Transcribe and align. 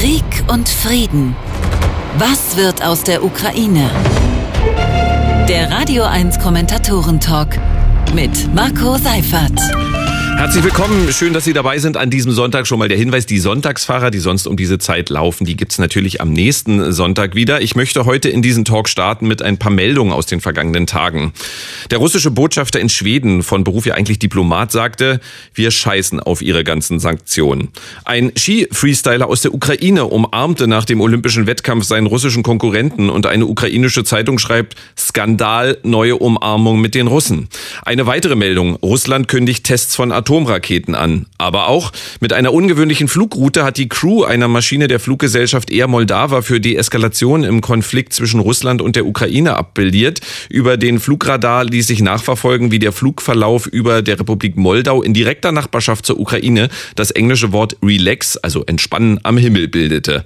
Krieg 0.00 0.44
und 0.46 0.68
Frieden. 0.68 1.34
Was 2.18 2.56
wird 2.56 2.84
aus 2.84 3.02
der 3.02 3.24
Ukraine? 3.24 3.90
Der 5.48 5.72
Radio 5.72 6.04
1 6.04 6.38
Kommentatoren-Talk 6.38 7.58
mit 8.14 8.54
Marco 8.54 8.96
Seifert. 8.96 9.60
Herzlich 10.38 10.62
willkommen, 10.62 11.12
schön, 11.12 11.32
dass 11.32 11.44
Sie 11.44 11.52
dabei 11.52 11.78
sind 11.78 11.96
an 11.96 12.10
diesem 12.10 12.30
Sonntag. 12.30 12.68
Schon 12.68 12.78
mal 12.78 12.86
der 12.86 12.96
Hinweis, 12.96 13.26
die 13.26 13.40
Sonntagsfahrer, 13.40 14.12
die 14.12 14.20
sonst 14.20 14.46
um 14.46 14.56
diese 14.56 14.78
Zeit 14.78 15.10
laufen, 15.10 15.44
die 15.44 15.56
gibt's 15.56 15.80
natürlich 15.80 16.20
am 16.20 16.32
nächsten 16.32 16.92
Sonntag 16.92 17.34
wieder. 17.34 17.60
Ich 17.60 17.74
möchte 17.74 18.04
heute 18.04 18.28
in 18.28 18.40
diesen 18.40 18.64
Talk 18.64 18.88
starten 18.88 19.26
mit 19.26 19.42
ein 19.42 19.58
paar 19.58 19.72
Meldungen 19.72 20.12
aus 20.12 20.26
den 20.26 20.40
vergangenen 20.40 20.86
Tagen. 20.86 21.32
Der 21.90 21.98
russische 21.98 22.30
Botschafter 22.30 22.78
in 22.78 22.88
Schweden, 22.88 23.42
von 23.42 23.64
Beruf 23.64 23.84
ja 23.84 23.94
eigentlich 23.94 24.20
Diplomat, 24.20 24.70
sagte, 24.70 25.18
wir 25.54 25.72
scheißen 25.72 26.20
auf 26.20 26.40
ihre 26.40 26.62
ganzen 26.62 27.00
Sanktionen. 27.00 27.70
Ein 28.04 28.30
Ski-Freestyler 28.36 29.26
aus 29.26 29.42
der 29.42 29.52
Ukraine 29.52 30.04
umarmte 30.04 30.68
nach 30.68 30.84
dem 30.84 31.00
olympischen 31.00 31.48
Wettkampf 31.48 31.84
seinen 31.84 32.06
russischen 32.06 32.44
Konkurrenten 32.44 33.10
und 33.10 33.26
eine 33.26 33.44
ukrainische 33.44 34.04
Zeitung 34.04 34.38
schreibt, 34.38 34.76
Skandal, 34.96 35.78
neue 35.82 36.14
Umarmung 36.14 36.80
mit 36.80 36.94
den 36.94 37.08
Russen. 37.08 37.48
Eine 37.84 38.06
weitere 38.06 38.36
Meldung, 38.36 38.76
Russland 38.76 39.26
kündigt 39.26 39.64
Tests 39.64 39.96
von 39.96 40.12
Atomraketen 40.28 40.94
an. 40.94 41.24
Aber 41.38 41.68
auch 41.68 41.90
mit 42.20 42.34
einer 42.34 42.52
ungewöhnlichen 42.52 43.08
Flugroute 43.08 43.64
hat 43.64 43.78
die 43.78 43.88
Crew 43.88 44.24
einer 44.24 44.46
Maschine 44.46 44.86
der 44.86 45.00
Fluggesellschaft 45.00 45.70
Air 45.70 45.88
Moldava 45.88 46.42
für 46.42 46.60
die 46.60 46.76
Eskalation 46.76 47.44
im 47.44 47.62
Konflikt 47.62 48.12
zwischen 48.12 48.38
Russland 48.38 48.82
und 48.82 48.94
der 48.94 49.06
Ukraine 49.06 49.56
abbildiert. 49.56 50.20
Über 50.50 50.76
den 50.76 51.00
Flugradar 51.00 51.64
ließ 51.64 51.86
sich 51.86 52.02
nachverfolgen, 52.02 52.70
wie 52.70 52.78
der 52.78 52.92
Flugverlauf 52.92 53.66
über 53.66 54.02
der 54.02 54.20
Republik 54.20 54.58
Moldau 54.58 55.02
in 55.02 55.14
direkter 55.14 55.50
Nachbarschaft 55.50 56.04
zur 56.04 56.20
Ukraine 56.20 56.68
das 56.94 57.10
englische 57.10 57.52
Wort 57.52 57.78
relax, 57.82 58.36
also 58.36 58.64
entspannen, 58.66 59.20
am 59.22 59.38
Himmel 59.38 59.68
bildete. 59.68 60.24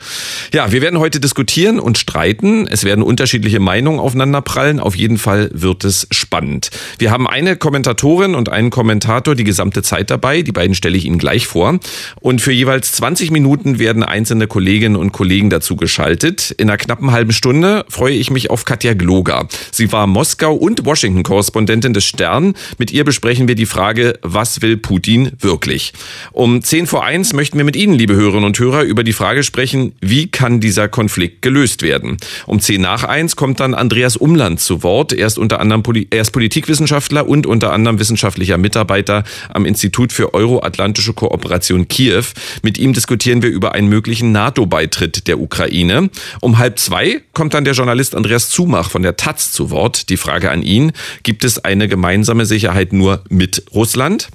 Ja, 0.52 0.72
wir 0.72 0.82
werden 0.82 0.98
heute 0.98 1.20
diskutieren 1.20 1.78
und 1.78 1.96
streiten. 1.96 2.66
Es 2.66 2.82
werden 2.82 3.04
unterschiedliche 3.04 3.60
Meinungen 3.60 4.00
aufeinanderprallen. 4.00 4.80
Auf 4.80 4.96
jeden 4.96 5.18
Fall 5.18 5.48
wird 5.52 5.84
es 5.84 6.08
spannend. 6.10 6.70
Wir 6.98 7.12
haben 7.12 7.28
eine 7.28 7.54
Kommentatorin 7.56 8.34
und 8.34 8.48
einen 8.48 8.70
Kommentator 8.70 9.36
die 9.36 9.44
gesamte 9.44 9.82
Zeit 9.82 9.91
Zeit 9.92 10.10
dabei. 10.10 10.40
Die 10.40 10.52
beiden 10.52 10.74
stelle 10.74 10.96
ich 10.96 11.04
Ihnen 11.04 11.18
gleich 11.18 11.46
vor. 11.46 11.78
Und 12.20 12.40
für 12.40 12.52
jeweils 12.52 12.92
20 12.92 13.30
Minuten 13.30 13.78
werden 13.78 14.02
einzelne 14.02 14.46
Kolleginnen 14.46 14.96
und 14.96 15.12
Kollegen 15.12 15.50
dazu 15.50 15.76
geschaltet. 15.76 16.50
In 16.56 16.70
einer 16.70 16.78
knappen 16.78 17.10
halben 17.10 17.32
Stunde 17.32 17.84
freue 17.90 18.14
ich 18.14 18.30
mich 18.30 18.48
auf 18.48 18.64
Katja 18.64 18.94
Gloger. 18.94 19.48
Sie 19.70 19.92
war 19.92 20.06
Moskau- 20.06 20.54
und 20.54 20.86
Washington-Korrespondentin 20.86 21.92
des 21.92 22.06
Stern. 22.06 22.54
Mit 22.78 22.90
ihr 22.90 23.04
besprechen 23.04 23.48
wir 23.48 23.54
die 23.54 23.66
Frage, 23.66 24.18
was 24.22 24.62
will 24.62 24.78
Putin 24.78 25.32
wirklich? 25.38 25.92
Um 26.32 26.62
10 26.62 26.86
vor 26.86 27.04
1 27.04 27.34
möchten 27.34 27.58
wir 27.58 27.66
mit 27.66 27.76
Ihnen, 27.76 27.92
liebe 27.92 28.14
Hörerinnen 28.14 28.46
und 28.46 28.58
Hörer, 28.58 28.84
über 28.84 29.04
die 29.04 29.12
Frage 29.12 29.42
sprechen, 29.42 29.92
wie 30.00 30.28
kann 30.28 30.60
dieser 30.60 30.88
Konflikt 30.88 31.42
gelöst 31.42 31.82
werden? 31.82 32.16
Um 32.46 32.60
10 32.60 32.80
nach 32.80 33.04
1 33.04 33.36
kommt 33.36 33.60
dann 33.60 33.74
Andreas 33.74 34.16
Umland 34.16 34.58
zu 34.60 34.82
Wort. 34.82 35.12
Er 35.12 35.26
ist 35.26 35.36
unter 35.36 35.60
anderem 35.60 35.82
er 36.10 36.22
ist 36.22 36.30
Politikwissenschaftler 36.30 37.28
und 37.28 37.46
unter 37.46 37.72
anderem 37.72 37.98
wissenschaftlicher 37.98 38.56
Mitarbeiter 38.56 39.24
am 39.50 39.66
Institut 39.66 39.81
Institut 39.82 40.12
für 40.12 40.32
Euroatlantische 40.32 41.12
Kooperation 41.12 41.88
Kiew. 41.88 42.22
Mit 42.62 42.78
ihm 42.78 42.92
diskutieren 42.92 43.42
wir 43.42 43.50
über 43.50 43.74
einen 43.74 43.88
möglichen 43.88 44.30
NATO-Beitritt 44.30 45.26
der 45.26 45.40
Ukraine. 45.40 46.08
Um 46.40 46.58
halb 46.58 46.78
zwei 46.78 47.20
kommt 47.32 47.52
dann 47.54 47.64
der 47.64 47.74
Journalist 47.74 48.14
Andreas 48.14 48.48
Zumach 48.48 48.90
von 48.90 49.02
der 49.02 49.16
Taz 49.16 49.50
zu 49.50 49.70
Wort. 49.70 50.08
Die 50.08 50.16
Frage 50.16 50.52
an 50.52 50.62
ihn, 50.62 50.92
gibt 51.24 51.42
es 51.42 51.58
eine 51.58 51.88
gemeinsame 51.88 52.46
Sicherheit 52.46 52.92
nur 52.92 53.24
mit 53.28 53.64
Russland? 53.74 54.28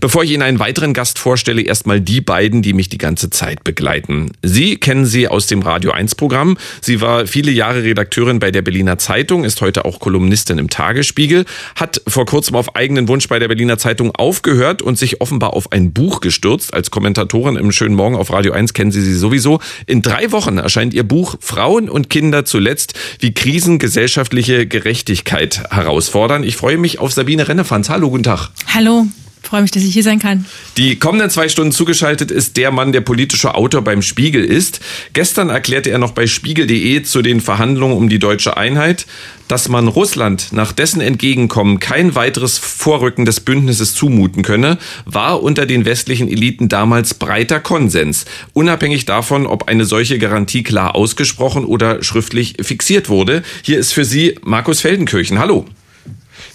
Bevor 0.00 0.24
ich 0.24 0.30
Ihnen 0.30 0.42
einen 0.42 0.58
weiteren 0.58 0.94
Gast 0.94 1.18
vorstelle, 1.18 1.60
erstmal 1.60 2.00
die 2.00 2.22
beiden, 2.22 2.62
die 2.62 2.72
mich 2.72 2.88
die 2.88 2.96
ganze 2.96 3.28
Zeit 3.28 3.62
begleiten. 3.62 4.32
Sie 4.40 4.76
kennen 4.76 5.04
sie 5.04 5.28
aus 5.28 5.48
dem 5.48 5.60
Radio 5.60 5.90
1 5.90 6.14
Programm. 6.14 6.56
Sie 6.80 7.02
war 7.02 7.26
viele 7.26 7.50
Jahre 7.50 7.82
Redakteurin 7.82 8.38
bei 8.38 8.50
der 8.50 8.62
Berliner 8.62 8.96
Zeitung, 8.96 9.44
ist 9.44 9.60
heute 9.60 9.84
auch 9.84 10.00
Kolumnistin 10.00 10.56
im 10.56 10.70
Tagesspiegel, 10.70 11.44
hat 11.76 12.00
vor 12.08 12.24
kurzem 12.24 12.56
auf 12.56 12.74
eigenen 12.74 13.06
Wunsch 13.08 13.28
bei 13.28 13.38
der 13.38 13.48
Berliner 13.48 13.76
Zeitung 13.76 14.10
aufgehört 14.12 14.80
und 14.80 14.93
sich 14.98 15.20
offenbar 15.20 15.54
auf 15.54 15.72
ein 15.72 15.92
Buch 15.92 16.20
gestürzt. 16.20 16.74
Als 16.74 16.90
Kommentatorin 16.90 17.56
im 17.56 17.72
Schönen 17.72 17.94
Morgen 17.94 18.16
auf 18.16 18.32
Radio 18.32 18.52
1 18.52 18.74
kennen 18.74 18.92
Sie 18.92 19.02
sie 19.02 19.14
sowieso. 19.14 19.60
In 19.86 20.02
drei 20.02 20.32
Wochen 20.32 20.58
erscheint 20.58 20.94
ihr 20.94 21.04
Buch 21.04 21.36
Frauen 21.40 21.88
und 21.88 22.10
Kinder 22.10 22.44
zuletzt, 22.44 22.94
wie 23.20 23.32
Krisen 23.32 23.78
gesellschaftliche 23.78 24.66
Gerechtigkeit 24.66 25.64
herausfordern. 25.70 26.44
Ich 26.44 26.56
freue 26.56 26.78
mich 26.78 26.98
auf 26.98 27.12
Sabine 27.12 27.48
Rennefanz. 27.48 27.88
Hallo, 27.88 28.10
guten 28.10 28.24
Tag. 28.24 28.50
Hallo 28.72 29.06
freue 29.46 29.62
mich, 29.62 29.70
dass 29.70 29.82
ich 29.82 29.92
hier 29.92 30.02
sein 30.02 30.18
kann. 30.18 30.44
Die 30.76 30.96
kommenden 30.96 31.30
zwei 31.30 31.48
Stunden 31.48 31.72
zugeschaltet 31.72 32.30
ist 32.30 32.56
der 32.56 32.70
Mann, 32.70 32.92
der 32.92 33.00
politische 33.00 33.54
Autor 33.54 33.82
beim 33.82 34.02
Spiegel 34.02 34.44
ist. 34.44 34.80
Gestern 35.12 35.50
erklärte 35.50 35.90
er 35.90 35.98
noch 35.98 36.12
bei 36.12 36.26
spiegel.de 36.26 37.02
zu 37.02 37.22
den 37.22 37.40
Verhandlungen 37.40 37.96
um 37.96 38.08
die 38.08 38.18
deutsche 38.18 38.56
Einheit, 38.56 39.06
dass 39.48 39.68
man 39.68 39.88
Russland 39.88 40.52
nach 40.52 40.72
dessen 40.72 41.00
Entgegenkommen 41.00 41.78
kein 41.80 42.14
weiteres 42.14 42.58
Vorrücken 42.58 43.24
des 43.24 43.40
Bündnisses 43.40 43.94
zumuten 43.94 44.42
könne, 44.42 44.78
war 45.04 45.42
unter 45.42 45.66
den 45.66 45.84
westlichen 45.84 46.28
Eliten 46.28 46.68
damals 46.68 47.14
breiter 47.14 47.60
Konsens, 47.60 48.24
unabhängig 48.52 49.04
davon, 49.04 49.46
ob 49.46 49.68
eine 49.68 49.84
solche 49.84 50.18
Garantie 50.18 50.62
klar 50.62 50.94
ausgesprochen 50.94 51.64
oder 51.64 52.02
schriftlich 52.02 52.54
fixiert 52.60 53.08
wurde. 53.08 53.42
Hier 53.62 53.78
ist 53.78 53.92
für 53.92 54.04
Sie 54.04 54.38
Markus 54.42 54.80
Feldenkirchen. 54.80 55.38
Hallo. 55.38 55.66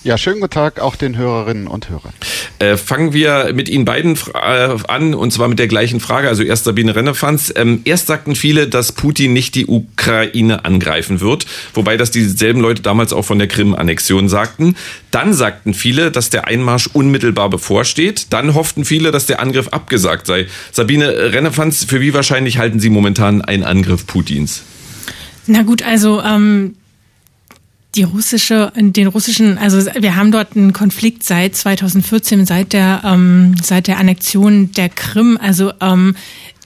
Ja, 0.02 0.18
schönen 0.18 0.40
guten 0.40 0.54
Tag 0.54 0.80
auch 0.80 0.96
den 0.96 1.18
Hörerinnen 1.18 1.68
und 1.68 1.90
Hörern. 1.90 2.14
Äh, 2.60 2.78
fangen 2.78 3.12
wir 3.12 3.52
mit 3.54 3.68
Ihnen 3.68 3.84
beiden 3.84 4.18
äh, 4.34 4.78
an 4.88 5.14
und 5.14 5.34
zwar 5.34 5.50
mit 5.50 5.60
der 5.60 5.68
gleichen 5.68 6.00
Frage. 6.00 6.30
Also 6.30 6.42
erst 6.42 6.64
Sabine 6.64 6.96
Rennefanz. 6.96 7.52
Ähm, 7.54 7.82
erst 7.84 8.08
sagten 8.08 8.38
viele, 8.38 8.70
dass 8.70 8.94
Putin 8.94 9.34
nicht 9.34 9.56
die 9.56 9.66
Ukraine 9.66 10.64
angreifen 10.64 11.20
wird, 11.20 11.46
wobei 11.74 11.98
das 11.98 12.12
dieselben 12.12 12.62
Leute 12.62 12.82
damals 12.82 13.12
auch 13.12 13.24
von 13.24 13.40
der 13.40 13.50
Krim-Annexion 13.50 14.30
sagten. 14.30 14.78
Dann 15.12 15.34
sagten 15.34 15.74
viele, 15.74 16.12
dass 16.12 16.30
der 16.30 16.48
Einmarsch 16.48 16.88
unmittelbar 16.88 17.50
bevorsteht. 17.50 18.28
Dann 18.30 18.54
hofften 18.54 18.86
viele, 18.86 19.12
dass 19.12 19.26
der 19.26 19.42
Angriff 19.42 19.68
abgesagt 19.68 20.28
sei. 20.28 20.48
Sabine 20.72 21.34
Rennefanz, 21.34 21.84
für 21.84 22.00
wie 22.00 22.14
wahrscheinlich 22.14 22.58
halten 22.58 22.80
Sie 22.80 22.90
momentan 22.90 23.42
einen 23.42 23.66
Angriff 23.66 24.08
Putins? 24.08 24.64
Na 25.46 25.64
gut, 25.64 25.84
also 25.84 26.22
ähm, 26.22 26.76
die 27.96 28.04
russische, 28.04 28.72
den 28.76 29.08
russischen, 29.08 29.58
also 29.58 29.92
wir 30.00 30.16
haben 30.16 30.32
dort 30.32 30.56
einen 30.56 30.74
Konflikt 30.74 31.24
seit 31.24 31.56
2014, 31.56 32.46
seit 32.46 32.74
der 32.74 33.02
ähm, 33.04 33.56
seit 33.64 33.88
der 33.88 33.98
Annexion 33.98 34.72
der 34.74 34.90
Krim. 34.90 35.40
Also 35.42 35.74
ähm, 35.82 36.16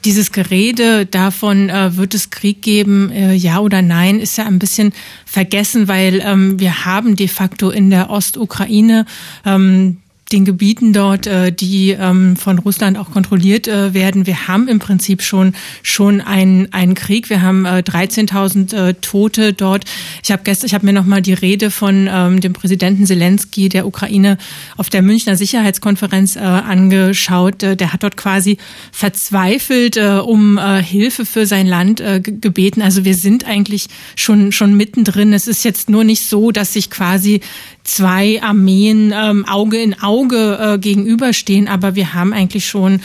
dieses 0.03 0.34
Gerede 0.34 1.06
davon, 1.06 1.69
äh, 1.69 1.95
wird 1.95 2.13
es 2.13 2.29
Krieg 2.29 2.61
geben, 2.61 3.09
äh, 3.11 3.34
ja 3.34 3.59
oder 3.59 3.81
nein, 3.81 4.19
ist 4.19 4.38
ja 4.38 4.45
ein 4.45 4.59
bisschen 4.59 4.91
vergessen, 5.25 5.88
weil 5.88 6.22
ähm, 6.25 6.59
wir 6.59 6.85
haben 6.85 7.16
de 7.16 7.29
facto 7.29 7.69
in 7.69 7.90
der 7.90 8.09
Ostukraine 8.09 9.05
ähm, 9.45 9.97
den 10.34 10.46
Gebieten 10.46 10.94
dort, 10.94 11.28
äh, 11.28 11.52
die 11.52 11.92
ähm, 11.92 12.36
von 12.36 12.60
Russland 12.60 12.98
auch 12.98 13.12
kontrolliert 13.12 13.68
äh, 13.68 13.94
werden. 13.94 14.26
Wir 14.26 14.48
haben 14.48 14.68
im 14.68 14.80
Prinzip 14.80 15.22
schon 15.22 15.54
schon 15.84 16.22
einen 16.22 16.74
einen 16.74 16.96
Krieg. 16.96 17.30
Wir 17.30 17.42
haben 17.42 17.66
äh, 17.66 17.84
13.000 17.86 18.76
äh, 18.76 18.94
Tote 18.96 19.54
dort. 19.54 19.86
Ich 20.24 20.32
habe 20.32 20.42
gestern, 20.44 20.68
ich 20.68 20.74
habe 20.74 20.86
mir 20.86 20.94
noch 20.94 21.06
mal 21.06 21.22
die 21.22 21.34
Rede 21.34 21.70
von 21.70 22.10
ähm, 22.12 22.42
dem 22.42 22.54
Präsidenten 22.54 23.06
Zelensky 23.06 23.70
der 23.70 23.86
Ukraine 23.86 24.38
auf 24.76 24.90
der 24.90 25.04
Münchner 25.04 25.38
Sicherheitskonferenz 25.38 26.36
äh, 26.36 26.40
angeschaut. 26.40 27.62
Äh, 27.62 27.78
der 27.78 27.94
hat 27.94 28.02
dort 28.04 28.18
quasi 28.18 28.58
verzweifelt 28.92 29.98
äh, 29.98 30.20
um 30.24 30.58
äh, 30.58 30.82
Hilfe 30.82 31.26
für 31.26 31.46
sein 31.46 31.68
Land 31.68 32.02
äh, 32.02 32.20
gebeten. 32.20 32.82
Also 32.82 33.06
wir 33.06 33.16
sind 33.16 33.46
eigentlich 33.46 33.88
schon 34.16 34.52
schon 34.52 34.76
mittendrin. 34.76 35.32
Es 35.32 35.48
ist 35.48 35.64
jetzt 35.64 35.90
nur 35.90 36.04
nicht 36.04 36.28
so, 36.28 36.52
dass 36.52 36.74
sich 36.74 36.90
quasi 36.90 37.42
zwei 37.84 38.42
Armeen 38.42 39.14
ähm, 39.16 39.46
Auge 39.46 39.82
in 39.82 40.02
Auge 40.02 40.58
äh, 40.60 40.78
gegenüberstehen, 40.78 41.68
aber 41.68 41.96
wir 41.96 42.14
haben 42.14 42.34
eigentlich 42.34 42.66
schon 42.66 43.02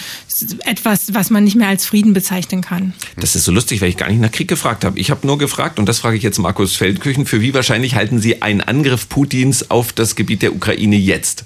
etwas, 0.64 1.14
was 1.14 1.30
man 1.30 1.44
nicht 1.44 1.56
mehr 1.56 1.68
als 1.68 1.86
Frieden 1.86 2.12
bezeichnen 2.12 2.60
kann. 2.60 2.94
Das 3.16 3.34
ist 3.34 3.44
so 3.44 3.52
lustig, 3.52 3.80
weil 3.80 3.88
ich 3.88 3.96
gar 3.96 4.08
nicht 4.08 4.20
nach 4.20 4.30
Krieg 4.30 4.48
gefragt 4.48 4.84
habe. 4.84 4.98
Ich 4.98 5.10
habe 5.10 5.26
nur 5.26 5.38
gefragt, 5.38 5.78
und 5.78 5.88
das 5.88 5.98
frage 5.98 6.16
ich 6.16 6.22
jetzt 6.22 6.38
Markus 6.38 6.76
Feldküchen, 6.76 7.26
für 7.26 7.40
wie 7.40 7.54
wahrscheinlich 7.54 7.94
halten 7.94 8.20
Sie 8.20 8.42
einen 8.42 8.60
Angriff 8.60 9.08
Putins 9.08 9.70
auf 9.70 9.92
das 9.92 10.14
Gebiet 10.14 10.42
der 10.42 10.54
Ukraine 10.54 10.96
jetzt? 10.96 11.44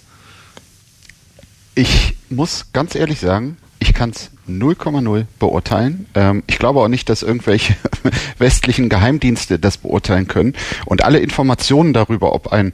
Ich 1.74 2.14
muss 2.28 2.66
ganz 2.72 2.94
ehrlich 2.94 3.20
sagen, 3.20 3.56
ich 3.82 3.94
kann 3.94 4.10
es 4.10 4.30
0,0 4.48 5.26
beurteilen. 5.40 6.06
Ähm, 6.14 6.44
ich 6.46 6.58
glaube 6.58 6.80
auch 6.80 6.88
nicht, 6.88 7.08
dass 7.08 7.22
irgendwelche 7.22 7.74
westlichen 8.38 8.88
Geheimdienste 8.88 9.58
das 9.58 9.76
beurteilen 9.76 10.28
können. 10.28 10.54
Und 10.86 11.04
alle 11.04 11.18
Informationen 11.18 11.92
darüber, 11.92 12.32
ob 12.32 12.52
ein 12.52 12.72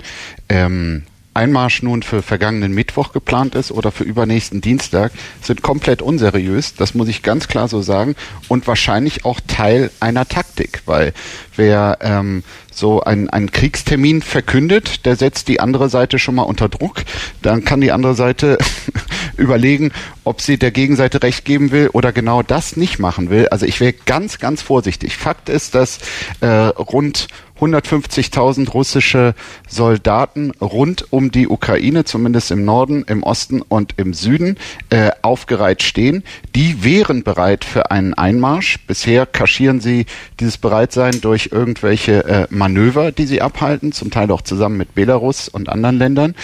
ähm, 0.50 1.04
Einmarsch 1.32 1.82
nun 1.82 2.02
für 2.02 2.20
vergangenen 2.20 2.74
Mittwoch 2.74 3.12
geplant 3.12 3.54
ist 3.54 3.72
oder 3.72 3.90
für 3.90 4.04
übernächsten 4.04 4.60
Dienstag, 4.60 5.12
sind 5.40 5.62
komplett 5.62 6.02
unseriös. 6.02 6.74
Das 6.74 6.94
muss 6.94 7.08
ich 7.08 7.22
ganz 7.22 7.48
klar 7.48 7.68
so 7.68 7.80
sagen. 7.80 8.14
Und 8.48 8.66
wahrscheinlich 8.66 9.24
auch 9.24 9.40
Teil 9.46 9.90
einer 10.00 10.28
Taktik, 10.28 10.82
weil 10.84 11.14
wer 11.56 11.98
ähm, 12.02 12.42
so 12.78 13.02
einen, 13.02 13.28
einen 13.28 13.50
Kriegstermin 13.50 14.22
verkündet, 14.22 15.04
der 15.04 15.16
setzt 15.16 15.48
die 15.48 15.60
andere 15.60 15.88
Seite 15.88 16.18
schon 16.18 16.34
mal 16.34 16.42
unter 16.42 16.68
Druck. 16.68 17.02
Dann 17.42 17.64
kann 17.64 17.80
die 17.80 17.92
andere 17.92 18.14
Seite 18.14 18.58
überlegen, 19.36 19.92
ob 20.24 20.40
sie 20.40 20.58
der 20.58 20.70
Gegenseite 20.70 21.22
recht 21.22 21.44
geben 21.44 21.70
will 21.70 21.88
oder 21.92 22.12
genau 22.12 22.42
das 22.42 22.76
nicht 22.76 22.98
machen 22.98 23.30
will. 23.30 23.48
Also 23.48 23.66
ich 23.66 23.80
wäre 23.80 23.92
ganz, 23.92 24.38
ganz 24.38 24.62
vorsichtig. 24.62 25.16
Fakt 25.16 25.48
ist, 25.48 25.74
dass 25.74 25.98
äh, 26.40 26.46
rund 26.48 27.28
150.000 27.60 28.70
russische 28.70 29.34
Soldaten 29.68 30.52
rund 30.60 31.12
um 31.12 31.30
die 31.30 31.48
Ukraine, 31.48 32.04
zumindest 32.04 32.50
im 32.50 32.64
Norden, 32.64 33.04
im 33.08 33.22
Osten 33.22 33.62
und 33.62 33.94
im 33.96 34.14
Süden, 34.14 34.56
äh, 34.90 35.10
aufgereiht 35.22 35.82
stehen. 35.82 36.22
Die 36.54 36.84
wären 36.84 37.22
bereit 37.24 37.64
für 37.64 37.90
einen 37.90 38.14
Einmarsch. 38.14 38.78
Bisher 38.86 39.26
kaschieren 39.26 39.80
sie 39.80 40.06
dieses 40.40 40.58
Bereitsein 40.58 41.20
durch 41.20 41.50
irgendwelche 41.52 42.24
äh, 42.24 42.46
Manöver, 42.68 43.12
die 43.12 43.26
sie 43.26 43.40
abhalten, 43.40 43.92
zum 43.92 44.10
Teil 44.10 44.30
auch 44.30 44.42
zusammen 44.42 44.76
mit 44.76 44.94
Belarus 44.94 45.48
und 45.48 45.68
anderen 45.68 45.98
Ländern. 45.98 46.34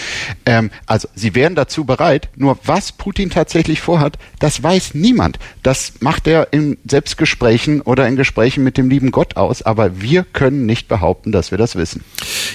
Ähm, 0.45 0.71
also 0.87 1.07
sie 1.13 1.35
wären 1.35 1.55
dazu 1.55 1.85
bereit. 1.85 2.29
Nur 2.35 2.57
was 2.65 2.91
Putin 2.91 3.29
tatsächlich 3.29 3.79
vorhat, 3.79 4.17
das 4.39 4.61
weiß 4.61 4.95
niemand. 4.95 5.37
Das 5.61 5.93
macht 5.99 6.27
er 6.27 6.51
in 6.51 6.77
Selbstgesprächen 6.85 7.81
oder 7.81 8.07
in 8.07 8.15
Gesprächen 8.15 8.63
mit 8.63 8.77
dem 8.77 8.89
lieben 8.89 9.11
Gott 9.11 9.37
aus. 9.37 9.61
Aber 9.61 10.01
wir 10.01 10.23
können 10.23 10.65
nicht 10.65 10.87
behaupten, 10.87 11.31
dass 11.31 11.51
wir 11.51 11.57
das 11.57 11.75
wissen. 11.75 12.03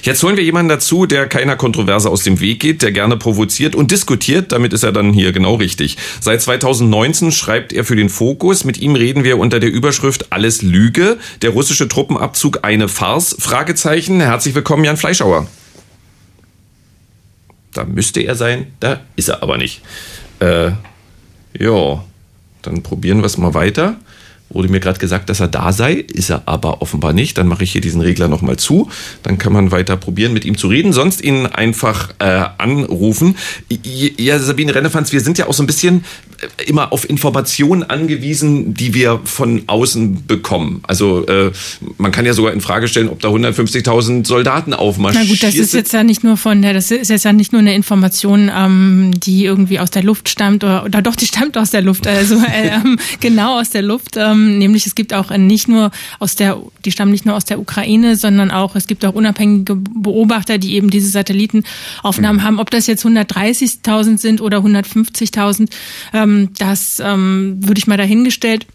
Jetzt 0.02 0.22
holen 0.22 0.36
wir 0.36 0.44
jemanden 0.44 0.68
dazu, 0.68 1.06
der 1.06 1.28
keiner 1.28 1.56
Kontroverse 1.56 2.10
aus 2.10 2.24
dem 2.24 2.40
Weg 2.40 2.60
geht, 2.60 2.82
der 2.82 2.90
gerne 2.90 3.16
provoziert 3.16 3.74
und 3.74 3.90
diskutiert. 3.90 4.52
Damit 4.52 4.72
ist 4.72 4.82
er 4.82 4.92
dann 4.92 5.12
hier 5.12 5.32
genau 5.32 5.54
richtig. 5.54 5.96
Seit 6.20 6.42
2019 6.42 7.30
schreibt 7.30 7.72
er 7.72 7.84
für 7.84 7.96
den 7.96 8.08
Fokus. 8.08 8.64
Mit 8.64 8.78
ihm 8.78 8.96
reden 8.96 9.22
wir 9.22 9.38
unter 9.38 9.60
der 9.60 9.70
Überschrift 9.70 10.32
Alles 10.32 10.62
Lüge. 10.62 11.18
Der 11.42 11.50
russische 11.50 11.86
Truppenabzug 11.86 12.60
eine 12.62 12.88
Farce? 12.88 13.36
Fragezeichen. 13.50 14.20
Herzlich 14.20 14.54
willkommen, 14.54 14.84
Jan 14.84 14.96
Fleischauer. 14.96 15.44
Da 17.74 17.82
müsste 17.82 18.20
er 18.20 18.36
sein. 18.36 18.72
Da 18.78 19.00
ist 19.16 19.28
er 19.28 19.42
aber 19.42 19.58
nicht. 19.58 19.82
Äh, 20.38 20.70
ja, 21.58 22.04
dann 22.62 22.84
probieren 22.84 23.18
wir 23.18 23.24
es 23.24 23.38
mal 23.38 23.52
weiter. 23.52 23.96
Wurde 24.52 24.68
mir 24.68 24.80
gerade 24.80 24.98
gesagt, 24.98 25.30
dass 25.30 25.38
er 25.38 25.46
da 25.46 25.72
sei, 25.72 25.94
ist 25.94 26.28
er 26.28 26.42
aber 26.46 26.82
offenbar 26.82 27.12
nicht. 27.12 27.38
Dann 27.38 27.46
mache 27.46 27.62
ich 27.62 27.70
hier 27.70 27.80
diesen 27.80 28.00
Regler 28.00 28.26
nochmal 28.26 28.56
zu. 28.56 28.90
Dann 29.22 29.38
kann 29.38 29.52
man 29.52 29.70
weiter 29.70 29.96
probieren, 29.96 30.32
mit 30.32 30.44
ihm 30.44 30.58
zu 30.58 30.66
reden. 30.66 30.92
Sonst 30.92 31.22
ihn 31.22 31.46
einfach 31.46 32.10
äh, 32.18 32.46
anrufen. 32.58 33.36
Ja, 33.68 34.40
Sabine 34.40 34.74
Rennefanz, 34.74 35.12
wir 35.12 35.20
sind 35.20 35.38
ja 35.38 35.46
auch 35.46 35.54
so 35.54 35.62
ein 35.62 35.68
bisschen 35.68 36.04
äh, 36.40 36.64
immer 36.64 36.92
auf 36.92 37.08
Informationen 37.08 37.84
angewiesen, 37.84 38.74
die 38.74 38.92
wir 38.92 39.20
von 39.22 39.62
außen 39.68 40.26
bekommen. 40.26 40.80
Also 40.82 41.24
äh, 41.28 41.52
man 41.98 42.10
kann 42.10 42.26
ja 42.26 42.32
sogar 42.32 42.52
in 42.52 42.60
Frage 42.60 42.88
stellen, 42.88 43.08
ob 43.08 43.20
da 43.20 43.28
150.000 43.28 44.26
Soldaten 44.26 44.74
aufmarschieren. 44.74 45.28
Na 45.28 45.32
gut, 45.32 45.44
das 45.44 45.54
ist 45.54 45.74
jetzt 45.74 45.92
ja 45.92 46.02
nicht 46.02 46.24
nur 46.24 46.36
von 46.36 46.60
der, 46.60 46.72
das 46.72 46.90
ist 46.90 47.08
jetzt 47.08 47.24
ja 47.24 47.32
nicht 47.32 47.52
nur 47.52 47.60
eine 47.60 47.76
Information, 47.76 48.50
ähm, 48.52 49.12
die 49.16 49.44
irgendwie 49.44 49.78
aus 49.78 49.92
der 49.92 50.02
Luft 50.02 50.28
stammt 50.28 50.64
oder, 50.64 50.84
oder 50.84 51.02
doch, 51.02 51.14
die 51.14 51.26
stammt 51.26 51.56
aus 51.56 51.70
der 51.70 51.82
Luft, 51.82 52.08
also 52.08 52.34
äh, 52.34 52.80
genau 53.20 53.60
aus 53.60 53.70
der 53.70 53.82
Luft. 53.82 54.16
Ähm, 54.16 54.39
ähm, 54.40 54.58
nämlich 54.58 54.86
es 54.86 54.94
gibt 54.94 55.14
auch 55.14 55.30
nicht 55.36 55.68
nur 55.68 55.90
aus 56.18 56.36
der, 56.36 56.58
die 56.84 56.90
stammen 56.90 57.12
nicht 57.12 57.26
nur 57.26 57.36
aus 57.36 57.44
der 57.44 57.60
Ukraine, 57.60 58.16
sondern 58.16 58.50
auch, 58.50 58.76
es 58.76 58.86
gibt 58.86 59.04
auch 59.04 59.14
unabhängige 59.14 59.76
Beobachter, 59.76 60.58
die 60.58 60.74
eben 60.74 60.90
diese 60.90 61.08
Satellitenaufnahmen 61.08 62.40
mhm. 62.40 62.44
haben. 62.44 62.58
Ob 62.60 62.70
das 62.70 62.86
jetzt 62.86 63.04
130.000 63.04 64.18
sind 64.18 64.40
oder 64.40 64.58
150.000, 64.58 65.70
ähm, 66.12 66.50
das 66.58 67.00
ähm, 67.04 67.56
würde 67.60 67.78
ich 67.78 67.86
mal 67.86 67.96
dahingestellt 67.96 68.66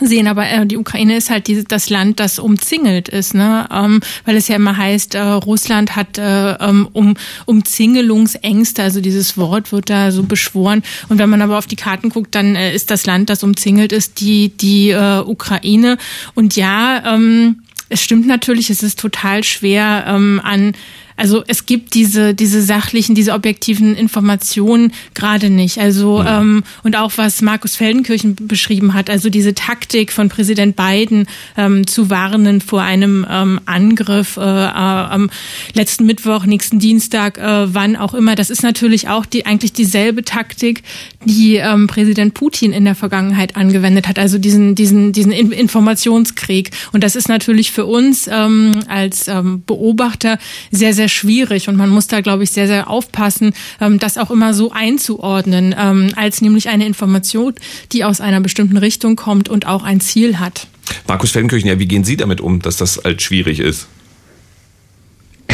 sehen, 0.00 0.26
aber 0.28 0.48
äh, 0.48 0.66
die 0.66 0.76
Ukraine 0.76 1.16
ist 1.16 1.30
halt 1.30 1.46
die, 1.46 1.64
das 1.64 1.90
Land, 1.90 2.20
das 2.20 2.38
umzingelt 2.38 3.08
ist, 3.08 3.34
ne? 3.34 3.68
Ähm, 3.72 4.00
weil 4.24 4.36
es 4.36 4.48
ja 4.48 4.56
immer 4.56 4.76
heißt, 4.76 5.14
äh, 5.14 5.20
Russland 5.20 5.96
hat 5.96 6.18
äh, 6.18 6.52
ähm, 6.54 6.88
um 6.92 7.14
Umzingelungsängste, 7.46 8.82
also 8.82 9.00
dieses 9.00 9.36
Wort 9.36 9.72
wird 9.72 9.90
da 9.90 10.12
so 10.12 10.22
beschworen. 10.22 10.82
Und 11.08 11.18
wenn 11.18 11.30
man 11.30 11.42
aber 11.42 11.58
auf 11.58 11.66
die 11.66 11.76
Karten 11.76 12.10
guckt, 12.10 12.34
dann 12.34 12.56
äh, 12.56 12.74
ist 12.74 12.90
das 12.90 13.06
Land, 13.06 13.30
das 13.30 13.42
umzingelt 13.42 13.92
ist, 13.92 14.20
die 14.20 14.50
die 14.50 14.90
äh, 14.90 15.20
Ukraine. 15.20 15.98
Und 16.34 16.56
ja, 16.56 17.14
ähm, 17.14 17.62
es 17.88 18.02
stimmt 18.02 18.26
natürlich, 18.26 18.70
es 18.70 18.82
ist 18.82 18.98
total 18.98 19.44
schwer 19.44 20.04
ähm, 20.06 20.40
an 20.42 20.74
also 21.20 21.44
es 21.46 21.66
gibt 21.66 21.92
diese, 21.92 22.34
diese 22.34 22.62
sachlichen, 22.62 23.14
diese 23.14 23.34
objektiven 23.34 23.94
Informationen 23.94 24.92
gerade 25.12 25.50
nicht. 25.50 25.78
Also 25.78 26.22
ja. 26.22 26.40
ähm, 26.40 26.62
und 26.82 26.96
auch 26.96 27.12
was 27.16 27.42
Markus 27.42 27.76
Feldenkirchen 27.76 28.36
beschrieben 28.36 28.94
hat, 28.94 29.10
also 29.10 29.28
diese 29.28 29.54
Taktik 29.54 30.12
von 30.12 30.30
Präsident 30.30 30.76
Biden 30.76 31.26
ähm, 31.58 31.86
zu 31.86 32.08
warnen 32.08 32.62
vor 32.62 32.80
einem 32.80 33.26
ähm, 33.28 33.60
Angriff 33.66 34.38
äh, 34.38 34.40
äh, 34.40 34.44
am 34.44 35.28
letzten 35.74 36.06
Mittwoch, 36.06 36.46
nächsten 36.46 36.78
Dienstag, 36.78 37.36
äh, 37.36 37.74
wann 37.74 37.96
auch 37.96 38.14
immer. 38.14 38.34
Das 38.34 38.48
ist 38.48 38.62
natürlich 38.62 39.08
auch 39.08 39.26
die 39.26 39.44
eigentlich 39.44 39.74
dieselbe 39.74 40.24
Taktik, 40.24 40.82
die 41.26 41.56
ähm, 41.56 41.86
Präsident 41.86 42.32
Putin 42.32 42.72
in 42.72 42.86
der 42.86 42.94
Vergangenheit 42.94 43.56
angewendet 43.56 44.08
hat. 44.08 44.18
Also 44.18 44.38
diesen 44.38 44.74
diesen 44.74 45.12
diesen 45.12 45.32
Informationskrieg. 45.32 46.70
Und 46.92 47.04
das 47.04 47.14
ist 47.14 47.28
natürlich 47.28 47.72
für 47.72 47.84
uns 47.84 48.26
ähm, 48.26 48.72
als 48.88 49.28
ähm, 49.28 49.62
Beobachter 49.66 50.38
sehr 50.70 50.94
sehr 50.94 51.09
schwierig 51.10 51.68
und 51.68 51.76
man 51.76 51.90
muss 51.90 52.06
da, 52.06 52.20
glaube 52.20 52.44
ich, 52.44 52.50
sehr, 52.50 52.66
sehr 52.66 52.88
aufpassen, 52.88 53.52
ähm, 53.80 53.98
das 53.98 54.18
auch 54.18 54.30
immer 54.30 54.54
so 54.54 54.72
einzuordnen, 54.72 55.74
ähm, 55.78 56.12
als 56.16 56.40
nämlich 56.40 56.68
eine 56.68 56.86
Information, 56.86 57.54
die 57.92 58.04
aus 58.04 58.20
einer 58.20 58.40
bestimmten 58.40 58.76
Richtung 58.76 59.16
kommt 59.16 59.48
und 59.48 59.66
auch 59.66 59.82
ein 59.82 60.00
Ziel 60.00 60.38
hat. 60.38 60.66
Markus 61.06 61.30
Feldenkirchen, 61.32 61.68
ja, 61.68 61.78
wie 61.78 61.86
gehen 61.86 62.04
Sie 62.04 62.16
damit 62.16 62.40
um, 62.40 62.60
dass 62.60 62.76
das 62.76 62.98
als 62.98 63.22
schwierig 63.22 63.60
ist? 63.60 63.86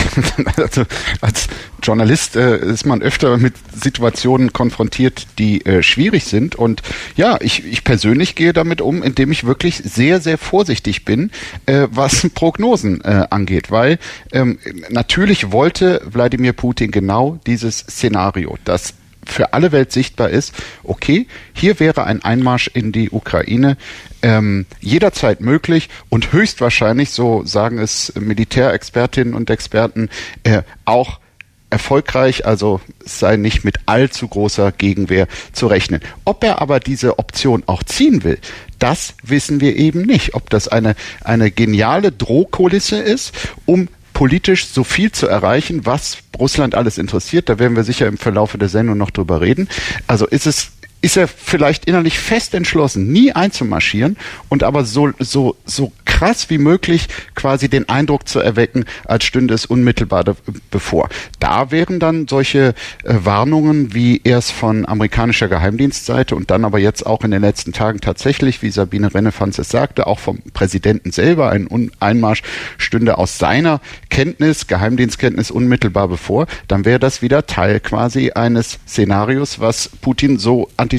also 0.56 0.84
als 1.20 1.48
Journalist 1.82 2.36
äh, 2.36 2.58
ist 2.58 2.86
man 2.86 3.02
öfter 3.02 3.36
mit 3.38 3.54
Situationen 3.74 4.52
konfrontiert, 4.52 5.26
die 5.38 5.64
äh, 5.64 5.82
schwierig 5.82 6.24
sind. 6.24 6.56
Und 6.56 6.82
ja, 7.16 7.38
ich, 7.40 7.64
ich 7.64 7.84
persönlich 7.84 8.34
gehe 8.34 8.52
damit 8.52 8.80
um, 8.80 9.02
indem 9.02 9.32
ich 9.32 9.44
wirklich 9.44 9.76
sehr, 9.76 10.20
sehr 10.20 10.38
vorsichtig 10.38 11.04
bin, 11.04 11.30
äh, 11.66 11.88
was 11.90 12.28
Prognosen 12.34 13.02
äh, 13.02 13.26
angeht. 13.30 13.70
Weil 13.70 13.98
ähm, 14.32 14.58
natürlich 14.88 15.52
wollte 15.52 16.02
Wladimir 16.04 16.52
Putin 16.52 16.90
genau 16.90 17.38
dieses 17.46 17.78
Szenario, 17.78 18.58
dass 18.64 18.94
für 19.26 19.52
alle 19.52 19.72
Welt 19.72 19.92
sichtbar 19.92 20.30
ist, 20.30 20.54
okay, 20.82 21.26
hier 21.52 21.78
wäre 21.80 22.04
ein 22.04 22.24
Einmarsch 22.24 22.68
in 22.72 22.92
die 22.92 23.10
Ukraine 23.10 23.76
ähm, 24.22 24.66
jederzeit 24.80 25.40
möglich 25.40 25.88
und 26.08 26.32
höchstwahrscheinlich, 26.32 27.10
so 27.10 27.44
sagen 27.44 27.78
es 27.78 28.12
Militärexpertinnen 28.18 29.34
und 29.34 29.50
Experten, 29.50 30.08
äh, 30.44 30.62
auch 30.84 31.20
erfolgreich, 31.68 32.46
also 32.46 32.80
sei 33.04 33.36
nicht 33.36 33.64
mit 33.64 33.80
allzu 33.86 34.28
großer 34.28 34.72
Gegenwehr 34.72 35.26
zu 35.52 35.66
rechnen. 35.66 36.00
Ob 36.24 36.44
er 36.44 36.62
aber 36.62 36.80
diese 36.80 37.18
Option 37.18 37.64
auch 37.66 37.82
ziehen 37.82 38.24
will, 38.24 38.38
das 38.78 39.14
wissen 39.22 39.60
wir 39.60 39.76
eben 39.76 40.02
nicht. 40.02 40.34
Ob 40.34 40.48
das 40.48 40.68
eine, 40.68 40.94
eine 41.24 41.50
geniale 41.50 42.12
Drohkulisse 42.12 42.98
ist, 42.98 43.34
um 43.64 43.88
politisch 44.16 44.68
so 44.68 44.82
viel 44.82 45.12
zu 45.12 45.26
erreichen, 45.28 45.84
was 45.84 46.16
Russland 46.38 46.74
alles 46.74 46.96
interessiert. 46.96 47.50
Da 47.50 47.58
werden 47.58 47.76
wir 47.76 47.84
sicher 47.84 48.06
im 48.06 48.16
Verlauf 48.16 48.56
der 48.56 48.70
Sendung 48.70 48.96
noch 48.96 49.10
drüber 49.10 49.42
reden. 49.42 49.68
Also 50.06 50.26
ist 50.26 50.46
es 50.46 50.70
ist 51.06 51.16
er 51.16 51.28
vielleicht 51.28 51.84
innerlich 51.84 52.18
fest 52.18 52.52
entschlossen, 52.52 53.12
nie 53.12 53.30
einzumarschieren 53.30 54.16
und 54.48 54.64
aber 54.64 54.84
so, 54.84 55.12
so, 55.20 55.54
so 55.64 55.92
krass 56.04 56.50
wie 56.50 56.58
möglich 56.58 57.06
quasi 57.36 57.68
den 57.68 57.88
Eindruck 57.88 58.26
zu 58.26 58.40
erwecken, 58.40 58.86
als 59.04 59.24
stünde 59.24 59.54
es 59.54 59.66
unmittelbar 59.66 60.24
bevor. 60.72 61.08
Da 61.38 61.70
wären 61.70 62.00
dann 62.00 62.26
solche 62.26 62.74
äh, 63.04 63.14
Warnungen, 63.22 63.94
wie 63.94 64.20
erst 64.24 64.50
von 64.50 64.84
amerikanischer 64.84 65.46
Geheimdienstseite 65.46 66.34
und 66.34 66.50
dann 66.50 66.64
aber 66.64 66.80
jetzt 66.80 67.06
auch 67.06 67.22
in 67.22 67.30
den 67.30 67.42
letzten 67.42 67.72
Tagen 67.72 68.00
tatsächlich, 68.00 68.62
wie 68.62 68.70
Sabine 68.70 69.14
Rennefanz 69.14 69.60
es 69.60 69.68
sagte, 69.68 70.08
auch 70.08 70.18
vom 70.18 70.40
Präsidenten 70.54 71.12
selber, 71.12 71.50
ein 71.50 71.68
Un 71.70 71.92
Einmarsch 72.00 72.42
stünde 72.78 73.16
aus 73.16 73.38
seiner 73.38 73.80
Kenntnis, 74.10 74.66
Geheimdienstkenntnis 74.66 75.52
unmittelbar 75.52 76.08
bevor, 76.08 76.48
dann 76.66 76.84
wäre 76.84 76.98
das 76.98 77.22
wieder 77.22 77.46
Teil 77.46 77.78
quasi 77.78 78.32
eines 78.32 78.80
Szenarios, 78.88 79.60
was 79.60 79.88
Putin 80.00 80.38
so 80.38 80.68
antizipiert 80.76 80.95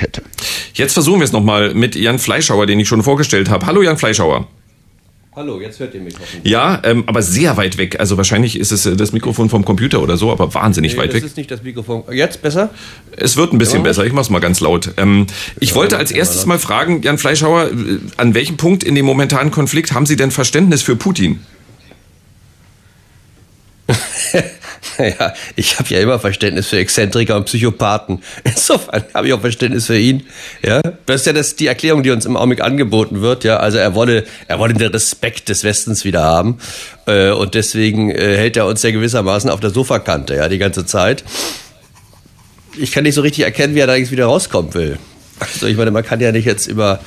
hätte. 0.00 0.22
Jetzt 0.74 0.92
versuchen 0.92 1.20
wir 1.20 1.24
es 1.24 1.32
nochmal 1.32 1.74
mit 1.74 1.96
Jan 1.96 2.18
Fleischhauer, 2.18 2.66
den 2.66 2.80
ich 2.80 2.88
schon 2.88 3.02
vorgestellt 3.02 3.50
habe. 3.50 3.66
Hallo 3.66 3.82
Jan 3.82 3.98
Fleischhauer. 3.98 4.46
Hallo, 5.36 5.60
jetzt 5.60 5.78
hört 5.78 5.94
ihr 5.94 6.00
mich 6.00 6.14
hoffentlich. 6.18 6.52
Ja, 6.52 6.82
ähm, 6.84 7.04
aber 7.06 7.22
sehr 7.22 7.56
weit 7.56 7.78
weg. 7.78 8.00
Also 8.00 8.16
wahrscheinlich 8.16 8.58
ist 8.58 8.72
es 8.72 8.84
äh, 8.84 8.96
das 8.96 9.12
Mikrofon 9.12 9.48
vom 9.48 9.64
Computer 9.64 10.02
oder 10.02 10.16
so, 10.16 10.32
aber 10.32 10.52
wahnsinnig 10.54 10.94
nee, 10.94 10.98
weit 10.98 11.08
das 11.10 11.14
weg. 11.14 11.22
Das 11.22 11.30
ist 11.30 11.36
nicht 11.36 11.50
das 11.50 11.62
Mikrofon. 11.62 12.02
Jetzt 12.10 12.42
besser? 12.42 12.70
Es 13.16 13.36
wird 13.36 13.52
ein 13.52 13.58
bisschen 13.58 13.78
ja. 13.78 13.84
besser. 13.84 14.04
Ich 14.04 14.12
mach's 14.12 14.28
mal 14.28 14.40
ganz 14.40 14.58
laut. 14.58 14.92
Ähm, 14.96 15.28
ich 15.60 15.76
wollte 15.76 15.98
als 15.98 16.10
erstes 16.10 16.46
mal 16.46 16.58
fragen, 16.58 17.02
Jan 17.02 17.16
Fleischhauer, 17.16 17.70
äh, 17.70 17.98
an 18.16 18.34
welchem 18.34 18.56
Punkt 18.56 18.82
in 18.82 18.96
dem 18.96 19.06
momentanen 19.06 19.52
Konflikt 19.52 19.92
haben 19.92 20.04
Sie 20.04 20.16
denn 20.16 20.32
Verständnis 20.32 20.82
für 20.82 20.96
Putin? 20.96 21.40
Naja, 24.98 25.34
ich 25.56 25.78
habe 25.78 25.88
ja 25.90 26.00
immer 26.00 26.18
Verständnis 26.18 26.68
für 26.68 26.78
Exzentriker 26.78 27.36
und 27.36 27.44
Psychopathen. 27.44 28.22
Insofern 28.44 29.04
habe 29.14 29.28
ich 29.28 29.32
auch 29.34 29.40
Verständnis 29.40 29.86
für 29.86 29.98
ihn. 29.98 30.26
Ja, 30.62 30.80
das 31.06 31.20
ist 31.20 31.26
ja 31.26 31.32
das, 31.32 31.56
die 31.56 31.66
Erklärung, 31.66 32.02
die 32.02 32.10
uns 32.10 32.24
im 32.24 32.36
Augenblick 32.36 32.62
angeboten 32.62 33.20
wird. 33.20 33.44
Ja, 33.44 33.58
also 33.58 33.78
er 33.78 33.94
wolle, 33.94 34.24
er 34.48 34.58
wolle 34.58 34.74
den 34.74 34.90
Respekt 34.90 35.48
des 35.48 35.64
Westens 35.64 36.04
wieder 36.04 36.22
haben 36.22 36.58
äh, 37.06 37.30
und 37.30 37.54
deswegen 37.54 38.10
äh, 38.10 38.36
hält 38.36 38.56
er 38.56 38.66
uns 38.66 38.82
ja 38.82 38.90
gewissermaßen 38.90 39.50
auf 39.50 39.60
der 39.60 39.70
Sofakante, 39.70 40.34
ja, 40.34 40.48
die 40.48 40.58
ganze 40.58 40.86
Zeit. 40.86 41.24
ich 42.78 42.92
kann 42.92 43.04
nicht 43.04 43.14
so 43.14 43.20
richtig 43.20 43.44
erkennen, 43.44 43.74
wie 43.74 43.80
er 43.80 43.86
da 43.86 43.96
jetzt 43.96 44.12
wieder 44.12 44.26
rauskommen 44.26 44.74
will. 44.74 44.98
Also 45.40 45.66
ich 45.66 45.76
meine, 45.76 45.90
man 45.90 46.04
kann 46.04 46.20
ja 46.20 46.32
nicht 46.32 46.44
jetzt 46.44 46.66
über 46.66 47.00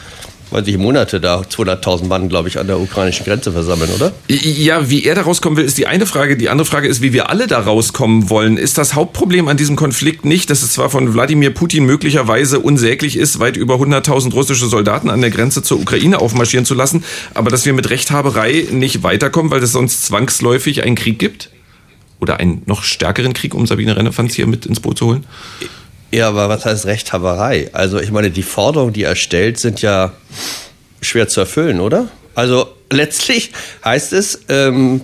weiß 0.53 0.67
ich, 0.67 0.77
Monate 0.77 1.19
da 1.19 1.41
200.000 1.41 2.05
Mann, 2.05 2.29
glaube 2.29 2.48
ich, 2.48 2.60
an 2.60 2.67
der 2.67 2.79
ukrainischen 2.79 3.25
Grenze 3.25 3.51
versammeln, 3.51 3.89
oder? 3.95 4.13
Ja, 4.27 4.89
wie 4.89 5.03
er 5.03 5.15
da 5.15 5.22
rauskommen 5.22 5.57
will, 5.57 5.65
ist 5.65 5.77
die 5.77 5.88
eine 5.88 6.05
Frage. 6.05 6.38
Die 6.38 6.50
andere 6.50 6.65
Frage 6.65 6.88
ist, 6.88 7.01
wie 7.01 7.12
wir 7.12 7.29
alle 7.29 7.48
da 7.48 7.60
rauskommen 7.60 8.29
wollen. 8.29 8.57
Ist 8.57 8.77
das 8.77 8.93
Hauptproblem 8.93 9.48
an 9.48 9.57
diesem 9.57 9.75
Konflikt 9.75 10.25
nicht, 10.25 10.50
dass 10.50 10.62
es 10.62 10.74
zwar 10.74 10.89
von 10.89 11.13
Wladimir 11.13 11.50
Putin 11.50 11.86
möglicherweise 11.86 12.60
unsäglich 12.60 13.17
ist, 13.17 13.39
weit 13.39 13.57
über 13.57 13.75
100.000 13.75 14.33
russische 14.33 14.67
Soldaten 14.67 15.10
an 15.10 15.22
der 15.22 15.31
Grenze 15.31 15.63
zur 15.63 15.79
Ukraine 15.79 16.19
aufmarschieren 16.19 16.65
zu 16.65 16.75
lassen, 16.75 17.03
aber 17.33 17.50
dass 17.50 17.65
wir 17.65 17.74
mit 17.74 17.89
Rechthaberei 17.89 18.67
nicht 18.72 19.03
weiterkommen, 19.03 19.51
weil 19.51 19.63
es 19.63 19.72
sonst 19.72 20.05
zwangsläufig 20.05 20.83
einen 20.83 20.95
Krieg 20.95 21.19
gibt? 21.19 21.50
Oder 22.19 22.39
einen 22.39 22.62
noch 22.67 22.83
stärkeren 22.83 23.33
Krieg, 23.33 23.53
um 23.53 23.67
Sabine 23.67 23.98
Rennefanz 23.98 24.33
hier 24.33 24.48
mit 24.48 24.65
ins 24.65 24.79
Boot 24.79 24.98
zu 24.98 25.07
holen? 25.07 25.25
Ja, 26.13 26.27
aber 26.27 26.48
was 26.48 26.63
heißt 26.63 26.86
Rechthaberei? 26.86 27.72
Also 27.74 28.00
ich 28.00 28.12
meine, 28.12 28.29
die 28.29 28.43
Forderungen, 28.43 28.93
die 28.93 29.01
er 29.01 29.15
stellt, 29.15 29.60
sind 29.60 29.82
ja 29.82 30.13
schwer 31.01 31.27
zu 31.27 31.39
erfüllen, 31.39 31.79
oder? 31.79 32.08
Also 32.36 32.67
letztlich 32.91 33.50
heißt 33.84 34.13
es, 34.13 34.41
ähm, 34.48 35.01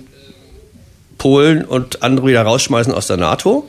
Polen 1.18 1.64
und 1.64 2.04
andere 2.04 2.28
wieder 2.28 2.42
rausschmeißen 2.42 2.94
aus 2.94 3.08
der 3.08 3.16
NATO. 3.16 3.68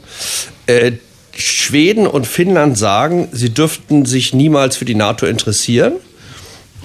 Äh, 0.67 0.91
Schweden 1.35 2.05
und 2.05 2.27
Finnland 2.27 2.77
sagen, 2.77 3.29
sie 3.31 3.49
dürften 3.49 4.05
sich 4.05 4.35
niemals 4.35 4.77
für 4.77 4.85
die 4.85 4.93
NATO 4.93 5.25
interessieren. 5.25 5.93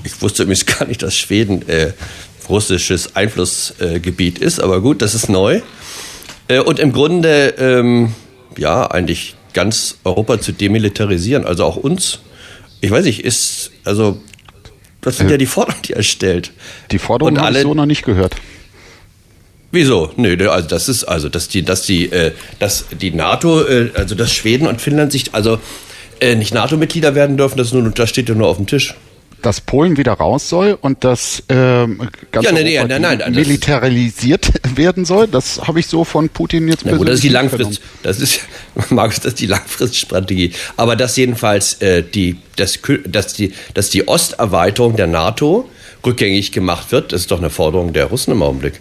Ich 0.04 0.22
wusste 0.22 0.44
übrigens 0.44 0.64
gar 0.78 0.86
nicht, 0.86 1.02
dass 1.02 1.18
Schweden 1.18 1.68
äh, 1.68 1.92
russisches 2.48 3.14
Einflussgebiet 3.14 4.40
äh, 4.40 4.44
ist, 4.46 4.60
aber 4.60 4.80
gut, 4.80 5.02
das 5.02 5.14
ist 5.14 5.28
neu. 5.28 5.60
Äh, 6.48 6.60
und 6.60 6.78
im 6.78 6.92
Grunde, 6.92 7.54
ähm, 7.58 8.14
ja, 8.56 8.86
eigentlich 8.90 9.35
ganz 9.56 9.96
Europa 10.04 10.38
zu 10.38 10.52
demilitarisieren, 10.52 11.46
also 11.46 11.64
auch 11.64 11.76
uns. 11.76 12.20
Ich 12.82 12.90
weiß 12.90 13.06
nicht, 13.06 13.24
ist, 13.24 13.72
also, 13.84 14.20
das 15.00 15.16
sind 15.16 15.28
äh, 15.28 15.32
ja 15.32 15.38
die 15.38 15.46
Forderungen, 15.46 15.82
die 15.82 15.94
er 15.94 16.02
stellt. 16.02 16.52
Die 16.90 16.98
Forderungen 16.98 17.40
habe 17.40 17.56
ich 17.56 17.62
so 17.62 17.72
noch 17.72 17.86
nicht 17.86 18.04
gehört. 18.04 18.36
Wieso? 19.72 20.12
Nö, 20.16 20.36
also 20.50 20.68
das 20.68 20.90
ist 20.90 21.04
also, 21.04 21.30
dass 21.30 21.48
die, 21.48 21.62
dass 21.62 21.82
die, 21.82 22.12
äh, 22.12 22.32
dass 22.58 22.84
die 23.00 23.10
NATO, 23.10 23.62
äh, 23.62 23.92
also 23.94 24.14
dass 24.14 24.30
Schweden 24.30 24.66
und 24.66 24.82
Finnland 24.82 25.10
sich 25.10 25.34
also 25.34 25.58
äh, 26.20 26.34
nicht 26.34 26.52
NATO-Mitglieder 26.52 27.14
werden 27.14 27.38
dürfen, 27.38 27.56
das, 27.56 27.72
nur, 27.72 27.82
das 27.90 28.10
steht 28.10 28.28
ja 28.28 28.34
nur 28.34 28.48
auf 28.48 28.58
dem 28.58 28.66
Tisch 28.66 28.94
dass 29.42 29.60
Polen 29.60 29.96
wieder 29.96 30.14
raus 30.14 30.48
soll 30.48 30.76
und 30.80 31.04
dass 31.04 31.42
ähm, 31.48 32.08
ganz 32.32 32.46
ja, 32.46 32.52
nein, 32.52 32.64
nein, 32.64 33.00
nein, 33.00 33.18
nein, 33.18 33.32
militarisiert 33.32 34.50
werden 34.76 35.04
soll. 35.04 35.28
Das 35.28 35.60
habe 35.66 35.80
ich 35.80 35.86
so 35.86 36.04
von 36.04 36.28
Putin 36.28 36.68
jetzt 36.68 36.82
persönlich. 36.82 36.98
Gut, 36.98 37.08
das 37.08 37.14
ist 37.16 37.24
die 37.24 37.28
Langfrist, 37.28 37.80
das 38.02 38.20
ist 38.20 38.40
Markus, 38.90 39.16
das 39.16 39.26
ist 39.34 39.40
die 39.40 39.46
Langfriststrategie. 39.46 40.52
Aber 40.76 40.96
dass 40.96 41.16
jedenfalls 41.16 41.74
äh, 41.80 42.02
die, 42.02 42.38
dass, 42.56 42.78
dass 43.06 43.34
die, 43.34 43.52
dass 43.74 43.90
die 43.90 44.06
Osterweiterung 44.08 44.96
der 44.96 45.06
NATO 45.06 45.68
rückgängig 46.04 46.52
gemacht 46.52 46.92
wird, 46.92 47.12
das 47.12 47.22
ist 47.22 47.30
doch 47.30 47.38
eine 47.38 47.50
Forderung 47.50 47.92
der 47.92 48.06
Russen 48.06 48.32
im 48.32 48.42
Augenblick. 48.42 48.80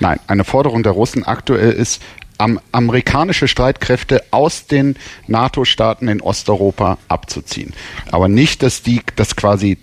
Nein, 0.00 0.18
eine 0.26 0.44
Forderung 0.44 0.82
der 0.82 0.92
Russen 0.92 1.24
aktuell 1.24 1.72
ist, 1.72 2.02
am, 2.42 2.60
amerikanische 2.72 3.48
Streitkräfte 3.48 4.24
aus 4.30 4.66
den 4.66 4.96
NATO-Staaten 5.28 6.08
in 6.08 6.20
Osteuropa 6.20 6.98
abzuziehen. 7.08 7.72
Aber 8.10 8.28
nicht, 8.28 8.62
dass 8.62 8.82
die, 8.82 9.00
dass 9.16 9.36
quasi 9.36 9.78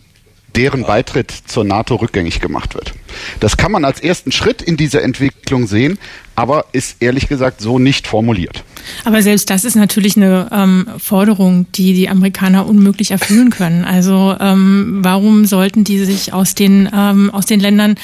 deren 0.56 0.84
Beitritt 0.84 1.32
zur 1.32 1.64
NATO 1.64 1.96
rückgängig 1.96 2.42
gemacht 2.42 2.74
wird. 2.74 2.94
Das 3.40 3.56
kann 3.56 3.72
man 3.72 3.86
als 3.86 4.00
ersten 4.00 4.32
Schritt 4.32 4.62
in 4.62 4.78
dieser 4.78 5.04
Entwicklung 5.04 5.68
sehen, 5.68 6.00
aber 6.36 6.66
ist 6.72 6.98
ehrlich 7.02 7.28
gesagt 7.28 7.62
so 7.62 7.80
nicht 7.80 8.08
formuliert. 8.08 8.64
Aber 9.06 9.22
selbst 9.22 9.50
das 9.52 9.64
ist 9.64 9.76
natürlich 9.76 10.18
eine 10.18 10.50
ähm, 10.52 10.88
Forderung, 10.98 11.68
die 11.74 11.94
die 11.94 12.10
Amerikaner 12.10 12.66
unmöglich 12.66 13.12
erfüllen 13.12 13.52
können. 13.52 13.86
Also 13.86 14.36
ähm, 14.40 15.00
warum 15.02 15.46
sollten 15.46 15.84
die 15.84 16.04
sich 16.04 16.34
aus 16.34 16.56
den 16.56 16.90
ähm, 16.92 17.30
aus 17.30 17.46
den 17.46 17.60
Ländern 17.60 17.96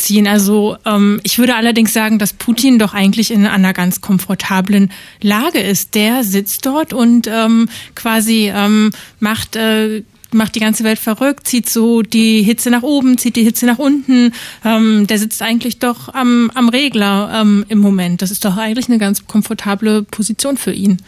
zurückziehen? 0.00 0.26
Also 0.26 0.76
ähm, 0.84 1.20
ich 1.22 1.38
würde 1.38 1.54
allerdings 1.54 1.92
sagen, 1.92 2.18
dass 2.18 2.32
Putin 2.32 2.78
doch 2.78 2.94
eigentlich 2.94 3.30
in 3.30 3.46
einer 3.46 3.72
ganz 3.72 4.00
komfortablen 4.00 4.90
Lage 5.20 5.60
ist. 5.60 5.94
Der 5.94 6.24
sitzt 6.24 6.66
dort 6.66 6.92
und 6.92 7.26
ähm, 7.26 7.68
quasi 7.94 8.50
ähm, 8.54 8.90
macht 9.18 9.56
äh, 9.56 10.02
macht 10.32 10.54
die 10.54 10.60
ganze 10.60 10.84
Welt 10.84 11.00
verrückt, 11.00 11.48
zieht 11.48 11.68
so 11.68 12.02
die 12.02 12.42
Hitze 12.42 12.70
nach 12.70 12.82
oben, 12.82 13.18
zieht 13.18 13.34
die 13.34 13.42
Hitze 13.42 13.66
nach 13.66 13.78
unten. 13.78 14.32
Ähm, 14.64 15.08
der 15.08 15.18
sitzt 15.18 15.42
eigentlich 15.42 15.80
doch 15.80 16.14
am, 16.14 16.52
am 16.54 16.68
Regler 16.68 17.32
ähm, 17.34 17.64
im 17.68 17.80
Moment. 17.80 18.22
Das 18.22 18.30
ist 18.30 18.44
doch 18.44 18.56
eigentlich 18.56 18.88
eine 18.88 18.98
ganz 18.98 19.26
komfortable 19.26 20.04
Position 20.04 20.56
für 20.56 20.72
ihn. 20.72 20.98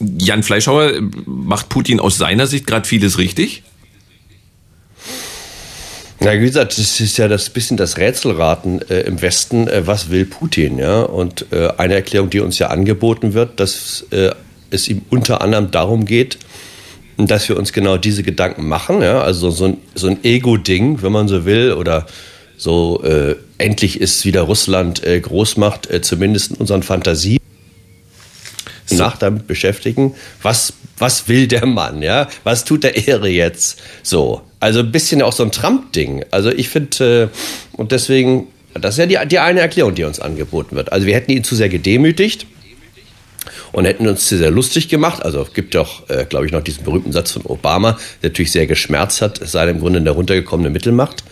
Jan 0.00 0.42
Fleischhauer, 0.42 0.92
macht 1.26 1.68
Putin 1.68 2.00
aus 2.00 2.16
seiner 2.16 2.46
Sicht 2.46 2.66
gerade 2.66 2.88
vieles 2.88 3.18
richtig? 3.18 3.64
Na, 6.22 6.34
wie 6.34 6.44
gesagt, 6.44 6.76
das 6.76 7.00
ist 7.00 7.16
ja 7.16 7.28
das 7.28 7.48
bisschen 7.48 7.78
das 7.78 7.96
Rätselraten 7.96 8.82
äh, 8.90 9.00
im 9.00 9.22
Westen. 9.22 9.68
Äh, 9.68 9.86
was 9.86 10.10
will 10.10 10.26
Putin? 10.26 10.78
Ja, 10.78 11.00
und 11.02 11.46
äh, 11.50 11.70
eine 11.78 11.94
Erklärung, 11.94 12.28
die 12.28 12.40
uns 12.40 12.58
ja 12.58 12.66
angeboten 12.66 13.32
wird, 13.32 13.58
dass 13.58 14.04
äh, 14.10 14.32
es 14.70 14.88
ihm 14.88 15.00
unter 15.08 15.40
anderem 15.40 15.70
darum 15.70 16.04
geht, 16.04 16.38
dass 17.16 17.48
wir 17.48 17.56
uns 17.56 17.72
genau 17.72 17.96
diese 17.96 18.22
Gedanken 18.22 18.68
machen. 18.68 19.00
Ja? 19.00 19.22
Also 19.22 19.50
so 19.50 19.64
ein, 19.64 19.78
so 19.94 20.08
ein 20.08 20.22
Ego-Ding, 20.22 21.02
wenn 21.02 21.10
man 21.10 21.26
so 21.26 21.46
will, 21.46 21.72
oder 21.72 22.06
so 22.58 23.02
äh, 23.02 23.36
endlich 23.56 23.98
ist 23.98 24.26
wieder 24.26 24.42
Russland 24.42 25.02
äh, 25.02 25.18
Großmacht, 25.20 25.88
zumindest 26.02 26.50
in 26.50 26.56
unseren 26.58 26.82
Fantasien. 26.82 27.40
So. 28.84 28.96
Nach 28.96 29.16
damit 29.16 29.46
beschäftigen, 29.46 30.14
was, 30.42 30.74
was 31.00 31.28
will 31.28 31.48
der 31.48 31.66
Mann, 31.66 32.02
ja? 32.02 32.28
Was 32.44 32.64
tut 32.64 32.84
der 32.84 33.08
Ehre 33.08 33.28
jetzt? 33.28 33.80
So. 34.02 34.42
Also 34.60 34.80
ein 34.80 34.92
bisschen 34.92 35.22
auch 35.22 35.32
so 35.32 35.42
ein 35.42 35.52
Trump-Ding. 35.52 36.26
Also 36.30 36.50
ich 36.50 36.68
finde, 36.68 37.30
äh, 37.32 37.76
und 37.76 37.92
deswegen, 37.92 38.48
das 38.74 38.94
ist 38.94 38.98
ja 38.98 39.06
die, 39.24 39.28
die 39.28 39.38
eine 39.38 39.60
Erklärung, 39.60 39.94
die 39.94 40.04
uns 40.04 40.20
angeboten 40.20 40.76
wird. 40.76 40.92
Also 40.92 41.06
wir 41.06 41.14
hätten 41.14 41.32
ihn 41.32 41.44
zu 41.44 41.56
sehr 41.56 41.70
gedemütigt 41.70 42.46
und 43.72 43.86
hätten 43.86 44.06
uns 44.06 44.28
sehr 44.28 44.50
lustig 44.50 44.88
gemacht. 44.88 45.24
Also 45.24 45.46
gibt 45.54 45.74
doch, 45.74 46.08
äh, 46.10 46.26
glaube 46.26 46.46
ich, 46.46 46.52
noch 46.52 46.62
diesen 46.62 46.84
berühmten 46.84 47.12
Satz 47.12 47.32
von 47.32 47.46
Obama, 47.46 47.98
der 48.22 48.30
natürlich 48.30 48.52
sehr 48.52 48.66
geschmerzt 48.66 49.22
hat, 49.22 49.40
es 49.40 49.52
sei 49.52 49.68
im 49.68 49.80
Grunde 49.80 49.98
eine 49.98 50.10
runtergekommene 50.10 50.68
Mittelmacht. 50.68 51.24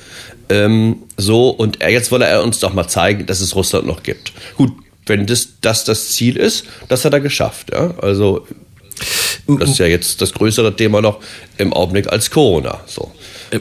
Ähm, 0.49 1.03
so, 1.19 1.51
und 1.51 1.83
er, 1.83 1.91
jetzt 1.91 2.11
wolle 2.11 2.25
er 2.25 2.43
uns 2.43 2.61
doch 2.61 2.73
mal 2.73 2.89
zeigen, 2.89 3.27
dass 3.27 3.41
es 3.41 3.55
Russland 3.55 3.87
noch 3.87 4.03
gibt. 4.03 4.33
Gut, 4.57 4.73
wenn 5.05 5.27
das 5.27 5.49
das, 5.61 5.85
das 5.85 6.11
Ziel 6.11 6.37
ist, 6.37 6.65
das 6.89 7.05
hat 7.05 7.13
er 7.13 7.21
geschafft. 7.21 7.71
Ja? 7.73 7.95
Also 8.01 8.47
das 9.57 9.71
ist 9.71 9.79
ja 9.79 9.87
jetzt 9.87 10.21
das 10.21 10.33
größere 10.35 10.77
Thema 10.77 11.01
noch 11.01 11.21
im 11.57 11.73
Augenblick 11.73 12.09
als 12.09 12.31
Corona. 12.31 12.81
So. 12.87 13.11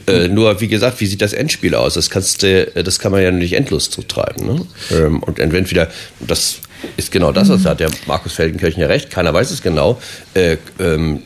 Äh, 0.07 0.27
nur, 0.27 0.59
wie 0.59 0.67
gesagt, 0.67 0.99
wie 0.99 1.05
sieht 1.05 1.21
das 1.21 1.31
Endspiel 1.31 1.75
aus? 1.75 1.93
Das, 1.93 2.09
kannst 2.09 2.43
du, 2.43 2.65
das 2.75 2.99
kann 2.99 3.13
man 3.13 3.23
ja 3.23 3.31
nicht 3.31 3.53
endlos 3.53 3.89
zutreiben. 3.89 4.45
Ne? 4.45 4.65
Ähm, 4.91 5.23
und 5.23 5.39
entweder, 5.39 5.89
das 6.19 6.59
ist 6.97 7.11
genau 7.11 7.31
das, 7.31 7.49
also 7.49 7.69
hat 7.69 7.79
der 7.79 7.89
Markus 8.05 8.33
Feldenkirchen 8.33 8.81
ja 8.81 8.87
recht, 8.87 9.09
keiner 9.09 9.33
weiß 9.33 9.49
es 9.49 9.61
genau. 9.61 9.99
Äh, 10.33 10.57
ähm, 10.79 11.21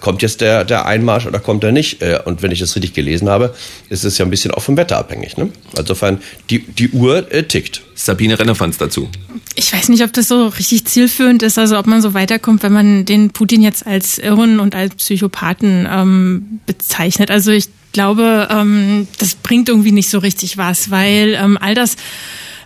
kommt 0.00 0.22
jetzt 0.22 0.40
der, 0.40 0.64
der 0.64 0.86
Einmarsch 0.86 1.26
oder 1.26 1.38
kommt 1.38 1.64
er 1.64 1.72
nicht? 1.72 2.02
Äh, 2.02 2.20
und 2.24 2.42
wenn 2.42 2.50
ich 2.50 2.60
das 2.60 2.74
richtig 2.76 2.94
gelesen 2.94 3.28
habe, 3.28 3.54
ist 3.88 4.04
es 4.04 4.18
ja 4.18 4.24
ein 4.24 4.30
bisschen 4.30 4.50
auch 4.50 4.62
vom 4.62 4.76
Wetter 4.76 4.98
abhängig. 4.98 5.36
Ne? 5.36 5.50
Insofern, 5.76 6.20
die, 6.50 6.60
die 6.60 6.90
Uhr 6.90 7.30
äh, 7.32 7.42
tickt. 7.42 7.82
Sabine 7.94 8.38
Rennefanz 8.38 8.76
dazu. 8.76 9.08
Ich 9.54 9.72
weiß 9.72 9.88
nicht, 9.88 10.02
ob 10.02 10.12
das 10.12 10.28
so 10.28 10.48
richtig 10.48 10.84
zielführend 10.84 11.42
ist, 11.42 11.58
also 11.58 11.78
ob 11.78 11.86
man 11.86 12.02
so 12.02 12.12
weiterkommt, 12.12 12.62
wenn 12.62 12.72
man 12.72 13.04
den 13.06 13.30
Putin 13.30 13.62
jetzt 13.62 13.86
als 13.86 14.18
Irren 14.18 14.60
und 14.60 14.74
als 14.74 14.94
Psychopathen 14.96 15.88
ähm, 15.90 16.60
bezeichnet. 16.66 17.30
Also 17.30 17.52
ich 17.52 17.68
glaube, 17.92 18.48
ähm, 18.50 19.08
das 19.18 19.34
bringt 19.34 19.70
irgendwie 19.70 19.92
nicht 19.92 20.10
so 20.10 20.18
richtig 20.18 20.58
was, 20.58 20.90
weil 20.90 21.34
ähm, 21.40 21.56
all 21.58 21.74
das 21.74 21.96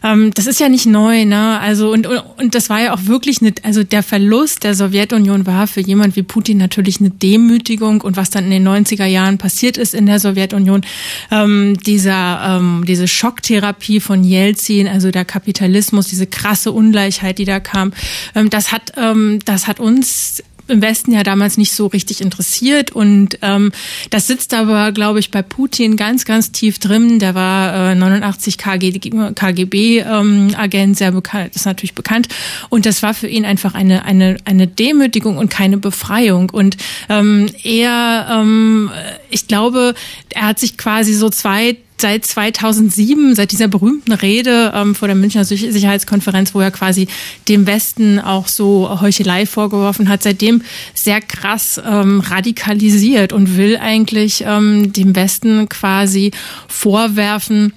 ähm, 0.03 0.31
das 0.35 0.47
ist 0.47 0.61
ja 0.61 0.69
nicht 0.69 0.87
neu, 0.87 1.25
ne? 1.25 1.59
Also 1.61 1.93
und, 1.93 2.07
und, 2.07 2.23
und 2.39 2.55
das 2.55 2.71
war 2.71 2.81
ja 2.81 2.95
auch 2.95 3.07
wirklich 3.07 3.41
eine, 3.41 3.53
also 3.63 3.85
der 3.85 4.03
Verlust 4.03 4.65
der 4.65 4.75
Sowjetunion 4.75 5.47
war 5.47 5.67
für 5.67 5.81
jemand 5.81 6.17
wie 6.17 6.23
Putin 6.23 6.59
natürlich 6.59 7.01
eine 7.01 7.11
Demütigung 7.11 8.01
und 8.01 8.17
was 8.17 8.31
dann 8.31 8.45
in 8.45 8.51
den 8.51 8.67
90er 8.67 9.07
Jahren 9.07 9.39
passiert 9.39 9.77
ist 9.77 9.95
in 9.95 10.07
der 10.07 10.21
Sowjetunion, 10.21 10.83
ähm, 11.31 11.77
dieser 11.85 12.59
ähm, 12.59 12.85
diese 12.87 13.09
Schocktherapie 13.09 14.01
von 14.01 14.25
Jelzin, 14.25 14.89
also 14.89 15.11
der 15.11 15.25
Kapitalismus, 15.25 16.09
diese 16.09 16.27
krasse 16.27 16.73
Ungleichheit, 16.73 17.39
die 17.39 17.45
da 17.45 17.61
kam, 17.61 17.93
ähm, 18.35 18.51
das 18.51 18.73
hat 18.73 18.93
ähm, 18.97 19.39
das 19.45 19.67
hat 19.67 19.81
uns 19.81 20.43
im 20.71 20.83
Westen 20.83 21.13
ja 21.13 21.23
damals 21.23 21.57
nicht 21.57 21.73
so 21.73 21.87
richtig 21.87 22.21
interessiert. 22.21 22.93
Und 22.93 23.39
ähm, 23.43 23.73
das 24.11 24.27
sitzt 24.27 24.55
aber, 24.55 24.93
glaube 24.93 25.19
ich, 25.19 25.31
bei 25.31 25.43
Putin 25.43 25.97
ganz, 25.97 26.25
ganz 26.25 26.53
tief 26.53 26.79
drin. 26.79 27.19
Der 27.19 27.35
war 27.35 27.93
äh, 27.93 27.95
89 27.95 28.59
KGB-Agent, 28.59 30.75
ähm, 30.75 30.95
sehr 30.95 31.13
bekannt, 31.13 31.55
ist 31.55 31.67
natürlich 31.67 31.95
bekannt. 31.95 32.29
Und 32.69 32.87
das 32.87 33.03
war 33.03 33.15
für 33.15 33.29
ihn 33.29 33.45
einfach 33.45 33.75
eine 33.75 34.05
eine 34.05 34.37
eine 34.45 34.67
Demütigung 34.67 35.37
und 35.37 35.51
keine 35.51 35.77
Befreiung. 35.77 36.51
Und 36.51 36.77
ähm, 37.09 37.47
er, 37.63 38.27
ähm, 38.31 38.91
ich 39.31 39.47
glaube, 39.47 39.95
er 40.31 40.49
hat 40.49 40.59
sich 40.59 40.77
quasi 40.77 41.15
so 41.15 41.31
zwei 41.31 41.77
seit 42.01 42.25
2007, 42.25 43.35
seit 43.35 43.53
dieser 43.53 43.69
berühmten 43.69 44.13
Rede 44.13 44.73
ähm, 44.75 44.95
vor 44.95 45.09
der 45.09 45.15
Münchner 45.15 45.45
Sicherheitskonferenz, 45.45 46.55
wo 46.55 46.61
er 46.61 46.71
quasi 46.71 47.09
dem 47.49 47.67
Westen 47.67 48.19
auch 48.19 48.49
so 48.49 49.01
Heuchelei 49.01 49.47
vorgeworfen 49.47 50.09
hat, 50.09 50.23
seitdem 50.23 50.63
sehr 50.95 51.21
krass 51.21 51.81
ähm, 51.85 52.21
radikalisiert 52.21 53.33
und 53.33 53.57
will 53.57 53.77
eigentlich 53.77 54.45
ähm, 54.47 54.93
dem 54.93 55.15
Westen 55.15 55.69
quasi 55.69 56.33
vorwerfen, 56.69 57.73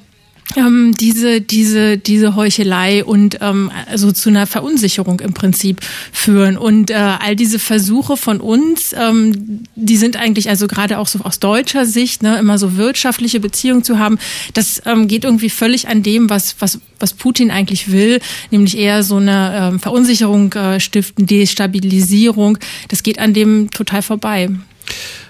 ähm, 0.55 0.93
diese, 1.00 1.41
diese, 1.41 1.97
diese 1.97 2.35
Heuchelei 2.35 3.03
und 3.03 3.39
ähm, 3.41 3.71
also 3.89 4.12
zu 4.12 4.29
einer 4.29 4.47
Verunsicherung 4.47 5.19
im 5.19 5.33
Prinzip 5.33 5.81
führen. 6.12 6.57
Und 6.57 6.91
äh, 6.91 6.93
all 6.93 7.35
diese 7.35 7.59
Versuche 7.59 8.17
von 8.17 8.39
uns, 8.39 8.93
ähm, 8.93 9.63
die 9.75 9.97
sind 9.97 10.17
eigentlich 10.17 10.50
also 10.50 10.67
gerade 10.67 11.00
auch 11.00 11.07
so 11.07 11.19
aus 11.19 11.39
deutscher 11.39 11.85
Sicht, 11.85 12.23
ne, 12.23 12.38
immer 12.39 12.57
so 12.57 12.77
wirtschaftliche 12.77 13.39
Beziehungen 13.39 13.83
zu 13.83 14.00
haben, 14.00 14.19
das 14.53 14.81
ähm, 14.85 15.07
geht 15.07 15.23
irgendwie 15.23 15.50
völlig 15.50 15.88
an 15.88 16.03
dem, 16.03 16.29
was, 16.29 16.55
was, 16.59 16.79
was 17.00 17.13
Putin 17.13 17.51
eigentlich 17.51 17.91
will, 17.91 18.19
nämlich 18.51 18.77
eher 18.77 19.03
so 19.03 19.17
eine 19.17 19.71
ähm, 19.73 19.79
Verunsicherung 19.79 20.53
äh, 20.53 20.79
stiften, 20.79 21.25
Destabilisierung. 21.25 22.57
Das 22.89 23.03
geht 23.03 23.19
an 23.19 23.33
dem 23.33 23.71
total 23.71 24.01
vorbei. 24.01 24.50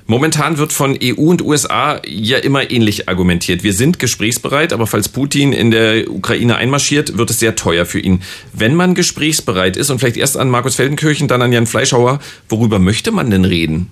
Momentan 0.05 0.57
wird 0.57 0.73
von 0.73 0.97
EU 1.01 1.21
und 1.21 1.41
USA 1.41 2.01
ja 2.05 2.37
immer 2.37 2.69
ähnlich 2.69 3.07
argumentiert. 3.07 3.63
Wir 3.63 3.73
sind 3.73 3.99
gesprächsbereit, 3.99 4.73
aber 4.73 4.85
falls 4.85 5.07
Putin 5.07 5.53
in 5.53 5.71
der 5.71 6.09
Ukraine 6.11 6.57
einmarschiert, 6.57 7.17
wird 7.17 7.29
es 7.29 7.39
sehr 7.39 7.55
teuer 7.55 7.85
für 7.85 7.99
ihn. 7.99 8.21
Wenn 8.51 8.75
man 8.75 8.95
gesprächsbereit 8.95 9.77
ist 9.77 9.89
und 9.89 9.99
vielleicht 9.99 10.17
erst 10.17 10.35
an 10.37 10.49
Markus 10.49 10.75
Feldenkirchen, 10.75 11.27
dann 11.27 11.41
an 11.41 11.53
Jan 11.53 11.67
Fleischhauer, 11.67 12.19
worüber 12.49 12.79
möchte 12.79 13.11
man 13.11 13.29
denn 13.29 13.45
reden? 13.45 13.89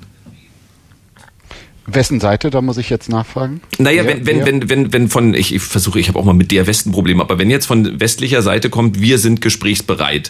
Wessen 1.86 2.20
Seite, 2.20 2.52
da 2.52 2.62
muss 2.62 2.78
ich 2.78 2.90
jetzt 2.90 3.10
nachfragen? 3.10 3.62
Naja, 3.80 4.06
wenn, 4.06 4.26
wenn, 4.26 4.46
wenn, 4.46 4.70
wenn, 4.70 4.94
wenn 4.94 5.10
von, 5.10 5.34
ich, 5.34 5.54
ich 5.54 5.62
versuche, 5.62 6.00
ich 6.00 6.10
habe 6.10 6.20
auch 6.20 6.26
mal 6.26 6.34
mit 6.34 6.52
der 6.52 6.68
Westen 6.68 6.92
Probleme, 6.92 7.24
aber 7.24 7.40
wenn 7.40 7.50
jetzt 7.50 7.66
von 7.66 8.00
westlicher 8.00 8.42
Seite 8.42 8.70
kommt, 8.70 9.02
wir 9.02 9.18
sind 9.18 9.42
gesprächsbereit, 9.42 10.30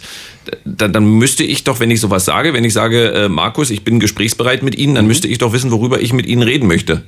dann, 0.64 0.92
dann 0.92 1.04
müsste 1.04 1.44
ich 1.44 1.64
doch, 1.64 1.78
wenn 1.78 1.90
ich 1.90 2.00
sowas 2.00 2.24
sage, 2.24 2.54
wenn 2.54 2.64
ich 2.64 2.72
sage, 2.72 3.12
äh, 3.12 3.28
Markus, 3.28 3.70
ich 3.70 3.84
bin 3.84 4.00
gesprächsbereit 4.00 4.62
mit 4.62 4.76
Ihnen, 4.76 4.94
dann 4.94 5.04
mhm. 5.04 5.08
müsste 5.08 5.28
ich 5.28 5.38
doch 5.38 5.52
wissen, 5.52 5.70
worüber 5.70 6.00
ich 6.00 6.12
mit 6.12 6.26
Ihnen 6.26 6.42
reden 6.42 6.66
möchte. 6.66 7.04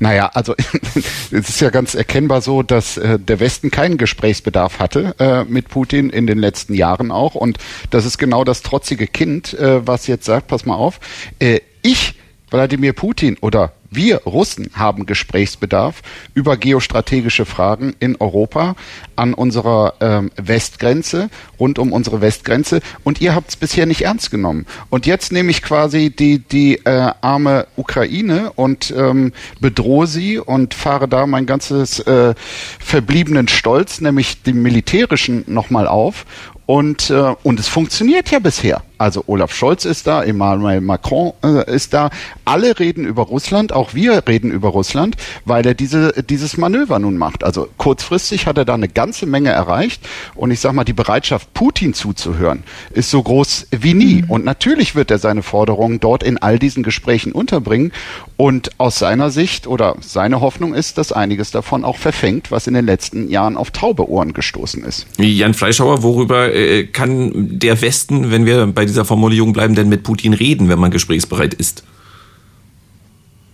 Naja, 0.00 0.30
also 0.34 0.54
es 1.30 1.48
ist 1.48 1.60
ja 1.60 1.70
ganz 1.70 1.94
erkennbar 1.94 2.42
so, 2.42 2.62
dass 2.62 2.98
äh, 2.98 3.18
der 3.18 3.40
Westen 3.40 3.70
keinen 3.70 3.96
Gesprächsbedarf 3.96 4.78
hatte 4.78 5.14
äh, 5.18 5.44
mit 5.44 5.68
Putin 5.68 6.10
in 6.10 6.26
den 6.26 6.38
letzten 6.38 6.74
Jahren 6.74 7.10
auch. 7.10 7.34
Und 7.34 7.58
das 7.90 8.04
ist 8.04 8.18
genau 8.18 8.44
das 8.44 8.62
trotzige 8.62 9.06
Kind, 9.06 9.54
äh, 9.54 9.86
was 9.86 10.06
jetzt 10.06 10.26
sagt, 10.26 10.48
pass 10.48 10.66
mal 10.66 10.76
auf, 10.76 11.00
äh, 11.38 11.60
ich 11.82 12.14
Wladimir 12.50 12.92
Putin 12.92 13.36
oder 13.40 13.72
wir 13.90 14.22
Russen 14.24 14.70
haben 14.74 15.06
Gesprächsbedarf 15.06 16.02
über 16.34 16.56
geostrategische 16.56 17.46
Fragen 17.46 17.94
in 17.98 18.16
Europa 18.16 18.76
an 19.14 19.32
unserer 19.32 19.94
ähm, 20.00 20.30
Westgrenze, 20.36 21.30
rund 21.58 21.78
um 21.78 21.92
unsere 21.92 22.20
Westgrenze. 22.20 22.80
Und 23.04 23.20
ihr 23.20 23.34
habt 23.34 23.50
es 23.50 23.56
bisher 23.56 23.86
nicht 23.86 24.02
ernst 24.02 24.30
genommen. 24.30 24.66
Und 24.90 25.06
jetzt 25.06 25.32
nehme 25.32 25.50
ich 25.50 25.62
quasi 25.62 26.10
die, 26.10 26.40
die 26.40 26.76
äh, 26.84 27.12
arme 27.20 27.66
Ukraine 27.76 28.52
und 28.54 28.92
ähm, 28.96 29.32
bedrohe 29.60 30.06
sie 30.06 30.38
und 30.38 30.74
fahre 30.74 31.08
da 31.08 31.26
mein 31.26 31.46
ganzes 31.46 32.00
äh, 32.00 32.34
verbliebenen 32.78 33.48
Stolz, 33.48 34.00
nämlich 34.00 34.42
den 34.42 34.62
militärischen, 34.62 35.44
nochmal 35.46 35.88
auf 35.88 36.26
und, 36.66 37.10
äh, 37.10 37.34
und 37.42 37.60
es 37.60 37.68
funktioniert 37.68 38.30
ja 38.30 38.40
bisher. 38.40 38.82
Also 38.98 39.24
Olaf 39.26 39.54
Scholz 39.54 39.84
ist 39.84 40.06
da, 40.06 40.22
Emmanuel 40.22 40.80
Macron 40.80 41.32
äh, 41.44 41.70
ist 41.74 41.92
da. 41.92 42.10
Alle 42.44 42.78
reden 42.78 43.04
über 43.04 43.22
Russland, 43.22 43.72
auch 43.72 43.94
wir 43.94 44.22
reden 44.26 44.50
über 44.50 44.68
Russland, 44.68 45.16
weil 45.44 45.66
er 45.66 45.74
diese, 45.74 46.22
dieses 46.22 46.56
Manöver 46.56 46.98
nun 46.98 47.18
macht. 47.18 47.44
Also 47.44 47.68
kurzfristig 47.76 48.46
hat 48.46 48.56
er 48.56 48.64
da 48.64 48.74
eine 48.74 48.88
ganze 48.88 49.26
Menge 49.26 49.50
erreicht. 49.50 50.02
Und 50.34 50.50
ich 50.50 50.60
sag 50.60 50.72
mal, 50.72 50.84
die 50.84 50.92
Bereitschaft, 50.92 51.52
Putin 51.52 51.92
zuzuhören, 51.92 52.62
ist 52.92 53.10
so 53.10 53.22
groß 53.22 53.68
wie 53.70 53.94
nie. 53.94 54.22
Mhm. 54.22 54.30
Und 54.30 54.44
natürlich 54.44 54.94
wird 54.94 55.10
er 55.10 55.18
seine 55.18 55.42
Forderungen 55.42 56.00
dort 56.00 56.22
in 56.22 56.38
all 56.38 56.58
diesen 56.58 56.82
Gesprächen 56.82 57.32
unterbringen. 57.32 57.92
Und 58.36 58.70
aus 58.78 58.98
seiner 58.98 59.30
Sicht 59.30 59.66
oder 59.66 59.96
seine 60.00 60.40
Hoffnung 60.40 60.74
ist, 60.74 60.98
dass 60.98 61.12
einiges 61.12 61.50
davon 61.50 61.84
auch 61.84 61.96
verfängt, 61.96 62.50
was 62.50 62.66
in 62.66 62.74
den 62.74 62.86
letzten 62.86 63.28
Jahren 63.28 63.56
auf 63.56 63.70
taube 63.70 64.08
Ohren 64.08 64.32
gestoßen 64.32 64.84
ist. 64.84 65.06
Jan 65.18 65.54
Fleischhauer, 65.54 66.02
worüber 66.02 66.54
äh, 66.54 66.84
kann 66.84 67.32
der 67.34 67.80
Westen, 67.80 68.30
wenn 68.30 68.46
wir 68.46 68.66
bei 68.66 68.85
dieser 68.86 69.04
Formulierung 69.04 69.52
bleiben, 69.52 69.74
denn 69.74 69.88
mit 69.88 70.02
Putin 70.02 70.32
reden, 70.32 70.68
wenn 70.68 70.78
man 70.78 70.90
gesprächsbereit 70.90 71.54
ist? 71.54 71.82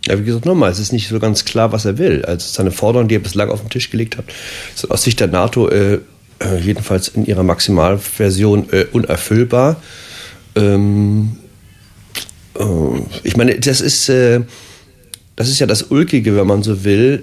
Ja, 0.06 0.18
wie 0.18 0.24
gesagt, 0.24 0.46
nochmal, 0.46 0.70
es 0.70 0.78
ist 0.78 0.92
nicht 0.92 1.08
so 1.08 1.18
ganz 1.18 1.44
klar, 1.44 1.72
was 1.72 1.84
er 1.84 1.98
will. 1.98 2.24
Also 2.24 2.48
seine 2.48 2.72
Forderungen, 2.72 3.08
die 3.08 3.16
er 3.16 3.20
bislang 3.20 3.50
auf 3.50 3.60
den 3.60 3.70
Tisch 3.70 3.90
gelegt 3.90 4.16
hat, 4.16 4.24
sind 4.74 4.90
aus 4.90 5.04
Sicht 5.04 5.20
der 5.20 5.28
NATO 5.28 5.68
äh, 5.68 6.00
äh, 6.40 6.58
jedenfalls 6.60 7.08
in 7.08 7.24
ihrer 7.24 7.44
Maximalversion 7.44 8.68
äh, 8.72 8.86
unerfüllbar. 8.92 9.80
Ähm, 10.56 11.36
äh, 12.58 12.64
ich 13.22 13.36
meine, 13.36 13.58
das 13.60 13.80
ist 13.80 14.08
äh, 14.08 14.40
das 15.36 15.48
ist 15.48 15.58
ja 15.58 15.66
das 15.66 15.84
Ulkige, 15.84 16.36
wenn 16.36 16.46
man 16.46 16.62
so 16.62 16.84
will, 16.84 17.22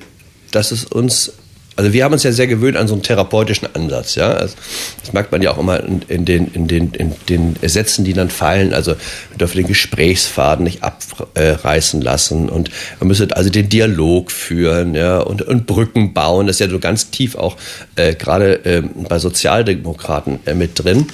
dass 0.51 0.71
es 0.71 0.83
uns, 0.85 1.33
also 1.79 1.93
wir 1.93 2.03
haben 2.03 2.11
uns 2.11 2.23
ja 2.23 2.33
sehr 2.33 2.47
gewöhnt 2.47 2.75
an 2.75 2.89
so 2.89 2.93
einen 2.93 3.03
therapeutischen 3.03 3.73
Ansatz, 3.73 4.15
ja. 4.15 4.33
Also 4.33 4.55
das 4.99 5.13
merkt 5.13 5.31
man 5.31 5.41
ja 5.41 5.51
auch 5.51 5.57
immer 5.57 5.81
in, 5.81 6.01
in, 6.09 6.25
den, 6.25 6.47
in, 6.47 6.67
den, 6.67 6.91
in 6.91 7.15
den 7.29 7.55
Sätzen, 7.61 8.03
die 8.03 8.11
dann 8.11 8.29
fallen. 8.29 8.73
Also 8.73 8.95
wir 9.29 9.37
dürfen 9.37 9.59
den 9.59 9.67
Gesprächsfaden 9.67 10.65
nicht 10.65 10.83
abreißen 10.83 12.01
lassen 12.01 12.49
und 12.49 12.69
man 12.99 13.07
müsse 13.07 13.29
also 13.31 13.49
den 13.49 13.69
Dialog 13.69 14.29
führen, 14.29 14.93
ja, 14.93 15.19
und, 15.19 15.41
und 15.41 15.67
Brücken 15.67 16.13
bauen. 16.13 16.47
Das 16.47 16.57
ist 16.57 16.59
ja 16.59 16.69
so 16.69 16.79
ganz 16.79 17.11
tief 17.11 17.35
auch 17.35 17.55
äh, 17.95 18.13
gerade 18.13 18.65
äh, 18.65 18.81
bei 19.07 19.17
Sozialdemokraten 19.17 20.39
äh, 20.47 20.55
mit 20.55 20.83
drin. 20.83 21.07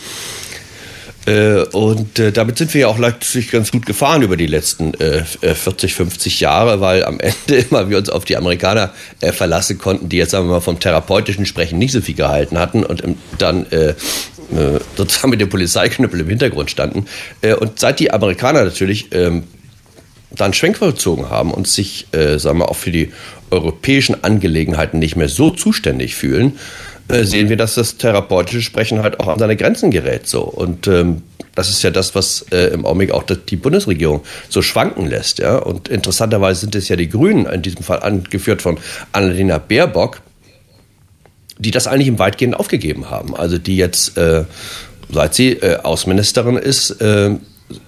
Äh, 1.25 1.63
und 1.71 2.19
äh, 2.19 2.31
damit 2.31 2.57
sind 2.57 2.73
wir 2.73 2.81
ja 2.81 2.87
auch 2.87 2.99
letztlich 2.99 3.51
ganz 3.51 3.71
gut 3.71 3.85
gefahren 3.85 4.21
über 4.21 4.37
die 4.37 4.47
letzten 4.47 4.93
äh, 4.95 5.23
40, 5.23 5.95
50 5.95 6.39
Jahre, 6.39 6.81
weil 6.81 7.03
am 7.03 7.19
Ende 7.19 7.55
immer 7.69 7.89
wir 7.89 7.97
uns 7.97 8.09
auf 8.09 8.25
die 8.25 8.37
Amerikaner 8.37 8.91
äh, 9.21 9.31
verlassen 9.31 9.77
konnten, 9.77 10.09
die 10.09 10.17
jetzt 10.17 10.31
sagen 10.31 10.47
wir 10.47 10.53
mal 10.53 10.61
vom 10.61 10.79
therapeutischen 10.79 11.45
Sprechen 11.45 11.79
nicht 11.79 11.93
so 11.93 12.01
viel 12.01 12.15
gehalten 12.15 12.59
hatten 12.59 12.83
und 12.83 13.03
dann 13.37 13.65
äh, 13.71 13.89
äh, 13.89 14.79
sozusagen 14.95 15.31
mit 15.31 15.41
dem 15.41 15.49
Polizeiknüppel 15.49 16.19
im 16.19 16.29
Hintergrund 16.29 16.69
standen. 16.69 17.05
Äh, 17.41 17.55
und 17.55 17.79
seit 17.79 17.99
die 17.99 18.11
Amerikaner 18.11 18.63
natürlich 18.63 19.07
ähm, 19.11 19.43
dann 20.31 20.53
Schwenk 20.53 20.77
vollzogen 20.77 21.29
haben 21.29 21.51
und 21.51 21.67
sich, 21.67 22.07
äh, 22.11 22.37
sagen 22.37 22.59
wir, 22.59 22.69
auch 22.69 22.75
für 22.75 22.91
die 22.91 23.11
europäischen 23.51 24.23
Angelegenheiten 24.23 24.99
nicht 24.99 25.15
mehr 25.15 25.29
so 25.29 25.49
zuständig 25.49 26.15
fühlen, 26.15 26.53
äh, 26.53 26.59
sehen 27.09 27.49
wir, 27.49 27.57
dass 27.57 27.75
das 27.75 27.97
therapeutische 27.97 28.61
Sprechen 28.61 29.03
halt 29.03 29.19
auch 29.19 29.27
an 29.27 29.39
seine 29.39 29.55
Grenzen 29.55 29.91
gerät. 29.91 30.27
So. 30.27 30.41
Und 30.41 30.87
ähm, 30.87 31.21
das 31.55 31.69
ist 31.69 31.83
ja 31.83 31.89
das, 31.89 32.15
was 32.15 32.45
äh, 32.51 32.73
im 32.73 32.85
Augenblick 32.85 33.11
auch 33.11 33.23
die 33.23 33.55
Bundesregierung 33.55 34.23
so 34.49 34.61
schwanken 34.61 35.07
lässt. 35.07 35.39
Ja? 35.39 35.57
Und 35.57 35.87
interessanterweise 35.87 36.61
sind 36.61 36.75
es 36.75 36.89
ja 36.89 36.95
die 36.95 37.09
Grünen, 37.09 37.45
in 37.45 37.61
diesem 37.61 37.83
Fall 37.83 38.01
angeführt 38.01 38.61
von 38.61 38.77
Annalena 39.11 39.57
Baerbock, 39.57 40.21
die 41.57 41.71
das 41.71 41.87
eigentlich 41.87 42.07
im 42.07 42.19
Weitgehend 42.19 42.59
aufgegeben 42.59 43.09
haben. 43.09 43.35
Also 43.35 43.57
die 43.57 43.77
jetzt, 43.77 44.17
äh, 44.17 44.43
seit 45.11 45.33
sie 45.33 45.51
äh, 45.53 45.77
Außenministerin 45.77 46.57
ist, 46.57 47.01
äh, 47.01 47.35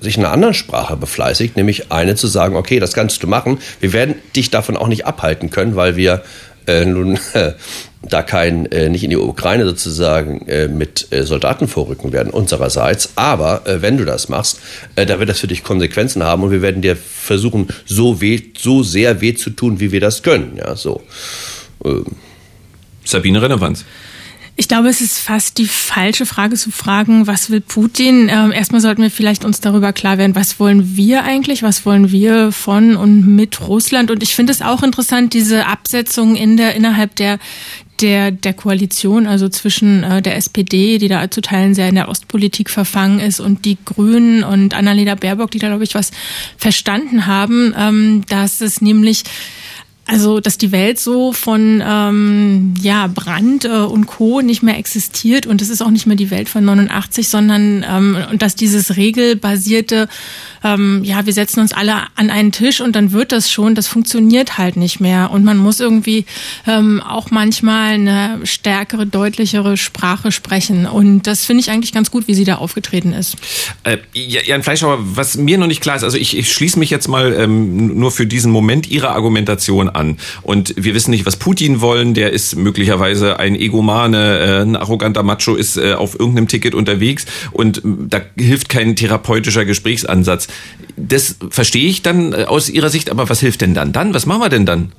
sich 0.01 0.17
in 0.17 0.23
einer 0.23 0.33
anderen 0.33 0.53
Sprache 0.53 0.95
befleißigt, 0.95 1.55
nämlich 1.55 1.91
eine 1.91 2.15
zu 2.15 2.27
sagen, 2.27 2.55
okay, 2.55 2.79
das 2.79 2.93
kannst 2.93 3.21
du 3.21 3.27
machen. 3.27 3.59
Wir 3.79 3.93
werden 3.93 4.15
dich 4.35 4.49
davon 4.49 4.75
auch 4.75 4.87
nicht 4.87 5.05
abhalten 5.05 5.51
können, 5.51 5.75
weil 5.75 5.95
wir 5.95 6.23
äh, 6.67 6.85
nun 6.85 7.19
äh, 7.33 7.53
da 8.03 8.21
kein, 8.21 8.65
äh, 8.67 8.89
nicht 8.89 9.03
in 9.03 9.09
die 9.09 9.17
Ukraine 9.17 9.65
sozusagen 9.65 10.47
äh, 10.47 10.67
mit 10.67 11.07
äh, 11.11 11.23
Soldaten 11.23 11.67
vorrücken 11.67 12.13
werden 12.13 12.31
unsererseits. 12.31 13.11
Aber 13.15 13.65
äh, 13.65 13.81
wenn 13.81 13.97
du 13.97 14.05
das 14.05 14.29
machst, 14.29 14.59
da 14.95 15.19
wird 15.19 15.29
das 15.29 15.39
für 15.39 15.47
dich 15.47 15.63
Konsequenzen 15.63 16.23
haben 16.23 16.43
und 16.43 16.51
wir 16.51 16.61
werden 16.61 16.81
dir 16.81 16.95
versuchen, 16.95 17.67
so 17.85 18.21
weh, 18.21 18.41
so 18.57 18.83
sehr 18.83 19.21
weh 19.21 19.33
zu 19.33 19.49
tun, 19.49 19.79
wie 19.79 19.91
wir 19.91 19.99
das 19.99 20.23
können. 20.23 20.57
Ja, 20.57 20.75
so. 20.75 21.01
Ähm. 21.83 22.05
Sabine 23.07 23.41
Relevanz. 23.41 23.85
Ich 24.59 24.67
glaube, 24.67 24.89
es 24.89 25.01
ist 25.01 25.19
fast 25.19 25.59
die 25.59 25.67
falsche 25.67 26.25
Frage 26.25 26.55
zu 26.55 26.71
fragen, 26.71 27.27
was 27.27 27.51
will 27.51 27.61
Putin? 27.61 28.27
Ähm, 28.27 28.51
erstmal 28.51 28.81
sollten 28.81 29.03
wir 29.03 29.11
vielleicht 29.11 29.45
uns 29.45 29.61
darüber 29.61 29.93
klar 29.93 30.17
werden, 30.17 30.35
was 30.35 30.59
wollen 30.59 30.97
wir 30.97 31.23
eigentlich? 31.23 31.61
Was 31.61 31.85
wollen 31.85 32.11
wir 32.11 32.51
von 32.51 32.95
und 32.95 33.27
mit 33.27 33.61
Russland? 33.61 34.09
Und 34.09 34.23
ich 34.23 34.33
finde 34.33 34.51
es 34.51 34.63
auch 34.63 34.81
interessant, 34.81 35.35
diese 35.35 35.67
Absetzung 35.67 36.35
in 36.35 36.57
der, 36.57 36.73
innerhalb 36.73 37.15
der, 37.17 37.37
der, 38.01 38.31
der 38.31 38.53
Koalition, 38.53 39.27
also 39.27 39.47
zwischen 39.47 40.03
äh, 40.03 40.23
der 40.23 40.35
SPD, 40.37 40.97
die 40.97 41.07
da 41.07 41.29
zu 41.29 41.41
Teilen 41.41 41.75
sehr 41.75 41.89
in 41.89 41.95
der 41.95 42.09
Ostpolitik 42.09 42.71
verfangen 42.71 43.19
ist, 43.19 43.39
und 43.39 43.63
die 43.63 43.77
Grünen 43.85 44.43
und 44.43 44.73
Annalena 44.73 45.13
Baerbock, 45.13 45.51
die 45.51 45.59
da, 45.59 45.67
glaube 45.67 45.83
ich, 45.83 45.93
was 45.93 46.09
verstanden 46.57 47.27
haben, 47.27 47.75
ähm, 47.77 48.23
dass 48.27 48.61
es 48.61 48.81
nämlich 48.81 49.23
also, 50.07 50.39
dass 50.39 50.57
die 50.57 50.71
Welt 50.71 50.99
so 50.99 51.33
von 51.33 51.83
ähm, 51.85 52.73
ja, 52.81 53.07
Brand 53.07 53.65
äh, 53.65 53.69
und 53.69 54.05
Co. 54.05 54.41
nicht 54.41 54.63
mehr 54.63 54.77
existiert 54.77 55.45
und 55.45 55.61
es 55.61 55.69
ist 55.69 55.81
auch 55.81 55.91
nicht 55.91 56.07
mehr 56.07 56.15
die 56.15 56.31
Welt 56.31 56.47
von 56.47 56.63
89, 56.63 57.27
sondern 57.27 57.85
ähm, 57.87 58.17
und 58.31 58.41
dass 58.41 58.55
dieses 58.55 58.95
regelbasierte 58.95 60.07
ähm, 60.73 61.03
ja, 61.03 61.25
wir 61.25 61.33
setzen 61.33 61.59
uns 61.59 61.73
alle 61.73 61.93
an 62.15 62.29
einen 62.29 62.51
Tisch 62.51 62.81
und 62.81 62.95
dann 62.95 63.11
wird 63.11 63.31
das 63.31 63.51
schon, 63.51 63.75
das 63.75 63.87
funktioniert 63.87 64.57
halt 64.57 64.77
nicht 64.77 64.99
mehr. 64.99 65.31
Und 65.31 65.43
man 65.43 65.57
muss 65.57 65.79
irgendwie 65.79 66.25
ähm, 66.65 67.01
auch 67.01 67.31
manchmal 67.31 67.93
eine 67.93 68.39
stärkere, 68.43 69.05
deutlichere 69.05 69.77
Sprache 69.77 70.31
sprechen. 70.31 70.85
Und 70.85 71.23
das 71.23 71.45
finde 71.45 71.61
ich 71.61 71.71
eigentlich 71.71 71.93
ganz 71.93 72.11
gut, 72.11 72.27
wie 72.27 72.33
sie 72.33 72.43
da 72.43 72.55
aufgetreten 72.55 73.13
ist. 73.13 73.37
Äh, 73.83 73.97
Jan 74.13 74.63
Fleischhauer, 74.63 74.99
was 75.01 75.37
mir 75.37 75.57
noch 75.57 75.67
nicht 75.67 75.81
klar 75.81 75.95
ist, 75.95 76.03
also 76.03 76.17
ich, 76.17 76.37
ich 76.37 76.51
schließe 76.51 76.79
mich 76.79 76.89
jetzt 76.89 77.07
mal 77.07 77.33
ähm, 77.33 77.97
nur 77.99 78.11
für 78.11 78.25
diesen 78.25 78.51
Moment 78.51 78.89
Ihrer 78.89 79.11
Argumentation 79.11 79.89
an. 79.89 80.17
Und 80.41 80.73
wir 80.77 80.93
wissen 80.93 81.11
nicht, 81.11 81.25
was 81.25 81.37
Putin 81.37 81.81
wollen. 81.81 82.13
Der 82.13 82.31
ist 82.31 82.55
möglicherweise 82.55 83.39
ein 83.39 83.55
Egomane, 83.55 84.39
äh, 84.39 84.61
ein 84.61 84.75
arroganter 84.75 85.23
Macho, 85.23 85.55
ist 85.55 85.77
äh, 85.77 85.93
auf 85.93 86.19
irgendeinem 86.19 86.47
Ticket 86.47 86.75
unterwegs 86.75 87.25
und 87.51 87.79
äh, 87.79 87.81
da 88.09 88.21
hilft 88.37 88.69
kein 88.69 88.95
therapeutischer 88.95 89.65
Gesprächsansatz. 89.65 90.47
Das 90.95 91.35
verstehe 91.49 91.87
ich 91.87 92.01
dann 92.01 92.33
äh, 92.33 92.45
aus 92.45 92.69
Ihrer 92.69 92.89
Sicht, 92.89 93.09
aber 93.09 93.29
was 93.29 93.39
hilft 93.39 93.61
denn 93.61 93.73
dann? 93.73 93.93
Dann, 93.93 94.13
was 94.13 94.25
machen 94.25 94.41
wir 94.41 94.49
denn 94.49 94.65
dann? 94.65 94.91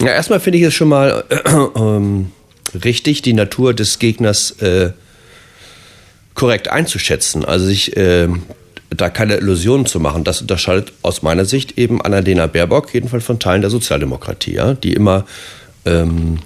Ja, 0.00 0.08
erstmal 0.08 0.40
finde 0.40 0.58
ich 0.58 0.64
es 0.64 0.74
schon 0.74 0.88
mal 0.88 1.24
äh, 1.28 1.78
ähm, 1.78 2.30
richtig, 2.84 3.22
die 3.22 3.32
Natur 3.32 3.74
des 3.74 3.98
Gegners 3.98 4.52
äh, 4.62 4.92
korrekt 6.34 6.68
einzuschätzen. 6.68 7.44
Also 7.44 7.66
sich 7.66 7.96
äh, 7.96 8.28
da 8.90 9.10
keine 9.10 9.36
Illusionen 9.36 9.86
zu 9.86 10.00
machen. 10.00 10.24
Das 10.24 10.40
unterscheidet 10.40 10.92
aus 11.02 11.22
meiner 11.22 11.44
Sicht 11.44 11.78
eben 11.78 12.00
Annalena 12.00 12.46
Baerbock, 12.46 12.94
jedenfalls 12.94 13.24
von 13.24 13.38
Teilen 13.38 13.60
der 13.60 13.70
Sozialdemokratie, 13.70 14.54
ja, 14.54 14.74
die 14.74 14.92
immer 14.92 15.26
ähm, 15.84 16.38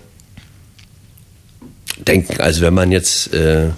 denken, 1.98 2.40
also 2.40 2.62
wenn 2.62 2.74
man 2.74 2.90
jetzt, 2.90 3.32
äh, 3.32 3.70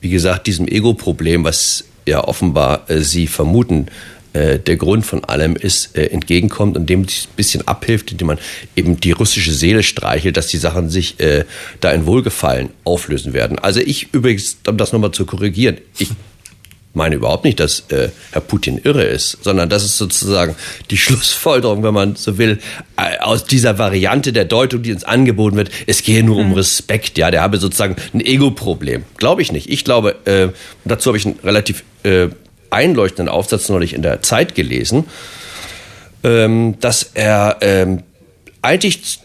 wie 0.00 0.10
gesagt, 0.10 0.46
diesem 0.46 0.68
Ego-Problem, 0.68 1.44
was 1.44 1.84
ja 2.08 2.24
offenbar 2.24 2.88
äh, 2.88 3.00
sie 3.00 3.26
vermuten, 3.26 3.86
äh, 4.32 4.58
der 4.58 4.76
Grund 4.76 5.06
von 5.06 5.24
allem 5.24 5.56
ist, 5.56 5.96
äh, 5.96 6.06
entgegenkommt, 6.06 6.76
man 6.76 7.08
sich 7.08 7.28
ein 7.28 7.36
bisschen 7.36 7.66
abhilft, 7.66 8.12
indem 8.12 8.28
man 8.28 8.38
eben 8.76 9.00
die 9.00 9.12
russische 9.12 9.52
Seele 9.52 9.82
streichelt, 9.82 10.36
dass 10.36 10.48
die 10.48 10.58
Sachen 10.58 10.90
sich 10.90 11.16
da 11.80 11.90
in 11.92 12.06
Wohlgefallen 12.06 12.70
auflösen 12.84 13.32
werden. 13.32 13.58
Also 13.58 13.80
ich 13.80 14.12
übrigens, 14.12 14.58
um 14.66 14.76
das 14.76 14.92
nochmal 14.92 15.12
zu 15.12 15.24
korrigieren, 15.26 15.78
ich 15.98 16.10
meine 16.94 17.16
überhaupt 17.16 17.44
nicht, 17.44 17.60
dass 17.60 17.84
äh, 17.90 18.08
Herr 18.32 18.40
Putin 18.40 18.80
irre 18.82 19.04
ist, 19.04 19.38
sondern 19.42 19.68
das 19.68 19.84
ist 19.84 19.98
sozusagen 19.98 20.56
die 20.90 20.96
Schlussfolgerung, 20.98 21.82
wenn 21.82 21.94
man 21.94 22.16
so 22.16 22.38
will, 22.38 22.58
äh, 22.96 23.18
aus 23.20 23.44
dieser 23.44 23.78
Variante 23.78 24.32
der 24.32 24.44
Deutung, 24.44 24.82
die 24.82 24.92
uns 24.92 25.04
angeboten 25.04 25.56
wird. 25.56 25.70
Es 25.86 26.02
gehe 26.02 26.24
nur 26.24 26.36
um 26.36 26.48
hm. 26.48 26.54
Respekt, 26.54 27.18
ja, 27.18 27.30
der 27.30 27.42
habe 27.42 27.58
sozusagen 27.58 27.96
ein 28.12 28.20
Ego-Problem. 28.20 29.04
Glaube 29.16 29.42
ich 29.42 29.52
nicht. 29.52 29.70
Ich 29.70 29.84
glaube, 29.84 30.16
äh, 30.24 30.48
dazu 30.84 31.08
habe 31.10 31.18
ich 31.18 31.26
einen 31.26 31.38
relativ 31.44 31.84
äh, 32.02 32.28
einleuchtenden 32.70 33.28
Aufsatz 33.32 33.68
neulich 33.68 33.94
in 33.94 34.02
der 34.02 34.22
Zeit 34.22 34.54
gelesen, 34.54 35.04
ähm, 36.24 36.76
dass 36.80 37.10
er 37.14 37.58
ähm, 37.60 38.02
eigentlich 38.62 39.20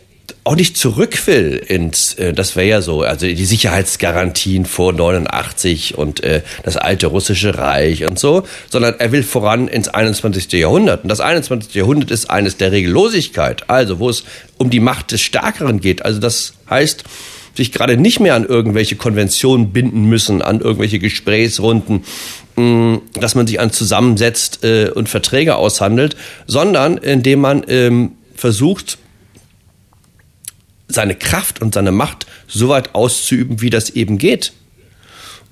auch 0.45 0.55
nicht 0.55 0.77
zurück 0.77 1.25
will 1.27 1.61
ins, 1.67 2.15
äh, 2.15 2.33
das 2.33 2.55
wäre 2.55 2.67
ja 2.67 2.81
so, 2.81 3.01
also 3.01 3.25
die 3.25 3.45
Sicherheitsgarantien 3.45 4.65
vor 4.65 4.91
89 4.91 5.97
und 5.97 6.21
äh, 6.23 6.41
das 6.63 6.75
alte 6.75 7.07
russische 7.07 7.57
Reich 7.57 8.05
und 8.05 8.19
so, 8.19 8.43
sondern 8.69 8.95
er 8.99 9.11
will 9.11 9.23
voran 9.23 9.67
ins 9.67 9.87
21. 9.87 10.51
Jahrhundert. 10.53 11.03
Und 11.03 11.09
das 11.09 11.21
21. 11.21 11.73
Jahrhundert 11.73 12.11
ist 12.11 12.29
eines 12.29 12.57
der 12.57 12.71
Regellosigkeit, 12.71 13.69
also 13.69 13.99
wo 13.99 14.09
es 14.09 14.25
um 14.57 14.69
die 14.69 14.81
Macht 14.81 15.11
des 15.11 15.21
Stärkeren 15.21 15.79
geht. 15.79 16.03
Also 16.03 16.19
das 16.19 16.53
heißt, 16.69 17.03
sich 17.55 17.71
gerade 17.71 17.97
nicht 17.97 18.19
mehr 18.19 18.35
an 18.35 18.45
irgendwelche 18.45 18.95
Konventionen 18.95 19.71
binden 19.71 20.05
müssen, 20.05 20.41
an 20.41 20.59
irgendwelche 20.59 20.99
Gesprächsrunden, 20.99 22.03
mh, 22.55 22.99
dass 23.13 23.35
man 23.35 23.47
sich 23.47 23.59
an 23.59 23.71
zusammensetzt 23.71 24.63
äh, 24.63 24.89
und 24.89 25.07
Verträge 25.07 25.55
aushandelt, 25.55 26.17
sondern 26.47 26.97
indem 26.97 27.39
man 27.39 27.63
ähm, 27.67 28.13
versucht, 28.35 28.97
seine 30.93 31.15
Kraft 31.15 31.61
und 31.61 31.73
seine 31.73 31.91
Macht 31.91 32.25
so 32.47 32.69
weit 32.69 32.95
auszuüben, 32.95 33.61
wie 33.61 33.69
das 33.69 33.89
eben 33.91 34.17
geht. 34.17 34.53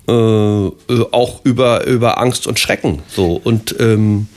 Äh, 0.07 0.11
äh, 0.11 0.71
auch 1.11 1.41
über, 1.43 1.85
über 1.85 2.19
Angst 2.19 2.47
und 2.47 2.59
Schrecken. 2.59 3.01
So. 3.07 3.39
Und 3.43 3.75
ähm, 3.79 4.27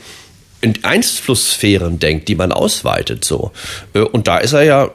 in 0.61 0.83
Einflusssphären 0.83 1.99
denkt, 1.99 2.27
die 2.27 2.35
man 2.35 2.51
ausweitet. 2.51 3.25
So. 3.25 3.51
Äh, 3.93 3.99
und 3.99 4.27
da 4.27 4.37
ist 4.37 4.53
er 4.53 4.63
ja 4.63 4.91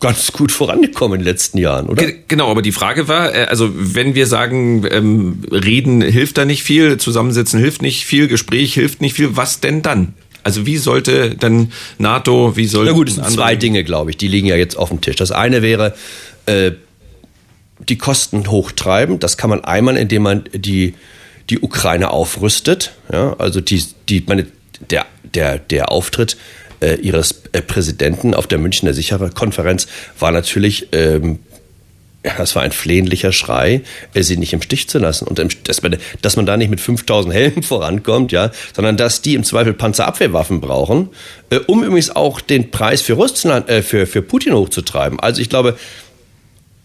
ganz 0.00 0.32
gut 0.32 0.52
vorangekommen 0.52 1.20
in 1.20 1.24
den 1.24 1.32
letzten 1.32 1.58
Jahren, 1.58 1.86
oder? 1.86 2.10
Genau, 2.28 2.50
aber 2.50 2.62
die 2.62 2.72
Frage 2.72 3.08
war, 3.08 3.34
äh, 3.34 3.44
also 3.44 3.70
wenn 3.74 4.14
wir 4.14 4.26
sagen, 4.26 4.86
ähm, 4.90 5.42
reden 5.50 6.00
hilft 6.00 6.38
da 6.38 6.44
nicht 6.44 6.62
viel, 6.62 6.98
zusammensitzen 6.98 7.60
hilft 7.60 7.82
nicht 7.82 8.06
viel, 8.06 8.28
Gespräch 8.28 8.74
hilft 8.74 9.00
nicht 9.00 9.14
viel, 9.14 9.36
was 9.36 9.60
denn 9.60 9.82
dann? 9.82 10.14
Also 10.46 10.64
wie 10.64 10.76
sollte 10.76 11.34
dann 11.34 11.72
NATO, 11.98 12.56
wie 12.56 12.66
sollte... 12.66 12.92
Na 12.92 12.96
gut, 12.96 13.08
es 13.08 13.16
sind 13.16 13.28
zwei 13.28 13.56
Dinge, 13.56 13.82
glaube 13.82 14.10
ich, 14.10 14.16
die 14.16 14.28
liegen 14.28 14.46
ja 14.46 14.54
jetzt 14.54 14.76
auf 14.78 14.90
dem 14.90 15.00
Tisch. 15.00 15.16
Das 15.16 15.32
eine 15.32 15.60
wäre, 15.60 15.92
äh, 16.46 16.70
die 17.80 17.98
Kosten 17.98 18.48
hochtreiben. 18.48 19.18
Das 19.18 19.36
kann 19.36 19.50
man 19.50 19.64
einmal, 19.64 19.96
indem 19.96 20.22
man 20.22 20.44
die, 20.54 20.94
die 21.50 21.58
Ukraine 21.58 22.10
aufrüstet. 22.10 22.92
Ja, 23.12 23.34
also 23.38 23.60
die, 23.60 23.84
die, 24.08 24.22
meine, 24.24 24.46
der, 24.88 25.06
der, 25.34 25.58
der 25.58 25.90
Auftritt 25.90 26.36
äh, 26.78 26.94
ihres 26.94 27.42
äh, 27.50 27.60
Präsidenten 27.60 28.32
auf 28.32 28.46
der 28.46 28.58
Münchner 28.58 28.94
Sicherheitskonferenz 28.94 29.88
war 30.20 30.30
natürlich 30.30 30.90
ähm, 30.92 31.40
das 32.36 32.54
war 32.56 32.62
ein 32.62 32.72
flehentlicher 32.72 33.32
Schrei, 33.32 33.82
äh, 34.14 34.22
sie 34.22 34.36
nicht 34.36 34.52
im 34.52 34.62
Stich 34.62 34.88
zu 34.88 34.98
lassen. 34.98 35.26
Und 35.26 35.38
dass 35.68 35.82
man, 36.36 36.46
da 36.46 36.56
nicht 36.56 36.70
mit 36.70 36.80
5000 36.80 37.34
Helmen 37.34 37.62
vorankommt, 37.62 38.32
ja, 38.32 38.50
sondern 38.74 38.96
dass 38.96 39.22
die 39.22 39.34
im 39.34 39.44
Zweifel 39.44 39.72
Panzerabwehrwaffen 39.72 40.60
brauchen, 40.60 41.10
äh, 41.50 41.58
um 41.66 41.82
übrigens 41.82 42.14
auch 42.14 42.40
den 42.40 42.70
Preis 42.70 43.02
für 43.02 43.14
Russland, 43.14 43.68
äh, 43.68 43.82
für, 43.82 44.06
für 44.06 44.22
Putin 44.22 44.54
hochzutreiben. 44.54 45.20
Also 45.20 45.40
ich 45.40 45.48
glaube, 45.48 45.76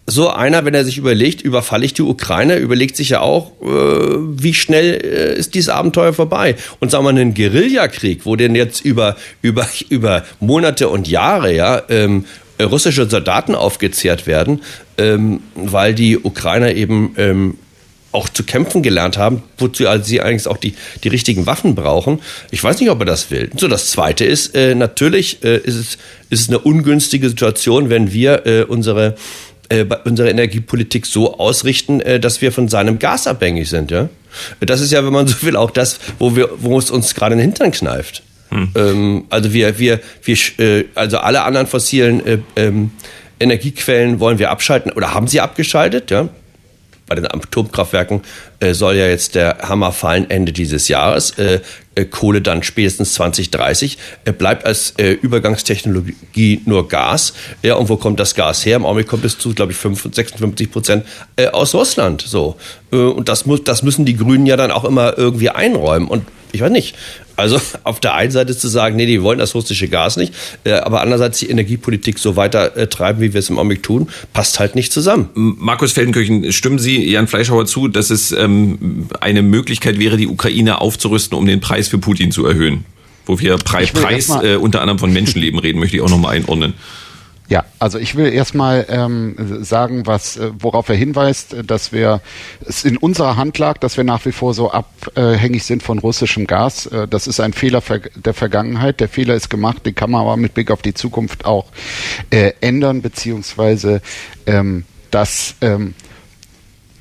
so 0.08 0.30
einer, 0.30 0.66
wenn 0.66 0.74
er 0.74 0.84
sich 0.84 0.98
überlegt, 0.98 1.42
überfalle 1.42 1.86
ich 1.86 1.94
die 1.94 2.02
Ukraine, 2.02 2.58
überlegt 2.58 2.96
sich 2.96 3.10
ja 3.10 3.22
auch, 3.22 3.52
äh, 3.62 3.66
wie 3.66 4.54
schnell 4.54 5.00
äh, 5.04 5.38
ist 5.38 5.56
dieses 5.56 5.70
Abenteuer 5.70 6.14
vorbei. 6.14 6.56
Und 6.80 6.92
sagen 6.92 7.06
wir 7.06 7.10
einen 7.10 7.34
Guerillakrieg, 7.34 8.26
wo 8.26 8.36
denn 8.36 8.56
jetzt 8.56 8.84
über, 8.84 9.16
über, 9.42 9.68
über 9.90 10.24
Monate 10.40 10.90
und 10.90 11.08
Jahre, 11.08 11.54
ja, 11.54 11.84
ähm, 11.90 12.26
russische 12.64 13.10
Soldaten 13.10 13.56
aufgezehrt 13.56 14.28
werden, 14.28 14.62
ähm, 14.98 15.42
weil 15.56 15.94
die 15.94 16.18
Ukrainer 16.18 16.74
eben 16.74 17.14
ähm, 17.18 17.58
auch 18.12 18.30
zu 18.30 18.44
kämpfen 18.44 18.84
gelernt 18.84 19.18
haben, 19.18 19.44
wozu 19.58 19.88
also 19.88 20.04
sie 20.04 20.22
eigentlich 20.22 20.48
auch 20.48 20.58
die, 20.58 20.76
die 21.04 21.08
richtigen 21.08 21.46
Waffen 21.46 21.76
brauchen. 21.76 22.20
Ich 22.52 22.64
weiß 22.64 22.80
nicht, 22.80 22.90
ob 22.90 23.00
er 23.00 23.06
das 23.06 23.32
will. 23.32 23.50
So, 23.56 23.68
das 23.68 23.90
Zweite 23.90 24.26
ist, 24.26 24.56
äh, 24.56 24.76
natürlich 24.76 25.44
äh, 25.44 25.58
ist, 25.58 25.76
es, 25.76 25.98
ist 26.30 26.42
es 26.42 26.50
eine 26.50 26.60
ungünstige 26.60 27.30
Situation, 27.30 27.90
wenn 27.90 28.12
wir 28.12 28.46
äh, 28.46 28.64
unsere, 28.64 29.16
äh, 29.70 29.86
unsere 30.04 30.30
Energiepolitik 30.30 31.06
so 31.06 31.38
ausrichten, 31.40 32.02
äh, 32.02 32.20
dass 32.20 32.42
wir 32.42 32.52
von 32.52 32.68
seinem 32.68 33.00
Gas 33.00 33.28
abhängig 33.28 33.70
sind. 33.70 33.92
Ja? 33.92 34.10
Das 34.60 34.82
ist 34.82 34.92
ja, 34.92 35.06
wenn 35.06 35.14
man 35.14 35.28
so 35.28 35.42
will, 35.44 35.56
auch 35.56 35.72
das, 35.72 36.00
wo, 36.20 36.36
wir, 36.36 36.50
wo 36.58 36.78
es 36.78 36.92
uns 36.92 37.16
gerade 37.16 37.34
in 37.34 37.40
den 37.40 37.50
Hintern 37.50 37.72
kneift. 37.72 38.24
Hm. 38.52 38.72
Ähm, 38.76 39.24
also 39.30 39.54
wir, 39.54 39.80
wir, 39.80 40.00
wir, 40.24 40.38
äh, 40.60 40.86
also 40.94 41.18
alle 41.18 41.44
anderen 41.44 41.68
fossilen 41.68 42.26
äh, 42.26 42.38
ähm, 42.56 42.92
Energiequellen 43.40 44.20
wollen 44.20 44.38
wir 44.40 44.52
abschalten 44.52 44.92
oder 44.92 45.14
haben 45.14 45.28
sie 45.28 45.42
abgeschaltet, 45.42 46.12
ja. 46.12 46.30
Bei 47.08 47.16
den 47.16 47.26
Atomkraftwerken 47.26 48.22
äh, 48.62 48.74
soll 48.74 48.96
ja 48.96 49.06
jetzt 49.06 49.36
der 49.36 49.58
Hammer 49.64 49.92
fallen 49.92 50.30
Ende 50.30 50.54
dieses 50.54 50.88
Jahres. 50.88 51.32
Äh, 51.32 51.60
äh, 51.96 52.06
Kohle 52.06 52.42
dann 52.42 52.64
spätestens 52.64 53.16
2030. 53.16 53.98
Äh, 54.24 54.32
bleibt 54.32 54.66
als 54.66 54.94
Übergangstechnologie 54.98 56.62
nur 56.64 56.88
Gas. 56.88 57.34
Ja, 57.64 57.76
und 57.76 57.90
wo 57.90 57.98
kommt 57.98 58.22
das 58.22 58.34
Gas 58.34 58.66
her? 58.66 58.78
Im 58.78 58.86
Augenblick 58.86 59.08
kommt 59.08 59.26
es 59.26 59.38
zu, 59.38 59.54
glaube 59.54 59.74
ich, 59.74 59.78
56 59.78 60.72
Prozent 60.72 61.06
aus 61.52 61.74
Russland. 61.74 62.22
So. 62.22 62.56
Und 62.92 63.28
das, 63.28 63.46
muss, 63.46 63.62
das 63.66 63.84
müssen 63.84 64.06
die 64.06 64.16
Grünen 64.16 64.46
ja 64.46 64.56
dann 64.56 64.72
auch 64.72 64.86
immer 64.86 65.18
irgendwie 65.18 65.50
einräumen. 65.50 66.08
Und 66.08 66.26
ich 66.52 66.62
weiß 66.62 66.72
nicht. 66.72 66.96
Also 67.36 67.60
auf 67.84 68.00
der 68.00 68.14
einen 68.14 68.32
Seite 68.32 68.56
zu 68.56 68.68
sagen, 68.68 68.96
nee, 68.96 69.06
die 69.06 69.22
wollen 69.22 69.40
das 69.40 69.56
russische 69.56 69.88
Gas 69.88 70.18
nicht, 70.18 70.34
äh, 70.64 70.74
aber 70.74 71.02
andererseits 71.02 71.40
die 71.40 71.50
Energiepolitik 71.50 72.20
so 72.20 72.36
weiter 72.36 72.76
äh, 72.78 72.88
treiben, 72.88 73.22
wie 73.22 73.34
wir 73.34 73.40
es 73.40 73.50
im 73.50 73.58
Augenblick 73.58 73.84
tun, 73.84 74.10
passt 74.34 74.60
halt 74.60 74.76
nicht 74.76 74.92
zusammen. 74.92 75.30
Markus 75.34 75.92
Feldenkirchen, 75.94 76.52
stimmen 76.52 76.80
Sie 76.80 77.10
Jan 77.10 77.28
Fleischhauer 77.28 77.66
zu, 77.66 77.88
dass 77.88 78.10
es 78.10 78.32
ähm, 78.32 79.08
eine 79.20 79.42
Möglichkeit 79.42 80.00
wäre, 80.00 80.18
die 80.18 80.28
Ukraine 80.28 80.82
aufzurüsten, 80.82 81.38
um 81.38 81.46
den 81.46 81.62
Preis 81.62 81.88
für 81.88 81.98
Putin 81.98 82.32
zu 82.32 82.46
erhöhen? 82.46 82.86
Wo 83.26 83.40
wir 83.40 83.58
Pre 83.58 83.86
Preis 83.86 84.30
äh, 84.30 84.56
unter 84.56 84.82
anderem 84.82 85.00
von 85.00 85.14
Menschenleben 85.14 85.60
reden, 85.60 85.80
möchte 85.80 85.96
ich 85.96 86.02
auch 86.02 86.10
nochmal 86.10 86.36
einordnen. 86.36 86.74
Ja, 87.52 87.66
also 87.80 88.00
ich 88.00 88.16
will 88.16 88.32
erstmal 88.32 88.86
ähm, 88.88 89.36
sagen, 89.62 90.08
was, 90.08 90.38
äh, 90.38 90.52
worauf 90.58 90.88
er 90.88 90.96
hinweist, 90.96 91.54
äh, 91.54 91.64
dass 91.66 91.92
wir 91.92 92.22
es 92.66 92.86
in 92.86 92.96
unserer 92.96 93.36
Hand 93.36 93.58
lag, 93.58 93.78
dass 93.78 93.98
wir 93.98 94.06
nach 94.06 94.26
wie 94.26 94.32
vor 94.32 94.54
so 94.54 94.72
abhängig 94.72 95.66
sind 95.66 95.84
von 95.84 96.00
russischem 96.00 96.48
Gas. 96.48 96.86
Äh, 96.86 97.10
das 97.10 97.28
ist 97.28 97.42
ein 97.42 97.52
Fehler 97.52 97.84
der 98.16 98.34
Vergangenheit. 98.34 99.02
Der 99.02 99.10
Fehler 99.10 99.36
ist 99.36 99.50
gemacht, 99.50 99.86
den 99.86 99.94
kann 99.94 100.12
man 100.12 100.22
aber 100.22 100.38
mit 100.38 100.54
Blick 100.54 100.72
auf 100.72 100.82
die 100.82 100.94
Zukunft 100.94 101.44
auch 101.44 101.66
äh, 102.30 102.54
ändern, 102.62 103.02
beziehungsweise 103.02 104.02
ähm, 104.46 104.86
das 105.10 105.56
ähm, 105.60 105.94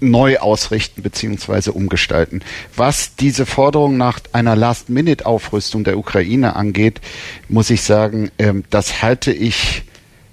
neu 0.01 0.39
ausrichten 0.39 1.03
beziehungsweise 1.03 1.71
umgestalten. 1.71 2.41
Was 2.75 3.15
diese 3.15 3.47
Forderung 3.47 3.97
nach 3.97 4.19
einer 4.33 4.57
Last-Minute-Aufrüstung 4.57 5.85
der 5.85 5.97
Ukraine 5.97 6.57
angeht, 6.57 7.01
muss 7.49 7.71
ich 7.71 7.83
sagen, 7.83 8.33
ähm, 8.39 8.65
das 8.71 9.01
halte 9.01 9.31
ich 9.33 9.85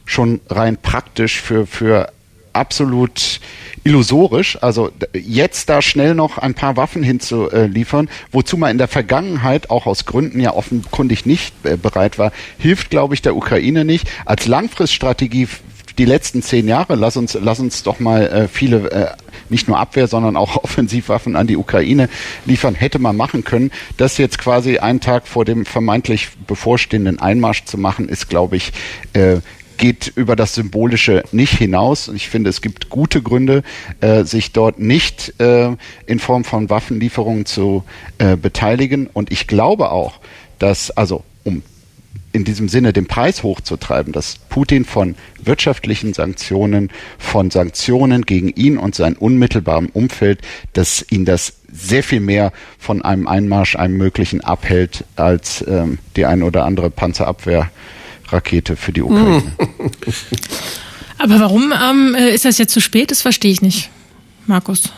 schon 0.07 0.41
rein 0.49 0.77
praktisch 0.81 1.39
für, 1.39 1.67
für 1.67 2.11
absolut 2.53 3.39
illusorisch. 3.83 4.57
Also 4.61 4.89
jetzt 5.13 5.69
da 5.69 5.81
schnell 5.81 6.15
noch 6.15 6.39
ein 6.39 6.55
paar 6.55 6.75
Waffen 6.75 7.03
hinzuliefern, 7.03 8.09
wozu 8.31 8.57
man 8.57 8.71
in 8.71 8.77
der 8.79 8.87
Vergangenheit 8.87 9.69
auch 9.69 9.85
aus 9.85 10.05
Gründen 10.05 10.39
ja 10.39 10.53
offenkundig 10.53 11.25
nicht 11.25 11.53
äh, 11.63 11.77
bereit 11.77 12.17
war, 12.17 12.31
hilft, 12.57 12.89
glaube 12.89 13.13
ich, 13.13 13.21
der 13.21 13.35
Ukraine 13.35 13.85
nicht. 13.85 14.09
Als 14.25 14.47
Langfriststrategie 14.47 15.47
die 15.97 16.05
letzten 16.05 16.43
zehn 16.43 16.67
Jahre, 16.67 16.95
lass 16.95 17.17
uns, 17.17 17.37
lass 17.39 17.59
uns 17.59 17.81
doch 17.83 17.99
mal 17.99 18.27
äh, 18.27 18.47
viele, 18.47 18.91
äh, 18.91 19.07
nicht 19.49 19.67
nur 19.67 19.79
Abwehr, 19.79 20.07
sondern 20.07 20.35
auch 20.35 20.55
Offensivwaffen 20.63 21.35
an 21.35 21.47
die 21.47 21.57
Ukraine 21.57 22.09
liefern, 22.45 22.75
hätte 22.75 22.99
man 22.99 23.15
machen 23.15 23.43
können. 23.43 23.71
Das 23.97 24.17
jetzt 24.17 24.37
quasi 24.37 24.77
einen 24.77 24.99
Tag 24.99 25.27
vor 25.27 25.45
dem 25.45 25.65
vermeintlich 25.65 26.29
bevorstehenden 26.45 27.19
Einmarsch 27.19 27.65
zu 27.65 27.77
machen, 27.77 28.09
ist, 28.09 28.29
glaube 28.29 28.57
ich, 28.57 28.73
äh, 29.13 29.37
geht 29.77 30.11
über 30.15 30.35
das 30.35 30.55
Symbolische 30.55 31.23
nicht 31.31 31.57
hinaus. 31.57 32.09
Ich 32.09 32.29
finde, 32.29 32.49
es 32.49 32.61
gibt 32.61 32.89
gute 32.89 33.21
Gründe, 33.21 33.63
äh, 34.01 34.23
sich 34.23 34.51
dort 34.51 34.79
nicht 34.79 35.39
äh, 35.39 35.75
in 36.05 36.19
Form 36.19 36.43
von 36.43 36.69
Waffenlieferungen 36.69 37.45
zu 37.45 37.83
äh, 38.17 38.35
beteiligen. 38.35 39.07
Und 39.07 39.31
ich 39.31 39.47
glaube 39.47 39.91
auch, 39.91 40.19
dass, 40.59 40.91
also 40.91 41.23
um 41.43 41.63
in 42.33 42.43
diesem 42.43 42.69
Sinne 42.69 42.93
den 42.93 43.07
Preis 43.07 43.41
hochzutreiben, 43.41 44.13
dass 44.13 44.37
Putin 44.49 44.85
von 44.85 45.15
wirtschaftlichen 45.41 46.13
Sanktionen, 46.13 46.91
von 47.17 47.49
Sanktionen 47.49 48.23
gegen 48.23 48.49
ihn 48.49 48.77
und 48.77 48.93
sein 48.93 49.15
unmittelbarem 49.15 49.87
Umfeld, 49.87 50.41
dass 50.73 51.03
ihn 51.09 51.25
das 51.25 51.53
sehr 51.71 52.03
viel 52.03 52.19
mehr 52.19 52.51
von 52.77 53.01
einem 53.01 53.27
Einmarsch, 53.27 53.75
einem 53.75 53.97
möglichen 53.97 54.41
abhält, 54.41 55.03
als 55.15 55.65
ähm, 55.67 55.97
die 56.15 56.25
ein 56.25 56.43
oder 56.43 56.65
andere 56.65 56.91
Panzerabwehr 56.91 57.71
Rakete 58.27 58.75
für 58.75 58.91
die 58.91 59.01
Ukraine. 59.01 59.43
Aber 61.17 61.39
warum 61.39 61.73
ähm, 61.73 62.15
äh, 62.15 62.33
ist 62.33 62.45
das 62.45 62.57
jetzt 62.57 62.73
zu 62.73 62.81
spät? 62.81 63.11
Das 63.11 63.21
verstehe 63.21 63.51
ich 63.51 63.61
nicht, 63.61 63.89
Markus. 64.45 64.91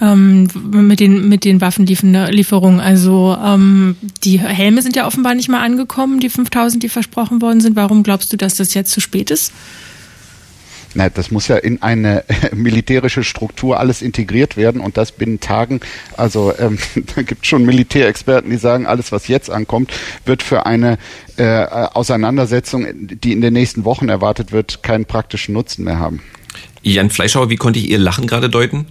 Ähm, 0.00 0.48
mit 0.54 1.00
den 1.00 1.28
mit 1.28 1.44
den 1.44 1.60
Waffenlieferungen. 1.60 2.80
Also 2.80 3.36
ähm, 3.42 3.96
die 4.24 4.38
Helme 4.38 4.82
sind 4.82 4.94
ja 4.94 5.06
offenbar 5.06 5.34
nicht 5.34 5.48
mal 5.48 5.62
angekommen, 5.62 6.20
die 6.20 6.28
5000, 6.28 6.82
die 6.82 6.88
versprochen 6.88 7.40
worden 7.40 7.60
sind. 7.60 7.76
Warum 7.76 8.02
glaubst 8.02 8.32
du, 8.32 8.36
dass 8.36 8.56
das 8.56 8.74
jetzt 8.74 8.92
zu 8.92 9.00
spät 9.00 9.30
ist? 9.30 9.52
Na, 10.96 11.10
das 11.10 11.30
muss 11.30 11.46
ja 11.48 11.56
in 11.56 11.82
eine 11.82 12.24
militärische 12.54 13.22
Struktur 13.22 13.78
alles 13.78 14.00
integriert 14.00 14.56
werden 14.56 14.80
und 14.80 14.96
das 14.96 15.12
binnen 15.12 15.40
Tagen. 15.40 15.80
Also 16.16 16.54
ähm, 16.58 16.78
da 17.14 17.20
gibt 17.20 17.42
es 17.42 17.48
schon 17.48 17.66
Militärexperten, 17.66 18.50
die 18.50 18.56
sagen, 18.56 18.86
alles, 18.86 19.12
was 19.12 19.28
jetzt 19.28 19.50
ankommt, 19.50 19.92
wird 20.24 20.42
für 20.42 20.64
eine 20.64 20.96
äh, 21.36 21.64
Auseinandersetzung, 21.66 22.86
die 22.94 23.32
in 23.32 23.42
den 23.42 23.52
nächsten 23.52 23.84
Wochen 23.84 24.08
erwartet 24.08 24.52
wird, 24.52 24.82
keinen 24.82 25.04
praktischen 25.04 25.52
Nutzen 25.52 25.84
mehr 25.84 25.98
haben. 25.98 26.22
Jan 26.82 27.10
Fleischhauer, 27.10 27.50
wie 27.50 27.56
konnte 27.56 27.78
ich 27.78 27.90
Ihr 27.90 27.98
Lachen 27.98 28.26
gerade 28.26 28.48
deuten? 28.48 28.86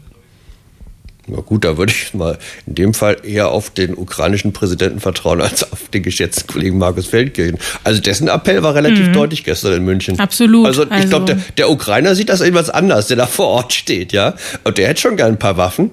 Na 1.27 1.41
gut, 1.41 1.65
da 1.65 1.77
würde 1.77 1.91
ich 1.91 2.13
mal 2.13 2.37
in 2.67 2.75
dem 2.75 2.93
Fall 2.93 3.17
eher 3.23 3.49
auf 3.49 3.71
den 3.71 3.97
ukrainischen 3.97 4.53
Präsidenten 4.53 4.99
vertrauen 4.99 5.41
als 5.41 5.71
auf 5.71 5.87
den 5.89 6.03
geschätzten 6.03 6.45
Kollegen 6.45 6.77
Markus 6.77 7.07
Feldkirchen. 7.07 7.57
Also 7.83 7.99
dessen 7.99 8.27
Appell 8.27 8.61
war 8.61 8.75
relativ 8.75 9.07
mhm. 9.07 9.13
deutlich 9.13 9.43
gestern 9.43 9.73
in 9.73 9.83
München. 9.83 10.19
Absolut. 10.19 10.67
Also 10.67 10.83
ich 10.83 10.91
also. 10.91 11.09
glaube, 11.09 11.25
der, 11.25 11.37
der 11.57 11.69
Ukrainer 11.71 12.13
sieht 12.13 12.29
das 12.29 12.41
etwas 12.41 12.69
anders, 12.69 13.07
der 13.07 13.17
da 13.17 13.25
vor 13.25 13.47
Ort 13.47 13.73
steht, 13.73 14.13
ja. 14.13 14.35
Und 14.63 14.77
der 14.77 14.87
hätte 14.87 15.01
schon 15.01 15.17
gern 15.17 15.33
ein 15.33 15.39
paar 15.39 15.57
Waffen. 15.57 15.91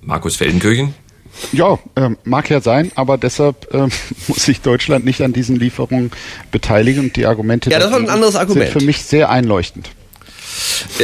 Markus 0.00 0.36
Feldenkirchen? 0.36 0.94
Ja, 1.52 1.78
ähm, 1.96 2.16
mag 2.24 2.48
ja 2.50 2.60
sein, 2.60 2.90
aber 2.94 3.18
deshalb 3.18 3.72
ähm, 3.72 3.90
muss 4.28 4.44
sich 4.44 4.62
Deutschland 4.62 5.04
nicht 5.04 5.20
an 5.22 5.32
diesen 5.32 5.56
Lieferungen 5.56 6.10
beteiligen 6.50 7.04
und 7.04 7.16
die 7.16 7.26
Argumente 7.26 7.70
ja, 7.70 7.78
das 7.78 7.90
war 7.90 7.98
ein 7.98 8.08
anderes 8.08 8.36
Argument. 8.36 8.70
sind 8.70 8.80
für 8.80 8.86
mich 8.86 9.04
sehr 9.04 9.30
einleuchtend. 9.30 9.90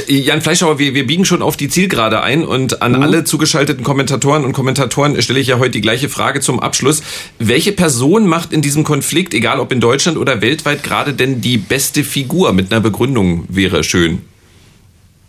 Äh, 0.09 0.13
Jan 0.13 0.43
Fleischhauer, 0.43 0.79
wir, 0.79 0.95
wir 0.95 1.07
biegen 1.07 1.25
schon 1.25 1.43
auf 1.43 1.57
die 1.57 1.69
Zielgerade 1.69 2.23
ein 2.23 2.45
und 2.45 2.83
an 2.83 2.93
mhm. 2.93 3.03
alle 3.03 3.25
zugeschalteten 3.25 3.85
Kommentatoren 3.85 4.45
und 4.45 4.53
Kommentatoren 4.53 5.21
stelle 5.23 5.41
ich 5.41 5.49
ja 5.49 5.59
heute 5.59 5.73
die 5.73 5.81
gleiche 5.81 6.09
Frage 6.09 6.41
zum 6.41 6.61
Abschluss. 6.61 7.03
Welche 7.39 7.73
Person 7.73 8.27
macht 8.27 8.53
in 8.53 8.63
diesem 8.63 8.85
Konflikt, 8.85 9.35
egal 9.35 9.61
ob 9.61 9.73
in 9.73 9.81
Deutschland 9.81 10.19
oder 10.19 10.41
weltweit, 10.41 10.83
gerade 10.83 11.13
denn 11.13 11.41
die 11.41 11.59
beste 11.59 12.05
Figur? 12.05 12.53
Mit 12.53 12.73
einer 12.73 12.81
Begründung 12.81 13.45
wäre 13.49 13.85
schön. 13.85 14.21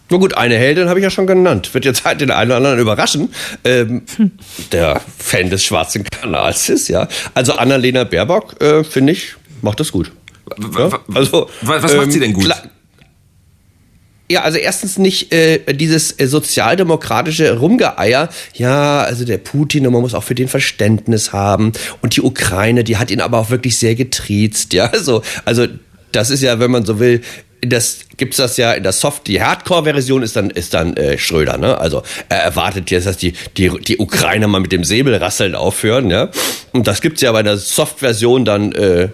Na 0.10 0.18
gut, 0.18 0.38
eine 0.38 0.56
Heldin 0.56 0.88
habe 0.88 1.00
ich 1.00 1.04
ja 1.04 1.10
schon 1.10 1.28
genannt. 1.28 1.74
Wird 1.74 1.84
jetzt 1.84 2.06
halt 2.06 2.22
den 2.22 2.32
einen 2.32 2.52
oder 2.52 2.58
anderen 2.58 2.80
überraschen. 2.80 3.30
Ähm, 3.66 4.04
hm. 4.16 4.32
Der 4.72 5.02
Fan 5.18 5.50
des 5.50 5.66
Schwarzen 5.66 6.06
Kanals 6.06 6.70
ist, 6.70 6.88
ja. 6.88 7.10
Also 7.34 7.54
Annalena 7.54 8.06
Baerbock, 8.06 8.62
äh, 8.62 8.86
finde 8.86 9.13
ich, 9.13 9.36
macht 9.62 9.82
das 9.82 9.92
gut. 9.92 10.12
Ja? 10.78 10.90
Also, 11.13 11.50
was 11.62 11.94
macht 11.94 12.06
ähm, 12.06 12.12
sie 12.12 12.20
denn 12.22 12.34
gut? 12.34 12.50
Ja, 14.30 14.42
also 14.42 14.58
erstens 14.58 14.98
nicht 14.98 15.32
äh, 15.32 15.74
dieses 15.74 16.20
äh, 16.20 16.28
sozialdemokratische 16.28 17.58
Rumgeeier. 17.60 18.30
Ja, 18.56 19.02
also 19.02 19.24
der 19.24 19.38
Putin, 19.38 19.88
und 19.88 19.94
man 19.94 20.02
muss 20.02 20.13
auch 20.13 20.24
für 20.24 20.36
den 20.36 20.50
Verständnis 20.50 21.32
haben. 21.32 21.72
Und 22.02 22.16
die 22.18 22.22
Ukraine, 22.22 22.84
die 22.84 22.98
hat 22.98 23.10
ihn 23.10 23.22
aber 23.22 23.38
auch 23.38 23.50
wirklich 23.50 23.78
sehr 23.78 23.96
getriezt. 23.96 24.74
Ja, 24.74 24.92
so, 25.00 25.22
also 25.46 25.68
das 26.12 26.30
ist 26.30 26.42
ja, 26.44 26.60
wenn 26.60 26.72
man 26.72 26.86
so 26.86 27.00
will, 27.00 27.22
das 27.62 28.00
gibt's 28.18 28.38
das 28.38 28.58
ja 28.58 28.74
in 28.74 28.84
der 28.84 28.92
Soft, 28.92 29.28
die 29.28 29.42
Hardcore-Version 29.42 30.24
ist 30.24 30.36
dann 30.36 30.50
ist 30.50 30.74
dann 30.74 30.96
äh, 30.96 31.18
Schröder, 31.18 31.58
ne? 31.58 31.78
Also 31.80 32.04
er 32.30 32.40
erwartet 32.40 32.92
jetzt, 32.92 33.08
dass 33.08 33.18
die 33.18 33.34
die 33.56 33.70
die 33.80 33.98
Ukrainer 33.98 34.48
mal 34.48 34.60
mit 34.60 34.72
dem 34.72 34.84
Säbelrasseln 34.84 35.56
aufhören, 35.56 36.10
ja? 36.10 36.30
Und 36.74 36.88
das 36.88 37.02
gibt's 37.02 37.22
ja 37.22 37.32
bei 37.32 37.44
der 37.44 37.58
Soft-Version 37.58 38.46
dann 38.46 38.74
äh, 38.74 39.10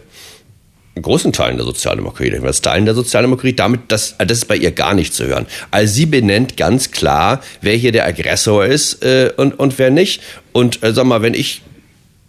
großen 1.02 1.34
Teilen 1.34 1.58
der 1.58 1.66
Sozialdemokratie, 1.66 2.40
das 2.42 2.62
Teilen 2.62 2.86
der 2.86 2.94
Sozialdemokratie, 2.94 3.56
damit, 3.56 3.82
das, 3.88 4.16
das 4.18 4.40
ist 4.40 4.46
bei 4.46 4.56
ihr 4.56 4.72
gar 4.72 4.94
nicht 4.94 5.14
zu 5.14 5.26
hören. 5.26 5.48
Also 5.72 5.94
sie 5.94 6.06
benennt 6.06 6.58
ganz 6.58 6.92
klar, 6.92 7.42
wer 7.62 7.76
hier 7.76 7.92
der 7.92 8.06
Aggressor 8.06 8.66
ist 8.66 9.04
äh, 9.04 9.32
und, 9.36 9.60
und 9.60 9.78
wer 9.80 9.90
nicht. 9.90 10.22
Und 10.52 10.84
äh, 10.84 10.94
sag 10.94 11.06
mal, 11.06 11.22
wenn 11.22 11.34
ich 11.34 11.62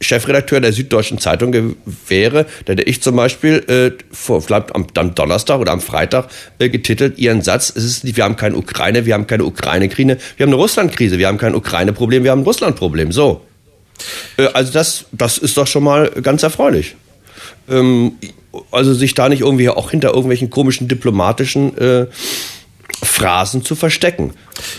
Chefredakteur 0.01 0.61
der 0.61 0.73
Süddeutschen 0.73 1.19
Zeitung 1.19 1.77
wäre, 2.09 2.47
dann 2.65 2.77
hätte 2.77 2.89
ich 2.89 3.01
zum 3.01 3.17
Beispiel 3.17 3.65
äh, 3.69 4.05
vor, 4.15 4.43
vielleicht 4.43 4.75
am, 4.75 4.87
am, 4.95 5.15
Donnerstag 5.15 5.61
oder 5.61 5.73
am 5.73 5.81
Freitag 5.81 6.29
äh, 6.59 6.69
getitelt 6.69 7.19
ihren 7.19 7.43
Satz, 7.43 7.73
es 7.75 7.85
ist, 7.85 8.17
wir 8.17 8.25
haben 8.25 8.37
keine 8.37 8.57
Ukraine, 8.57 9.07
wir 9.07 9.15
haben 9.15 9.27
keine 9.27 9.45
Ukraine-Krise, 9.45 10.19
wir 10.37 10.45
haben 10.45 10.53
eine 10.53 10.61
Russland-Krise, 10.61 11.19
wir 11.19 11.29
haben 11.29 11.39
kein 11.39 11.55
Ukraine-Problem, 11.55 12.25
wir 12.25 12.31
haben 12.31 12.41
ein 12.41 12.45
Russland-Problem. 12.45 13.13
So. 13.13 13.43
Äh, 14.37 14.49
also 14.53 14.73
das, 14.73 15.07
das 15.13 15.39
ist 15.39 15.57
doch 15.57 15.67
schon 15.67 15.85
mal 15.85 16.11
ganz 16.23 16.43
erfreulich. 16.43 16.97
Ähm, 17.69 18.13
also 18.71 18.95
sich 18.95 19.15
da 19.15 19.29
nicht 19.29 19.41
irgendwie 19.41 19.69
auch 19.69 19.91
hinter 19.91 20.09
irgendwelchen 20.09 20.51
komischen 20.51 20.89
diplomatischen 20.89 21.77
äh, 21.79 22.07
Phrasen 23.03 23.65
zu 23.65 23.75
verstecken. 23.75 24.33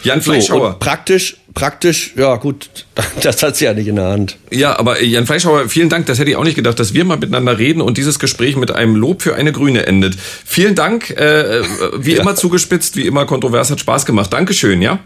Jan 0.04 0.22
Fleischhauer. 0.22 0.72
So, 0.72 0.78
praktisch, 0.80 1.38
praktisch, 1.54 2.14
ja 2.16 2.36
gut, 2.36 2.70
das 3.22 3.44
hat 3.44 3.56
sie 3.56 3.66
ja 3.66 3.74
nicht 3.74 3.88
in 3.88 3.96
der 3.96 4.10
Hand. 4.10 4.38
Ja, 4.52 4.78
aber 4.78 5.00
äh, 5.00 5.06
Jan 5.06 5.26
Fleischhauer, 5.26 5.70
vielen 5.70 5.90
Dank. 5.90 6.06
Das 6.06 6.20
hätte 6.20 6.32
ich 6.32 6.38
auch 6.38 6.44
nicht 6.44 6.56
gedacht, 6.56 6.80
dass 6.80 6.94
wir 6.94 7.06
mal 7.06 7.18
miteinander 7.18 7.58
reden 7.58 7.82
und 7.82 7.98
dieses 7.98 8.20
Gespräch 8.20 8.56
mit 8.56 8.72
einem 8.72 8.96
Lob 8.96 9.22
für 9.22 9.36
eine 9.36 9.52
Grüne 9.52 9.86
endet. 9.86 10.16
Vielen 10.16 10.76
Dank. 10.76 11.12
Äh, 11.12 11.60
äh 11.60 11.64
wie 11.98 12.14
ja. 12.16 12.22
immer 12.22 12.36
zugespitzt, 12.36 12.96
wie 12.96 13.06
immer 13.06 13.26
kontrovers, 13.26 13.72
hat 13.72 13.80
Spaß 13.80 14.06
gemacht. 14.06 14.32
Dankeschön, 14.34 14.82
ja? 14.82 15.00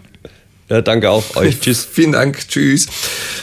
Ja, 0.70 0.82
danke 0.82 1.10
auch 1.10 1.36
euch. 1.36 1.60
Tschüss. 1.62 1.88
Vielen 1.92 2.12
Dank. 2.12 2.48
Tschüss. 2.48 2.88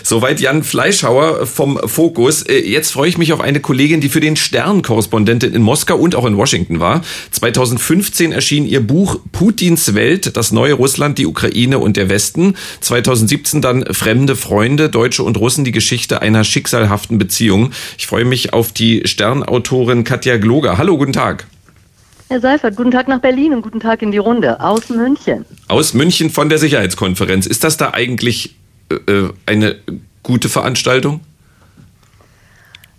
Soweit 0.04 0.40
Jan 0.40 0.62
Fleischhauer 0.62 1.46
vom 1.46 1.78
Fokus. 1.84 2.42
Äh, 2.42 2.60
jetzt 2.60 2.92
freue 2.92 3.08
ich 3.08 3.18
mich 3.18 3.32
auf 3.32 3.40
eine 3.40 3.60
Kollegin, 3.60 4.00
die 4.00 4.08
für 4.08 4.20
den 4.20 4.36
Stern 4.36 4.82
Korrespondentin 4.82 5.52
in 5.52 5.62
Moskau 5.62 5.96
und 5.96 6.14
auch 6.14 6.24
in 6.24 6.36
Washington 6.36 6.78
war. 6.78 7.02
2015 7.32 8.30
erschien 8.30 8.64
ihr 8.64 8.80
Buch 8.80 9.18
Putins 9.32 9.94
Welt, 9.94 10.36
das 10.36 10.52
neue 10.52 10.74
Russland, 10.74 11.18
die 11.18 11.26
Ukraine 11.26 11.80
und 11.80 11.96
der 11.96 12.08
Westen. 12.08 12.54
2017 12.80 13.60
dann 13.60 13.84
Fremde 13.92 14.36
Freunde, 14.36 14.88
Deutsche 14.88 15.24
und 15.24 15.36
Russen, 15.36 15.64
die 15.64 15.72
Geschichte 15.72 16.22
einer 16.22 16.44
schicksalhaften 16.44 17.18
Beziehung. 17.18 17.72
Ich 17.98 18.06
freue 18.06 18.24
mich 18.24 18.52
auf 18.52 18.70
die 18.70 19.02
Sternautorin 19.04 20.04
Katja 20.04 20.36
Gloger. 20.36 20.78
Hallo, 20.78 20.96
guten 20.96 21.12
Tag. 21.12 21.46
Herr 22.28 22.40
Seifert, 22.40 22.74
guten 22.74 22.90
Tag 22.90 23.06
nach 23.06 23.20
Berlin 23.20 23.52
und 23.52 23.62
guten 23.62 23.78
Tag 23.78 24.02
in 24.02 24.10
die 24.10 24.18
Runde 24.18 24.60
aus 24.60 24.88
München. 24.88 25.44
Aus 25.68 25.94
München 25.94 26.30
von 26.30 26.48
der 26.48 26.58
Sicherheitskonferenz. 26.58 27.46
Ist 27.46 27.62
das 27.62 27.76
da 27.76 27.92
eigentlich 27.92 28.56
äh, 28.90 28.94
äh 28.94 29.32
eine 29.46 29.76
gute 30.24 30.48
Veranstaltung? 30.48 31.20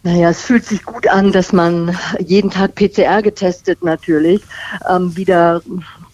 Naja, 0.04 0.30
es 0.30 0.42
fühlt 0.42 0.64
sich 0.64 0.84
gut 0.86 1.10
an, 1.10 1.34
dass 1.34 1.52
man 1.52 1.98
jeden 2.20 2.50
Tag 2.50 2.76
PCR 2.76 3.22
getestet 3.22 3.84
natürlich 3.84 4.42
ähm, 4.90 5.18
wieder 5.18 5.62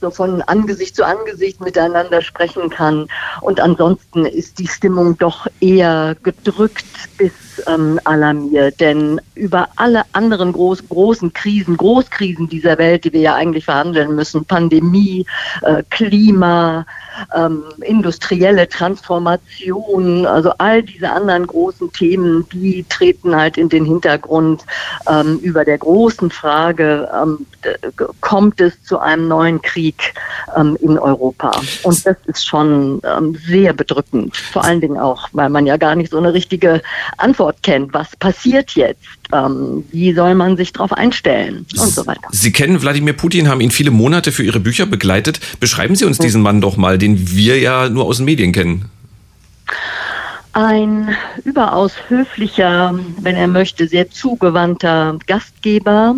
so 0.02 0.10
von 0.10 0.42
Angesicht 0.42 0.96
zu 0.96 1.06
Angesicht 1.06 1.62
miteinander 1.62 2.24
sprechen 2.24 2.72
kann. 2.72 3.08
Und 3.42 3.60
ansonsten 3.60 4.26
ist 4.26 4.58
die 4.58 4.68
Stimmung 4.68 5.18
doch 5.20 5.46
eher 5.60 6.16
gedrückt 6.24 6.86
bis 7.20 7.32
ähm, 7.68 8.00
alarmiert. 8.04 8.80
Denn 8.80 9.20
über 9.36 9.68
alle 9.76 10.04
anderen 10.14 10.54
groß, 10.54 10.88
großen 10.90 11.34
Krisen, 11.34 11.78
Großkrisen 11.78 12.50
dieser 12.50 12.78
Welt, 12.78 13.06
die 13.06 13.14
wir 13.14 13.22
ja 13.22 13.36
eigentlich 13.36 13.66
verhandeln 13.66 14.16
müssen, 14.16 14.46
Pandemie, 14.46 15.26
äh, 15.62 15.84
Klima, 15.90 16.86
ähm, 17.36 17.64
industrielle 17.82 18.68
Transformation, 18.68 20.26
also 20.26 20.52
all 20.58 20.84
diese 20.84 21.12
anderen 21.12 21.48
großen 21.48 21.92
Themen, 21.94 22.46
die 22.52 22.86
treten 22.90 23.36
halt 23.36 23.58
in 23.58 23.70
den 23.70 23.86
Hintergrund 23.86 24.64
ähm, 25.08 25.38
über 25.40 25.66
der 25.66 25.78
großen 25.78 26.32
Frage, 26.32 27.10
ähm, 27.14 27.46
kommt 28.22 28.60
es 28.60 28.82
zu 28.84 29.00
einem 29.00 29.28
neuen 29.28 29.62
Krieg 29.62 30.14
ähm, 30.56 30.78
in 30.82 30.98
Europa? 30.98 31.52
Und 31.84 32.06
das 32.06 32.18
ist 32.26 32.46
schon 32.46 33.02
ähm, 33.06 33.38
sehr 33.46 33.74
bedrückend, 33.74 34.36
vor 34.36 34.64
allen 34.64 34.82
Dingen 34.82 34.98
auch, 34.98 35.30
weil 35.34 35.50
man 35.50 35.66
ja 35.66 35.78
gar 35.78 35.96
nicht 35.96 36.12
so 36.12 36.18
eine 36.18 36.34
richtige 36.34 36.82
Antwort 37.18 37.43
kennt. 37.62 37.94
Was 37.94 38.16
passiert 38.16 38.72
jetzt? 38.72 39.02
Ähm, 39.34 39.84
wie 39.92 40.14
soll 40.14 40.36
man 40.36 40.58
sich 40.58 40.74
darauf 40.74 40.94
einstellen 40.94 41.66
und 41.80 41.90
so 41.90 42.06
weiter. 42.06 42.28
Sie 42.32 42.52
kennen 42.52 42.82
Wladimir 42.82 43.14
Putin, 43.14 43.48
haben 43.48 43.62
ihn 43.62 43.72
viele 43.72 43.92
Monate 43.92 44.32
für 44.32 44.44
Ihre 44.44 44.60
Bücher 44.60 44.86
begleitet. 44.86 45.40
Beschreiben 45.60 45.96
Sie 45.96 46.06
uns 46.06 46.18
diesen 46.18 46.42
Mann 46.42 46.62
doch 46.62 46.78
mal, 46.78 46.98
den 46.98 47.30
wir 47.32 47.60
ja 47.60 47.90
nur 47.90 48.06
aus 48.06 48.18
den 48.18 48.26
Medien 48.26 48.52
kennen. 48.52 48.90
Ein 50.54 51.16
überaus 51.44 51.94
höflicher, 52.10 53.00
wenn 53.22 53.36
er 53.36 53.48
möchte, 53.48 53.88
sehr 53.88 54.12
zugewandter 54.12 55.18
Gastgeber, 55.26 56.16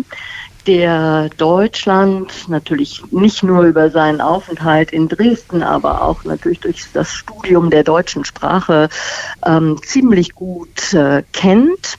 der 0.66 1.30
Deutschland 1.36 2.48
natürlich 2.48 3.02
nicht 3.12 3.42
nur 3.42 3.62
über 3.64 3.90
seinen 3.90 4.20
Aufenthalt 4.20 4.92
in 4.92 5.08
Dresden, 5.08 5.62
aber 5.62 6.02
auch 6.02 6.24
natürlich 6.24 6.60
durch 6.60 6.86
das 6.92 7.12
Studium 7.12 7.70
der 7.70 7.84
deutschen 7.84 8.24
Sprache 8.24 8.88
ähm, 9.44 9.80
ziemlich 9.84 10.34
gut 10.34 10.92
äh, 10.92 11.22
kennt. 11.32 11.96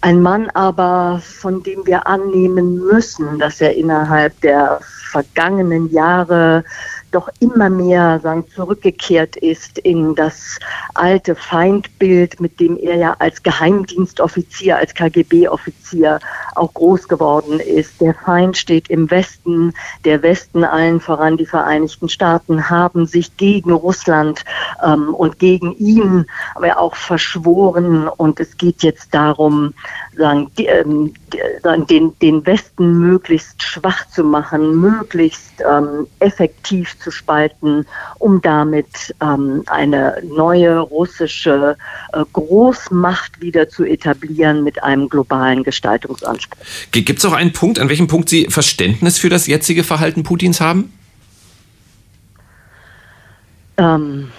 Ein 0.00 0.20
Mann 0.20 0.50
aber, 0.50 1.22
von 1.22 1.62
dem 1.62 1.86
wir 1.86 2.06
annehmen 2.06 2.76
müssen, 2.78 3.38
dass 3.38 3.60
er 3.60 3.76
innerhalb 3.76 4.40
der 4.40 4.80
vergangenen 4.82 5.90
Jahre 5.90 6.64
doch 7.10 7.28
immer 7.40 7.70
mehr 7.70 8.20
sagen, 8.22 8.44
zurückgekehrt 8.54 9.36
ist 9.36 9.78
in 9.78 10.14
das 10.14 10.58
alte 10.94 11.34
Feindbild, 11.34 12.40
mit 12.40 12.60
dem 12.60 12.76
er 12.76 12.96
ja 12.96 13.16
als 13.18 13.42
Geheimdienstoffizier, 13.42 14.76
als 14.76 14.94
KGB-Offizier 14.94 16.20
auch 16.54 16.74
groß 16.74 17.08
geworden 17.08 17.60
ist. 17.60 18.00
Der 18.00 18.14
Feind 18.14 18.56
steht 18.56 18.88
im 18.88 19.10
Westen, 19.10 19.74
der 20.04 20.22
Westen 20.22 20.64
allen 20.64 21.00
voran 21.00 21.36
die 21.36 21.46
Vereinigten 21.46 22.08
Staaten 22.08 22.68
haben 22.68 23.06
sich 23.06 23.36
gegen 23.36 23.72
Russland 23.72 24.44
ähm, 24.84 25.14
und 25.14 25.38
gegen 25.38 25.72
ihn 25.76 26.26
aber 26.54 26.78
auch 26.78 26.96
verschworen 26.96 28.08
und 28.08 28.40
es 28.40 28.56
geht 28.56 28.82
jetzt 28.82 29.14
darum, 29.14 29.74
sagen, 30.16 30.50
ähm, 30.58 31.14
den, 31.88 32.18
den 32.18 32.44
Westen 32.46 32.98
möglichst 32.98 33.62
schwach 33.62 34.08
zu 34.08 34.24
machen, 34.24 34.80
möglichst 34.80 35.62
ähm, 35.68 36.06
effektiv 36.18 36.97
zu 36.98 37.10
spalten, 37.10 37.86
um 38.18 38.40
damit 38.40 39.14
ähm, 39.22 39.62
eine 39.66 40.22
neue 40.24 40.78
russische 40.78 41.76
äh, 42.12 42.24
Großmacht 42.32 43.40
wieder 43.40 43.68
zu 43.68 43.84
etablieren 43.84 44.64
mit 44.64 44.82
einem 44.82 45.08
globalen 45.08 45.62
Gestaltungsanspruch. 45.62 46.58
Gibt 46.90 47.18
es 47.18 47.24
auch 47.24 47.32
einen 47.32 47.52
Punkt, 47.52 47.78
an 47.78 47.88
welchem 47.88 48.06
Punkt 48.08 48.28
Sie 48.28 48.46
Verständnis 48.48 49.18
für 49.18 49.28
das 49.28 49.46
jetzige 49.46 49.84
Verhalten 49.84 50.22
Putins 50.22 50.60
haben? 50.60 50.92
Ähm, 53.78 54.30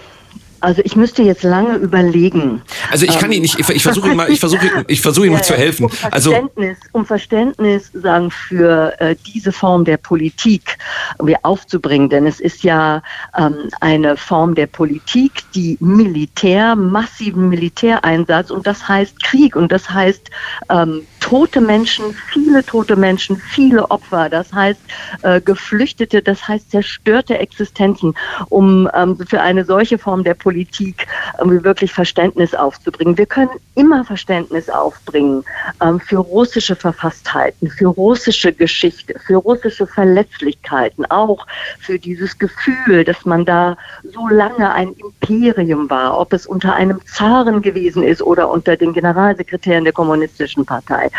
also 0.62 0.82
ich 0.84 0.96
müsste 0.96 1.24
jetzt 1.24 1.44
lange 1.44 1.76
überlegen. 1.76 2.62
Also 2.92 3.06
ich 3.06 3.18
kann 3.18 3.32
ihn 3.32 3.42
nicht, 3.42 3.60
ich, 3.60 3.70
ich 3.70 3.84
versuche 3.84 4.10
ihn 4.10 4.18
mal, 4.18 4.30
ich 4.30 4.40
versuche 4.40 4.86
ich 4.88 5.02
versuche 5.02 5.28
ihm 5.28 5.34
mal 5.34 5.44
zu 5.44 5.56
helfen. 5.56 5.86
Um 5.86 5.92
also 6.12 6.32
Verständnis, 6.32 6.78
um 6.92 7.06
Verständnis 7.06 7.92
sagen 7.94 8.32
für 8.32 9.00
äh, 9.00 9.16
diese 9.28 9.52
Form 9.52 9.86
der 9.86 9.98
Politik 9.98 10.78
wir 11.22 11.40
aufzubringen, 11.44 12.10
denn 12.10 12.26
es 12.26 12.40
ist 12.40 12.64
ja 12.64 13.02
ähm, 13.38 13.70
eine 13.82 14.18
Form 14.18 14.56
der 14.56 14.68
Politik, 14.68 15.44
die 15.54 15.78
Militär, 15.80 16.76
massiven 16.76 17.50
Militäreinsatz 17.50 18.52
und 18.52 18.68
das 18.68 18.88
heißt 18.88 19.24
Krieg 19.24 19.56
und 19.56 19.72
das 19.72 19.90
heißt 19.90 20.30
ähm, 20.70 21.02
tote 21.30 21.62
Menschen, 21.62 22.16
viele 22.32 22.66
tote 22.66 22.96
Menschen, 22.96 23.38
viele 23.38 23.92
Opfer, 23.92 24.30
das 24.30 24.52
heißt 24.52 24.82
äh, 25.22 25.40
Geflüchtete, 25.40 26.24
das 26.24 26.48
heißt 26.48 26.72
zerstörte 26.72 27.38
Existenzen, 27.38 28.16
um 28.50 28.90
ähm, 28.96 29.16
für 29.30 29.40
eine 29.40 29.64
solche 29.64 30.00
Form 30.00 30.24
der 30.24 30.34
Politik 30.34 31.06
ähm, 31.40 31.64
wirklich 31.64 31.94
Verständnis 31.94 32.56
aufzubringen. 32.56 33.16
Wir 33.16 33.28
können 33.28 33.52
immer 33.76 34.04
Verständnis 34.06 34.72
aufbringen 34.72 35.44
ähm, 35.84 36.00
für 36.00 36.18
russische 36.18 36.76
Verfasstheiten, 36.76 37.70
für 37.70 37.90
russische 37.90 38.52
Geschichte, 38.52 39.14
für 39.20 39.36
russische 39.36 39.86
Verletzlichkeiten, 39.86 41.06
auch 41.12 41.46
für 41.80 42.00
dieses 42.00 42.40
Gefühl, 42.40 43.04
dass 43.04 43.24
man 43.26 43.46
da 43.46 43.78
so 44.04 44.28
lange 44.30 44.74
ein 44.74 44.94
Imperium 44.94 45.92
war, 45.92 46.20
ob 46.20 46.34
es 46.34 46.48
unter 46.48 46.74
einem 46.74 47.00
Zaren 47.06 47.62
gewesen 47.62 48.02
ist 48.02 48.24
oder 48.24 48.50
unter 48.50 48.76
den 48.76 48.94
Generalsekretären 48.94 49.84
der 49.84 49.94
Kommunistischen 49.94 50.66
Partei. 50.66 51.12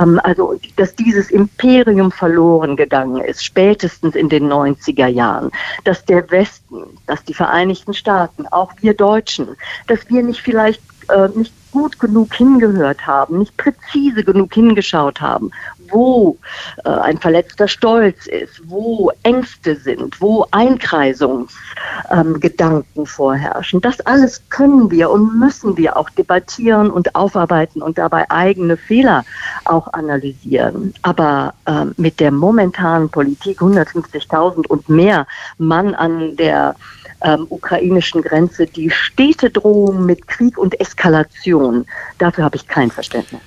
Ähm, 0.00 0.20
also, 0.22 0.58
dass 0.76 0.94
dieses 0.94 1.30
Imperium 1.30 2.10
verloren 2.10 2.76
gegangen 2.76 3.22
ist, 3.22 3.44
spätestens 3.44 4.14
in 4.14 4.28
den 4.28 4.50
90er 4.50 5.06
Jahren, 5.06 5.50
dass 5.84 6.04
der 6.04 6.30
Westen, 6.30 6.82
dass 7.06 7.24
die 7.24 7.34
Vereinigten 7.34 7.94
Staaten 7.94 8.46
auch 8.46 8.72
wir 8.80 8.94
Deutschen, 8.94 9.56
dass 9.86 10.08
wir 10.08 10.22
nicht 10.22 10.40
vielleicht 10.40 10.82
äh, 11.08 11.28
nicht 11.34 11.52
gut 11.70 11.98
genug 11.98 12.34
hingehört 12.34 13.06
haben, 13.06 13.38
nicht 13.38 13.56
präzise 13.56 14.24
genug 14.24 14.54
hingeschaut 14.54 15.20
haben, 15.20 15.50
wo 15.90 16.36
äh, 16.84 16.90
ein 16.90 17.18
verletzter 17.18 17.68
Stolz 17.68 18.26
ist, 18.26 18.60
wo 18.64 19.12
Ängste 19.22 19.76
sind, 19.76 20.20
wo 20.20 20.46
Einkreisungsgedanken 20.50 22.84
ähm, 22.96 23.06
vorherrschen. 23.06 23.80
Das 23.80 24.00
alles 24.00 24.42
können 24.50 24.90
wir 24.90 25.10
und 25.10 25.38
müssen 25.38 25.76
wir 25.76 25.96
auch 25.96 26.10
debattieren 26.10 26.90
und 26.90 27.14
aufarbeiten 27.14 27.82
und 27.82 27.98
dabei 27.98 28.28
eigene 28.30 28.76
Fehler 28.76 29.24
auch 29.64 29.92
analysieren. 29.92 30.94
Aber 31.02 31.54
äh, 31.66 31.86
mit 31.96 32.20
der 32.20 32.30
momentanen 32.30 33.08
Politik 33.08 33.60
150.000 33.60 34.66
und 34.66 34.88
mehr 34.88 35.26
Mann 35.58 35.94
an 35.94 36.36
der 36.36 36.74
ähm, 37.22 37.46
ukrainischen 37.48 38.22
Grenze 38.22 38.66
die 38.66 38.90
stete 38.90 39.50
Drohung 39.50 40.06
mit 40.06 40.28
Krieg 40.28 40.58
und 40.58 40.80
Eskalation, 40.80 41.86
dafür 42.18 42.44
habe 42.44 42.56
ich 42.56 42.68
kein 42.68 42.90
Verständnis. 42.90 43.40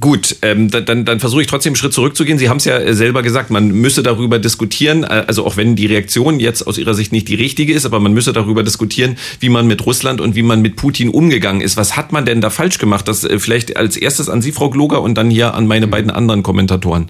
Gut, 0.00 0.38
ähm, 0.42 0.68
dann, 0.68 1.04
dann 1.04 1.20
versuche 1.20 1.42
ich 1.42 1.46
trotzdem 1.46 1.70
einen 1.70 1.76
Schritt 1.76 1.92
zurückzugehen. 1.92 2.38
Sie 2.38 2.48
haben 2.48 2.56
es 2.56 2.64
ja 2.64 2.76
äh, 2.76 2.92
selber 2.92 3.22
gesagt, 3.22 3.50
man 3.50 3.70
müsse 3.70 4.02
darüber 4.02 4.40
diskutieren, 4.40 5.04
äh, 5.04 5.24
also 5.28 5.46
auch 5.46 5.56
wenn 5.56 5.76
die 5.76 5.86
Reaktion 5.86 6.40
jetzt 6.40 6.66
aus 6.66 6.76
Ihrer 6.76 6.92
Sicht 6.92 7.12
nicht 7.12 7.28
die 7.28 7.36
richtige 7.36 7.72
ist, 7.72 7.86
aber 7.86 8.00
man 8.00 8.12
müsse 8.12 8.32
darüber 8.32 8.64
diskutieren, 8.64 9.16
wie 9.38 9.48
man 9.48 9.68
mit 9.68 9.86
Russland 9.86 10.20
und 10.20 10.34
wie 10.34 10.42
man 10.42 10.60
mit 10.60 10.74
Putin 10.74 11.08
umgegangen 11.08 11.60
ist. 11.60 11.76
Was 11.76 11.96
hat 11.96 12.10
man 12.10 12.26
denn 12.26 12.40
da 12.40 12.50
falsch 12.50 12.78
gemacht? 12.78 13.06
Das 13.06 13.22
äh, 13.22 13.38
vielleicht 13.38 13.76
als 13.76 13.96
erstes 13.96 14.28
an 14.28 14.42
Sie, 14.42 14.50
Frau 14.50 14.70
Gloger, 14.70 15.02
und 15.02 15.14
dann 15.14 15.30
hier 15.30 15.54
an 15.54 15.68
meine 15.68 15.86
beiden 15.86 16.10
anderen 16.10 16.42
Kommentatoren. 16.42 17.06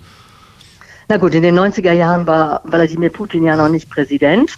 Na 1.08 1.16
gut, 1.16 1.34
in 1.34 1.42
den 1.42 1.58
90er 1.58 1.92
Jahren 1.92 2.26
war 2.26 2.60
Wladimir 2.64 3.10
Putin 3.10 3.44
ja 3.44 3.56
noch 3.56 3.70
nicht 3.70 3.88
Präsident. 3.88 4.50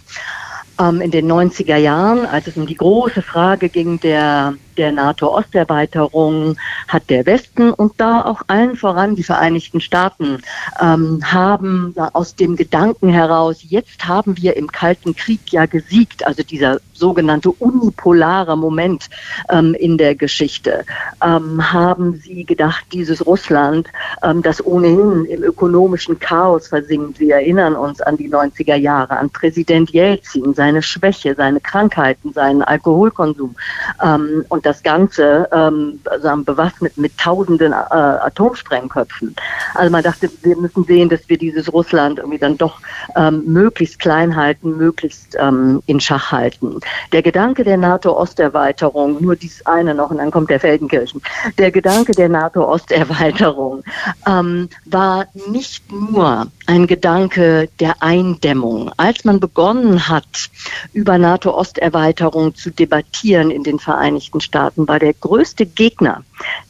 Ähm, 0.77 0.99
in 0.99 1.11
den 1.11 1.31
90er 1.31 1.77
Jahren, 1.77 2.25
als 2.25 2.47
es 2.47 2.57
um 2.57 2.65
die 2.65 2.75
große 2.75 3.21
Frage 3.21 3.69
ging 3.69 3.97
der 4.01 4.55
der 4.77 4.91
NATO-Osterweiterung 4.91 6.57
hat 6.87 7.09
der 7.09 7.25
Westen 7.25 7.71
und 7.71 7.93
da 7.97 8.23
auch 8.25 8.41
allen 8.47 8.75
voran 8.75 9.15
die 9.15 9.23
Vereinigten 9.23 9.81
Staaten 9.81 10.41
ähm, 10.81 11.19
haben 11.23 11.95
aus 12.13 12.35
dem 12.35 12.55
Gedanken 12.55 13.09
heraus, 13.09 13.59
jetzt 13.61 14.07
haben 14.07 14.37
wir 14.37 14.55
im 14.57 14.71
Kalten 14.71 15.15
Krieg 15.15 15.51
ja 15.51 15.65
gesiegt, 15.65 16.25
also 16.25 16.43
dieser 16.43 16.79
sogenannte 16.93 17.49
unipolare 17.49 18.57
Moment 18.57 19.09
ähm, 19.49 19.73
in 19.73 19.97
der 19.97 20.15
Geschichte, 20.15 20.85
ähm, 21.23 21.73
haben 21.73 22.15
sie 22.15 22.43
gedacht, 22.43 22.85
dieses 22.91 23.25
Russland, 23.25 23.87
ähm, 24.21 24.41
das 24.41 24.63
ohnehin 24.63 25.25
im 25.25 25.43
ökonomischen 25.43 26.19
Chaos 26.19 26.67
versinkt, 26.67 27.19
wir 27.19 27.35
erinnern 27.35 27.75
uns 27.75 28.01
an 28.01 28.17
die 28.17 28.29
90er 28.29 28.75
Jahre, 28.75 29.17
an 29.17 29.29
Präsident 29.29 29.89
Jelzin, 29.91 30.53
seine 30.53 30.81
Schwäche, 30.81 31.33
seine 31.35 31.61
Krankheiten, 31.61 32.33
seinen 32.33 32.61
Alkoholkonsum 32.61 33.55
ähm, 34.03 34.45
und 34.49 34.65
das 34.69 34.83
Ganze 34.83 35.47
ähm, 35.51 35.99
bewaffnet 36.45 36.95
mit 36.97 37.17
tausenden 37.17 37.73
äh, 37.73 37.75
Atomsprengköpfen. 37.75 39.35
Also 39.73 39.91
man 39.91 40.03
dachte, 40.03 40.29
wir 40.43 40.55
müssen 40.57 40.83
sehen, 40.83 41.09
dass 41.09 41.27
wir 41.27 41.39
dieses 41.39 41.73
Russland 41.73 42.19
irgendwie 42.19 42.37
dann 42.37 42.55
doch 42.57 42.79
ähm, 43.15 43.43
möglichst 43.45 43.97
klein 43.97 44.35
halten, 44.35 44.77
möglichst 44.77 45.35
ähm, 45.39 45.81
in 45.87 45.99
Schach 45.99 46.31
halten. 46.31 46.79
Der 47.11 47.23
Gedanke 47.23 47.63
der 47.63 47.77
NATO-Osterweiterung, 47.77 49.19
nur 49.19 49.35
dies 49.35 49.65
eine 49.65 49.95
noch 49.95 50.11
und 50.11 50.19
dann 50.19 50.29
kommt 50.29 50.51
der 50.51 50.59
Feldenkirchen. 50.59 51.21
Der 51.57 51.71
Gedanke 51.71 52.11
der 52.11 52.29
NATO-Osterweiterung 52.29 53.83
ähm, 54.27 54.69
war 54.85 55.25
nicht 55.47 55.91
nur 55.91 56.45
ein 56.67 56.85
Gedanke 56.85 57.69
der 57.79 58.03
Eindämmung. 58.03 58.91
Als 58.97 59.25
man 59.25 59.39
begonnen 59.39 60.07
hat, 60.07 60.51
über 60.93 61.17
NATO-Osterweiterung 61.17 62.53
zu 62.53 62.69
debattieren 62.69 63.49
in 63.49 63.63
den 63.63 63.79
Vereinigten 63.79 64.41
Staaten, 64.41 64.48
war 64.53 64.99
der 64.99 65.13
größte 65.13 65.65
Gegner 65.65 66.23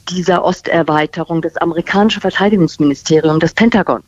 dieser 0.09 0.43
Osterweiterung 0.43 1.41
das 1.41 1.57
amerikanische 1.57 2.21
Verteidigungsministerium, 2.21 3.39
das 3.39 3.53
Pentagon 3.53 4.03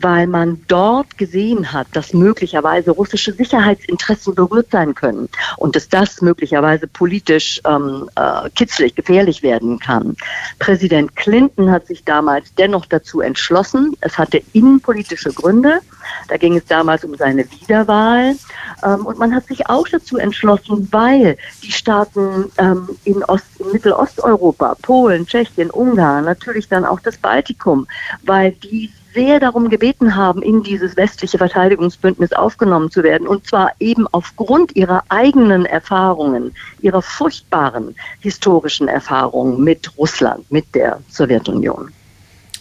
weil 0.00 0.26
man 0.26 0.62
dort 0.68 1.18
gesehen 1.18 1.72
hat, 1.72 1.86
dass 1.92 2.12
möglicherweise 2.12 2.90
russische 2.90 3.32
Sicherheitsinteressen 3.32 4.34
berührt 4.34 4.70
sein 4.70 4.94
können 4.94 5.28
und 5.56 5.76
dass 5.76 5.88
das 5.88 6.20
möglicherweise 6.20 6.86
politisch 6.86 7.60
ähm, 7.64 8.08
äh, 8.16 8.50
kitzlig, 8.50 8.94
gefährlich 8.94 9.42
werden 9.42 9.78
kann. 9.78 10.16
Präsident 10.58 11.16
Clinton 11.16 11.70
hat 11.70 11.86
sich 11.86 12.04
damals 12.04 12.54
dennoch 12.54 12.86
dazu 12.86 13.20
entschlossen. 13.20 13.96
Es 14.00 14.18
hatte 14.18 14.42
innenpolitische 14.52 15.32
Gründe. 15.32 15.80
Da 16.28 16.36
ging 16.36 16.56
es 16.56 16.64
damals 16.66 17.04
um 17.04 17.14
seine 17.16 17.44
Wiederwahl. 17.50 18.36
Ähm, 18.82 19.06
und 19.06 19.18
man 19.18 19.34
hat 19.34 19.46
sich 19.46 19.68
auch 19.68 19.88
dazu 19.88 20.18
entschlossen, 20.18 20.88
weil 20.90 21.36
die 21.62 21.72
Staaten 21.72 22.50
ähm, 22.58 22.88
in, 23.04 23.22
Ost, 23.24 23.46
in 23.58 23.72
Mittelosteuropa, 23.72 24.76
Polen, 24.82 25.26
Tschechien, 25.26 25.70
Ungarn, 25.70 26.24
natürlich 26.24 26.68
dann 26.68 26.84
auch 26.84 27.00
das 27.00 27.16
Baltikum, 27.18 27.86
weil 28.22 28.52
die 28.52 28.90
sehr 29.16 29.40
darum 29.40 29.70
gebeten 29.70 30.14
haben, 30.14 30.42
in 30.42 30.62
dieses 30.62 30.96
westliche 30.96 31.38
Verteidigungsbündnis 31.38 32.34
aufgenommen 32.34 32.90
zu 32.90 33.02
werden. 33.02 33.26
Und 33.26 33.46
zwar 33.46 33.72
eben 33.80 34.06
aufgrund 34.12 34.76
ihrer 34.76 35.04
eigenen 35.08 35.64
Erfahrungen, 35.64 36.54
ihrer 36.82 37.00
furchtbaren 37.00 37.96
historischen 38.20 38.88
Erfahrungen 38.88 39.64
mit 39.64 39.90
Russland, 39.96 40.50
mit 40.52 40.66
der 40.74 41.00
Sowjetunion. 41.08 41.88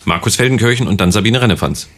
Markus 0.06 0.38
Feldenkirchen 0.38 0.88
und 0.88 1.02
dann 1.02 1.12
Sabine 1.12 1.42
Rennefanz. 1.42 1.90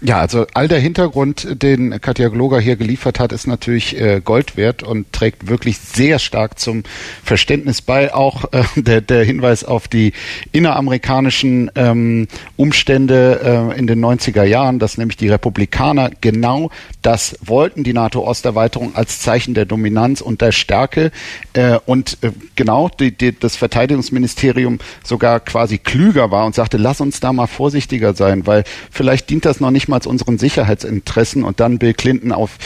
Ja, 0.00 0.20
also 0.20 0.46
all 0.54 0.68
der 0.68 0.78
Hintergrund, 0.78 1.60
den 1.60 2.00
Katja 2.00 2.28
Gloger 2.28 2.60
hier 2.60 2.76
geliefert 2.76 3.18
hat, 3.18 3.32
ist 3.32 3.48
natürlich 3.48 4.00
äh, 4.00 4.20
Gold 4.24 4.56
wert 4.56 4.84
und 4.84 5.12
trägt 5.12 5.48
wirklich 5.48 5.78
sehr 5.78 6.20
stark 6.20 6.60
zum 6.60 6.84
Verständnis 7.24 7.82
bei. 7.82 8.14
Auch 8.14 8.44
äh, 8.52 8.62
der, 8.76 9.00
der 9.00 9.24
Hinweis 9.24 9.64
auf 9.64 9.88
die 9.88 10.12
inneramerikanischen 10.52 11.72
ähm, 11.74 12.28
Umstände 12.56 13.72
äh, 13.74 13.78
in 13.78 13.88
den 13.88 13.98
90er 13.98 14.44
Jahren, 14.44 14.78
dass 14.78 14.98
nämlich 14.98 15.16
die 15.16 15.28
Republikaner 15.28 16.12
genau 16.20 16.70
das 17.02 17.36
wollten, 17.44 17.82
die 17.82 17.92
NATO-Osterweiterung 17.92 18.94
als 18.94 19.18
Zeichen 19.18 19.54
der 19.54 19.64
Dominanz 19.64 20.20
und 20.20 20.42
der 20.42 20.52
Stärke 20.52 21.10
äh, 21.54 21.76
und 21.86 22.18
äh, 22.20 22.30
genau 22.54 22.88
die, 22.88 23.10
die, 23.10 23.36
das 23.36 23.56
Verteidigungsministerium 23.56 24.78
sogar 25.02 25.40
quasi 25.40 25.78
klüger 25.78 26.30
war 26.30 26.46
und 26.46 26.54
sagte, 26.54 26.76
lass 26.76 27.00
uns 27.00 27.18
da 27.18 27.32
mal 27.32 27.48
vorsichtiger 27.48 28.14
sein, 28.14 28.46
weil 28.46 28.62
vielleicht 28.92 29.28
dient 29.30 29.44
das 29.44 29.58
noch 29.58 29.72
nicht 29.72 29.87
mal 29.88 30.00
unseren 30.06 30.38
Sicherheitsinteressen 30.38 31.44
und 31.44 31.60
dann 31.60 31.78
Bill 31.78 31.94
Clinton 31.94 32.32
auf 32.32 32.58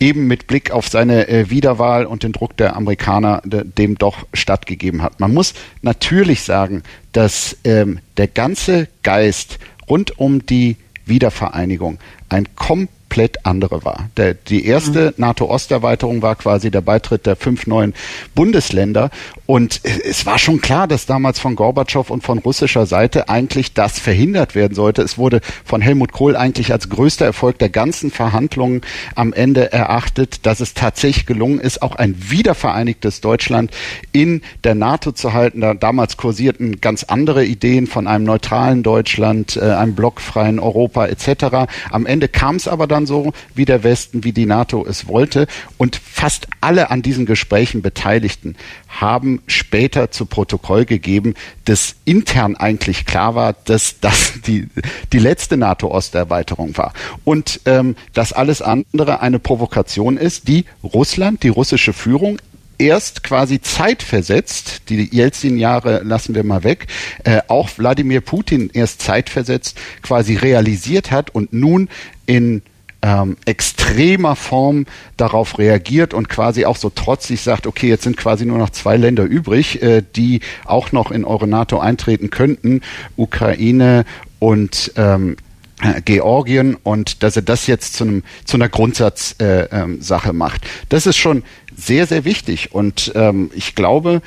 eben 0.00 0.26
mit 0.26 0.46
Blick 0.46 0.70
auf 0.70 0.88
seine 0.88 1.28
äh, 1.28 1.50
Wiederwahl 1.50 2.06
und 2.06 2.22
den 2.22 2.32
Druck 2.32 2.56
der 2.56 2.76
Amerikaner 2.76 3.42
de, 3.44 3.64
dem 3.64 3.98
doch 3.98 4.26
stattgegeben 4.32 5.02
hat. 5.02 5.20
Man 5.20 5.34
muss 5.34 5.54
natürlich 5.82 6.42
sagen, 6.42 6.82
dass 7.12 7.56
ähm, 7.64 8.00
der 8.16 8.28
ganze 8.28 8.88
Geist 9.02 9.58
rund 9.88 10.18
um 10.18 10.44
die 10.46 10.76
Wiedervereinigung 11.06 11.98
ein 12.28 12.46
komplett 12.54 12.97
komplett 13.08 13.46
andere 13.46 13.84
war. 13.84 14.10
Der, 14.18 14.34
die 14.34 14.66
erste 14.66 15.06
mhm. 15.06 15.24
NATO-Osterweiterung 15.24 16.20
war 16.20 16.36
quasi 16.36 16.70
der 16.70 16.82
Beitritt 16.82 17.24
der 17.24 17.36
fünf 17.36 17.66
neuen 17.66 17.94
Bundesländer. 18.34 19.10
Und 19.46 19.80
es 19.82 20.26
war 20.26 20.38
schon 20.38 20.60
klar, 20.60 20.86
dass 20.86 21.06
damals 21.06 21.38
von 21.38 21.56
Gorbatschow 21.56 22.10
und 22.10 22.22
von 22.22 22.38
russischer 22.38 22.84
Seite 22.84 23.30
eigentlich 23.30 23.72
das 23.72 23.98
verhindert 23.98 24.54
werden 24.54 24.74
sollte. 24.74 25.00
Es 25.00 25.16
wurde 25.16 25.40
von 25.64 25.80
Helmut 25.80 26.12
Kohl 26.12 26.36
eigentlich 26.36 26.70
als 26.70 26.90
größter 26.90 27.24
Erfolg 27.24 27.58
der 27.58 27.70
ganzen 27.70 28.10
Verhandlungen 28.10 28.82
am 29.14 29.32
Ende 29.32 29.72
erachtet, 29.72 30.44
dass 30.44 30.60
es 30.60 30.74
tatsächlich 30.74 31.24
gelungen 31.24 31.60
ist, 31.60 31.80
auch 31.80 31.96
ein 31.96 32.14
wiedervereinigtes 32.30 33.22
Deutschland 33.22 33.70
in 34.12 34.42
der 34.64 34.74
NATO 34.74 35.12
zu 35.12 35.32
halten. 35.32 35.62
Da 35.62 35.72
damals 35.72 36.18
kursierten 36.18 36.82
ganz 36.82 37.04
andere 37.04 37.46
Ideen 37.46 37.86
von 37.86 38.06
einem 38.06 38.24
neutralen 38.24 38.82
Deutschland, 38.82 39.56
äh, 39.56 39.62
einem 39.62 39.94
blockfreien 39.94 40.60
Europa 40.60 41.06
etc. 41.06 41.70
Am 41.90 42.04
Ende 42.04 42.28
kam 42.28 42.56
es 42.56 42.68
aber 42.68 42.86
dann 42.86 42.97
dann 42.98 43.06
so, 43.06 43.32
wie 43.54 43.64
der 43.64 43.84
Westen, 43.84 44.24
wie 44.24 44.32
die 44.32 44.46
NATO 44.46 44.84
es 44.86 45.06
wollte. 45.08 45.46
Und 45.76 45.96
fast 45.96 46.48
alle 46.60 46.90
an 46.90 47.02
diesen 47.02 47.26
Gesprächen 47.26 47.80
Beteiligten 47.82 48.56
haben 48.88 49.40
später 49.46 50.10
zu 50.10 50.26
Protokoll 50.26 50.84
gegeben, 50.84 51.34
dass 51.64 51.94
intern 52.04 52.56
eigentlich 52.56 53.06
klar 53.06 53.34
war, 53.34 53.54
dass 53.64 54.00
das 54.00 54.34
die, 54.46 54.68
die 55.12 55.18
letzte 55.18 55.56
NATO-Osterweiterung 55.56 56.76
war. 56.76 56.92
Und 57.24 57.60
ähm, 57.66 57.94
dass 58.12 58.32
alles 58.32 58.62
andere 58.62 59.20
eine 59.20 59.38
Provokation 59.38 60.16
ist, 60.16 60.48
die 60.48 60.64
Russland, 60.82 61.42
die 61.42 61.48
russische 61.48 61.92
Führung 61.92 62.38
erst 62.78 63.24
quasi 63.24 63.60
zeitversetzt, 63.60 64.88
die 64.88 65.08
Jelzin-Jahre 65.12 66.02
lassen 66.04 66.34
wir 66.34 66.44
mal 66.44 66.64
weg, 66.64 66.86
äh, 67.24 67.40
auch 67.48 67.68
Wladimir 67.76 68.20
Putin 68.20 68.70
erst 68.72 69.02
zeitversetzt 69.02 69.76
quasi 70.02 70.36
realisiert 70.36 71.10
hat 71.10 71.30
und 71.30 71.52
nun 71.52 71.88
in 72.26 72.62
ähm, 73.02 73.36
extremer 73.44 74.36
Form 74.36 74.86
darauf 75.16 75.58
reagiert 75.58 76.14
und 76.14 76.28
quasi 76.28 76.64
auch 76.64 76.76
so 76.76 76.90
trotzig 76.90 77.40
sagt, 77.40 77.66
okay, 77.66 77.88
jetzt 77.88 78.04
sind 78.04 78.16
quasi 78.16 78.44
nur 78.44 78.58
noch 78.58 78.70
zwei 78.70 78.96
Länder 78.96 79.24
übrig, 79.24 79.82
äh, 79.82 80.02
die 80.16 80.40
auch 80.64 80.92
noch 80.92 81.10
in 81.10 81.24
eure 81.24 81.46
NATO 81.46 81.78
eintreten 81.78 82.30
könnten, 82.30 82.80
Ukraine 83.16 84.04
und 84.40 84.92
ähm, 84.96 85.36
äh, 85.80 86.00
Georgien 86.02 86.76
und 86.82 87.22
dass 87.22 87.36
er 87.36 87.42
das 87.42 87.68
jetzt 87.68 87.94
zu, 87.94 88.04
einem, 88.04 88.22
zu 88.44 88.56
einer 88.56 88.68
Grundsatzsache 88.68 89.38
äh, 89.38 90.30
ähm, 90.30 90.36
macht. 90.36 90.62
Das 90.88 91.06
ist 91.06 91.16
schon 91.16 91.44
sehr, 91.76 92.06
sehr 92.06 92.24
wichtig. 92.24 92.74
Und 92.74 93.12
ähm, 93.14 93.50
ich 93.54 93.76
glaube, 93.76 94.20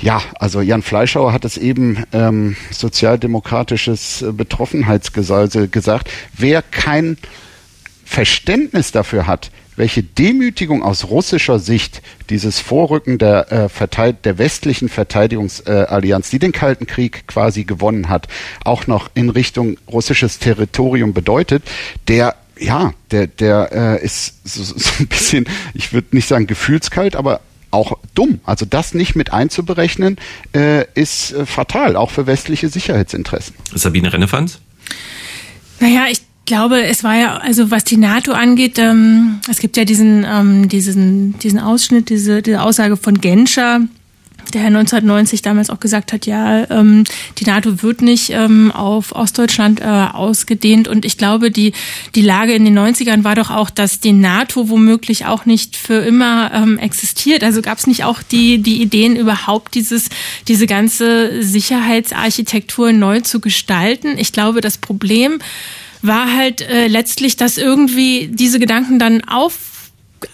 ja, 0.00 0.20
also 0.34 0.60
Jan 0.60 0.82
Fleischauer 0.82 1.32
hat 1.32 1.44
es 1.44 1.56
eben 1.56 2.04
ähm, 2.12 2.56
sozialdemokratisches 2.72 4.22
äh, 4.22 4.32
Betroffenheitsgesalse 4.32 5.68
gesagt. 5.68 6.10
Wer 6.36 6.62
kein 6.62 7.16
Verständnis 8.10 8.90
dafür 8.90 9.28
hat, 9.28 9.52
welche 9.76 10.02
Demütigung 10.02 10.82
aus 10.82 11.04
russischer 11.04 11.60
Sicht 11.60 12.02
dieses 12.28 12.58
Vorrücken 12.58 13.18
der, 13.18 13.52
äh, 13.52 13.68
Verteid 13.68 14.24
der 14.24 14.36
westlichen 14.36 14.88
Verteidigungsallianz, 14.88 16.28
die 16.28 16.40
den 16.40 16.50
Kalten 16.50 16.88
Krieg 16.88 17.28
quasi 17.28 17.62
gewonnen 17.62 18.08
hat, 18.08 18.26
auch 18.64 18.88
noch 18.88 19.12
in 19.14 19.30
Richtung 19.30 19.78
russisches 19.88 20.40
Territorium 20.40 21.14
bedeutet, 21.14 21.62
der 22.08 22.34
ja, 22.58 22.94
der, 23.12 23.28
der 23.28 23.70
äh, 24.00 24.04
ist 24.04 24.40
so, 24.44 24.64
so 24.64 24.74
ein 24.98 25.06
bisschen, 25.06 25.46
ich 25.72 25.92
würde 25.92 26.08
nicht 26.10 26.26
sagen 26.26 26.48
gefühlskalt, 26.48 27.14
aber 27.14 27.40
auch 27.70 27.96
dumm. 28.16 28.40
Also 28.44 28.66
das 28.66 28.92
nicht 28.92 29.14
mit 29.14 29.32
einzuberechnen, 29.32 30.16
äh, 30.52 30.84
ist 30.94 31.32
äh, 31.32 31.46
fatal, 31.46 31.94
auch 31.94 32.10
für 32.10 32.26
westliche 32.26 32.68
Sicherheitsinteressen. 32.68 33.54
Sabine 33.72 34.12
Rennefanz? 34.12 34.58
Naja, 35.78 36.06
ich 36.10 36.20
glaube, 36.50 36.82
es 36.82 37.04
war 37.04 37.16
ja, 37.16 37.36
also 37.36 37.70
was 37.70 37.84
die 37.84 37.96
NATO 37.96 38.32
angeht, 38.32 38.76
ähm, 38.76 39.38
es 39.48 39.60
gibt 39.60 39.76
ja 39.76 39.84
diesen, 39.84 40.26
ähm, 40.28 40.68
diesen, 40.68 41.38
diesen 41.38 41.60
Ausschnitt, 41.60 42.10
diese, 42.10 42.42
diese 42.42 42.60
Aussage 42.60 42.96
von 42.96 43.20
Genscher, 43.20 43.82
der 44.52 44.64
1990 44.64 45.42
damals 45.42 45.70
auch 45.70 45.78
gesagt 45.78 46.12
hat, 46.12 46.26
ja, 46.26 46.68
ähm, 46.68 47.04
die 47.38 47.44
NATO 47.44 47.84
wird 47.84 48.02
nicht 48.02 48.30
ähm, 48.30 48.72
auf 48.72 49.14
Ostdeutschland 49.14 49.80
äh, 49.80 49.84
ausgedehnt. 49.84 50.88
Und 50.88 51.04
ich 51.04 51.18
glaube, 51.18 51.52
die, 51.52 51.72
die 52.16 52.22
Lage 52.22 52.52
in 52.54 52.64
den 52.64 52.76
90ern 52.76 53.22
war 53.22 53.36
doch 53.36 53.50
auch, 53.50 53.70
dass 53.70 54.00
die 54.00 54.12
NATO 54.12 54.68
womöglich 54.68 55.26
auch 55.26 55.46
nicht 55.46 55.76
für 55.76 56.00
immer 56.00 56.50
ähm, 56.52 56.78
existiert. 56.78 57.44
Also 57.44 57.62
gab 57.62 57.78
es 57.78 57.86
nicht 57.86 58.02
auch 58.02 58.24
die, 58.24 58.58
die 58.58 58.82
Ideen, 58.82 59.14
überhaupt 59.14 59.76
dieses, 59.76 60.08
diese 60.48 60.66
ganze 60.66 61.44
Sicherheitsarchitektur 61.44 62.90
neu 62.90 63.20
zu 63.20 63.38
gestalten. 63.38 64.18
Ich 64.18 64.32
glaube, 64.32 64.60
das 64.60 64.78
Problem 64.78 65.38
war 66.02 66.34
halt 66.34 66.62
äh, 66.62 66.86
letztlich, 66.86 67.36
dass 67.36 67.58
irgendwie 67.58 68.28
diese 68.28 68.58
Gedanken 68.58 68.98
dann 68.98 69.22
auf 69.24 69.90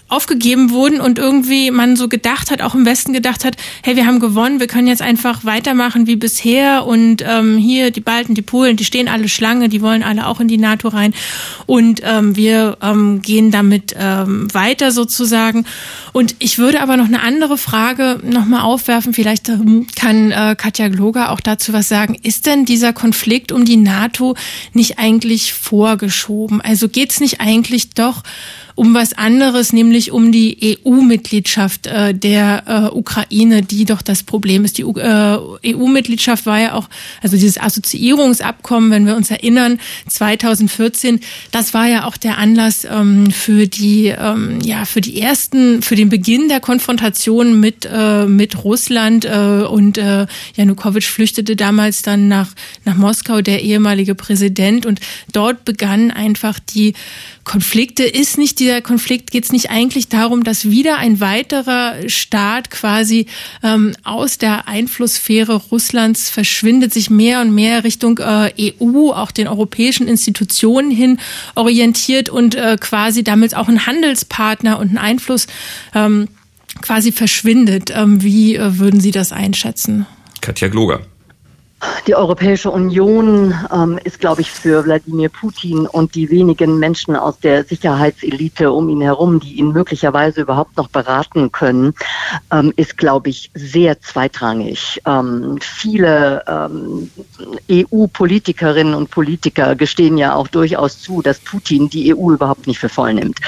aufgegeben 0.09 0.69
wurden 0.69 1.01
und 1.01 1.19
irgendwie 1.19 1.69
man 1.69 1.97
so 1.97 2.07
gedacht 2.07 2.49
hat, 2.49 2.61
auch 2.61 2.75
im 2.75 2.85
Westen 2.85 3.11
gedacht 3.11 3.43
hat, 3.43 3.57
hey, 3.83 3.97
wir 3.97 4.05
haben 4.05 4.19
gewonnen, 4.19 4.59
wir 4.61 4.67
können 4.67 4.87
jetzt 4.87 5.01
einfach 5.01 5.43
weitermachen 5.43 6.07
wie 6.07 6.15
bisher 6.15 6.85
und 6.85 7.23
ähm, 7.27 7.57
hier 7.57 7.91
die 7.91 7.99
Balten, 7.99 8.33
die 8.33 8.41
Polen, 8.41 8.77
die 8.77 8.85
stehen 8.85 9.09
alle 9.09 9.27
Schlange, 9.27 9.67
die 9.67 9.81
wollen 9.81 10.03
alle 10.03 10.27
auch 10.27 10.39
in 10.39 10.47
die 10.47 10.57
NATO 10.57 10.87
rein 10.87 11.13
und 11.65 12.01
ähm, 12.05 12.37
wir 12.37 12.77
ähm, 12.81 13.21
gehen 13.21 13.51
damit 13.51 13.95
ähm, 13.99 14.47
weiter 14.53 14.91
sozusagen. 14.91 15.65
Und 16.13 16.35
ich 16.39 16.57
würde 16.57 16.81
aber 16.81 16.95
noch 16.95 17.05
eine 17.07 17.21
andere 17.21 17.57
Frage 17.57 18.19
nochmal 18.23 18.61
aufwerfen, 18.61 19.13
vielleicht 19.13 19.49
ähm, 19.49 19.87
kann 19.95 20.31
äh, 20.31 20.55
Katja 20.57 20.87
Gloger 20.87 21.31
auch 21.31 21.41
dazu 21.41 21.73
was 21.73 21.89
sagen. 21.89 22.15
Ist 22.23 22.45
denn 22.45 22.63
dieser 22.63 22.93
Konflikt 22.93 23.51
um 23.51 23.65
die 23.65 23.77
NATO 23.77 24.35
nicht 24.71 24.99
eigentlich 24.99 25.53
vorgeschoben? 25.53 26.61
Also 26.61 26.87
geht 26.87 27.11
es 27.11 27.19
nicht 27.19 27.41
eigentlich 27.41 27.89
doch 27.89 28.23
um 28.77 28.93
was 28.93 29.13
anderes, 29.13 29.73
nämlich 29.73 29.96
um 30.11 30.31
die 30.31 30.77
EU-Mitgliedschaft 30.85 31.87
äh, 31.87 32.13
der 32.13 32.63
äh, 32.67 32.95
Ukraine, 32.95 33.61
die 33.61 33.85
doch 33.85 34.01
das 34.01 34.23
Problem 34.23 34.63
ist. 34.65 34.77
Die 34.77 34.83
äh, 34.83 35.75
EU-Mitgliedschaft 35.75 36.45
war 36.45 36.59
ja 36.59 36.73
auch, 36.73 36.89
also 37.21 37.35
dieses 37.35 37.59
Assoziierungsabkommen, 37.59 38.91
wenn 38.91 39.05
wir 39.05 39.15
uns 39.15 39.31
erinnern, 39.31 39.79
2014, 40.07 41.19
das 41.51 41.73
war 41.73 41.87
ja 41.87 42.05
auch 42.05 42.17
der 42.17 42.37
Anlass 42.37 42.85
ähm, 42.89 43.31
für 43.31 43.67
die, 43.67 44.07
ähm, 44.07 44.59
ja, 44.63 44.85
für 44.85 45.01
die 45.01 45.19
ersten, 45.19 45.81
für 45.81 45.95
den 45.95 46.09
Beginn 46.09 46.47
der 46.49 46.59
Konfrontation 46.59 47.59
mit 47.59 47.87
äh, 47.91 48.25
mit 48.25 48.63
Russland 48.63 49.25
äh, 49.25 49.65
und 49.67 49.97
äh, 49.97 50.27
Janukowitsch 50.55 51.07
flüchtete 51.07 51.55
damals 51.55 52.01
dann 52.01 52.27
nach 52.27 52.49
nach 52.85 52.95
Moskau, 52.95 53.41
der 53.41 53.61
ehemalige 53.63 54.15
Präsident, 54.15 54.85
und 54.85 54.99
dort 55.31 55.65
begann 55.65 56.11
einfach 56.11 56.59
die 56.59 56.93
Konflikte. 57.43 58.03
Ist 58.03 58.37
nicht 58.37 58.59
dieser 58.59 58.81
Konflikt, 58.81 59.31
geht 59.31 59.45
es 59.45 59.51
nicht 59.51 59.69
eigentlich 59.87 60.09
darum, 60.09 60.43
dass 60.43 60.69
wieder 60.69 60.97
ein 60.97 61.21
weiterer 61.21 62.09
Staat 62.09 62.69
quasi 62.69 63.27
ähm, 63.63 63.95
aus 64.03 64.37
der 64.37 64.67
Einflusssphäre 64.67 65.55
Russlands 65.55 66.29
verschwindet, 66.29 66.91
sich 66.91 67.09
mehr 67.09 67.39
und 67.39 67.55
mehr 67.55 67.85
Richtung 67.85 68.17
äh, 68.17 68.51
EU, 68.81 69.11
auch 69.13 69.31
den 69.31 69.47
europäischen 69.47 70.09
Institutionen 70.09 70.91
hin 70.91 71.21
orientiert 71.55 72.27
und 72.27 72.55
äh, 72.55 72.75
quasi 72.77 73.23
damit 73.23 73.55
auch 73.55 73.69
ein 73.69 73.87
Handelspartner 73.87 74.77
und 74.77 74.91
ein 74.91 74.97
Einfluss 74.97 75.47
ähm, 75.95 76.27
quasi 76.81 77.13
verschwindet. 77.13 77.89
Ähm, 77.95 78.21
wie 78.21 78.57
äh, 78.57 78.79
würden 78.79 78.99
Sie 78.99 79.11
das 79.11 79.31
einschätzen? 79.31 80.05
Katja 80.41 80.67
Gloger. 80.67 80.99
Die 82.07 82.15
Europäische 82.15 82.71
Union 82.71 83.53
ähm, 83.71 83.99
ist, 84.03 84.19
glaube 84.19 84.41
ich, 84.41 84.49
für 84.49 84.85
Wladimir 84.85 85.29
Putin 85.29 85.85
und 85.85 86.15
die 86.15 86.31
wenigen 86.31 86.79
Menschen 86.79 87.15
aus 87.15 87.39
der 87.39 87.65
Sicherheitselite 87.65 88.71
um 88.71 88.89
ihn 88.89 89.01
herum, 89.01 89.39
die 89.39 89.53
ihn 89.55 89.73
möglicherweise 89.73 90.41
überhaupt 90.41 90.75
noch 90.75 90.87
beraten 90.87 91.51
können, 91.51 91.93
ähm, 92.51 92.73
ist, 92.77 92.97
glaube 92.97 93.29
ich, 93.29 93.51
sehr 93.53 94.01
zweitrangig. 94.01 95.01
Ähm, 95.05 95.59
viele 95.61 96.43
ähm, 96.47 97.11
EU-Politikerinnen 97.69 98.95
und 98.95 99.11
Politiker 99.11 99.75
gestehen 99.75 100.17
ja 100.17 100.33
auch 100.33 100.47
durchaus 100.47 100.99
zu, 100.99 101.21
dass 101.21 101.39
Putin 101.39 101.89
die 101.89 102.15
EU 102.15 102.31
überhaupt 102.31 102.65
nicht 102.65 102.79
für 102.79 102.89
voll 102.89 103.13
nimmt. 103.13 103.39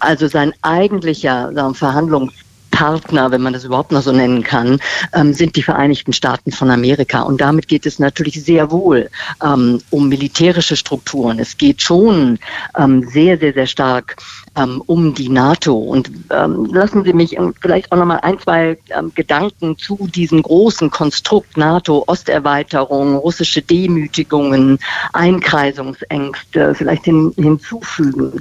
Also 0.00 0.26
sein 0.26 0.52
eigentlicher 0.60 1.52
Verhandlungs 1.72 2.34
Partner, 2.78 3.32
wenn 3.32 3.42
man 3.42 3.54
das 3.54 3.64
überhaupt 3.64 3.90
noch 3.90 4.02
so 4.02 4.12
nennen 4.12 4.44
kann, 4.44 4.78
ähm, 5.12 5.34
sind 5.34 5.56
die 5.56 5.64
Vereinigten 5.64 6.12
Staaten 6.12 6.52
von 6.52 6.70
Amerika. 6.70 7.22
Und 7.22 7.40
damit 7.40 7.66
geht 7.66 7.86
es 7.86 7.98
natürlich 7.98 8.44
sehr 8.44 8.70
wohl 8.70 9.10
ähm, 9.42 9.80
um 9.90 10.08
militärische 10.08 10.76
Strukturen. 10.76 11.40
Es 11.40 11.56
geht 11.56 11.82
schon 11.82 12.38
ähm, 12.78 13.02
sehr, 13.02 13.36
sehr, 13.36 13.52
sehr 13.52 13.66
stark 13.66 14.14
ähm, 14.58 14.82
um 14.86 15.14
die 15.14 15.28
NATO. 15.28 15.76
Und 15.76 16.10
ähm, 16.30 16.66
lassen 16.66 17.04
Sie 17.04 17.12
mich 17.12 17.36
vielleicht 17.60 17.92
auch 17.92 17.96
noch 17.96 18.04
mal 18.04 18.16
ein, 18.16 18.38
zwei 18.40 18.78
ähm, 18.90 19.12
Gedanken 19.14 19.78
zu 19.78 20.08
diesem 20.08 20.42
großen 20.42 20.90
Konstrukt 20.90 21.56
NATO, 21.56 22.04
Osterweiterung, 22.06 23.16
russische 23.16 23.62
Demütigungen, 23.62 24.78
Einkreisungsängste 25.12 26.74
vielleicht 26.74 27.04
hin, 27.04 27.32
hinzufügen. 27.36 28.40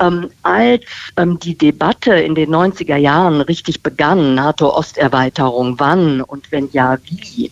Ähm, 0.00 0.30
als 0.42 0.84
ähm, 1.16 1.38
die 1.38 1.56
Debatte 1.56 2.14
in 2.14 2.34
den 2.34 2.50
90er 2.50 2.96
Jahren 2.96 3.40
richtig 3.42 3.82
begann, 3.82 4.34
NATO-Osterweiterung, 4.34 5.78
wann 5.78 6.20
und 6.22 6.50
wenn 6.50 6.68
ja, 6.72 6.96
wie, 7.04 7.50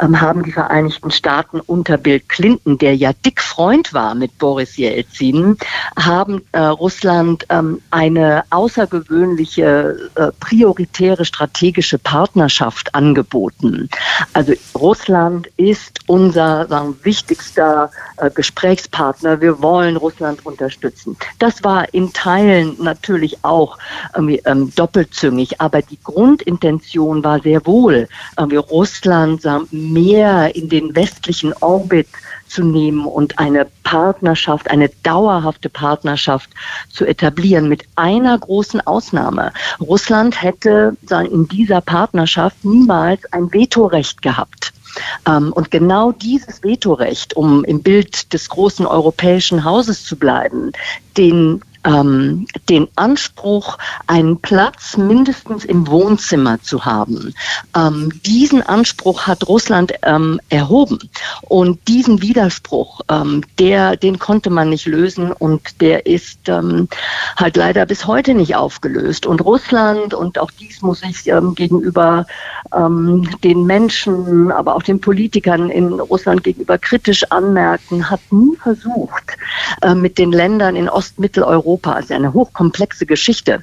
ähm, 0.00 0.20
haben 0.20 0.42
die 0.42 0.52
Vereinigten 0.52 1.10
Staaten 1.10 1.60
unter 1.60 1.96
Bill 1.96 2.20
Clinton, 2.20 2.78
der 2.78 2.96
ja 2.96 3.12
dick 3.12 3.40
Freund 3.40 3.92
war 3.92 4.14
mit 4.14 4.38
Boris 4.38 4.76
Jelzin, 4.76 5.56
haben 5.98 6.42
äh, 6.52 6.60
Russland 6.60 7.49
ähm, 7.50 7.82
eine 7.90 8.44
außergewöhnliche 8.50 10.10
äh, 10.14 10.28
prioritäre 10.40 11.24
strategische 11.24 11.98
Partnerschaft 11.98 12.94
angeboten. 12.94 13.88
Also 14.32 14.54
Russland 14.74 15.48
ist 15.56 16.00
unser 16.06 16.66
sagen, 16.68 16.96
wichtigster 17.02 17.90
äh, 18.16 18.30
Gesprächspartner. 18.30 19.40
Wir 19.40 19.60
wollen 19.60 19.96
Russland 19.96 20.46
unterstützen. 20.46 21.16
Das 21.38 21.62
war 21.64 21.92
in 21.92 22.12
Teilen 22.12 22.76
natürlich 22.80 23.38
auch 23.42 23.78
ähm, 24.16 24.72
doppelzüngig, 24.74 25.60
aber 25.60 25.82
die 25.82 25.98
Grundintention 26.02 27.22
war 27.24 27.40
sehr 27.40 27.66
wohl, 27.66 28.08
äh, 28.36 28.56
Russland 28.56 29.42
sagen, 29.42 29.66
mehr 29.70 30.54
in 30.54 30.68
den 30.68 30.94
westlichen 30.94 31.52
Orbit 31.60 32.08
zu 32.50 32.64
nehmen 32.64 33.06
und 33.06 33.38
eine 33.38 33.66
Partnerschaft, 33.84 34.70
eine 34.70 34.90
dauerhafte 35.02 35.68
Partnerschaft 35.68 36.50
zu 36.90 37.06
etablieren 37.06 37.68
mit 37.68 37.84
einer 37.96 38.38
großen 38.38 38.80
Ausnahme. 38.86 39.52
Russland 39.80 40.42
hätte 40.42 40.96
in 41.10 41.48
dieser 41.48 41.80
Partnerschaft 41.80 42.64
niemals 42.64 43.20
ein 43.32 43.52
Vetorecht 43.52 44.22
gehabt. 44.22 44.72
Ähm, 45.26 45.52
und 45.52 45.70
genau 45.70 46.12
dieses 46.12 46.62
Vetorecht, 46.62 47.34
um 47.36 47.64
im 47.64 47.82
Bild 47.82 48.32
des 48.32 48.48
großen 48.48 48.86
europäischen 48.86 49.64
Hauses 49.64 50.04
zu 50.04 50.16
bleiben, 50.16 50.72
den 51.16 51.62
ähm, 51.84 52.46
den 52.68 52.88
Anspruch, 52.96 53.78
einen 54.06 54.40
Platz 54.40 54.96
mindestens 54.96 55.64
im 55.64 55.86
Wohnzimmer 55.86 56.60
zu 56.62 56.84
haben. 56.84 57.34
Ähm, 57.76 58.12
diesen 58.24 58.62
Anspruch 58.62 59.26
hat 59.26 59.48
Russland 59.48 59.92
ähm, 60.02 60.40
erhoben. 60.48 60.98
Und 61.42 61.86
diesen 61.88 62.22
Widerspruch, 62.22 63.00
ähm, 63.10 63.42
der, 63.58 63.96
den 63.96 64.18
konnte 64.18 64.50
man 64.50 64.70
nicht 64.70 64.86
lösen 64.86 65.32
und 65.32 65.80
der 65.80 66.06
ist 66.06 66.48
ähm, 66.48 66.88
halt 67.36 67.56
leider 67.56 67.86
bis 67.86 68.06
heute 68.06 68.34
nicht 68.34 68.56
aufgelöst. 68.56 69.26
Und 69.26 69.40
Russland, 69.44 70.14
und 70.14 70.38
auch 70.38 70.50
dies 70.50 70.82
muss 70.82 71.02
ich 71.02 71.26
ähm, 71.28 71.54
gegenüber 71.54 72.26
den 72.72 73.66
Menschen, 73.66 74.52
aber 74.52 74.76
auch 74.76 74.82
den 74.82 75.00
Politikern 75.00 75.70
in 75.70 75.92
Russland 75.94 76.44
gegenüber 76.44 76.78
kritisch 76.78 77.24
anmerken, 77.30 78.08
hat 78.08 78.20
nie 78.30 78.54
versucht, 78.56 79.24
äh, 79.82 79.94
mit 79.94 80.18
den 80.18 80.30
Ländern 80.30 80.76
in 80.76 80.88
Ostmitteleuropa 80.88 81.69
Europa, 81.70 81.92
also 81.92 82.14
eine 82.14 82.32
hochkomplexe 82.32 83.06
Geschichte, 83.06 83.62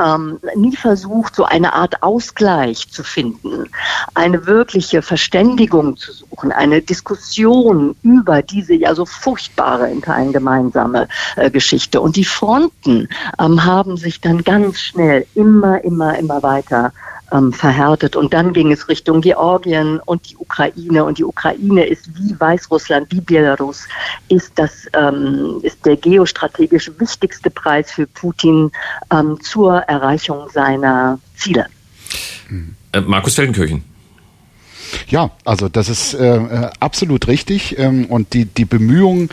ähm, 0.00 0.38
nie 0.54 0.76
versucht, 0.76 1.34
so 1.34 1.44
eine 1.44 1.72
Art 1.72 2.02
Ausgleich 2.02 2.88
zu 2.90 3.02
finden, 3.02 3.68
eine 4.14 4.46
wirkliche 4.46 5.02
Verständigung 5.02 5.96
zu 5.96 6.12
suchen, 6.12 6.52
eine 6.52 6.80
Diskussion 6.80 7.96
über 8.02 8.42
diese 8.42 8.74
ja 8.74 8.94
so 8.94 9.04
furchtbare 9.04 9.90
in 9.90 10.02
Teilen 10.02 10.32
gemeinsame 10.32 11.08
äh, 11.36 11.50
Geschichte. 11.50 12.00
Und 12.00 12.16
die 12.16 12.24
Fronten 12.24 13.08
ähm, 13.40 13.64
haben 13.64 13.96
sich 13.96 14.20
dann 14.20 14.44
ganz 14.44 14.80
schnell 14.80 15.26
immer, 15.34 15.82
immer, 15.84 16.18
immer 16.18 16.42
weiter 16.42 16.92
ähm, 17.32 17.52
verhärtet. 17.52 18.16
Und 18.16 18.32
dann 18.32 18.52
ging 18.52 18.72
es 18.72 18.88
Richtung 18.88 19.20
Georgien 19.20 20.00
und 20.04 20.30
die 20.30 20.36
Ukraine. 20.36 21.04
Und 21.04 21.18
die 21.18 21.24
Ukraine 21.24 21.84
ist 21.84 22.08
wie 22.16 22.38
Weißrussland, 22.38 23.10
wie 23.10 23.20
Belarus, 23.20 23.86
ist 24.28 24.52
das 24.56 24.86
ähm, 24.94 25.60
ist 25.62 25.84
der 25.84 25.96
geostrategisch 25.96 26.90
wichtigste 26.98 27.50
Preis 27.50 27.90
für 27.90 28.06
Putin 28.06 28.70
ähm, 29.12 29.38
zur 29.40 29.78
Erreichung 29.82 30.48
seiner 30.50 31.18
Ziele. 31.36 31.66
Äh, 32.92 33.00
Markus 33.00 33.34
Feldenkirchen. 33.34 33.84
Ja, 35.08 35.30
also 35.44 35.68
das 35.68 35.90
ist 35.90 36.14
äh, 36.14 36.36
äh 36.36 36.70
absolut 36.80 37.28
richtig 37.28 37.78
ähm, 37.78 38.06
und 38.06 38.32
die 38.32 38.46
die 38.46 38.64
Bemühungen 38.64 39.28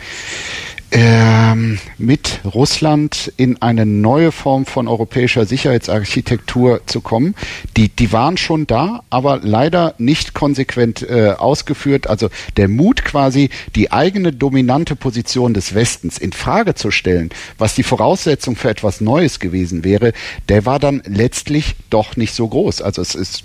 mit 1.98 2.40
Russland 2.44 3.32
in 3.36 3.60
eine 3.60 3.84
neue 3.84 4.32
Form 4.32 4.66
von 4.66 4.88
europäischer 4.88 5.44
Sicherheitsarchitektur 5.44 6.80
zu 6.86 7.00
kommen. 7.00 7.34
Die, 7.76 7.88
die 7.88 8.12
waren 8.12 8.36
schon 8.36 8.66
da, 8.66 9.02
aber 9.10 9.40
leider 9.42 9.94
nicht 9.98 10.32
konsequent 10.32 11.02
äh, 11.02 11.34
ausgeführt. 11.36 12.06
Also 12.06 12.30
der 12.56 12.68
Mut 12.68 13.04
quasi, 13.04 13.50
die 13.74 13.92
eigene 13.92 14.32
dominante 14.32 14.96
Position 14.96 15.54
des 15.54 15.74
Westens 15.74 16.18
in 16.18 16.32
Frage 16.32 16.74
zu 16.74 16.90
stellen, 16.90 17.30
was 17.58 17.74
die 17.74 17.82
Voraussetzung 17.82 18.56
für 18.56 18.70
etwas 18.70 19.00
Neues 19.00 19.40
gewesen 19.40 19.84
wäre, 19.84 20.12
der 20.48 20.66
war 20.66 20.78
dann 20.78 21.02
letztlich 21.06 21.74
doch 21.90 22.16
nicht 22.16 22.34
so 22.34 22.46
groß. 22.48 22.80
Also 22.82 23.02
es 23.02 23.14
ist 23.14 23.44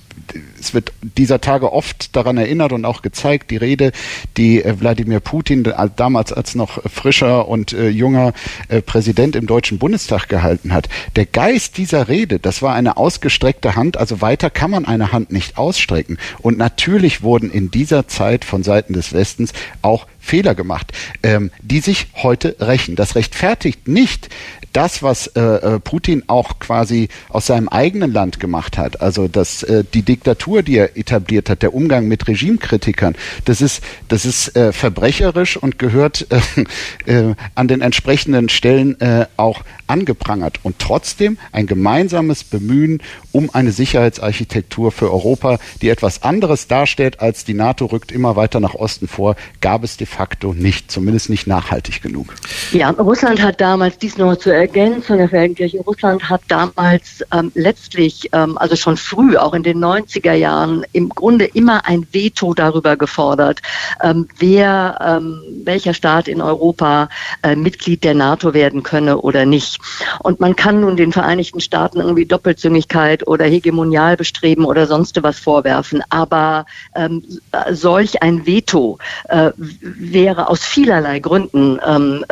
es 0.60 0.74
wird 0.74 0.94
dieser 1.02 1.42
Tage 1.42 1.74
oft 1.74 2.16
daran 2.16 2.38
erinnert 2.38 2.72
und 2.72 2.86
auch 2.86 3.02
gezeigt, 3.02 3.52
die 3.52 3.58
Rede, 3.58 3.92
die 4.38 4.64
äh, 4.64 4.80
Wladimir 4.80 5.20
Putin 5.20 5.64
damals 5.96 6.32
als 6.32 6.56
noch 6.56 6.82
frischer 6.90 7.48
und 7.48 7.74
äh, 7.74 7.90
junger 7.90 8.34
äh, 8.68 8.82
Präsident 8.82 9.36
im 9.36 9.48
Deutschen 9.48 9.80
Bundestag 9.80 10.30
gehalten 10.30 10.74
hat. 10.74 10.88
Der 11.16 11.26
Geist 11.26 11.78
dieser 11.78 12.08
Rede, 12.08 12.40
das 12.40 12.62
war 12.62 12.76
eine 12.76 12.98
ausgestreckte 12.98 13.76
Hand, 13.76 13.98
also 13.98 14.22
weiter 14.22 14.50
kann 14.50 14.72
man 14.72 14.86
eine 14.86 15.12
Hand 15.12 15.32
nicht 15.32 15.58
ausstrecken. 15.58 16.18
Und 16.40 16.58
natürlich 16.58 17.24
wurden 17.24 17.52
in 17.52 17.72
dieser 17.72 18.08
Zeit 18.08 18.46
von 18.46 18.64
Seiten 18.64 18.94
des 18.94 19.14
Westens 19.14 19.54
auch 19.82 20.08
Fehler 20.20 20.54
gemacht, 20.54 20.94
ähm, 21.24 21.52
die 21.62 21.80
sich 21.80 22.08
heute 22.16 22.56
rächen. 22.60 22.96
Das 22.96 23.16
rechtfertigt 23.16 23.88
nicht 23.88 24.30
das, 24.74 25.04
was 25.04 25.28
äh, 25.28 25.42
äh, 25.42 25.80
Putin 25.80 26.24
auch 26.28 26.60
quasi 26.60 27.10
aus 27.30 27.48
seinem 27.48 27.68
eigenen 27.68 28.12
Land 28.12 28.40
gemacht 28.40 28.78
hat, 28.78 29.02
also 29.02 29.28
das, 29.28 29.64
äh, 29.64 29.84
die 29.94 30.04
Diktatur, 30.04 30.64
die 30.64 30.78
er 30.78 30.98
etabliert 30.98 31.50
hat, 31.50 31.62
der 31.62 31.74
Umgang 31.74 32.08
mit 32.08 32.28
Regimekritikern, 32.28 33.16
das 33.46 33.62
ist, 33.62 33.84
das 34.08 34.26
ist 34.26 34.56
äh, 34.56 34.72
verbrecherisch 34.72 35.58
und 35.58 35.80
gehört 35.80 36.28
äh, 37.06 37.12
äh, 37.12 37.36
an 37.56 37.68
den 37.68 37.82
entsprechenden 37.82 38.50
Stellen 38.50 38.98
auch 39.38 39.64
angeprangert. 39.88 40.60
Und 40.64 40.80
trotzdem 40.80 41.38
ein 41.52 41.68
gemeinsames 41.68 42.44
Bemühen 42.44 43.02
um 43.32 43.50
eine 43.54 43.72
Sicherheitsarchitektur 43.72 44.92
für 44.92 45.12
Europa, 45.12 45.60
die 45.82 45.90
etwas 45.90 46.24
anderes 46.24 46.68
darstellt 46.68 47.20
als 47.20 47.46
die 47.46 47.54
NATO 47.54 47.86
rückt 47.86 48.12
immer 48.12 48.36
weiter 48.36 48.60
nach 48.60 48.74
Osten 48.74 49.08
vor, 49.08 49.36
gab 49.60 49.84
es 49.84 49.98
de 49.98 50.08
facto 50.08 50.54
nicht, 50.54 50.92
zumindest 50.92 51.30
nicht 51.30 51.48
nachhaltig 51.48 52.02
genug. 52.02 52.34
Ja, 52.72 52.90
Russland 52.92 53.42
hat 53.42 53.62
damals 53.62 53.98
dies 53.98 54.18
noch 54.18 54.36
zu 54.38 54.50
Ergänzung 54.62 55.18
der 55.18 55.28
Feldenkirche, 55.28 55.80
Russland 55.80 56.30
hat 56.30 56.42
damals 56.48 57.24
ähm, 57.34 57.52
letztlich, 57.56 58.30
ähm, 58.32 58.60
also 58.60 58.76
schon 58.76 58.96
früh, 58.96 59.36
auch 59.36 59.56
in 59.56 59.64
den 59.64 59.84
90er 59.84 60.34
Jahren, 60.34 60.86
im 60.94 61.10
Grunde 61.10 61.46
immer 61.46 61.88
ein 61.88 62.06
Veto 62.12 62.54
darüber 62.54 62.96
gefordert, 62.96 63.62
ähm, 64.04 64.28
wer, 64.38 65.00
ähm, 65.04 65.42
welcher 65.64 65.96
Staat 65.96 66.28
in 66.28 66.42
Europa 66.42 67.10
äh, 67.42 67.56
Mitglied 67.56 68.04
der 68.04 68.14
NATO 68.14 68.54
werden 68.54 68.84
könne 68.84 69.18
oder 69.18 69.46
nicht. 69.48 69.80
Und 70.20 70.40
man 70.40 70.56
kann 70.56 70.82
nun 70.82 70.96
den 70.96 71.12
Vereinigten 71.12 71.60
Staaten 71.60 72.00
irgendwie 72.00 72.28
Doppelzüngigkeit 72.28 73.28
oder 73.28 73.46
Hegemonialbestreben 73.46 74.66
oder 74.66 74.86
sonst 74.86 75.22
was 75.24 75.40
vorwerfen, 75.40 76.04
aber 76.10 76.68
ähm, 76.96 77.24
solch 77.72 78.22
ein 78.22 78.46
Veto 78.46 79.00
äh, 79.30 79.52
wäre 79.58 80.50
aus 80.50 80.64
vielerlei 80.64 81.20
Gründen 81.20 81.80
ähm, 81.86 82.24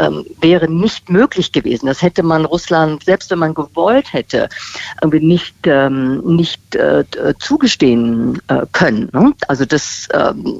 wäre 0.41 0.69
nicht 0.69 1.09
möglich 1.09 1.51
gewesen. 1.51 1.87
Das 1.87 2.01
hätte 2.01 2.18
hätte 2.19 2.27
man 2.27 2.43
Russland, 2.43 3.05
selbst 3.05 3.31
wenn 3.31 3.39
man 3.39 3.53
gewollt 3.53 4.11
hätte, 4.11 4.49
irgendwie 5.01 5.25
nicht, 5.25 5.55
ähm, 5.63 6.21
nicht 6.35 6.75
äh, 6.75 7.05
zugestehen 7.39 8.41
äh, 8.49 8.65
können. 8.73 9.09
Ne? 9.13 9.31
Also 9.47 9.63
das 9.63 10.09
ähm, 10.13 10.59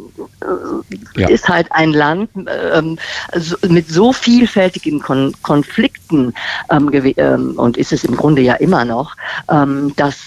ja. 1.17 1.27
ist 1.27 1.49
halt 1.49 1.67
ein 1.71 1.91
Land 1.91 2.29
ähm, 2.73 2.97
so, 3.35 3.57
mit 3.67 3.89
so 3.89 4.13
vielfältigen 4.13 5.01
Kon 5.01 5.33
Konflikten 5.43 6.33
ähm, 6.71 6.89
ähm, 6.93 7.53
und 7.57 7.75
ist 7.75 7.91
es 7.91 8.05
im 8.05 8.15
Grunde 8.15 8.41
ja 8.41 8.53
immer 8.53 8.85
noch, 8.85 9.15
ähm, 9.51 9.93
dass 9.97 10.17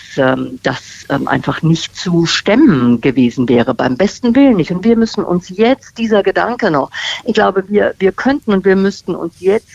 das 0.63 1.07
einfach 1.25 1.63
nicht 1.63 1.97
zu 1.97 2.27
stemmen 2.27 3.01
gewesen 3.01 3.49
wäre, 3.49 3.73
beim 3.73 3.97
besten 3.97 4.37
Willen 4.37 4.57
nicht. 4.57 4.71
Und 4.71 4.85
wir 4.85 4.97
müssen 4.97 5.25
uns 5.25 5.49
jetzt 5.49 5.97
dieser 5.97 6.23
Gedanke 6.23 6.71
noch, 6.71 6.91
ich 7.25 7.33
glaube, 7.33 7.65
wir, 7.69 7.95
wir 7.99 8.13
könnten 8.13 8.53
und 8.53 8.67
wir 8.67 8.77
müssten 8.77 9.15
uns 9.15 9.41
jetzt 9.41 9.71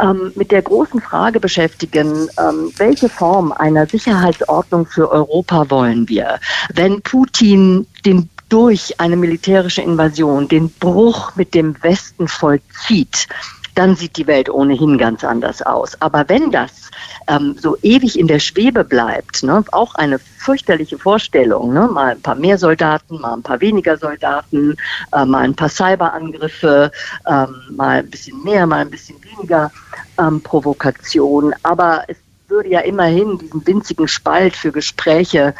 ähm, 0.00 0.32
mit 0.34 0.50
der 0.50 0.62
großen 0.62 1.00
Frage 1.00 1.40
beschäftigen, 1.40 2.28
ähm, 2.38 2.72
welche 2.76 3.08
Form 3.08 3.52
einer 3.52 3.86
Sicherheitsordnung 3.86 4.86
für 4.86 5.10
Europa 5.10 5.70
wollen 5.70 6.08
wir? 6.08 6.38
Wenn 6.72 7.02
Putin 7.02 7.86
den 8.04 8.28
durch 8.48 9.00
eine 9.00 9.16
militärische 9.16 9.80
Invasion 9.80 10.46
den 10.46 10.68
Bruch 10.68 11.34
mit 11.36 11.54
dem 11.54 11.74
Westen 11.82 12.28
vollzieht, 12.28 13.26
dann 13.74 13.96
sieht 13.96 14.16
die 14.16 14.26
Welt 14.26 14.50
ohnehin 14.50 14.98
ganz 14.98 15.24
anders 15.24 15.62
aus. 15.62 16.00
Aber 16.00 16.28
wenn 16.28 16.50
das 16.50 16.90
ähm, 17.28 17.56
so 17.58 17.76
ewig 17.82 18.18
in 18.18 18.26
der 18.26 18.38
Schwebe 18.38 18.84
bleibt, 18.84 19.42
ne, 19.42 19.64
auch 19.72 19.94
eine 19.94 20.18
fürchterliche 20.18 20.98
Vorstellung, 20.98 21.72
ne, 21.72 21.88
mal 21.88 22.12
ein 22.12 22.20
paar 22.20 22.34
mehr 22.34 22.58
Soldaten, 22.58 23.20
mal 23.20 23.34
ein 23.34 23.42
paar 23.42 23.60
weniger 23.60 23.96
Soldaten, 23.96 24.76
äh, 25.12 25.24
mal 25.24 25.44
ein 25.44 25.54
paar 25.54 25.68
Cyberangriffe, 25.68 26.90
ähm, 27.26 27.54
mal 27.70 27.98
ein 28.00 28.10
bisschen 28.10 28.42
mehr, 28.42 28.66
mal 28.66 28.80
ein 28.80 28.90
bisschen 28.90 29.16
weniger 29.22 29.70
ähm, 30.18 30.40
Provokation. 30.40 31.54
Aber 31.62 32.04
es 32.08 32.16
würde 32.52 32.68
ja 32.68 32.80
immerhin 32.80 33.38
diesen 33.38 33.66
winzigen 33.66 34.06
Spalt 34.06 34.54
für 34.54 34.70
Gespräche 34.70 35.54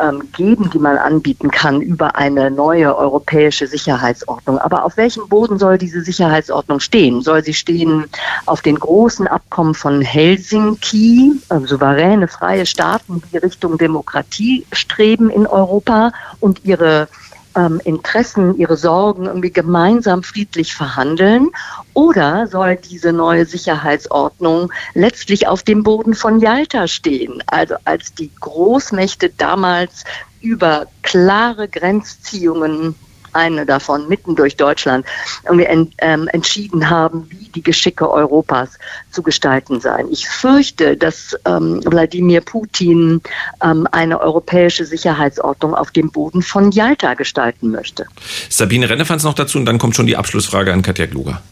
ähm, 0.00 0.28
geben, 0.32 0.70
die 0.70 0.78
man 0.78 0.98
anbieten 0.98 1.50
kann 1.50 1.80
über 1.80 2.16
eine 2.16 2.50
neue 2.50 2.96
europäische 2.96 3.66
Sicherheitsordnung. 3.66 4.58
Aber 4.58 4.84
auf 4.84 4.96
welchem 4.96 5.28
Boden 5.28 5.58
soll 5.58 5.78
diese 5.78 6.02
Sicherheitsordnung 6.02 6.80
stehen? 6.80 7.22
Soll 7.22 7.42
sie 7.44 7.54
stehen 7.54 8.04
auf 8.46 8.60
den 8.62 8.76
großen 8.76 9.26
Abkommen 9.26 9.74
von 9.74 10.02
Helsinki, 10.02 11.32
also 11.48 11.66
souveräne, 11.66 12.28
freie 12.28 12.66
Staaten, 12.66 13.22
die 13.32 13.38
Richtung 13.38 13.78
Demokratie 13.78 14.66
streben 14.72 15.30
in 15.30 15.46
Europa 15.46 16.12
und 16.40 16.64
ihre 16.64 17.08
ähm, 17.56 17.80
Interessen, 17.84 18.56
ihre 18.56 18.76
Sorgen 18.76 19.26
irgendwie 19.26 19.50
gemeinsam 19.50 20.22
friedlich 20.22 20.74
verhandeln? 20.74 21.50
Oder 21.92 22.46
soll 22.46 22.76
diese 22.76 23.12
neue 23.12 23.46
Sicherheitsordnung 23.46 24.72
letztlich 24.94 25.46
auf 25.46 25.62
dem 25.62 25.82
Boden 25.82 26.14
von 26.14 26.40
Yalta 26.40 26.88
stehen? 26.88 27.42
Also 27.46 27.76
als 27.84 28.14
die 28.14 28.30
Großmächte 28.40 29.30
damals 29.30 30.04
über 30.40 30.86
klare 31.02 31.68
Grenzziehungen 31.68 32.94
eine 33.34 33.66
davon 33.66 34.08
mitten 34.08 34.36
durch 34.36 34.56
Deutschland, 34.56 35.06
irgendwie 35.44 35.64
ent, 35.64 35.94
ähm, 35.98 36.28
entschieden 36.28 36.90
haben, 36.90 37.26
wie 37.30 37.48
die 37.54 37.62
Geschicke 37.62 38.10
Europas 38.10 38.70
zu 39.10 39.22
gestalten 39.22 39.80
seien. 39.80 40.10
Ich 40.10 40.28
fürchte, 40.28 40.96
dass 40.96 41.36
ähm, 41.46 41.80
Wladimir 41.84 42.40
Putin 42.40 43.20
ähm, 43.62 43.86
eine 43.92 44.20
europäische 44.20 44.84
Sicherheitsordnung 44.84 45.74
auf 45.74 45.90
dem 45.90 46.10
Boden 46.10 46.42
von 46.42 46.70
Jalta 46.70 47.14
gestalten 47.14 47.70
möchte. 47.70 48.06
Sabine 48.48 48.88
Rennefanz 48.88 49.24
noch 49.24 49.34
dazu 49.34 49.58
und 49.58 49.66
dann 49.66 49.78
kommt 49.78 49.96
schon 49.96 50.06
die 50.06 50.16
Abschlussfrage 50.16 50.72
an 50.72 50.82
Katja 50.82 51.06
Kluger. 51.06 51.42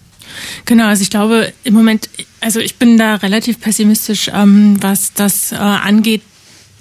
Genau, 0.65 0.87
also 0.87 1.03
ich 1.03 1.11
glaube 1.11 1.53
im 1.65 1.75
Moment, 1.75 2.09
also 2.41 2.61
ich 2.61 2.77
bin 2.77 2.99
da 2.99 3.17
relativ 3.17 3.61
pessimistisch, 3.61 4.31
ähm, 4.33 4.77
was 4.81 5.13
das 5.13 5.53
äh, 5.53 5.57
angeht, 5.57 6.23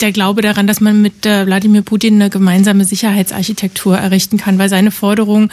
der 0.01 0.11
Glaube 0.11 0.41
daran, 0.41 0.67
dass 0.67 0.81
man 0.81 1.01
mit 1.01 1.25
äh, 1.25 1.45
Wladimir 1.45 1.81
Putin 1.81 2.15
eine 2.15 2.29
gemeinsame 2.29 2.85
Sicherheitsarchitektur 2.85 3.97
errichten 3.97 4.37
kann, 4.37 4.57
weil 4.57 4.69
seine 4.69 4.91
Forderung, 4.91 5.51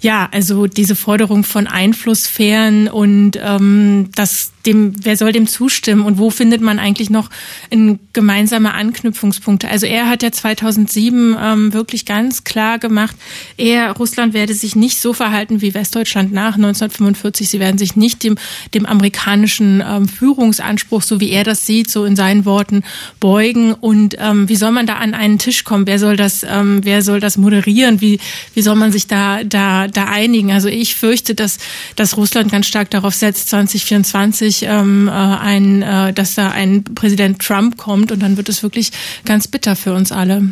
ja, 0.00 0.28
also 0.32 0.66
diese 0.66 0.96
Forderung 0.96 1.44
von 1.44 1.66
Einflusssphären 1.66 2.88
und 2.88 3.38
ähm, 3.42 4.10
das 4.14 4.53
dem, 4.66 4.94
wer 5.04 5.16
soll 5.16 5.32
dem 5.32 5.46
zustimmen 5.46 6.02
und 6.02 6.18
wo 6.18 6.30
findet 6.30 6.60
man 6.60 6.78
eigentlich 6.78 7.10
noch 7.10 7.30
in 7.70 7.98
gemeinsame 8.12 8.74
Anknüpfungspunkte? 8.74 9.68
Also 9.68 9.86
er 9.86 10.08
hat 10.08 10.22
ja 10.22 10.32
2007 10.32 11.36
ähm, 11.40 11.72
wirklich 11.72 12.06
ganz 12.06 12.44
klar 12.44 12.78
gemacht, 12.78 13.16
er, 13.56 13.92
Russland 13.92 14.34
werde 14.34 14.54
sich 14.54 14.76
nicht 14.76 15.00
so 15.00 15.12
verhalten 15.12 15.60
wie 15.60 15.74
Westdeutschland 15.74 16.32
nach 16.32 16.54
1945. 16.54 17.48
Sie 17.48 17.60
werden 17.60 17.78
sich 17.78 17.96
nicht 17.96 18.22
dem, 18.22 18.36
dem 18.72 18.86
amerikanischen 18.86 19.82
ähm, 19.86 20.08
Führungsanspruch, 20.08 21.02
so 21.02 21.20
wie 21.20 21.30
er 21.30 21.44
das 21.44 21.66
sieht, 21.66 21.90
so 21.90 22.04
in 22.04 22.16
seinen 22.16 22.44
Worten 22.44 22.82
beugen. 23.20 23.72
Und 23.72 24.16
ähm, 24.18 24.48
wie 24.48 24.56
soll 24.56 24.72
man 24.72 24.86
da 24.86 24.94
an 24.94 25.14
einen 25.14 25.38
Tisch 25.38 25.64
kommen? 25.64 25.86
Wer 25.86 25.98
soll 25.98 26.16
das, 26.16 26.44
ähm, 26.48 26.80
wer 26.84 27.02
soll 27.02 27.20
das 27.20 27.36
moderieren? 27.36 28.00
Wie, 28.00 28.18
wie 28.54 28.62
soll 28.62 28.76
man 28.76 28.92
sich 28.92 29.06
da, 29.06 29.44
da, 29.44 29.88
da 29.88 30.04
einigen? 30.04 30.52
Also 30.52 30.68
ich 30.68 30.94
fürchte, 30.94 31.34
dass, 31.34 31.58
dass 31.96 32.16
Russland 32.16 32.50
ganz 32.50 32.66
stark 32.66 32.90
darauf 32.90 33.14
setzt, 33.14 33.50
2024 33.50 34.53
wirklich 34.54 34.68
ähm, 34.70 35.08
äh, 35.08 35.10
ein, 35.10 35.82
äh, 35.82 36.12
dass 36.12 36.34
da 36.34 36.50
ein 36.50 36.84
Präsident 36.84 37.40
Trump 37.40 37.76
kommt 37.76 38.12
und 38.12 38.22
dann 38.22 38.36
wird 38.36 38.48
es 38.48 38.62
wirklich 38.62 38.92
ganz 39.24 39.48
bitter 39.48 39.76
für 39.76 39.92
uns 39.94 40.12
alle. 40.12 40.48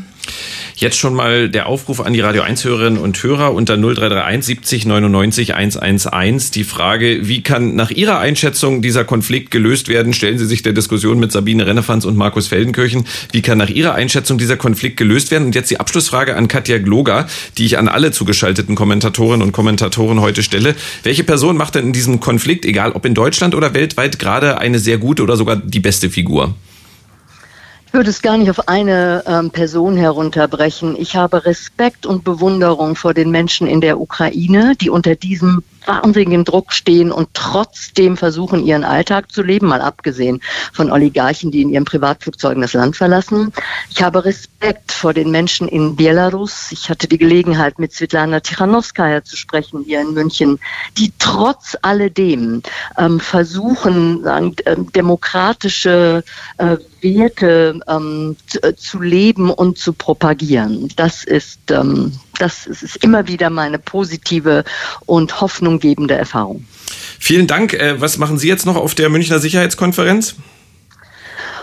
Jetzt 0.75 0.99
schon 0.99 1.15
mal 1.15 1.49
der 1.49 1.67
Aufruf 1.67 2.01
an 2.01 2.13
die 2.13 2.21
Radio 2.21 2.43
1 2.43 2.65
Hörerinnen 2.65 2.99
und 2.99 3.23
Hörer 3.23 3.55
unter 3.55 3.77
0331 3.77 4.45
70 4.47 4.87
99 4.87 5.55
111. 5.55 6.51
Die 6.51 6.65
Frage, 6.65 7.29
wie 7.29 7.43
kann 7.43 7.77
nach 7.77 7.91
Ihrer 7.91 8.19
Einschätzung 8.19 8.83
dieser 8.83 9.05
Konflikt 9.05 9.51
gelöst 9.51 9.89
werden? 9.89 10.13
Stellen 10.13 10.39
Sie 10.39 10.47
sich 10.47 10.63
der 10.63 10.73
Diskussion 10.73 11.21
mit 11.21 11.31
Sabine 11.31 11.67
Rennefanz 11.67 12.05
und 12.05 12.17
Markus 12.17 12.49
Feldenkirchen. 12.49 13.05
Wie 13.31 13.43
kann 13.43 13.59
nach 13.59 13.69
Ihrer 13.69 13.95
Einschätzung 13.95 14.39
dieser 14.39 14.57
Konflikt 14.57 14.97
gelöst 14.97 15.31
werden? 15.31 15.47
Und 15.47 15.55
jetzt 15.55 15.71
die 15.71 15.79
Abschlussfrage 15.79 16.35
an 16.37 16.49
Katja 16.49 16.79
Gloger, 16.79 17.27
die 17.59 17.67
ich 17.67 17.79
an 17.79 17.87
alle 17.87 18.11
zugeschalteten 18.11 18.75
Kommentatorinnen 18.75 19.43
und 19.43 19.53
Kommentatoren 19.53 20.21
heute 20.21 20.43
stelle. 20.43 20.75
Welche 21.05 21.23
Person 21.23 21.57
macht 21.57 21.77
denn 21.77 21.87
in 21.87 21.93
diesem 21.93 22.19
Konflikt, 22.19 22.65
egal 22.65 22.93
ob 22.93 23.05
in 23.07 23.15
Deutschland 23.15 23.55
oder 23.55 23.75
weltweit, 23.75 24.19
gerade 24.19 24.59
eine 24.59 24.79
sehr 24.79 24.99
gute 24.99 25.23
oder 25.23 25.37
sogar 25.37 25.57
die 25.57 25.81
beste 25.81 26.11
Figur? 26.11 26.55
Ich 27.93 27.95
würde 27.95 28.09
es 28.09 28.23
gar 28.23 28.39
nicht 28.39 28.49
auf 28.49 28.69
eine 28.69 29.23
ähm, 29.27 29.51
Person 29.51 29.99
herunterbrechen. 29.99 30.97
Ich 30.99 31.15
habe 31.15 31.45
Respekt 31.45 32.07
und 32.07 32.25
Bewunderung 32.25 32.97
vor 32.97 33.13
den 33.13 33.31
Menschen 33.31 33.67
in 33.67 33.83
der 33.83 34.01
Ukraine, 34.01 34.73
die 34.81 34.89
unter 34.89 35.15
diesem 35.15 35.63
wahnsinnigen 35.87 36.45
Druck 36.45 36.73
stehen 36.73 37.13
und 37.13 37.29
trotzdem 37.35 38.17
versuchen, 38.17 38.65
ihren 38.65 38.85
Alltag 38.85 39.31
zu 39.31 39.43
leben, 39.43 39.67
mal 39.67 39.81
abgesehen 39.81 40.41
von 40.73 40.91
Oligarchen, 40.91 41.51
die 41.51 41.63
in 41.63 41.71
ihren 41.71 41.85
Privatflugzeugen 41.85 42.63
das 42.63 42.73
Land 42.73 42.97
verlassen. 42.97 43.53
Ich 43.91 44.03
habe 44.03 44.25
Respekt 44.25 44.93
vor 44.93 45.13
den 45.15 45.31
Menschen 45.31 45.69
in 45.69 45.97
Belarus. 45.97 46.73
Ich 46.73 46.89
hatte 46.91 47.09
die 47.09 47.19
Gelegenheit, 47.19 47.79
mit 47.79 47.93
Svetlana 47.93 48.41
Tichanowskaja 48.41 49.25
zu 49.25 49.37
sprechen 49.37 49.85
hier 49.85 50.01
in 50.01 50.15
München, 50.15 50.59
die 50.97 51.13
trotz 51.19 51.77
alledem 51.83 52.63
ähm, 52.99 53.21
versuchen, 53.21 54.23
sagen, 54.23 54.55
äh, 54.65 54.77
demokratische 54.95 56.25
äh, 56.59 56.77
Werte 57.01 57.81
ähm, 57.89 58.37
zu, 58.47 58.63
äh, 58.63 58.77
zu, 58.77 59.01
leben 59.01 59.51
und 59.51 59.79
zu 59.79 59.93
propagieren. 59.93 60.89
Das 60.97 61.25
ist 61.25 61.71
ähm, 61.71 62.13
das 62.39 62.67
ist 62.67 62.97
immer 62.97 63.29
wieder 63.29 63.51
meine 63.51 63.79
positive 63.79 64.65
und 65.07 65.41
hoffnunggebende 65.41 66.15
Erfahrung. 66.15 66.65
Vielen 67.19 67.47
Dank. 67.47 67.75
Äh, 67.75 68.01
was 68.01 68.19
machen 68.19 68.39
Sie 68.39 68.49
jetzt 68.49 68.67
noch 68.67 68.77
auf 68.77 68.95
der 68.95 69.09
Münchner 69.09 69.39
Sicherheitskonferenz? 69.39 70.37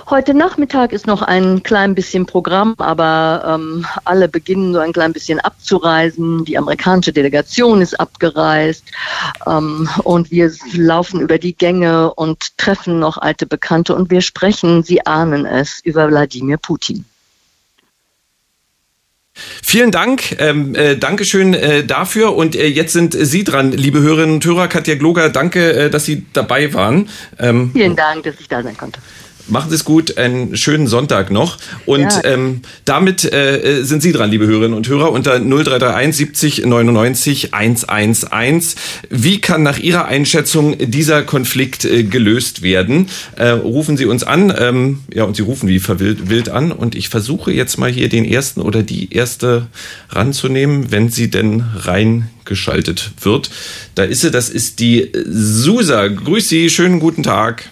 Heute 0.09 0.33
Nachmittag 0.33 0.91
ist 0.91 1.05
noch 1.05 1.21
ein 1.21 1.61
klein 1.61 1.93
bisschen 1.93 2.25
Programm, 2.25 2.73
aber 2.79 3.43
ähm, 3.45 3.85
alle 4.05 4.27
beginnen 4.27 4.73
so 4.73 4.79
ein 4.79 4.91
klein 4.91 5.13
bisschen 5.13 5.39
abzureisen. 5.39 6.45
Die 6.45 6.57
amerikanische 6.57 7.13
Delegation 7.13 7.79
ist 7.79 7.99
abgereist 7.99 8.85
ähm, 9.45 9.87
und 10.03 10.31
wir 10.31 10.51
laufen 10.73 11.21
über 11.21 11.37
die 11.37 11.53
Gänge 11.53 12.11
und 12.15 12.57
treffen 12.57 12.97
noch 12.97 13.19
alte 13.19 13.45
Bekannte 13.45 13.93
und 13.93 14.09
wir 14.09 14.21
sprechen, 14.21 14.81
Sie 14.81 15.05
ahnen 15.05 15.45
es, 15.45 15.79
über 15.83 16.07
Wladimir 16.07 16.57
Putin. 16.57 17.05
Vielen 19.63 19.91
Dank, 19.91 20.35
ähm, 20.39 20.75
äh, 20.75 20.97
Dankeschön 20.97 21.53
äh, 21.53 21.83
dafür. 21.83 22.35
Und 22.35 22.55
äh, 22.55 22.67
jetzt 22.67 22.93
sind 22.93 23.13
Sie 23.13 23.43
dran, 23.43 23.71
liebe 23.71 23.99
Hörerinnen 23.99 24.35
und 24.35 24.45
Hörer. 24.45 24.67
Katja 24.67 24.95
Gloger, 24.95 25.29
danke, 25.29 25.73
äh, 25.73 25.89
dass 25.89 26.05
Sie 26.05 26.25
dabei 26.33 26.73
waren. 26.73 27.09
Ähm, 27.39 27.71
Vielen 27.73 27.95
Dank, 27.95 28.23
dass 28.23 28.35
ich 28.39 28.47
da 28.47 28.63
sein 28.63 28.77
konnte. 28.77 28.99
Machen 29.49 29.69
Sie 29.69 29.75
es 29.75 29.83
gut, 29.83 30.17
einen 30.17 30.55
schönen 30.55 30.87
Sonntag 30.87 31.31
noch. 31.31 31.57
Und 31.85 32.01
ja. 32.01 32.23
ähm, 32.23 32.61
damit 32.85 33.31
äh, 33.31 33.81
sind 33.83 34.01
Sie 34.01 34.11
dran, 34.11 34.29
liebe 34.29 34.45
Hörerinnen 34.47 34.75
und 34.75 34.87
Hörer, 34.87 35.11
unter 35.11 35.39
0331 35.39 36.15
70 36.15 36.65
99 36.65 37.53
111. 37.53 38.75
Wie 39.09 39.41
kann 39.41 39.63
nach 39.63 39.79
Ihrer 39.79 40.05
Einschätzung 40.05 40.75
dieser 40.77 41.23
Konflikt 41.23 41.85
äh, 41.85 42.03
gelöst 42.03 42.61
werden? 42.61 43.07
Äh, 43.35 43.49
rufen 43.49 43.97
Sie 43.97 44.05
uns 44.05 44.23
an. 44.23 44.53
Ähm, 44.57 44.99
ja, 45.13 45.23
und 45.23 45.35
Sie 45.35 45.41
rufen 45.41 45.67
wie 45.67 45.79
verwild 45.79 46.29
wild 46.29 46.49
an. 46.49 46.71
Und 46.71 46.95
ich 46.95 47.09
versuche 47.09 47.51
jetzt 47.51 47.77
mal 47.77 47.91
hier 47.91 48.09
den 48.09 48.25
ersten 48.25 48.61
oder 48.61 48.83
die 48.83 49.13
erste 49.13 49.67
ranzunehmen, 50.09 50.91
wenn 50.91 51.09
sie 51.09 51.29
denn 51.29 51.63
reingeschaltet 51.75 53.11
wird. 53.21 53.49
Da 53.95 54.03
ist 54.03 54.21
sie, 54.21 54.31
das 54.31 54.49
ist 54.49 54.79
die 54.79 55.11
Susa. 55.25 56.07
Grüß 56.07 56.49
Sie, 56.49 56.69
schönen 56.69 56.99
guten 56.99 57.23
Tag. 57.23 57.69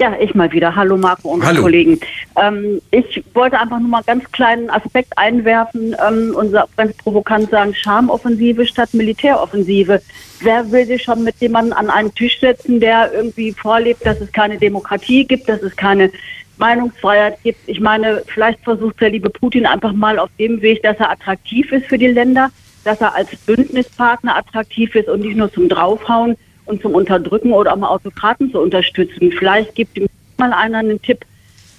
Ja, 0.00 0.16
ich 0.18 0.34
mal 0.34 0.50
wieder. 0.50 0.74
Hallo 0.74 0.96
Marco 0.96 1.28
und 1.28 1.44
Hallo. 1.44 1.62
Kollegen. 1.62 2.00
Ähm, 2.36 2.80
ich 2.90 3.22
wollte 3.34 3.58
einfach 3.60 3.78
nur 3.78 3.88
mal 3.88 3.98
einen 3.98 4.20
ganz 4.20 4.32
kleinen 4.32 4.68
Aspekt 4.68 5.16
einwerfen 5.16 5.94
ähm, 6.06 6.34
und 6.34 6.52
ganz 6.76 6.96
provokant 6.96 7.50
sagen, 7.50 7.74
Schamoffensive 7.74 8.66
statt 8.66 8.92
Militäroffensive. 8.94 10.02
Wer 10.40 10.72
will 10.72 10.86
sich 10.86 11.04
schon 11.04 11.22
mit 11.22 11.36
jemandem 11.36 11.74
an 11.74 11.88
einen 11.88 12.12
Tisch 12.14 12.40
setzen, 12.40 12.80
der 12.80 13.12
irgendwie 13.12 13.52
vorlebt, 13.52 14.04
dass 14.04 14.20
es 14.20 14.32
keine 14.32 14.58
Demokratie 14.58 15.24
gibt, 15.24 15.48
dass 15.48 15.62
es 15.62 15.76
keine 15.76 16.10
Meinungsfreiheit 16.58 17.38
gibt? 17.44 17.60
Ich 17.68 17.78
meine, 17.78 18.24
vielleicht 18.26 18.60
versucht 18.64 19.00
der 19.00 19.10
liebe 19.10 19.30
Putin 19.30 19.66
einfach 19.66 19.92
mal 19.92 20.18
auf 20.18 20.30
dem 20.36 20.60
Weg, 20.62 20.82
dass 20.82 20.98
er 20.98 21.10
attraktiv 21.10 21.70
ist 21.70 21.86
für 21.86 21.98
die 21.98 22.08
Länder, 22.08 22.50
dass 22.82 23.00
er 23.00 23.14
als 23.14 23.36
Bündnispartner 23.46 24.36
attraktiv 24.36 24.96
ist 24.96 25.08
und 25.08 25.20
nicht 25.20 25.36
nur 25.36 25.52
zum 25.52 25.68
Draufhauen 25.68 26.36
und 26.66 26.82
zum 26.82 26.94
Unterdrücken 26.94 27.52
oder 27.52 27.72
auch 27.74 27.82
Autokraten 27.82 28.50
zu 28.50 28.60
unterstützen. 28.60 29.32
Vielleicht 29.38 29.74
gibt 29.74 29.96
ihm 29.96 30.06
mal 30.38 30.52
einer 30.52 30.78
einen 30.78 31.00
Tipp, 31.02 31.24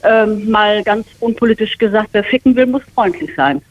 ähm, 0.04 0.50
mal 0.50 0.84
ganz 0.84 1.08
unpolitisch 1.20 1.78
gesagt, 1.78 2.10
wer 2.12 2.24
ficken 2.24 2.56
will, 2.56 2.66
muss 2.66 2.84
freundlich 2.94 3.32
sein. 3.36 3.62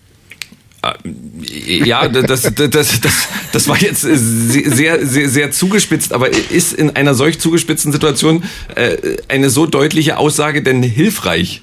Ah, 0.84 0.94
ja, 1.04 2.08
das, 2.08 2.42
das, 2.42 2.70
das, 3.00 3.28
das, 3.52 3.68
war 3.68 3.76
jetzt 3.76 4.00
sehr, 4.00 5.06
sehr, 5.06 5.28
sehr 5.28 5.50
zugespitzt, 5.52 6.12
aber 6.12 6.28
ist 6.30 6.72
in 6.72 6.96
einer 6.96 7.14
solch 7.14 7.38
zugespitzten 7.38 7.92
Situation 7.92 8.42
äh, 8.74 8.96
eine 9.28 9.48
so 9.48 9.66
deutliche 9.66 10.18
Aussage 10.18 10.60
denn 10.60 10.82
hilfreich? 10.82 11.62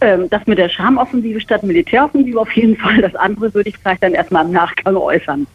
Ähm, 0.00 0.30
das 0.30 0.46
mit 0.46 0.56
der 0.56 0.70
Schamoffensive 0.70 1.40
statt 1.40 1.62
Militäroffensive 1.62 2.40
auf 2.40 2.52
jeden 2.52 2.76
Fall. 2.76 3.02
Das 3.02 3.14
andere 3.16 3.52
würde 3.52 3.68
ich 3.68 3.76
vielleicht 3.76 4.02
dann 4.02 4.14
erstmal 4.14 4.46
im 4.46 4.52
Nachgang 4.52 4.96
äußern. 4.96 5.46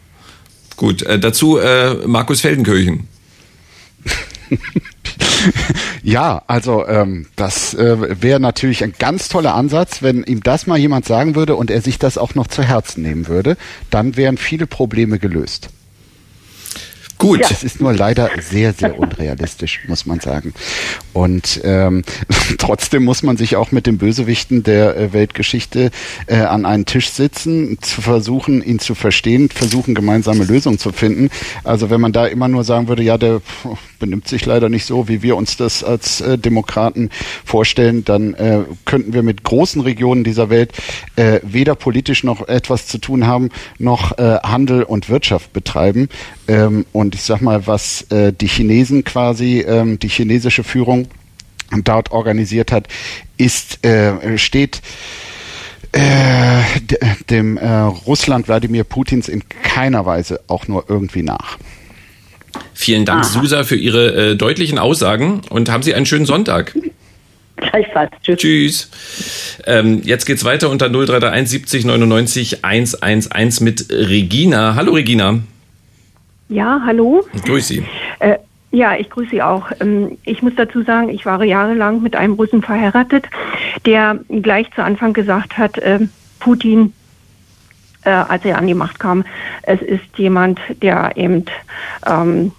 Gut, 0.80 1.02
äh, 1.02 1.18
dazu 1.18 1.58
äh, 1.58 1.92
Markus 2.06 2.40
Feldenkirchen. 2.40 3.06
ja, 6.02 6.42
also 6.46 6.86
ähm, 6.86 7.26
das 7.36 7.74
äh, 7.74 8.22
wäre 8.22 8.40
natürlich 8.40 8.82
ein 8.82 8.94
ganz 8.98 9.28
toller 9.28 9.54
Ansatz, 9.54 10.00
wenn 10.00 10.22
ihm 10.22 10.42
das 10.42 10.66
mal 10.66 10.78
jemand 10.78 11.04
sagen 11.04 11.34
würde 11.34 11.54
und 11.56 11.70
er 11.70 11.82
sich 11.82 11.98
das 11.98 12.16
auch 12.16 12.34
noch 12.34 12.46
zu 12.46 12.62
Herzen 12.62 13.02
nehmen 13.02 13.28
würde, 13.28 13.58
dann 13.90 14.16
wären 14.16 14.38
viele 14.38 14.66
Probleme 14.66 15.18
gelöst. 15.18 15.68
Gut. 17.20 17.42
Es 17.50 17.62
ist 17.62 17.82
nur 17.82 17.92
leider 17.92 18.30
sehr, 18.40 18.72
sehr 18.72 18.98
unrealistisch, 18.98 19.80
muss 19.86 20.06
man 20.06 20.20
sagen. 20.20 20.54
Und 21.12 21.60
ähm, 21.64 22.02
trotzdem 22.58 23.04
muss 23.04 23.22
man 23.22 23.36
sich 23.36 23.56
auch 23.56 23.72
mit 23.72 23.86
den 23.86 23.98
Bösewichten 23.98 24.62
der 24.62 24.96
äh, 24.96 25.12
Weltgeschichte 25.12 25.90
äh, 26.26 26.36
an 26.36 26.64
einen 26.64 26.86
Tisch 26.86 27.10
sitzen, 27.10 27.76
zu 27.82 28.00
versuchen, 28.00 28.62
ihn 28.64 28.78
zu 28.78 28.94
verstehen, 28.94 29.50
versuchen, 29.50 29.94
gemeinsame 29.94 30.44
Lösungen 30.44 30.78
zu 30.78 30.92
finden. 30.92 31.28
Also 31.62 31.90
wenn 31.90 32.00
man 32.00 32.12
da 32.12 32.26
immer 32.26 32.48
nur 32.48 32.64
sagen 32.64 32.88
würde, 32.88 33.02
ja, 33.02 33.18
der 33.18 33.42
benimmt 33.98 34.26
sich 34.26 34.46
leider 34.46 34.70
nicht 34.70 34.86
so, 34.86 35.06
wie 35.06 35.22
wir 35.22 35.36
uns 35.36 35.58
das 35.58 35.84
als 35.84 36.22
äh, 36.22 36.38
Demokraten 36.38 37.10
vorstellen, 37.44 38.02
dann 38.02 38.32
äh, 38.32 38.60
könnten 38.86 39.12
wir 39.12 39.22
mit 39.22 39.44
großen 39.44 39.82
Regionen 39.82 40.24
dieser 40.24 40.48
Welt 40.48 40.72
äh, 41.16 41.40
weder 41.42 41.74
politisch 41.74 42.24
noch 42.24 42.48
etwas 42.48 42.86
zu 42.86 42.96
tun 42.96 43.26
haben, 43.26 43.50
noch 43.78 44.16
äh, 44.18 44.38
Handel 44.42 44.84
und 44.84 45.10
Wirtschaft 45.10 45.52
betreiben. 45.52 46.08
Ähm, 46.48 46.86
und 46.92 47.09
ich 47.14 47.22
sag 47.22 47.40
mal, 47.40 47.66
was 47.66 48.02
äh, 48.10 48.32
die 48.32 48.48
Chinesen 48.48 49.04
quasi, 49.04 49.60
ähm, 49.60 49.98
die 49.98 50.08
chinesische 50.08 50.64
Führung 50.64 51.08
dort 51.84 52.10
organisiert 52.10 52.72
hat, 52.72 52.88
ist, 53.36 53.84
äh, 53.84 54.36
steht 54.38 54.82
äh, 55.92 56.62
dem 57.30 57.56
äh, 57.56 57.68
Russland 57.68 58.48
Wladimir 58.48 58.84
Putins 58.84 59.28
in 59.28 59.42
keiner 59.48 60.06
Weise 60.06 60.40
auch 60.46 60.68
nur 60.68 60.84
irgendwie 60.88 61.22
nach. 61.22 61.58
Vielen 62.74 63.04
Dank, 63.04 63.24
Aha. 63.24 63.28
Susa, 63.28 63.64
für 63.64 63.76
Ihre 63.76 64.32
äh, 64.32 64.36
deutlichen 64.36 64.78
Aussagen 64.78 65.42
und 65.50 65.68
haben 65.68 65.82
Sie 65.82 65.94
einen 65.94 66.06
schönen 66.06 66.26
Sonntag. 66.26 66.74
Gleichfalls. 67.56 68.10
Tschüss. 68.22 68.38
Tschüss. 68.38 68.90
Ähm, 69.66 70.02
jetzt 70.04 70.24
geht's 70.24 70.44
weiter 70.44 70.70
unter 70.70 70.88
0331 70.88 71.50
70 71.50 71.84
99 71.84 72.64
111 72.64 73.60
mit 73.60 73.86
Regina. 73.90 74.74
Hallo 74.76 74.92
Regina. 74.92 75.40
Ja, 76.50 76.82
hallo. 76.84 77.24
Grüß 77.46 77.68
Sie. 77.68 77.86
Äh, 78.18 78.38
ja, 78.72 78.96
ich 78.96 79.08
grüße 79.08 79.30
Sie 79.30 79.42
auch. 79.42 79.70
Ähm, 79.80 80.18
ich 80.24 80.42
muss 80.42 80.52
dazu 80.56 80.82
sagen, 80.82 81.08
ich 81.08 81.24
war 81.24 81.42
jahrelang 81.44 82.02
mit 82.02 82.16
einem 82.16 82.34
Russen 82.34 82.60
verheiratet, 82.60 83.26
der 83.86 84.18
gleich 84.28 84.68
zu 84.74 84.82
Anfang 84.82 85.12
gesagt 85.12 85.56
hat, 85.56 85.78
äh, 85.78 86.00
Putin, 86.40 86.92
äh, 88.04 88.10
als 88.10 88.44
er 88.44 88.58
an 88.58 88.66
die 88.66 88.74
Macht 88.74 88.98
kam, 88.98 89.24
es 89.62 89.80
ist 89.80 90.16
jemand, 90.16 90.58
der 90.82 91.12
eben 91.16 91.44
ähm, 92.04 92.50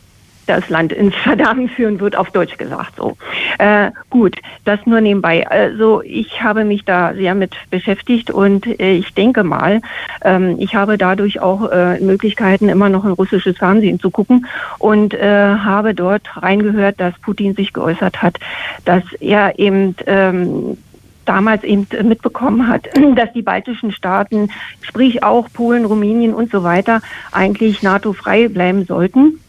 das 0.52 0.70
Land 0.70 0.92
ins 0.92 1.16
Verderben 1.16 1.70
führen 1.70 2.00
wird, 2.00 2.16
auf 2.16 2.32
Deutsch 2.32 2.58
gesagt 2.58 2.98
so. 2.98 3.18
Äh, 3.58 3.92
gut, 4.10 4.38
das 4.66 4.80
nur 4.86 5.02
nebenbei. 5.02 5.48
Also 5.48 6.02
ich 6.04 6.44
habe 6.44 6.66
mich 6.66 6.84
da 6.84 7.14
sehr 7.14 7.36
mit 7.36 7.56
beschäftigt 7.70 8.32
und 8.32 8.68
äh, 8.80 8.94
ich 8.94 9.14
denke 9.14 9.44
mal, 9.44 9.82
ähm, 10.24 10.58
ich 10.60 10.76
habe 10.76 10.98
dadurch 10.98 11.40
auch 11.40 11.72
äh, 11.72 12.00
Möglichkeiten, 12.00 12.70
immer 12.70 12.90
noch 12.90 13.06
ein 13.06 13.12
russisches 13.12 13.58
Fernsehen 13.58 14.00
zu 14.00 14.12
gucken 14.12 14.46
und 14.78 15.14
äh, 15.14 15.56
habe 15.56 15.94
dort 15.94 16.24
reingehört, 16.36 17.00
dass 17.00 17.18
Putin 17.20 17.56
sich 17.56 17.74
geäußert 17.74 18.22
hat, 18.22 18.38
dass 18.86 19.04
er 19.20 19.58
eben 19.58 19.96
ähm, 20.06 20.78
damals 21.26 21.64
eben 21.64 21.88
mitbekommen 22.04 22.68
hat, 22.68 22.90
dass 23.16 23.32
die 23.34 23.42
baltischen 23.42 23.92
Staaten, 23.92 24.50
sprich 24.82 25.24
auch 25.24 25.48
Polen, 25.54 25.86
Rumänien 25.86 26.34
und 26.34 26.52
so 26.52 26.64
weiter, 26.64 27.02
eigentlich 27.32 27.84
NATO-frei 27.84 28.50
bleiben 28.50 28.86
sollten 28.86 29.40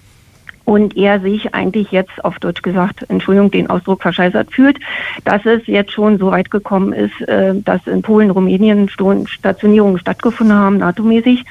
und 0.64 0.96
er 0.96 1.20
sich 1.20 1.54
eigentlich 1.54 1.90
jetzt 1.90 2.24
auf 2.24 2.38
Deutsch 2.38 2.62
gesagt, 2.62 3.04
Entschuldigung, 3.08 3.50
den 3.50 3.70
Ausdruck 3.70 4.02
verscheißert 4.02 4.52
fühlt, 4.52 4.78
dass 5.24 5.44
es 5.44 5.66
jetzt 5.66 5.92
schon 5.92 6.18
so 6.18 6.30
weit 6.30 6.50
gekommen 6.50 6.92
ist, 6.92 7.20
äh, 7.22 7.54
dass 7.54 7.86
in 7.86 8.02
Polen, 8.02 8.30
Rumänien 8.30 8.88
Stationierungen 8.88 9.98
stattgefunden 9.98 10.56
haben, 10.56 10.78
NATO-mäßig, 10.78 11.44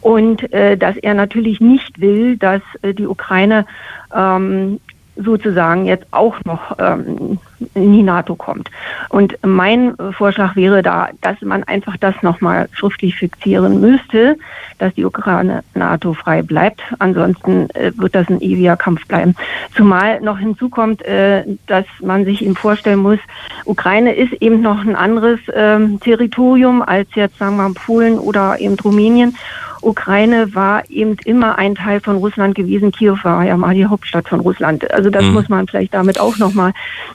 und 0.00 0.52
äh, 0.52 0.76
dass 0.76 0.96
er 0.96 1.14
natürlich 1.14 1.60
nicht 1.60 2.00
will, 2.00 2.36
dass 2.36 2.62
äh, 2.82 2.94
die 2.94 3.06
Ukraine 3.06 3.66
ähm, 4.14 4.80
sozusagen 5.18 5.86
jetzt 5.86 6.06
auch 6.12 6.36
noch 6.44 6.76
ähm, 6.78 7.38
in 7.74 7.92
die 7.92 8.02
NATO 8.02 8.36
kommt. 8.36 8.70
Und 9.08 9.36
mein 9.44 9.94
Vorschlag 10.12 10.54
wäre 10.56 10.82
da, 10.82 11.08
dass 11.20 11.40
man 11.42 11.64
einfach 11.64 11.96
das 11.96 12.14
nochmal 12.22 12.68
schriftlich 12.72 13.16
fixieren 13.16 13.80
müsste, 13.80 14.36
dass 14.78 14.94
die 14.94 15.04
Ukraine 15.04 15.64
NATO-frei 15.74 16.42
bleibt. 16.42 16.82
Ansonsten 16.98 17.68
äh, 17.70 17.92
wird 17.96 18.14
das 18.14 18.28
ein 18.28 18.40
ewiger 18.40 18.76
Kampf 18.76 19.06
bleiben. 19.06 19.34
Zumal 19.74 20.20
noch 20.20 20.38
hinzukommt, 20.38 21.02
äh, 21.02 21.44
dass 21.66 21.84
man 22.00 22.24
sich 22.24 22.44
eben 22.44 22.54
vorstellen 22.54 23.00
muss, 23.00 23.18
Ukraine 23.64 24.14
ist 24.14 24.32
eben 24.34 24.60
noch 24.60 24.84
ein 24.84 24.96
anderes 24.96 25.40
ähm, 25.52 25.98
Territorium 26.00 26.82
als 26.82 27.08
jetzt, 27.14 27.38
sagen 27.38 27.56
wir 27.56 27.68
mal, 27.68 27.74
Polen 27.74 28.18
oder 28.18 28.60
eben 28.60 28.78
Rumänien. 28.78 29.36
Ukraine 29.82 30.54
war 30.54 30.88
eben 30.90 31.16
immer 31.24 31.58
ein 31.58 31.74
Teil 31.74 32.00
von 32.00 32.16
Russland 32.16 32.54
gewesen. 32.54 32.92
Kiew 32.92 33.16
war 33.22 33.44
ja 33.44 33.56
mal 33.56 33.74
die 33.74 33.86
Hauptstadt 33.86 34.28
von 34.28 34.40
Russland. 34.40 34.90
Also 34.90 35.10
das 35.10 35.24
mhm. 35.24 35.32
muss 35.32 35.48
man 35.48 35.66
vielleicht 35.66 35.94
damit 35.94 36.20
auch 36.20 36.38
nochmal 36.38 36.72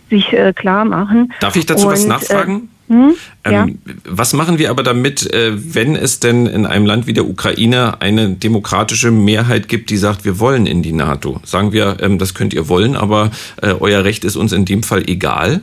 sich 0.10 0.34
äh, 0.34 0.54
klar 0.54 0.86
machen. 0.86 1.34
Darf 1.40 1.56
ich 1.56 1.66
dazu 1.66 1.88
Und, 1.88 1.94
was 1.94 2.06
äh, 2.06 2.08
nachfragen? 2.08 2.70
Hm? 2.90 3.16
Ja. 3.46 3.64
Ähm, 3.64 3.80
was 4.04 4.34
machen 4.34 4.58
wir 4.58 4.70
aber 4.70 4.84
damit, 4.84 5.32
äh, 5.34 5.52
wenn 5.54 5.96
es 5.96 6.20
denn 6.20 6.46
in 6.46 6.66
einem 6.66 6.86
Land 6.86 7.08
wie 7.08 7.14
der 7.14 7.28
Ukraine 7.28 8.02
eine 8.02 8.30
demokratische 8.32 9.10
Mehrheit 9.12 9.68
gibt, 9.68 9.90
die 9.90 9.98
sagt, 9.98 10.26
wir 10.26 10.40
wollen 10.40 10.66
in 10.66 10.84
die 10.84 10.92
NATO? 10.92 11.40
Sagen 11.44 11.72
wir, 11.72 11.98
ähm, 12.02 12.20
das 12.20 12.34
könnt 12.34 12.54
ihr 12.54 12.68
wollen, 12.68 12.96
aber 12.96 13.32
äh, 13.62 13.74
euer 13.80 14.04
Recht 14.04 14.26
ist 14.26 14.36
uns 14.36 14.52
in 14.52 14.66
dem 14.66 14.84
Fall 14.84 15.04
egal? 15.08 15.62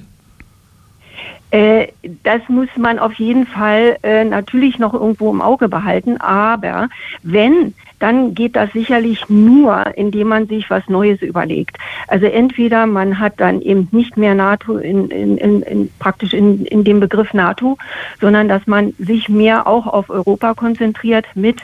Äh, 1.51 1.89
das 2.23 2.41
muss 2.49 2.69
man 2.77 2.99
auf 2.99 3.15
jeden 3.15 3.47
Fall 3.47 3.97
äh, 4.03 4.25
natürlich 4.25 4.79
noch 4.79 4.95
irgendwo 4.95 5.31
im 5.31 5.41
Auge 5.41 5.69
behalten. 5.69 6.21
Aber 6.21 6.89
wenn, 7.23 7.75
dann 7.99 8.35
geht 8.35 8.57
das 8.57 8.73
sicherlich 8.73 9.29
nur, 9.29 9.97
indem 9.97 10.29
man 10.29 10.47
sich 10.47 10.71
was 10.71 10.89
Neues 10.89 11.23
überlegt. 11.23 11.77
Also 12.09 12.27
entweder 12.27 12.87
man 12.87 13.19
hat 13.19 13.35
dann 13.39 13.61
eben 13.61 13.89
nicht 13.91 14.17
mehr 14.17 14.35
NATO 14.35 14.77
in, 14.79 15.11
in, 15.11 15.37
in, 15.39 15.63
in 15.63 15.91
praktisch 15.99 16.33
in, 16.33 16.65
in 16.67 16.85
dem 16.85 17.01
Begriff 17.01 17.35
NATO, 17.35 17.77
sondern 18.21 18.49
dass 18.49 18.67
man 18.67 18.95
sich 18.99 19.29
mehr 19.29 19.67
auch 19.67 19.87
auf 19.87 20.09
Europa 20.09 20.55
konzentriert 20.55 21.27
mit 21.35 21.59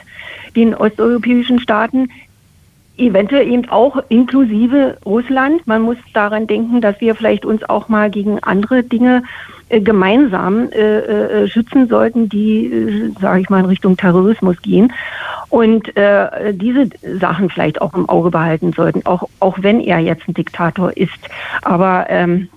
den 0.55 0.75
osteuropäischen 0.75 1.59
Staaten, 1.59 2.09
eventuell 2.97 3.47
eben 3.47 3.69
auch 3.69 3.97
inklusive 4.09 4.97
Russland. 5.05 5.65
Man 5.65 5.81
muss 5.83 5.97
daran 6.13 6.47
denken, 6.47 6.81
dass 6.81 6.99
wir 6.99 7.15
vielleicht 7.15 7.45
uns 7.45 7.63
auch 7.63 7.89
mal 7.89 8.09
gegen 8.09 8.39
andere 8.39 8.83
Dinge 8.83 9.23
gemeinsam 9.69 10.69
äh, 10.71 10.99
äh, 11.43 11.47
schützen 11.47 11.87
sollten, 11.87 12.29
die, 12.29 12.67
äh, 12.67 13.11
sage 13.19 13.41
ich 13.41 13.49
mal, 13.49 13.59
in 13.59 13.65
Richtung 13.65 13.97
Terrorismus 13.97 14.61
gehen 14.61 14.93
und 15.49 15.95
äh, 15.97 16.53
diese 16.53 16.89
Sachen 17.19 17.49
vielleicht 17.49 17.81
auch 17.81 17.93
im 17.93 18.07
Auge 18.07 18.31
behalten 18.31 18.73
sollten, 18.73 19.05
auch 19.05 19.27
auch 19.39 19.57
wenn 19.61 19.79
er 19.79 19.99
jetzt 19.99 20.27
ein 20.27 20.33
Diktator 20.33 20.95
ist. 20.95 21.29
Aber 21.63 22.05
ähm, 22.09 22.49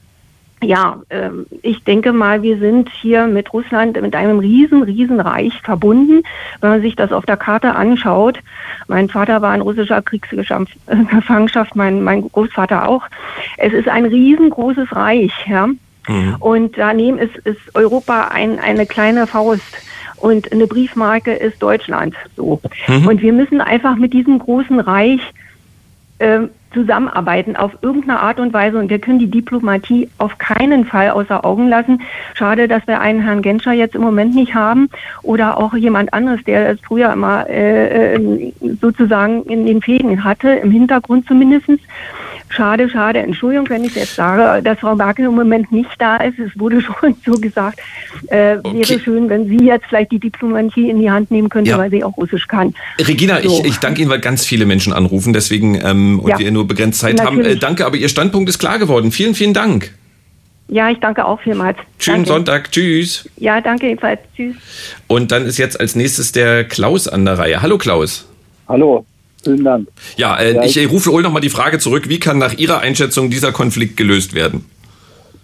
ja, 0.62 1.00
ähm, 1.08 1.46
ich 1.62 1.82
denke 1.84 2.12
mal, 2.12 2.42
wir 2.42 2.58
sind 2.58 2.90
hier 2.90 3.26
mit 3.26 3.52
Russland 3.52 4.00
mit 4.00 4.14
einem 4.14 4.38
riesen, 4.40 4.82
riesen 4.82 5.20
Reich 5.20 5.58
verbunden. 5.62 6.22
Wenn 6.60 6.70
man 6.70 6.82
sich 6.82 6.96
das 6.96 7.12
auf 7.12 7.24
der 7.24 7.38
Karte 7.38 7.74
anschaut, 7.74 8.38
mein 8.86 9.08
Vater 9.08 9.40
war 9.40 9.54
in 9.54 9.62
russischer 9.62 10.02
Kriegsgefangenschaft, 10.02 11.76
mein, 11.76 12.02
mein 12.02 12.22
Großvater 12.28 12.88
auch. 12.88 13.04
Es 13.56 13.72
ist 13.72 13.88
ein 13.88 14.04
riesengroßes 14.04 14.94
Reich, 14.94 15.32
ja. 15.48 15.68
Mhm. 16.08 16.36
Und 16.40 16.78
daneben 16.78 17.18
ist, 17.18 17.36
ist 17.38 17.60
Europa 17.74 18.28
ein, 18.28 18.58
eine 18.58 18.86
kleine 18.86 19.26
Faust 19.26 19.62
und 20.16 20.52
eine 20.52 20.66
Briefmarke 20.66 21.32
ist 21.32 21.62
Deutschland. 21.62 22.14
So. 22.36 22.60
Mhm. 22.88 23.06
Und 23.06 23.22
wir 23.22 23.32
müssen 23.32 23.60
einfach 23.60 23.96
mit 23.96 24.12
diesem 24.12 24.38
großen 24.38 24.80
Reich 24.80 25.20
äh, 26.18 26.40
zusammenarbeiten 26.72 27.56
auf 27.56 27.72
irgendeine 27.82 28.20
Art 28.20 28.38
und 28.38 28.52
Weise 28.52 28.78
und 28.78 28.90
wir 28.90 29.00
können 29.00 29.18
die 29.18 29.30
Diplomatie 29.30 30.08
auf 30.18 30.38
keinen 30.38 30.84
Fall 30.84 31.10
außer 31.10 31.44
Augen 31.44 31.68
lassen. 31.68 32.02
Schade, 32.34 32.68
dass 32.68 32.86
wir 32.86 33.00
einen 33.00 33.20
Herrn 33.22 33.42
Genscher 33.42 33.72
jetzt 33.72 33.94
im 33.94 34.02
Moment 34.02 34.34
nicht 34.34 34.54
haben 34.54 34.88
oder 35.22 35.56
auch 35.56 35.74
jemand 35.74 36.12
anderes, 36.12 36.44
der 36.44 36.70
es 36.70 36.80
früher 36.80 37.12
immer 37.12 37.48
äh, 37.48 38.14
äh 38.14 38.52
sozusagen 38.80 39.42
in 39.44 39.66
den 39.66 39.82
Fäden 39.82 40.22
hatte, 40.22 40.50
im 40.50 40.70
Hintergrund 40.70 41.26
zumindestens. 41.26 41.80
Schade, 42.50 42.90
schade. 42.90 43.20
Entschuldigung, 43.20 43.68
wenn 43.68 43.84
ich 43.84 43.94
jetzt 43.94 44.16
sage, 44.16 44.60
dass 44.62 44.80
Frau 44.80 44.96
Merkel 44.96 45.26
im 45.26 45.36
Moment 45.36 45.70
nicht 45.70 45.90
da 45.98 46.16
ist. 46.16 46.38
Es 46.38 46.50
wurde 46.58 46.80
schon 46.82 47.14
so 47.24 47.32
gesagt. 47.32 47.80
Äh, 48.26 48.56
okay. 48.62 48.88
Wäre 48.88 49.00
schön, 49.00 49.28
wenn 49.28 49.46
sie 49.46 49.64
jetzt 49.64 49.86
vielleicht 49.86 50.10
die 50.10 50.18
Diplomatie 50.18 50.90
in 50.90 50.98
die 50.98 51.10
Hand 51.10 51.30
nehmen 51.30 51.48
könnte, 51.48 51.70
ja. 51.70 51.78
weil 51.78 51.90
sie 51.90 52.02
auch 52.02 52.16
Russisch 52.16 52.48
kann. 52.48 52.74
Regina, 52.98 53.40
so. 53.40 53.60
ich, 53.60 53.64
ich 53.64 53.76
danke 53.78 54.02
Ihnen, 54.02 54.10
weil 54.10 54.18
ganz 54.18 54.44
viele 54.44 54.66
Menschen 54.66 54.92
anrufen, 54.92 55.32
deswegen 55.32 55.76
ähm, 55.76 56.18
und 56.18 56.28
ja. 56.28 56.38
wir 56.38 56.50
nur 56.50 56.66
begrenzt 56.66 57.00
Zeit 57.00 57.16
Natürlich. 57.16 57.46
haben. 57.46 57.56
Äh, 57.56 57.60
danke, 57.60 57.86
aber 57.86 57.96
Ihr 57.96 58.08
Standpunkt 58.08 58.48
ist 58.48 58.58
klar 58.58 58.80
geworden. 58.80 59.12
Vielen, 59.12 59.34
vielen 59.34 59.54
Dank. 59.54 59.92
Ja, 60.66 60.90
ich 60.90 60.98
danke 60.98 61.24
auch 61.24 61.40
vielmals. 61.40 61.78
Schönen 61.98 62.18
danke. 62.18 62.28
Sonntag. 62.28 62.72
Tschüss. 62.72 63.28
Ja, 63.36 63.60
danke 63.60 63.88
ebenfalls. 63.88 64.20
Tschüss. 64.36 64.56
Und 65.06 65.30
dann 65.30 65.46
ist 65.46 65.58
jetzt 65.58 65.78
als 65.78 65.94
nächstes 65.94 66.32
der 66.32 66.64
Klaus 66.64 67.06
an 67.06 67.24
der 67.24 67.38
Reihe. 67.38 67.62
Hallo 67.62 67.78
Klaus. 67.78 68.26
Hallo. 68.68 69.04
Vielen 69.42 69.64
Dank. 69.64 69.88
Ja, 70.16 70.38
äh, 70.38 70.66
ich, 70.66 70.76
ich 70.76 70.90
rufe 70.90 71.10
hol 71.10 71.22
noch 71.22 71.32
mal 71.32 71.40
die 71.40 71.50
Frage 71.50 71.78
zurück. 71.78 72.08
Wie 72.08 72.20
kann 72.20 72.38
nach 72.38 72.58
Ihrer 72.58 72.80
Einschätzung 72.80 73.30
dieser 73.30 73.52
Konflikt 73.52 73.96
gelöst 73.96 74.34
werden? 74.34 74.64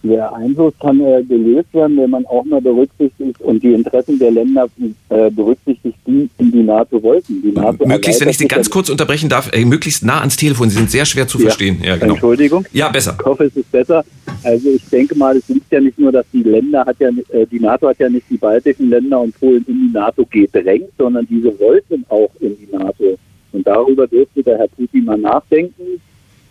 Der 0.09 0.33
Einfluss 0.35 0.73
kann 0.81 1.01
äh, 1.01 1.23
gelöst 1.25 1.73
werden, 1.73 1.97
wenn 1.97 2.11
man 2.11 2.25
auch 2.27 2.45
mal 2.45 2.61
berücksichtigt 2.61 3.41
und 3.41 3.63
die 3.63 3.73
Interessen 3.73 4.19
der 4.19 4.31
Länder 4.31 4.69
äh, 5.09 5.31
berücksichtigt, 5.31 5.97
die 6.07 6.29
in 6.39 6.53
die 6.53 6.63
NATO 6.63 7.03
wollten. 7.03 7.43
Die 7.43 7.51
NATO 7.51 7.87
möglichst, 7.87 8.21
wenn 8.21 8.29
ich 8.29 8.39
Sie 8.39 8.47
ganz 8.47 8.71
kurz 8.71 8.89
unterbrechen 8.89 9.29
darf, 9.29 9.51
äh, 9.53 9.65
möglichst 9.65 10.05
nah 10.05 10.21
ans 10.21 10.37
Telefon. 10.37 10.71
Sie 10.71 10.77
sind 10.77 10.91
sehr 10.91 11.07
schwer 11.07 11.27
zu 11.27 11.39
ja. 11.39 11.45
verstehen. 11.45 11.79
Ja, 11.83 11.97
genau. 11.97 12.13
Entschuldigung. 12.13 12.65
Ja, 12.73 12.89
besser. 12.89 13.17
Ich 13.19 13.27
hoffe, 13.27 13.45
es 13.45 13.57
ist 13.57 13.73
besser. 13.73 14.05
Also 14.45 14.69
ich 14.69 14.85
denke 14.91 15.17
mal, 15.17 15.37
es 15.37 15.49
liegt 15.49 15.73
ja 15.73 15.81
nicht 15.81 15.99
nur, 15.99 16.13
dass 16.13 16.27
die 16.33 16.43
Länder 16.43 16.85
hat 16.85 16.97
ja, 17.01 17.09
äh, 17.09 17.47
die 17.51 17.59
NATO 17.59 17.89
hat 17.89 17.99
ja 17.99 18.09
nicht 18.09 18.27
die 18.31 18.37
baltischen 18.37 18.91
Länder 18.91 19.21
und 19.21 19.39
Polen 19.41 19.65
in 19.67 19.89
die 19.89 19.93
NATO 19.93 20.25
gedrängt, 20.31 20.91
sondern 20.97 21.27
diese 21.29 21.59
wollten 21.59 22.05
auch 22.09 22.31
in 22.39 22.57
die 22.59 22.69
NATO. 22.71 23.19
Und 23.53 23.67
darüber 23.67 24.07
dürfte 24.07 24.43
der 24.43 24.59
Herr 24.59 24.69
Putin 24.69 25.05
mal 25.05 25.19
nachdenken, 25.19 26.01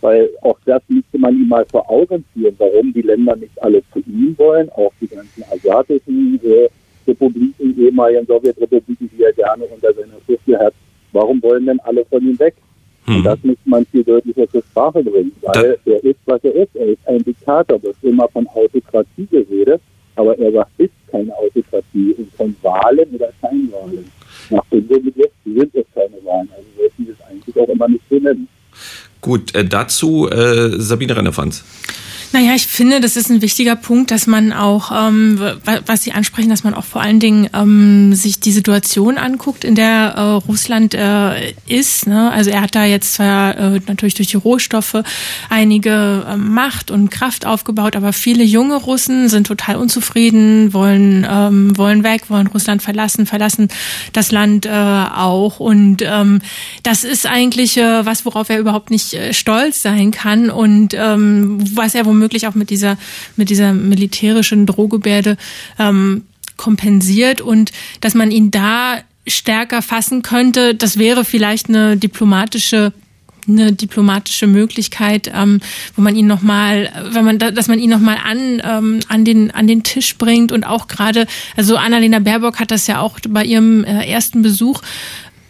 weil 0.00 0.30
auch 0.42 0.58
das 0.64 0.82
müsste 0.88 1.18
man 1.18 1.34
ihm 1.34 1.48
mal 1.48 1.64
vor 1.66 1.88
Augen 1.90 2.24
führen, 2.32 2.54
warum 2.58 2.92
die 2.92 3.02
Länder 3.02 3.36
nicht 3.36 3.60
alle 3.62 3.82
zu 3.92 4.00
ihm 4.00 4.34
wollen, 4.38 4.68
auch 4.70 4.92
die 5.00 5.08
ganzen 5.08 5.44
asiatischen 5.50 6.40
äh, 6.44 6.68
Republiken, 7.06 7.76
ehemaligen 7.78 8.26
Sowjetrepubliken, 8.26 9.10
die 9.16 9.22
er 9.22 9.32
gerne 9.32 9.64
unter 9.64 9.92
seiner 9.94 10.18
Füße 10.26 10.58
hat. 10.58 10.74
Warum 11.12 11.42
wollen 11.42 11.66
denn 11.66 11.80
alle 11.80 12.04
von 12.04 12.22
ihm 12.22 12.38
weg? 12.38 12.54
Hm. 13.06 13.16
Und 13.16 13.24
das 13.24 13.38
müsste 13.42 13.68
man 13.68 13.86
viel 13.86 14.04
deutlicher 14.04 14.48
zur 14.50 14.62
Sprache 14.62 15.02
bringen, 15.02 15.32
weil 15.42 15.78
da 15.84 15.92
er 15.92 16.04
ist, 16.04 16.20
was 16.26 16.42
er 16.44 16.54
ist. 16.54 16.74
Er 16.74 16.86
ist 16.86 17.06
ein 17.06 17.22
Diktator, 17.24 17.82
wird 17.82 17.96
immer 18.02 18.28
von 18.28 18.46
Autokratie 18.48 19.26
geredet, 19.30 19.80
aber 20.16 20.36
er 20.38 20.66
ist 20.78 20.92
keine 21.10 21.34
Autokratie 21.36 22.14
und 22.18 22.32
von 22.32 22.54
Wahlen 22.62 23.08
oder 23.14 23.30
Scheinwahlen. 23.40 24.10
Nach 24.50 24.64
dem 24.72 24.86
Begriff 24.86 25.30
sind 25.44 25.74
es 25.74 25.84
keine 25.94 26.16
Wahlen, 26.24 26.48
also 26.54 26.68
sollten 26.76 27.06
wir 27.06 27.14
es 27.14 27.20
eigentlich 27.28 27.56
auch 27.56 27.68
immer 27.68 27.88
nicht 27.88 28.04
so 28.08 28.16
nennen. 28.16 28.48
Gut, 29.20 29.54
äh, 29.54 29.64
dazu 29.64 30.28
äh, 30.30 30.80
Sabine 30.80 31.16
Rennefanz. 31.16 31.64
Naja, 32.32 32.54
ich 32.54 32.66
finde, 32.66 33.00
das 33.00 33.16
ist 33.16 33.30
ein 33.30 33.40
wichtiger 33.40 33.76
Punkt, 33.76 34.10
dass 34.10 34.26
man 34.26 34.52
auch, 34.52 34.90
ähm, 34.92 35.40
was 35.86 36.02
Sie 36.02 36.12
ansprechen, 36.12 36.50
dass 36.50 36.64
man 36.64 36.74
auch 36.74 36.84
vor 36.84 37.00
allen 37.00 37.20
Dingen 37.20 37.48
ähm, 37.54 38.14
sich 38.14 38.40
die 38.40 38.52
Situation 38.52 39.16
anguckt, 39.16 39.64
in 39.64 39.74
der 39.74 40.14
äh, 40.16 40.20
Russland 40.46 40.94
äh, 40.94 41.54
ist. 41.66 42.06
Ne? 42.06 42.30
Also 42.30 42.50
er 42.50 42.62
hat 42.62 42.74
da 42.74 42.84
jetzt 42.84 43.14
zwar 43.14 43.56
äh, 43.56 43.80
natürlich 43.86 44.14
durch 44.14 44.28
die 44.28 44.36
Rohstoffe 44.36 45.02
einige 45.48 46.26
äh, 46.28 46.36
Macht 46.36 46.90
und 46.90 47.10
Kraft 47.10 47.46
aufgebaut, 47.46 47.96
aber 47.96 48.12
viele 48.12 48.44
junge 48.44 48.76
Russen 48.76 49.28
sind 49.28 49.46
total 49.46 49.76
unzufrieden, 49.76 50.72
wollen 50.74 51.26
ähm, 51.28 51.76
wollen 51.78 52.02
weg, 52.02 52.28
wollen 52.28 52.48
Russland 52.48 52.82
verlassen, 52.82 53.26
verlassen 53.26 53.68
das 54.12 54.32
Land 54.32 54.66
äh, 54.66 54.70
auch. 54.70 55.60
Und 55.60 56.02
ähm, 56.02 56.40
das 56.82 57.04
ist 57.04 57.26
eigentlich 57.26 57.76
äh, 57.76 58.04
was, 58.04 58.26
worauf 58.26 58.50
er 58.50 58.58
überhaupt 58.58 58.90
nicht 58.90 59.14
äh, 59.14 59.32
stolz 59.32 59.82
sein 59.82 60.10
kann 60.10 60.50
und 60.50 60.92
ähm, 60.94 61.58
was 61.74 61.94
er 61.94 62.04
womöglich 62.04 62.15
womöglich 62.16 62.46
auch 62.46 62.54
mit 62.54 62.70
dieser, 62.70 62.96
mit 63.36 63.50
dieser 63.50 63.72
militärischen 63.72 64.66
Drohgebärde 64.66 65.36
ähm, 65.78 66.22
kompensiert 66.56 67.40
und 67.40 67.72
dass 68.00 68.14
man 68.14 68.30
ihn 68.30 68.50
da 68.50 68.98
stärker 69.26 69.82
fassen 69.82 70.22
könnte, 70.22 70.74
das 70.74 70.98
wäre 70.98 71.24
vielleicht 71.24 71.68
eine 71.68 71.96
diplomatische 71.96 72.92
eine 73.48 73.72
diplomatische 73.72 74.48
Möglichkeit, 74.48 75.30
ähm, 75.32 75.60
wo 75.94 76.02
man 76.02 76.16
ihn 76.16 76.26
noch 76.26 76.42
mal, 76.42 76.90
wenn 77.12 77.24
man, 77.24 77.38
da, 77.38 77.52
dass 77.52 77.68
man 77.68 77.78
ihn 77.78 77.90
noch 77.90 78.00
mal 78.00 78.16
an 78.16 78.60
ähm, 78.64 79.00
an 79.08 79.24
den 79.24 79.52
an 79.52 79.68
den 79.68 79.84
Tisch 79.84 80.16
bringt 80.18 80.50
und 80.50 80.64
auch 80.64 80.88
gerade, 80.88 81.28
also 81.56 81.76
Annalena 81.76 82.18
Baerbock 82.18 82.58
hat 82.58 82.72
das 82.72 82.88
ja 82.88 83.00
auch 83.00 83.20
bei 83.28 83.44
ihrem 83.44 83.84
äh, 83.84 84.04
ersten 84.04 84.42
Besuch 84.42 84.82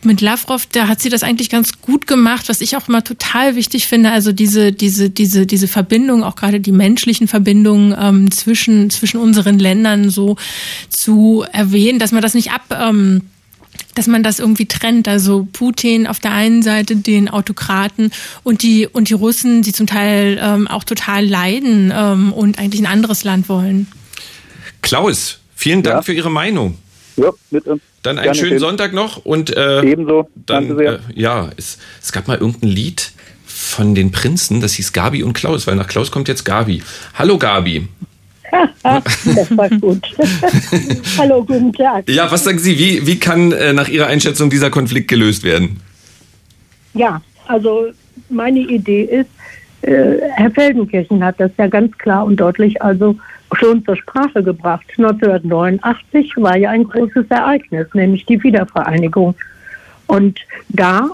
mit 0.06 0.20
Lavrov, 0.20 0.66
da 0.66 0.88
hat 0.88 1.00
sie 1.00 1.08
das 1.08 1.22
eigentlich 1.22 1.50
ganz 1.50 1.80
gut 1.80 2.06
gemacht, 2.06 2.48
was 2.48 2.60
ich 2.60 2.76
auch 2.76 2.88
immer 2.88 3.04
total 3.04 3.56
wichtig 3.56 3.86
finde. 3.86 4.10
Also 4.10 4.32
diese, 4.32 4.72
diese, 4.72 5.10
diese, 5.10 5.46
diese 5.46 5.68
Verbindung, 5.68 6.22
auch 6.24 6.36
gerade 6.36 6.60
die 6.60 6.72
menschlichen 6.72 7.28
Verbindungen 7.28 7.94
ähm, 7.98 8.30
zwischen, 8.30 8.90
zwischen 8.90 9.20
unseren 9.20 9.58
Ländern 9.58 10.08
so 10.10 10.36
zu 10.88 11.44
erwähnen, 11.52 11.98
dass 11.98 12.12
man 12.12 12.22
das 12.22 12.34
nicht 12.34 12.52
ab, 12.52 12.62
ähm, 12.70 13.22
dass 13.94 14.06
man 14.06 14.22
das 14.22 14.38
irgendwie 14.38 14.66
trennt. 14.66 15.08
Also 15.08 15.46
Putin 15.52 16.06
auf 16.06 16.20
der 16.20 16.32
einen 16.32 16.62
Seite, 16.62 16.96
den 16.96 17.28
Autokraten 17.28 18.12
und 18.44 18.62
die, 18.62 18.86
und 18.86 19.10
die 19.10 19.14
Russen, 19.14 19.62
die 19.62 19.72
zum 19.72 19.86
Teil 19.86 20.38
ähm, 20.40 20.68
auch 20.68 20.84
total 20.84 21.26
leiden 21.26 21.92
ähm, 21.94 22.32
und 22.32 22.58
eigentlich 22.58 22.80
ein 22.80 22.86
anderes 22.86 23.24
Land 23.24 23.48
wollen. 23.48 23.88
Klaus, 24.82 25.40
vielen 25.54 25.82
Dank 25.82 25.96
ja. 25.96 26.02
für 26.02 26.12
Ihre 26.12 26.30
Meinung. 26.30 26.78
Ja, 27.16 27.30
bitte. 27.50 27.80
Dann 28.02 28.18
einen 28.18 28.34
schönen 28.34 28.58
Sonntag 28.58 28.92
noch 28.92 29.24
und 29.24 29.56
äh, 29.56 29.82
ebenso. 29.82 30.28
Dann, 30.34 30.78
äh, 30.78 30.98
ja, 31.14 31.50
es, 31.56 31.78
es 32.02 32.12
gab 32.12 32.28
mal 32.28 32.38
irgendein 32.38 32.70
Lied 32.70 33.12
von 33.44 33.94
den 33.94 34.12
Prinzen, 34.12 34.60
das 34.60 34.74
hieß 34.74 34.92
Gabi 34.92 35.22
und 35.22 35.32
Klaus, 35.32 35.66
weil 35.66 35.76
nach 35.76 35.88
Klaus 35.88 36.10
kommt 36.10 36.28
jetzt 36.28 36.44
Gabi. 36.44 36.82
Hallo 37.14 37.38
Gabi. 37.38 37.88
das 38.82 39.56
war 39.56 39.68
gut. 39.70 40.06
Hallo, 41.18 41.44
guten 41.44 41.72
Tag. 41.72 42.08
Ja, 42.08 42.30
was 42.30 42.44
sagen 42.44 42.58
Sie, 42.58 42.78
wie, 42.78 43.06
wie 43.06 43.18
kann 43.18 43.52
äh, 43.52 43.72
nach 43.72 43.88
Ihrer 43.88 44.06
Einschätzung 44.06 44.50
dieser 44.50 44.70
Konflikt 44.70 45.08
gelöst 45.08 45.42
werden? 45.42 45.80
Ja, 46.94 47.20
also 47.46 47.88
meine 48.28 48.60
Idee 48.60 49.02
ist, 49.02 49.30
äh, 49.82 50.18
Herr 50.34 50.50
Feldenkirchen 50.50 51.24
hat 51.24 51.38
das 51.38 51.50
ja 51.58 51.66
ganz 51.66 51.96
klar 51.98 52.24
und 52.24 52.36
deutlich 52.36 52.82
also 52.82 53.16
schon 53.54 53.84
zur 53.84 53.96
Sprache 53.96 54.42
gebracht. 54.42 54.86
1989 54.98 56.32
war 56.36 56.56
ja 56.56 56.70
ein 56.70 56.84
großes 56.84 57.26
Ereignis, 57.28 57.86
nämlich 57.94 58.26
die 58.26 58.42
Wiedervereinigung. 58.42 59.34
Und 60.06 60.40
da 60.68 61.10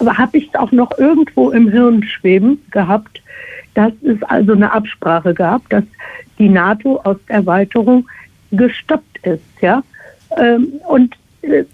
habe 0.00 0.38
ich 0.38 0.48
es 0.48 0.54
auch 0.54 0.72
noch 0.72 0.90
irgendwo 0.98 1.50
im 1.50 1.68
Hirn 1.68 2.02
schweben 2.02 2.62
gehabt, 2.70 3.22
dass 3.74 3.92
es 4.02 4.22
also 4.24 4.52
eine 4.52 4.72
Absprache 4.72 5.34
gab, 5.34 5.68
dass 5.70 5.84
die 6.38 6.48
NATO-Osterweiterung 6.48 8.08
gestoppt 8.52 9.18
ist. 9.26 9.42
Ja? 9.60 9.82
Ähm, 10.36 10.72
und 10.88 11.16
äh, 11.42 11.64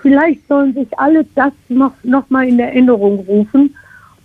vielleicht 0.00 0.46
sollen 0.48 0.74
sich 0.74 0.88
alle 0.98 1.24
das 1.34 1.52
noch, 1.68 1.92
noch 2.02 2.28
mal 2.30 2.46
in 2.46 2.58
Erinnerung 2.58 3.20
rufen 3.20 3.74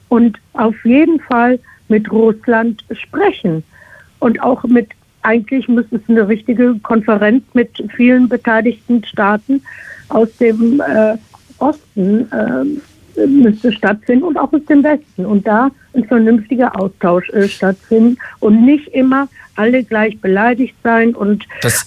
und 0.10 0.38
auf 0.54 0.76
jeden 0.86 1.20
Fall 1.20 1.60
mit 1.88 2.12
Russland 2.12 2.84
sprechen. 2.92 3.64
Und 4.20 4.42
auch 4.42 4.64
mit, 4.64 4.90
eigentlich 5.22 5.68
müsste 5.68 5.98
es 5.98 6.02
eine 6.08 6.28
richtige 6.28 6.76
Konferenz 6.80 7.44
mit 7.54 7.70
vielen 7.96 8.28
beteiligten 8.30 9.04
Staaten 9.04 9.62
aus 10.10 10.36
dem 10.38 10.82
äh, 10.82 11.18
Osten 11.60 12.32
äh, 12.32 13.26
müsste 13.26 13.72
stattfinden 13.72 14.24
und 14.24 14.38
auch 14.38 14.54
aus 14.54 14.64
dem 14.66 14.84
Westen. 14.84 15.26
Und 15.26 15.48
da 15.48 15.72
ein 15.98 16.06
vernünftiger 16.06 16.80
Austausch 16.80 17.30
äh, 17.30 17.48
stattfinden 17.48 18.18
und 18.40 18.66
nicht 18.66 18.88
immer 18.90 19.28
alle 19.56 19.84
gleich 19.84 20.20
beleidigt 20.20 20.76
sein 20.84 21.16
und 21.16 21.44
das, 21.62 21.86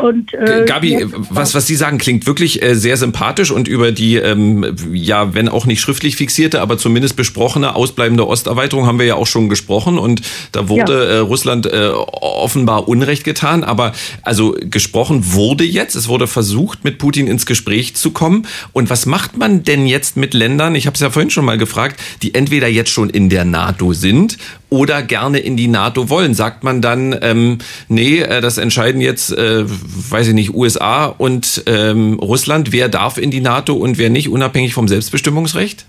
und 0.00 0.34
äh, 0.34 0.64
Gabi, 0.66 1.06
was 1.30 1.54
was 1.54 1.68
Sie 1.68 1.76
sagen 1.76 1.98
klingt 1.98 2.26
wirklich 2.26 2.62
äh, 2.62 2.74
sehr 2.74 2.96
sympathisch 2.96 3.52
und 3.52 3.68
über 3.68 3.92
die 3.92 4.16
ähm, 4.16 4.74
ja 4.92 5.34
wenn 5.34 5.48
auch 5.48 5.66
nicht 5.66 5.80
schriftlich 5.80 6.16
fixierte, 6.16 6.60
aber 6.60 6.78
zumindest 6.78 7.14
besprochene 7.14 7.76
ausbleibende 7.76 8.26
Osterweiterung 8.26 8.86
haben 8.86 8.98
wir 8.98 9.06
ja 9.06 9.14
auch 9.14 9.26
schon 9.26 9.48
gesprochen 9.48 9.98
und 9.98 10.22
da 10.50 10.68
wurde 10.68 10.92
ja. 10.94 11.10
äh, 11.10 11.18
Russland 11.18 11.66
äh, 11.66 11.90
offenbar 11.94 12.88
Unrecht 12.88 13.22
getan, 13.22 13.62
aber 13.62 13.92
also 14.22 14.56
gesprochen 14.58 15.32
wurde 15.32 15.62
jetzt, 15.62 15.94
es 15.94 16.08
wurde 16.08 16.26
versucht 16.26 16.82
mit 16.82 16.98
Putin 16.98 17.28
ins 17.28 17.46
Gespräch 17.46 17.94
zu 17.94 18.10
kommen 18.10 18.46
und 18.72 18.90
was 18.90 19.06
macht 19.06 19.36
man 19.36 19.62
denn 19.62 19.86
jetzt 19.86 20.16
mit 20.16 20.34
Ländern? 20.34 20.74
Ich 20.74 20.86
habe 20.86 20.94
es 20.94 21.00
ja 21.00 21.10
vorhin 21.10 21.30
schon 21.30 21.44
mal 21.44 21.58
gefragt, 21.58 22.00
die 22.22 22.34
entweder 22.34 22.66
jetzt 22.66 22.90
schon 22.94 23.10
in 23.10 23.28
der 23.28 23.44
NATO 23.44 23.92
sind 23.92 24.38
oder 24.70 25.02
gerne 25.02 25.38
in 25.38 25.56
die 25.56 25.68
NATO 25.68 26.08
wollen. 26.08 26.32
Sagt 26.32 26.64
man 26.64 26.80
dann, 26.80 27.14
ähm, 27.20 27.58
nee, 27.88 28.20
äh, 28.20 28.40
das 28.40 28.56
entscheiden 28.56 29.00
jetzt, 29.00 29.36
äh, 29.36 29.64
weiß 29.66 30.28
ich 30.28 30.34
nicht, 30.34 30.54
USA 30.54 31.06
und 31.06 31.64
ähm, 31.66 32.18
Russland, 32.20 32.72
wer 32.72 32.88
darf 32.88 33.18
in 33.18 33.30
die 33.30 33.40
NATO 33.40 33.74
und 33.74 33.98
wer 33.98 34.08
nicht, 34.08 34.28
unabhängig 34.28 34.72
vom 34.72 34.88
Selbstbestimmungsrecht? 34.88 35.84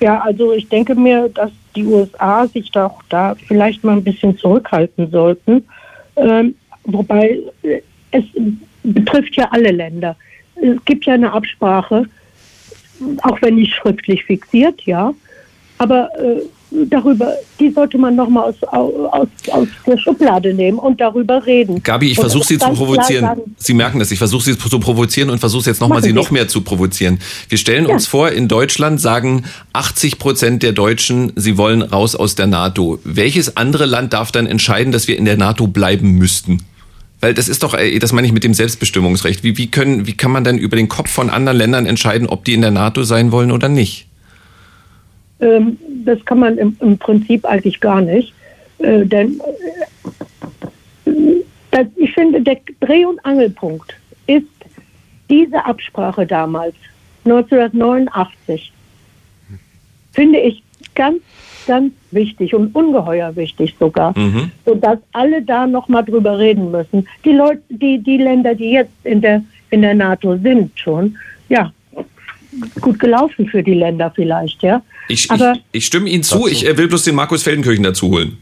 Ja, 0.00 0.20
also 0.20 0.52
ich 0.52 0.68
denke 0.68 0.94
mir, 0.94 1.28
dass 1.28 1.50
die 1.74 1.84
USA 1.84 2.46
sich 2.46 2.70
doch 2.70 3.02
da 3.08 3.34
vielleicht 3.46 3.84
mal 3.84 3.96
ein 3.96 4.04
bisschen 4.04 4.36
zurückhalten 4.36 5.10
sollten. 5.10 5.64
Ähm, 6.16 6.54
wobei 6.84 7.38
äh, 7.62 7.80
es 8.10 8.24
betrifft 8.82 9.36
ja 9.36 9.48
alle 9.50 9.70
Länder. 9.70 10.16
Es 10.56 10.84
gibt 10.84 11.06
ja 11.06 11.14
eine 11.14 11.32
Absprache, 11.32 12.04
auch 13.22 13.40
wenn 13.42 13.56
nicht 13.56 13.74
schriftlich 13.74 14.24
fixiert, 14.24 14.82
ja. 14.82 15.12
Aber 15.78 16.08
äh, 16.18 16.40
darüber, 16.88 17.34
die 17.60 17.70
sollte 17.70 17.98
man 17.98 18.16
nochmal 18.16 18.44
aus, 18.44 18.62
aus, 18.64 19.28
aus 19.50 19.68
der 19.86 19.98
Schublade 19.98 20.54
nehmen 20.54 20.78
und 20.78 21.00
darüber 21.00 21.44
reden. 21.44 21.82
Gabi, 21.82 22.10
ich 22.10 22.18
versuche 22.18 22.46
Sie 22.46 22.58
zu 22.58 22.70
provozieren. 22.70 23.40
Sie 23.56 23.74
merken 23.74 23.98
das, 23.98 24.10
ich 24.10 24.18
versuche 24.18 24.44
Sie 24.44 24.58
zu 24.58 24.80
provozieren 24.80 25.30
und 25.30 25.38
versuche 25.38 25.68
jetzt 25.70 25.80
nochmal 25.80 26.02
Sie 26.02 26.12
noch 26.12 26.30
mehr 26.30 26.48
zu 26.48 26.62
provozieren. 26.62 27.18
Wir 27.48 27.58
stellen 27.58 27.86
ja. 27.86 27.94
uns 27.94 28.06
vor, 28.06 28.30
in 28.30 28.48
Deutschland 28.48 29.00
sagen 29.00 29.44
80 29.72 30.18
Prozent 30.18 30.62
der 30.62 30.72
Deutschen, 30.72 31.32
sie 31.36 31.56
wollen 31.56 31.82
raus 31.82 32.14
aus 32.14 32.34
der 32.34 32.46
NATO. 32.46 32.98
Welches 33.04 33.56
andere 33.56 33.86
Land 33.86 34.12
darf 34.12 34.32
dann 34.32 34.46
entscheiden, 34.46 34.92
dass 34.92 35.08
wir 35.08 35.16
in 35.16 35.24
der 35.24 35.36
NATO 35.36 35.66
bleiben 35.66 36.12
müssten? 36.12 36.62
Weil 37.20 37.32
das 37.32 37.48
ist 37.48 37.62
doch, 37.62 37.76
das 38.00 38.12
meine 38.12 38.26
ich 38.26 38.32
mit 38.32 38.44
dem 38.44 38.52
Selbstbestimmungsrecht. 38.52 39.42
Wie, 39.44 39.56
wie, 39.56 39.68
können, 39.68 40.06
wie 40.06 40.12
kann 40.12 40.30
man 40.30 40.44
dann 40.44 40.58
über 40.58 40.76
den 40.76 40.88
Kopf 40.88 41.10
von 41.10 41.30
anderen 41.30 41.56
Ländern 41.56 41.86
entscheiden, 41.86 42.26
ob 42.28 42.44
die 42.44 42.52
in 42.52 42.60
der 42.60 42.70
NATO 42.70 43.02
sein 43.04 43.32
wollen 43.32 43.50
oder 43.50 43.68
nicht? 43.68 44.06
Ähm, 45.40 45.78
das 46.04 46.24
kann 46.24 46.38
man 46.38 46.58
im, 46.58 46.76
im, 46.80 46.98
Prinzip 46.98 47.44
eigentlich 47.44 47.80
gar 47.80 48.00
nicht. 48.00 48.32
Äh, 48.78 49.04
denn 49.04 49.40
äh, 51.04 51.12
das, 51.70 51.86
ich 51.96 52.12
finde, 52.12 52.40
der 52.40 52.58
Dreh- 52.80 53.04
und 53.04 53.24
Angelpunkt 53.24 53.94
ist 54.26 54.46
diese 55.28 55.64
Absprache 55.64 56.26
damals, 56.26 56.74
1989, 57.24 58.72
finde 60.12 60.38
ich 60.38 60.62
ganz, 60.94 61.18
ganz 61.66 61.92
wichtig 62.10 62.54
und 62.54 62.74
ungeheuer 62.74 63.34
wichtig 63.34 63.74
sogar, 63.78 64.16
mhm. 64.16 64.50
sodass 64.64 64.98
alle 65.12 65.42
da 65.42 65.66
nochmal 65.66 66.04
drüber 66.04 66.38
reden 66.38 66.70
müssen. 66.70 67.08
Die 67.24 67.32
Leute, 67.32 67.62
die, 67.68 67.98
die 67.98 68.18
Länder, 68.18 68.54
die 68.54 68.70
jetzt 68.70 68.92
in 69.04 69.20
der, 69.20 69.42
in 69.70 69.82
der 69.82 69.94
NATO 69.94 70.36
sind 70.36 70.78
schon, 70.78 71.16
ja, 71.48 71.72
gut 72.80 73.00
gelaufen 73.00 73.46
für 73.48 73.62
die 73.62 73.74
Länder 73.74 74.12
vielleicht, 74.14 74.62
ja. 74.62 74.82
Ich, 75.08 75.30
Aber 75.30 75.54
ich, 75.54 75.62
ich 75.72 75.86
stimme 75.86 76.08
Ihnen 76.08 76.22
zu, 76.22 76.46
ich 76.46 76.64
will 76.64 76.88
bloß 76.88 77.04
den 77.04 77.14
Markus 77.14 77.42
Feldenkirchen 77.42 77.84
dazu 77.84 78.08
holen. 78.08 78.38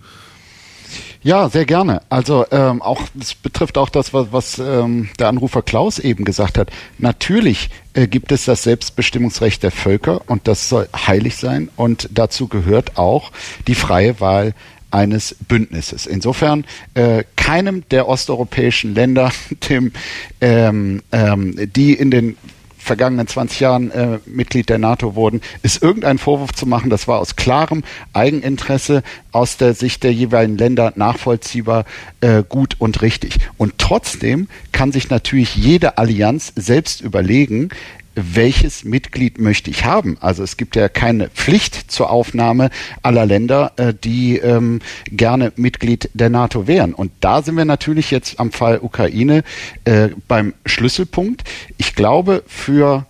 Ja, 1.24 1.48
sehr 1.48 1.66
gerne. 1.66 2.02
Also 2.08 2.44
ähm, 2.50 2.82
auch 2.82 3.02
das 3.14 3.34
betrifft 3.34 3.78
auch 3.78 3.88
das, 3.88 4.12
was, 4.12 4.32
was 4.32 4.58
ähm, 4.58 5.08
der 5.20 5.28
Anrufer 5.28 5.62
Klaus 5.62 6.00
eben 6.00 6.24
gesagt 6.24 6.58
hat. 6.58 6.70
Natürlich 6.98 7.70
äh, 7.94 8.08
gibt 8.08 8.32
es 8.32 8.44
das 8.44 8.64
Selbstbestimmungsrecht 8.64 9.62
der 9.62 9.70
Völker 9.70 10.22
und 10.26 10.48
das 10.48 10.68
soll 10.68 10.88
heilig 10.94 11.36
sein 11.36 11.68
und 11.76 12.08
dazu 12.10 12.48
gehört 12.48 12.98
auch 12.98 13.30
die 13.68 13.76
freie 13.76 14.18
Wahl 14.18 14.52
eines 14.90 15.36
Bündnisses. 15.46 16.06
Insofern 16.06 16.64
äh, 16.94 17.22
keinem 17.36 17.84
der 17.90 18.08
osteuropäischen 18.08 18.94
Länder, 18.94 19.30
dem, 19.68 19.92
ähm, 20.40 21.02
ähm, 21.12 21.54
die 21.72 21.94
in 21.94 22.10
den 22.10 22.36
vergangenen 22.82 23.26
20 23.26 23.60
Jahren 23.60 23.90
äh, 23.92 24.18
Mitglied 24.26 24.68
der 24.68 24.78
NATO 24.78 25.14
wurden, 25.14 25.40
ist 25.62 25.82
irgendein 25.82 26.18
Vorwurf 26.18 26.52
zu 26.52 26.66
machen. 26.66 26.90
Das 26.90 27.06
war 27.06 27.20
aus 27.20 27.36
klarem 27.36 27.84
Eigeninteresse 28.12 29.02
aus 29.30 29.56
der 29.56 29.74
Sicht 29.74 30.02
der 30.02 30.12
jeweiligen 30.12 30.58
Länder 30.58 30.92
nachvollziehbar 30.96 31.84
äh, 32.20 32.42
gut 32.46 32.76
und 32.78 33.02
richtig. 33.02 33.38
Und 33.56 33.74
trotzdem 33.78 34.48
kann 34.72 34.92
sich 34.92 35.10
natürlich 35.10 35.54
jede 35.54 35.96
Allianz 35.98 36.52
selbst 36.56 37.00
überlegen, 37.00 37.68
welches 38.14 38.84
Mitglied 38.84 39.38
möchte 39.38 39.70
ich 39.70 39.84
haben. 39.84 40.16
Also 40.20 40.42
es 40.42 40.56
gibt 40.56 40.76
ja 40.76 40.88
keine 40.88 41.28
Pflicht 41.28 41.90
zur 41.90 42.10
Aufnahme 42.10 42.70
aller 43.02 43.26
Länder, 43.26 43.72
äh, 43.76 43.94
die 43.94 44.38
ähm, 44.38 44.80
gerne 45.06 45.52
Mitglied 45.56 46.10
der 46.14 46.30
NATO 46.30 46.66
wären. 46.66 46.94
Und 46.94 47.12
da 47.20 47.42
sind 47.42 47.56
wir 47.56 47.64
natürlich 47.64 48.10
jetzt 48.10 48.38
am 48.38 48.52
Fall 48.52 48.80
Ukraine 48.82 49.44
äh, 49.84 50.10
beim 50.28 50.54
Schlüsselpunkt. 50.66 51.44
Ich 51.78 51.94
glaube, 51.94 52.42
für 52.46 53.06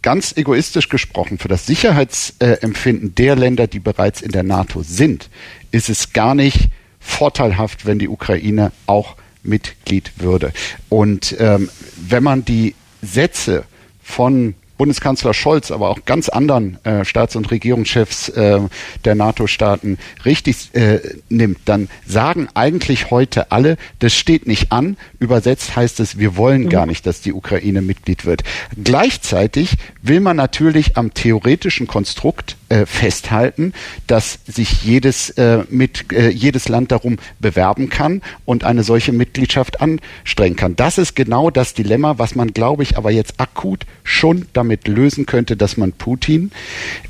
ganz 0.00 0.36
egoistisch 0.36 0.88
gesprochen, 0.88 1.38
für 1.38 1.48
das 1.48 1.66
Sicherheitsempfinden 1.66 3.14
der 3.14 3.36
Länder, 3.36 3.66
die 3.66 3.78
bereits 3.78 4.20
in 4.20 4.32
der 4.32 4.42
NATO 4.42 4.82
sind, 4.82 5.28
ist 5.70 5.88
es 5.88 6.12
gar 6.12 6.34
nicht 6.34 6.68
vorteilhaft, 6.98 7.86
wenn 7.86 7.98
die 7.98 8.08
Ukraine 8.08 8.72
auch 8.86 9.16
Mitglied 9.42 10.12
würde. 10.18 10.52
Und 10.88 11.36
ähm, 11.38 11.68
wenn 11.96 12.22
man 12.22 12.44
die 12.44 12.74
Sätze 13.02 13.64
von 14.02 14.54
Bundeskanzler 14.82 15.32
Scholz, 15.32 15.70
aber 15.70 15.90
auch 15.90 16.00
ganz 16.06 16.28
anderen 16.28 16.84
äh, 16.84 17.04
Staats- 17.04 17.36
und 17.36 17.50
Regierungschefs 17.52 18.30
äh, 18.30 18.60
der 19.04 19.14
NATO-Staaten 19.14 19.96
richtig 20.24 20.74
äh, 20.74 20.98
nimmt, 21.28 21.60
dann 21.66 21.88
sagen 22.04 22.48
eigentlich 22.54 23.12
heute 23.12 23.52
alle, 23.52 23.76
das 24.00 24.12
steht 24.12 24.48
nicht 24.48 24.72
an. 24.72 24.96
Übersetzt 25.20 25.76
heißt 25.76 26.00
es, 26.00 26.18
wir 26.18 26.36
wollen 26.36 26.68
gar 26.68 26.86
nicht, 26.86 27.06
dass 27.06 27.20
die 27.20 27.32
Ukraine 27.32 27.80
Mitglied 27.80 28.24
wird. 28.26 28.42
Gleichzeitig 28.82 29.76
will 30.02 30.18
man 30.18 30.36
natürlich 30.36 30.96
am 30.96 31.14
theoretischen 31.14 31.86
Konstrukt 31.86 32.56
äh, 32.72 32.86
festhalten, 32.86 33.74
dass 34.06 34.38
sich 34.46 34.82
jedes, 34.82 35.28
äh, 35.30 35.64
mit, 35.68 36.10
äh, 36.10 36.30
jedes 36.30 36.70
Land 36.70 36.90
darum 36.90 37.18
bewerben 37.38 37.90
kann 37.90 38.22
und 38.46 38.64
eine 38.64 38.82
solche 38.82 39.12
Mitgliedschaft 39.12 39.82
anstrengen 39.82 40.56
kann. 40.56 40.74
Das 40.74 40.96
ist 40.96 41.14
genau 41.14 41.50
das 41.50 41.74
Dilemma, 41.74 42.18
was 42.18 42.34
man, 42.34 42.54
glaube 42.54 42.82
ich, 42.82 42.96
aber 42.96 43.10
jetzt 43.10 43.38
akut 43.38 43.84
schon 44.04 44.46
damit 44.54 44.88
lösen 44.88 45.26
könnte, 45.26 45.54
dass 45.54 45.76
man 45.76 45.92
Putin, 45.92 46.50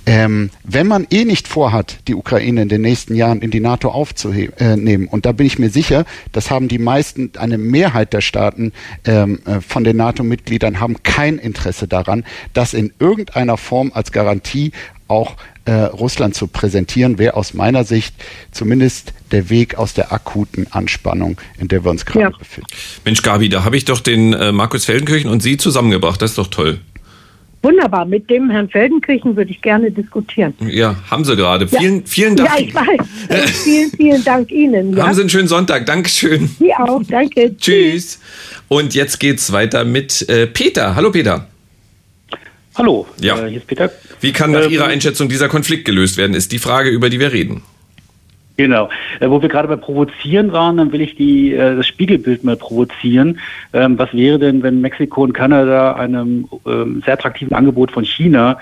ähm, 0.05 0.51
wenn 0.65 0.89
man 0.89 1.07
eh 1.11 1.25
nicht 1.25 1.47
vorhat, 1.47 2.01
die 2.09 2.17
Ukraine 2.17 2.63
in 2.63 2.69
den 2.69 2.81
nächsten 2.81 3.15
Jahren 3.15 3.41
in 3.41 3.53
die 3.53 3.61
NATO 3.61 3.91
aufzunehmen, 3.91 5.07
und 5.07 5.27
da 5.27 5.31
bin 5.31 5.47
ich 5.47 5.61
mir 5.61 5.71
sicher, 5.71 6.05
das 6.33 6.51
haben 6.51 6.67
die 6.67 6.81
meisten, 6.81 7.31
eine 7.39 7.57
Mehrheit 7.57 8.13
der 8.13 8.21
Staaten 8.21 8.73
ähm, 9.05 9.39
äh, 9.47 9.61
von 9.61 9.85
den 9.85 9.97
NATO-Mitgliedern 9.97 10.81
haben 10.81 11.05
kein 11.05 11.39
Interesse 11.39 11.87
daran, 11.87 12.25
das 12.53 12.75
in 12.75 12.93
irgendeiner 12.99 13.57
Form 13.57 13.93
als 13.95 14.11
Garantie 14.11 14.73
auch 15.13 15.37
äh, 15.65 15.73
Russland 15.73 16.35
zu 16.35 16.47
präsentieren, 16.47 17.19
wäre 17.19 17.37
aus 17.37 17.55
meiner 17.55 17.85
Sicht 17.85 18.15
zumindest 18.51 19.13
der 19.31 19.51
Weg 19.51 19.77
aus 19.77 19.95
der 19.95 20.13
akuten 20.13 20.67
Anspannung, 20.71 21.41
in 21.59 21.69
der 21.69 21.85
wir 21.85 21.91
uns 21.91 22.05
gerade 22.05 22.21
ja. 22.21 22.31
befinden. 22.31 22.69
Mensch, 23.05 23.23
Gabi, 23.23 23.49
da 23.49 23.65
habe 23.65 23.77
ich 23.77 23.85
doch 23.85 24.01
den 24.01 24.33
äh, 24.33 24.51
Markus 24.53 24.87
Feldenkirchen 24.87 25.31
und 25.31 25.43
Sie 25.43 25.57
zusammengebracht. 25.57 26.21
Das 26.21 26.31
ist 26.31 26.39
doch 26.39 26.49
toll. 26.49 26.81
Wunderbar, 27.63 28.07
mit 28.07 28.29
dem 28.29 28.51
Herrn 28.51 28.69
Feldenkirchen 28.69 29.37
würde 29.37 29.53
ich 29.53 29.63
gerne 29.63 29.93
diskutieren. 29.93 30.53
Ja, 30.67 30.97
haben 31.09 31.25
Sie 31.25 31.37
gerade. 31.37 31.69
Vielen, 31.69 31.99
ja. 31.99 32.03
vielen 32.07 32.35
Dank. 32.35 32.51
Ja, 32.51 32.59
ich 32.59 32.75
weiß. 32.75 33.51
vielen, 33.63 33.91
vielen 33.93 34.25
Dank 34.25 34.51
Ihnen. 34.51 34.97
Ja. 34.97 35.07
Haben 35.07 35.15
Sie 35.15 35.21
einen 35.21 35.31
schönen 35.31 35.47
Sonntag. 35.47 35.87
Dankeschön. 35.87 36.51
Sie 36.59 36.75
auch, 36.75 37.03
danke. 37.09 37.57
Tschüss. 37.61 38.19
Und 38.67 38.95
jetzt 38.95 39.21
geht's 39.21 39.53
weiter 39.53 39.85
mit 39.85 40.29
äh, 40.29 40.49
Peter. 40.49 40.97
Hallo 40.97 41.13
Peter. 41.13 41.47
Hallo, 42.75 43.07
ja. 43.21 43.39
Äh, 43.39 43.51
hier 43.51 43.59
ist 43.59 43.67
Peter. 43.67 43.91
Wie 44.21 44.33
kann 44.33 44.53
nach 44.53 44.65
ähm, 44.65 44.71
Ihrer 44.71 44.87
Einschätzung 44.87 45.29
dieser 45.29 45.49
Konflikt 45.49 45.85
gelöst 45.85 46.17
werden, 46.17 46.35
ist 46.35 46.53
die 46.53 46.59
Frage, 46.59 46.91
über 46.91 47.11
die 47.11 47.21
wir 47.21 47.33
reden. 47.33 47.63
Genau. 48.57 48.89
Äh, 49.21 49.29
wo 49.29 49.43
wir 49.43 49.49
gerade 49.49 49.69
bei 49.69 49.77
Provozieren 49.77 50.53
waren, 50.53 50.77
dann 50.77 50.93
will 50.93 51.01
ich 51.01 51.17
die, 51.17 51.53
äh, 51.53 51.77
das 51.77 51.87
Spiegelbild 51.87 52.45
mal 52.45 52.57
provozieren. 52.57 53.39
Ähm, 53.73 53.99
was 53.99 54.13
wäre 54.15 54.39
denn, 54.39 54.63
wenn 54.63 54.81
Mexiko 54.81 55.23
und 55.23 55.33
Kanada 55.33 55.95
einem 55.95 56.49
ähm, 56.67 57.03
sehr 57.05 57.15
attraktiven 57.15 57.55
Angebot 57.55 57.91
von 57.91 58.05
China 58.05 58.59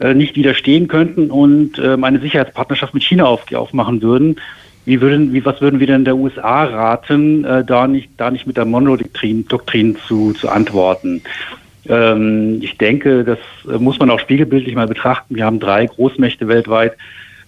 äh, 0.00 0.14
nicht 0.14 0.36
widerstehen 0.36 0.86
könnten 0.86 1.30
und 1.30 1.78
ähm, 1.78 2.04
eine 2.04 2.20
Sicherheitspartnerschaft 2.20 2.94
mit 2.94 3.02
China 3.02 3.24
auf, 3.24 3.52
aufmachen 3.52 4.02
würden? 4.02 4.36
Wie 4.84 5.00
würden, 5.00 5.32
wie, 5.32 5.44
was 5.44 5.60
würden 5.60 5.80
wir 5.80 5.86
denn 5.86 6.04
der 6.04 6.16
USA 6.16 6.64
raten, 6.64 7.44
äh, 7.44 7.64
da 7.64 7.86
nicht, 7.86 8.10
da 8.16 8.30
nicht 8.30 8.46
mit 8.46 8.56
der 8.56 8.64
Monodoktrin 8.64 9.46
Doktrin 9.46 9.96
zu, 10.06 10.32
zu 10.32 10.48
antworten? 10.48 11.22
Ähm, 11.88 12.58
ich 12.62 12.76
denke, 12.78 13.24
das 13.24 13.38
äh, 13.68 13.78
muss 13.78 13.98
man 13.98 14.10
auch 14.10 14.20
spiegelbildlich 14.20 14.74
mal 14.74 14.86
betrachten. 14.86 15.34
Wir 15.34 15.44
haben 15.44 15.60
drei 15.60 15.86
Großmächte 15.86 16.48
weltweit, 16.48 16.96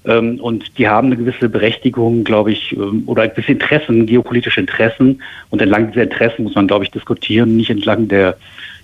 ähm, 0.04 0.40
und 0.40 0.78
die 0.78 0.88
haben 0.88 1.08
eine 1.08 1.16
gewisse 1.16 1.48
Berechtigung, 1.48 2.24
glaube 2.24 2.52
ich, 2.52 2.72
ähm, 2.72 3.02
oder 3.06 3.22
ein 3.22 3.34
bisschen 3.34 3.54
Interessen, 3.54 4.06
geopolitische 4.06 4.60
Interessen. 4.60 5.20
Und 5.50 5.60
entlang 5.60 5.88
dieser 5.88 6.04
Interessen 6.04 6.44
muss 6.44 6.54
man, 6.54 6.66
glaube 6.66 6.84
ich, 6.84 6.90
diskutieren, 6.90 7.56
nicht 7.56 7.70
entlang 7.70 8.08
der, 8.08 8.36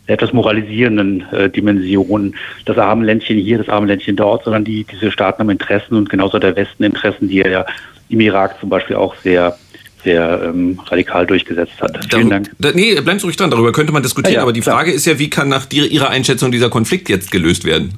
etwas 0.09 0.33
moralisierenden 0.33 1.25
äh, 1.33 1.51
Dimension, 1.51 2.35
das 2.65 2.79
arme 2.79 3.05
Ländchen 3.05 3.39
hier, 3.39 3.59
das 3.59 3.69
arme 3.69 3.89
Ländchen 3.89 4.15
dort, 4.15 4.45
sondern 4.45 4.65
die, 4.65 4.85
diese 4.85 5.11
Staaten 5.11 5.41
haben 5.41 5.51
Interessen 5.51 5.97
und 5.97 6.09
genauso 6.09 6.39
der 6.39 6.55
Westen 6.55 6.85
Interessen, 6.85 7.29
die 7.29 7.41
er 7.41 7.51
ja 7.51 7.67
im 8.09 8.21
Irak 8.21 8.61
zum 8.61 8.69
Beispiel 8.69 8.95
auch 8.95 9.17
sehr 9.17 9.57
sehr 10.05 10.43
ähm, 10.45 10.79
radikal 10.87 11.27
durchgesetzt 11.27 11.81
hat. 11.81 11.99
Vielen 12.11 12.31
Dank. 12.31 12.51
Da, 12.59 12.73
nee, 12.73 12.95
bleiben 13.01 13.19
Sie 13.19 13.27
ruhig 13.27 13.37
dran, 13.37 13.51
darüber 13.51 13.73
könnte 13.73 13.93
man 13.93 14.03
diskutieren, 14.03 14.35
ja, 14.35 14.39
ja, 14.41 14.43
aber 14.43 14.53
die. 14.53 14.63
Frage 14.63 14.93
ist 14.93 15.07
ja, 15.07 15.19
wie 15.19 15.31
kann 15.31 15.49
nach 15.49 15.67
Ihrer 15.71 16.11
Einschätzung 16.11 16.51
dieser 16.51 16.71
Konflikt 16.71 17.09
jetzt 17.09 17.31
gelöst 17.31 17.65
werden? 17.65 17.93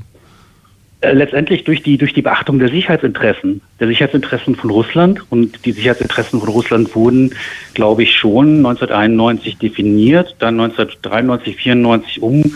Äh, 1.00 1.12
letztendlich 1.12 1.62
durch 1.62 1.82
die, 1.82 1.96
durch 1.96 2.12
die 2.12 2.22
Beachtung 2.22 2.58
der 2.58 2.70
Sicherheitsinteressen, 2.70 3.60
der 3.78 3.86
Sicherheitsinteressen 3.86 4.56
von 4.56 4.70
Russland. 4.70 5.22
Und 5.30 5.64
die 5.64 5.72
Sicherheitsinteressen 5.72 6.40
von 6.40 6.48
Russland 6.48 6.94
wurden, 6.96 7.34
glaube 7.74 8.02
ich, 8.02 8.16
schon 8.16 8.56
1991 8.56 9.58
definiert, 9.58 10.34
dann 10.40 10.58
1993, 10.58 11.56
94 11.56 12.22
um 12.22 12.52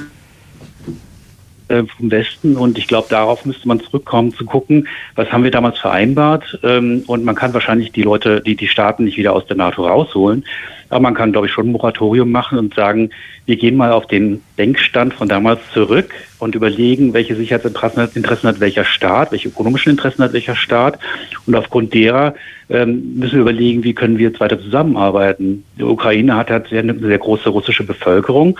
äh, 1.73 1.85
vom 1.85 2.11
Westen. 2.11 2.57
Und 2.57 2.79
ich 2.79 2.87
glaube, 2.87 3.09
darauf 3.11 3.45
müsste 3.45 3.67
man 3.67 3.81
zurückkommen, 3.81 4.33
zu 4.33 4.45
gucken, 4.45 4.87
was 5.15 5.33
haben 5.33 5.45
wir 5.45 5.51
damals 5.51 5.79
vereinbart. 5.79 6.59
Ähm, 6.63 7.03
und 7.07 7.25
man 7.25 7.35
kann 7.35 7.55
wahrscheinlich 7.55 7.93
die 7.93 8.03
Leute, 8.03 8.41
die, 8.41 8.55
die 8.55 8.69
Staaten 8.69 9.05
nicht 9.05 9.17
wieder 9.17 9.33
aus 9.33 9.47
der 9.47 9.57
NATO 9.57 9.87
rausholen. 9.87 10.45
Aber 10.91 11.01
man 11.01 11.15
kann, 11.15 11.33
glaube 11.33 11.47
ich, 11.47 11.53
schon 11.53 11.69
ein 11.69 11.73
Moratorium 11.73 12.31
machen 12.31 12.59
und 12.59 12.75
sagen, 12.75 13.09
wir 13.47 13.57
gehen 13.57 13.77
mal 13.77 13.93
auf 13.93 14.07
den 14.07 14.43
Denkstand 14.59 15.15
von 15.15 15.27
damals 15.27 15.61
zurück 15.73 16.13
und 16.39 16.55
überlegen, 16.55 17.15
welche 17.15 17.35
Sicherheitsinteressen 17.35 18.49
hat 18.49 18.61
welcher 18.61 18.85
Staat, 18.85 19.33
welche 19.33 19.49
ökonomischen 19.49 19.91
Interessen 19.91 20.23
hat 20.23 20.35
welcher 20.35 20.55
Staat. 20.55 20.99
Und 21.47 21.55
aufgrund 21.55 21.95
derer 21.95 22.35
ähm, 22.69 23.15
müssen 23.17 23.37
wir 23.37 23.41
überlegen, 23.41 23.85
wie 23.85 23.95
können 23.95 24.19
wir 24.19 24.29
jetzt 24.29 24.41
weiter 24.41 24.61
zusammenarbeiten. 24.61 25.65
Die 25.79 25.83
Ukraine 25.83 26.37
hat, 26.37 26.51
hat 26.51 26.71
eine 26.73 26.99
sehr 26.99 27.19
große 27.19 27.49
russische 27.49 27.85
Bevölkerung. 27.85 28.59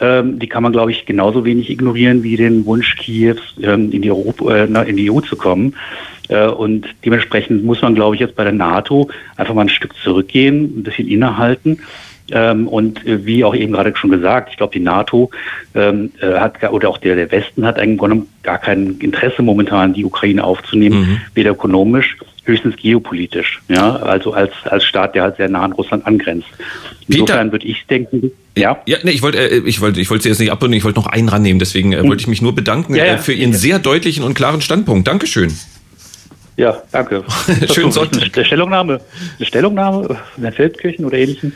Ähm, 0.00 0.38
die 0.38 0.48
kann 0.48 0.62
man, 0.62 0.72
glaube 0.72 0.90
ich, 0.90 1.06
genauso 1.06 1.44
wenig 1.44 1.70
ignorieren 1.70 2.22
wie 2.22 2.36
den 2.36 2.64
Wunsch 2.66 2.96
Kiews, 2.96 3.38
ähm, 3.62 3.90
in, 3.92 4.02
die 4.02 4.10
Europa, 4.10 4.54
äh, 4.54 4.88
in 4.88 4.96
die 4.96 5.10
EU 5.10 5.20
zu 5.20 5.36
kommen. 5.36 5.74
Äh, 6.28 6.46
und 6.46 6.86
dementsprechend 7.04 7.64
muss 7.64 7.82
man, 7.82 7.94
glaube 7.94 8.14
ich, 8.14 8.20
jetzt 8.20 8.34
bei 8.34 8.44
der 8.44 8.52
NATO 8.52 9.08
einfach 9.36 9.54
mal 9.54 9.62
ein 9.62 9.68
Stück 9.68 9.94
zurückgehen, 10.02 10.78
ein 10.78 10.82
bisschen 10.82 11.08
innehalten. 11.08 11.78
Ähm, 12.30 12.68
und 12.68 13.04
äh, 13.06 13.26
wie 13.26 13.44
auch 13.44 13.54
eben 13.54 13.72
gerade 13.72 13.94
schon 13.94 14.10
gesagt, 14.10 14.50
ich 14.50 14.56
glaube, 14.56 14.72
die 14.72 14.80
NATO 14.80 15.30
ähm, 15.74 16.12
äh, 16.20 16.38
hat 16.38 16.62
oder 16.70 16.88
auch 16.88 16.98
der, 16.98 17.16
der 17.16 17.30
Westen 17.30 17.66
hat 17.66 17.78
eigentlich 17.78 18.22
gar 18.42 18.58
kein 18.58 18.96
Interesse 19.00 19.42
momentan, 19.42 19.92
die 19.92 20.04
Ukraine 20.04 20.42
aufzunehmen, 20.42 21.00
mhm. 21.00 21.20
weder 21.34 21.50
ökonomisch, 21.50 22.16
höchstens 22.44 22.76
geopolitisch. 22.76 23.60
Ja, 23.68 23.96
also 23.96 24.32
als 24.32 24.52
als 24.64 24.84
Staat, 24.84 25.14
der 25.14 25.22
halt 25.22 25.36
sehr 25.36 25.48
nah 25.48 25.62
an 25.62 25.72
Russland 25.72 26.06
angrenzt. 26.06 26.48
Insofern 27.08 27.52
würde 27.52 27.66
ich 27.66 27.86
denken, 27.86 28.32
ja. 28.56 28.82
Ja, 28.86 28.98
nee, 29.02 29.12
ich 29.12 29.22
wollte, 29.22 29.38
äh, 29.38 29.62
ich 29.66 29.80
wollte, 29.80 30.00
ich 30.00 30.10
wollte 30.10 30.24
Sie 30.24 30.28
jetzt 30.28 30.40
nicht 30.40 30.52
abbringen, 30.52 30.74
ich 30.74 30.84
wollte 30.84 30.98
noch 30.98 31.06
einen 31.06 31.28
rannehmen, 31.28 31.58
deswegen 31.58 31.92
äh, 31.92 32.02
mhm. 32.02 32.08
wollte 32.08 32.22
ich 32.22 32.26
mich 32.26 32.42
nur 32.42 32.54
bedanken 32.54 32.94
ja, 32.94 33.04
ja. 33.04 33.14
Äh, 33.14 33.18
für 33.18 33.32
Ihren 33.32 33.52
sehr 33.52 33.78
deutlichen 33.78 34.24
und 34.24 34.34
klaren 34.34 34.60
Standpunkt. 34.60 35.08
Dankeschön. 35.08 35.52
Ja, 36.56 36.82
danke. 36.92 37.24
Schönen 37.72 37.92
Sonntag. 37.92 38.30
Eine 38.34 38.44
Stellungnahme, 38.44 39.00
eine 39.38 39.46
Stellungnahme 39.46 40.18
in 40.36 40.42
der 40.42 40.52
Feldkirchen 40.52 41.04
oder 41.04 41.16
ähnlichem. 41.16 41.52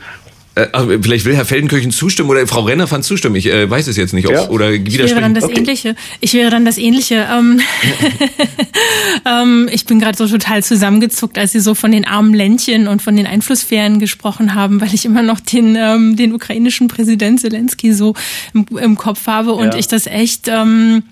Äh, 0.57 0.67
also 0.71 0.89
vielleicht 1.01 1.25
will 1.25 1.35
Herr 1.35 1.45
Feldenkirchen 1.45 1.91
zustimmen 1.91 2.29
oder 2.29 2.45
Frau 2.47 2.61
Renner 2.61 2.87
fand 2.87 3.05
zustimmen. 3.05 3.35
Ich 3.35 3.47
äh, 3.47 3.69
weiß 3.69 3.87
es 3.87 3.97
jetzt 3.97 4.13
nicht. 4.13 4.29
Ja. 4.29 4.49
Oder 4.49 4.71
ich 4.71 4.97
wäre 4.97 5.21
dann 5.21 5.33
das 5.33 5.43
okay. 5.43 5.59
Ähnliche. 5.59 5.95
Ich 6.19 6.33
wäre 6.33 6.49
dann 6.49 6.65
das 6.65 6.77
Ähnliche. 6.77 7.27
Ähm, 7.31 7.61
ähm, 9.25 9.69
ich 9.71 9.85
bin 9.85 9.99
gerade 9.99 10.17
so 10.17 10.27
total 10.27 10.63
zusammengezuckt, 10.63 11.37
als 11.37 11.51
Sie 11.51 11.59
so 11.59 11.75
von 11.75 11.91
den 11.91 12.05
armen 12.05 12.33
Ländchen 12.33 12.87
und 12.87 13.01
von 13.01 13.15
den 13.15 13.27
Einflusssphären 13.27 13.99
gesprochen 13.99 14.55
haben, 14.55 14.81
weil 14.81 14.93
ich 14.93 15.05
immer 15.05 15.21
noch 15.21 15.39
den, 15.39 15.75
ähm, 15.75 16.15
den 16.15 16.33
ukrainischen 16.33 16.87
Präsident 16.87 17.39
Zelensky 17.39 17.93
so 17.93 18.15
im, 18.53 18.65
im 18.77 18.95
Kopf 18.97 19.27
habe 19.27 19.53
und 19.53 19.73
ja. 19.73 19.79
ich 19.79 19.87
das 19.87 20.07
echt... 20.07 20.47
Ähm, 20.47 21.03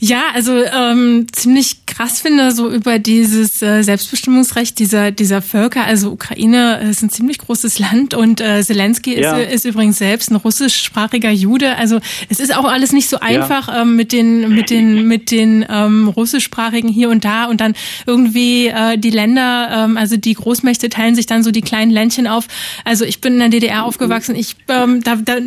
ja, 0.00 0.22
also 0.32 0.52
ähm, 0.52 1.26
ziemlich 1.32 1.84
krass 1.86 2.20
finde 2.20 2.52
so 2.52 2.70
über 2.70 3.00
dieses 3.00 3.60
äh, 3.62 3.82
Selbstbestimmungsrecht 3.82 4.78
dieser 4.78 5.10
dieser 5.10 5.42
Völker. 5.42 5.84
Also 5.84 6.12
Ukraine 6.12 6.80
ist 6.88 7.02
ein 7.02 7.10
ziemlich 7.10 7.38
großes 7.38 7.80
Land 7.80 8.14
und 8.14 8.40
äh, 8.40 8.62
Zelensky 8.62 9.20
ja. 9.20 9.36
ist, 9.36 9.52
ist 9.52 9.64
übrigens 9.64 9.98
selbst 9.98 10.30
ein 10.30 10.36
russischsprachiger 10.36 11.30
Jude. 11.30 11.76
Also 11.76 11.98
es 12.28 12.38
ist 12.38 12.54
auch 12.54 12.64
alles 12.64 12.92
nicht 12.92 13.08
so 13.08 13.18
einfach 13.18 13.66
ja. 13.66 13.82
ähm, 13.82 13.96
mit 13.96 14.12
den 14.12 14.48
mit 14.54 14.70
den 14.70 15.08
mit 15.08 15.32
den 15.32 15.66
ähm, 15.68 16.06
russischsprachigen 16.06 16.88
hier 16.88 17.10
und 17.10 17.24
da 17.24 17.46
und 17.46 17.60
dann 17.60 17.74
irgendwie 18.06 18.68
äh, 18.68 18.98
die 18.98 19.10
Länder, 19.10 19.68
ähm, 19.72 19.96
also 19.96 20.16
die 20.16 20.34
Großmächte 20.34 20.90
teilen 20.90 21.16
sich 21.16 21.26
dann 21.26 21.42
so 21.42 21.50
die 21.50 21.62
kleinen 21.62 21.90
Ländchen 21.90 22.28
auf. 22.28 22.46
Also 22.84 23.04
ich 23.04 23.20
bin 23.20 23.32
in 23.32 23.38
der 23.40 23.48
DDR 23.48 23.84
aufgewachsen. 23.84 24.36
Ich 24.36 24.54
ähm, 24.68 25.02
da, 25.02 25.16
da 25.16 25.38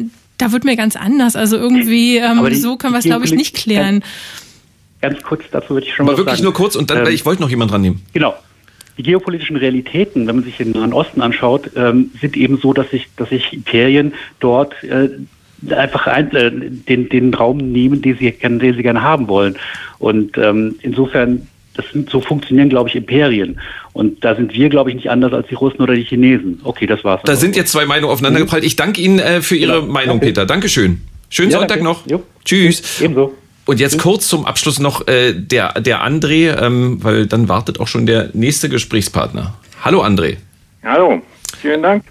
da 0.41 0.51
wird 0.51 0.63
mir 0.63 0.75
ganz 0.75 0.95
anders. 0.95 1.35
Also 1.35 1.55
irgendwie 1.55 2.17
ähm, 2.17 2.43
die, 2.49 2.55
so 2.55 2.75
können 2.75 2.93
wir 2.93 2.99
es, 2.99 3.05
glaube 3.05 3.25
ich, 3.25 3.31
nicht 3.31 3.55
klären. 3.55 4.03
Ganz 5.01 5.21
kurz 5.23 5.43
dazu 5.51 5.73
würde 5.73 5.87
ich 5.87 5.93
schon 5.93 6.05
Aber 6.05 6.13
mal 6.13 6.17
wirklich 6.17 6.37
sagen. 6.37 6.43
nur 6.43 6.53
kurz 6.53 6.75
und 6.75 6.89
dann, 6.89 7.05
ähm, 7.05 7.13
ich 7.13 7.25
wollte 7.25 7.41
noch 7.41 7.49
jemand 7.49 7.71
dran 7.71 7.81
nehmen. 7.81 8.01
Genau. 8.13 8.35
Die 8.97 9.03
geopolitischen 9.03 9.55
Realitäten, 9.55 10.27
wenn 10.27 10.35
man 10.35 10.43
sich 10.43 10.57
den 10.57 10.71
Nahen 10.71 10.93
Osten 10.93 11.21
anschaut, 11.21 11.71
ähm, 11.75 12.11
sind 12.19 12.37
eben 12.37 12.57
so, 12.57 12.73
dass 12.73 12.89
sich, 12.91 13.07
dass 13.17 13.29
sich 13.29 13.53
Imperien 13.53 14.13
dort 14.39 14.75
äh, 14.83 15.09
einfach 15.73 16.07
ein, 16.07 16.31
äh, 16.35 16.51
den, 16.51 17.09
den 17.09 17.33
Raum 17.33 17.57
nehmen, 17.57 18.01
den 18.01 18.17
sie, 18.17 18.31
den 18.31 18.59
sie 18.59 18.83
gerne 18.83 19.01
haben 19.01 19.27
wollen. 19.27 19.57
Und 19.97 20.37
ähm, 20.37 20.75
insofern 20.81 21.47
das 21.73 21.85
sind, 21.93 22.09
so 22.09 22.19
funktionieren, 22.19 22.69
glaube 22.69 22.89
ich, 22.89 22.95
Imperien. 22.95 23.59
Und 23.93 24.23
da 24.23 24.35
sind 24.35 24.53
wir, 24.53 24.69
glaube 24.69 24.89
ich, 24.89 24.95
nicht 24.95 25.09
anders 25.09 25.33
als 25.33 25.47
die 25.47 25.55
Russen 25.55 25.81
oder 25.81 25.95
die 25.95 26.03
Chinesen. 26.03 26.59
Okay, 26.63 26.85
das 26.85 27.03
war's. 27.03 27.21
Da 27.23 27.35
sind 27.35 27.55
jetzt 27.55 27.71
zwei 27.71 27.85
Meinungen 27.85 28.11
aufeinandergeprallt. 28.11 28.63
Ich 28.63 28.75
danke 28.75 29.01
Ihnen 29.01 29.19
äh, 29.19 29.41
für 29.41 29.55
Ihre 29.55 29.81
genau. 29.81 29.93
Meinung, 29.93 30.19
Peter. 30.19 30.45
Dankeschön. 30.45 31.01
Schönen 31.29 31.51
ja, 31.51 31.59
Sonntag 31.59 31.79
danke. 31.79 31.83
noch. 31.85 32.07
Jo. 32.07 32.23
Tschüss. 32.43 33.01
Ebenso. 33.01 33.33
Und 33.65 33.79
jetzt 33.79 33.99
kurz 33.99 34.27
zum 34.27 34.45
Abschluss 34.45 34.79
noch 34.79 35.07
äh, 35.07 35.33
der, 35.33 35.73
der 35.79 36.05
André, 36.05 36.59
ähm, 36.59 36.97
weil 37.01 37.27
dann 37.27 37.47
wartet 37.47 37.79
auch 37.79 37.87
schon 37.87 38.05
der 38.05 38.29
nächste 38.33 38.69
Gesprächspartner. 38.69 39.53
Hallo 39.83 40.03
André. 40.03 40.37
Hallo, 40.83 41.21
vielen 41.59 41.83
Dank, 41.83 42.03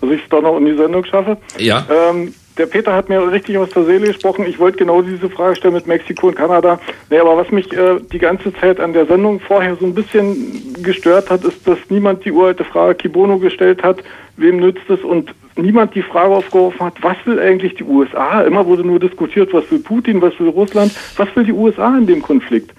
dass 0.00 0.10
ich 0.10 0.22
es 0.22 0.28
doch 0.28 0.42
noch 0.42 0.56
in 0.58 0.66
die 0.66 0.76
Sendung 0.76 1.04
schaffe. 1.04 1.36
Ja. 1.58 1.86
Ähm, 1.90 2.32
der 2.56 2.66
Peter 2.66 2.94
hat 2.94 3.08
mir 3.08 3.20
richtig 3.30 3.58
aus 3.58 3.68
der 3.70 3.84
Seele 3.84 4.06
gesprochen. 4.06 4.46
Ich 4.48 4.58
wollte 4.58 4.78
genau 4.78 5.02
diese 5.02 5.28
Frage 5.28 5.56
stellen 5.56 5.74
mit 5.74 5.86
Mexiko 5.86 6.28
und 6.28 6.36
Kanada. 6.36 6.80
Nee, 7.10 7.18
aber 7.18 7.36
was 7.36 7.50
mich 7.50 7.70
äh, 7.72 7.98
die 8.12 8.18
ganze 8.18 8.54
Zeit 8.54 8.80
an 8.80 8.92
der 8.92 9.06
Sendung 9.06 9.40
vorher 9.40 9.76
so 9.76 9.84
ein 9.84 9.94
bisschen 9.94 10.74
gestört 10.82 11.28
hat, 11.28 11.44
ist, 11.44 11.66
dass 11.66 11.78
niemand 11.90 12.24
die 12.24 12.32
uralte 12.32 12.64
Frage 12.64 12.94
Kibono 12.94 13.38
gestellt 13.38 13.82
hat, 13.82 13.98
wem 14.36 14.58
nützt 14.58 14.88
es 14.88 15.00
und 15.00 15.34
niemand 15.58 15.94
die 15.94 16.02
Frage 16.02 16.34
aufgeworfen 16.34 16.80
hat, 16.80 16.94
was 17.02 17.16
will 17.24 17.38
eigentlich 17.40 17.74
die 17.74 17.84
USA? 17.84 18.42
Immer 18.42 18.66
wurde 18.66 18.84
nur 18.84 19.00
diskutiert, 19.00 19.52
was 19.52 19.70
will 19.70 19.78
Putin, 19.78 20.20
was 20.20 20.38
will 20.38 20.48
Russland, 20.48 20.92
was 21.16 21.28
will 21.34 21.44
die 21.44 21.52
USA 21.52 21.96
in 21.96 22.06
dem 22.06 22.22
Konflikt? 22.22 22.72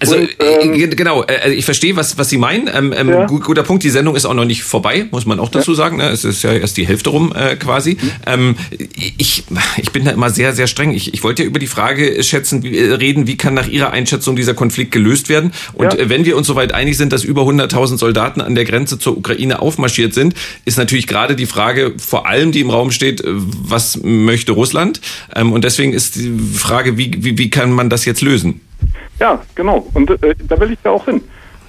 Also 0.00 0.16
Und, 0.16 0.28
ähm, 0.40 0.72
äh, 0.74 0.88
genau, 0.88 1.22
äh, 1.22 1.38
also 1.42 1.56
ich 1.56 1.64
verstehe, 1.64 1.96
was, 1.96 2.18
was 2.18 2.30
Sie 2.30 2.38
meinen. 2.38 2.70
Ähm, 2.74 2.94
ähm, 2.96 3.08
ja. 3.08 3.26
guter 3.26 3.62
Punkt, 3.62 3.82
die 3.84 3.90
Sendung 3.90 4.16
ist 4.16 4.24
auch 4.24 4.34
noch 4.34 4.44
nicht 4.44 4.62
vorbei, 4.62 5.06
muss 5.10 5.26
man 5.26 5.40
auch 5.40 5.50
dazu 5.50 5.72
ja. 5.72 5.76
sagen. 5.76 5.98
Ne? 5.98 6.08
Es 6.08 6.24
ist 6.24 6.42
ja 6.42 6.52
erst 6.52 6.76
die 6.76 6.86
Hälfte 6.86 7.10
rum 7.10 7.32
äh, 7.34 7.56
quasi. 7.56 7.98
Mhm. 8.00 8.10
Ähm, 8.26 8.54
ich, 8.70 9.44
ich 9.76 9.92
bin 9.92 10.04
da 10.04 10.12
immer 10.12 10.30
sehr, 10.30 10.52
sehr 10.52 10.66
streng. 10.66 10.92
Ich, 10.92 11.12
ich 11.12 11.22
wollte 11.22 11.42
ja 11.42 11.48
über 11.48 11.58
die 11.58 11.66
Frage 11.66 12.22
schätzen, 12.22 12.64
äh, 12.64 12.94
reden, 12.94 13.26
wie 13.26 13.36
kann 13.36 13.54
nach 13.54 13.68
Ihrer 13.68 13.90
Einschätzung 13.90 14.36
dieser 14.36 14.54
Konflikt 14.54 14.92
gelöst 14.92 15.28
werden? 15.28 15.52
Und 15.74 15.94
ja. 15.94 16.08
wenn 16.08 16.24
wir 16.24 16.36
uns 16.36 16.46
soweit 16.46 16.72
einig 16.72 16.96
sind, 16.96 17.12
dass 17.12 17.24
über 17.24 17.42
100.000 17.42 17.98
Soldaten 17.98 18.40
an 18.40 18.54
der 18.54 18.64
Grenze 18.64 18.98
zur 18.98 19.16
Ukraine 19.16 19.60
aufmarschiert 19.60 20.14
sind, 20.14 20.34
ist 20.64 20.78
natürlich 20.78 21.01
natürlich 21.02 21.06
gerade 21.06 21.36
die 21.36 21.46
Frage, 21.46 21.94
vor 21.98 22.26
allem 22.26 22.52
die 22.52 22.60
im 22.60 22.70
Raum 22.70 22.90
steht, 22.90 23.22
was 23.24 24.00
möchte 24.02 24.52
Russland? 24.52 25.00
Ähm, 25.34 25.52
und 25.52 25.64
deswegen 25.64 25.92
ist 25.92 26.16
die 26.16 26.38
Frage, 26.54 26.96
wie, 26.96 27.12
wie, 27.18 27.38
wie 27.38 27.50
kann 27.50 27.72
man 27.72 27.88
das 27.88 28.04
jetzt 28.04 28.22
lösen? 28.22 28.60
Ja, 29.18 29.40
genau. 29.54 29.86
Und 29.94 30.10
äh, 30.10 30.34
da 30.48 30.58
will 30.58 30.72
ich 30.72 30.78
ja 30.84 30.90
auch 30.90 31.04
hin. 31.04 31.20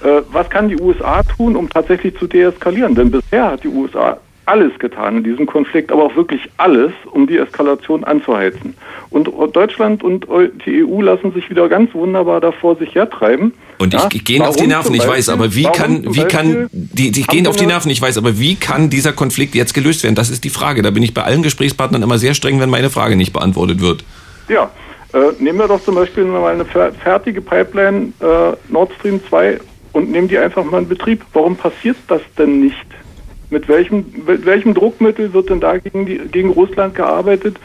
Äh, 0.03 0.21
was 0.31 0.49
kann 0.49 0.69
die 0.69 0.79
USA 0.79 1.23
tun, 1.23 1.55
um 1.55 1.69
tatsächlich 1.69 2.17
zu 2.17 2.27
deeskalieren? 2.27 2.95
Denn 2.95 3.11
bisher 3.11 3.51
hat 3.51 3.63
die 3.63 3.67
USA 3.67 4.17
alles 4.45 4.77
getan 4.79 5.17
in 5.17 5.23
diesem 5.23 5.45
Konflikt, 5.45 5.91
aber 5.91 6.03
auch 6.03 6.15
wirklich 6.15 6.41
alles, 6.57 6.91
um 7.11 7.27
die 7.27 7.37
Eskalation 7.37 8.03
anzuheizen. 8.03 8.75
Und 9.09 9.29
Deutschland 9.53 10.03
und 10.03 10.27
die 10.65 10.83
EU 10.83 11.01
lassen 11.01 11.31
sich 11.33 11.49
wieder 11.49 11.69
ganz 11.69 11.93
wunderbar 11.93 12.41
davor 12.41 12.75
sich 12.75 12.93
hertreiben. 12.95 13.53
Und 13.77 13.93
ich 13.93 14.01
ja, 14.01 14.09
gehe 14.09 14.47
auf 14.47 14.55
die 14.55 14.67
Nerven, 14.67 14.93
ich 14.95 15.07
weiß, 15.07 15.29
aber 15.29 15.55
wie 15.55 15.63
kann, 15.63 16.15
wie 16.15 16.23
kann, 16.23 16.69
die, 16.71 17.11
die 17.11 17.23
gehen 17.23 17.47
auf 17.47 17.55
die 17.55 17.65
Nerven, 17.65 17.89
ich 17.89 18.01
weiß, 18.01 18.17
aber 18.17 18.39
wie 18.39 18.55
kann 18.55 18.89
dieser 18.89 19.13
Konflikt 19.13 19.55
jetzt 19.55 19.73
gelöst 19.73 20.03
werden? 20.03 20.15
Das 20.15 20.29
ist 20.29 20.43
die 20.43 20.49
Frage. 20.49 20.81
Da 20.81 20.91
bin 20.91 21.03
ich 21.03 21.13
bei 21.13 21.23
allen 21.23 21.43
Gesprächspartnern 21.43 22.01
immer 22.01 22.17
sehr 22.17 22.33
streng, 22.33 22.59
wenn 22.59 22.69
meine 22.69 22.89
Frage 22.89 23.15
nicht 23.15 23.33
beantwortet 23.33 23.81
wird. 23.81 24.03
Ja, 24.49 24.71
äh, 25.13 25.31
nehmen 25.39 25.59
wir 25.59 25.67
doch 25.67 25.83
zum 25.83 25.95
Beispiel 25.95 26.25
mal 26.25 26.53
eine 26.53 26.65
fertige 26.65 27.41
Pipeline 27.41 28.13
äh, 28.19 28.71
Nord 28.71 28.91
Stream 28.99 29.21
2 29.29 29.59
und 29.93 30.11
nehmen 30.11 30.27
die 30.27 30.37
einfach 30.37 30.63
mal 30.63 30.81
in 30.81 30.87
Betrieb. 30.87 31.23
Warum 31.33 31.55
passiert 31.55 31.97
das 32.07 32.21
denn 32.37 32.61
nicht? 32.61 32.85
Mit 33.53 33.67
welchem, 33.67 34.03
mit 34.25 34.47
welchem 34.47 34.73
Druckmittel 34.73 35.31
wird 35.31 35.51
denn 35.51 35.59
da 35.59 35.77
gegen, 35.77 36.07
die, 36.07 36.17
gegen 36.17 36.49
Russland 36.49 36.95
gearbeitet? 36.95 37.57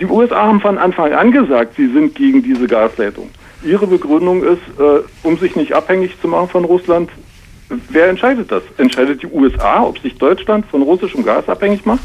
Die 0.00 0.06
USA 0.06 0.46
haben 0.46 0.62
von 0.62 0.78
Anfang 0.78 1.12
an 1.12 1.30
gesagt, 1.30 1.76
sie 1.76 1.92
sind 1.92 2.14
gegen 2.14 2.42
diese 2.42 2.66
Gasleitung. 2.66 3.28
Ihre 3.62 3.86
Begründung 3.86 4.42
ist, 4.42 4.62
äh, 4.78 5.00
um 5.22 5.36
sich 5.36 5.56
nicht 5.56 5.74
abhängig 5.74 6.18
zu 6.22 6.28
machen 6.28 6.48
von 6.48 6.64
Russland, 6.64 7.10
Wer 7.88 8.08
entscheidet 8.08 8.50
das? 8.50 8.62
Entscheidet 8.78 9.22
die 9.22 9.26
USA, 9.26 9.84
ob 9.84 9.98
sich 9.98 10.14
Deutschland 10.16 10.66
von 10.66 10.82
russischem 10.82 11.24
Gas 11.24 11.48
abhängig 11.48 11.84
macht? 11.84 12.00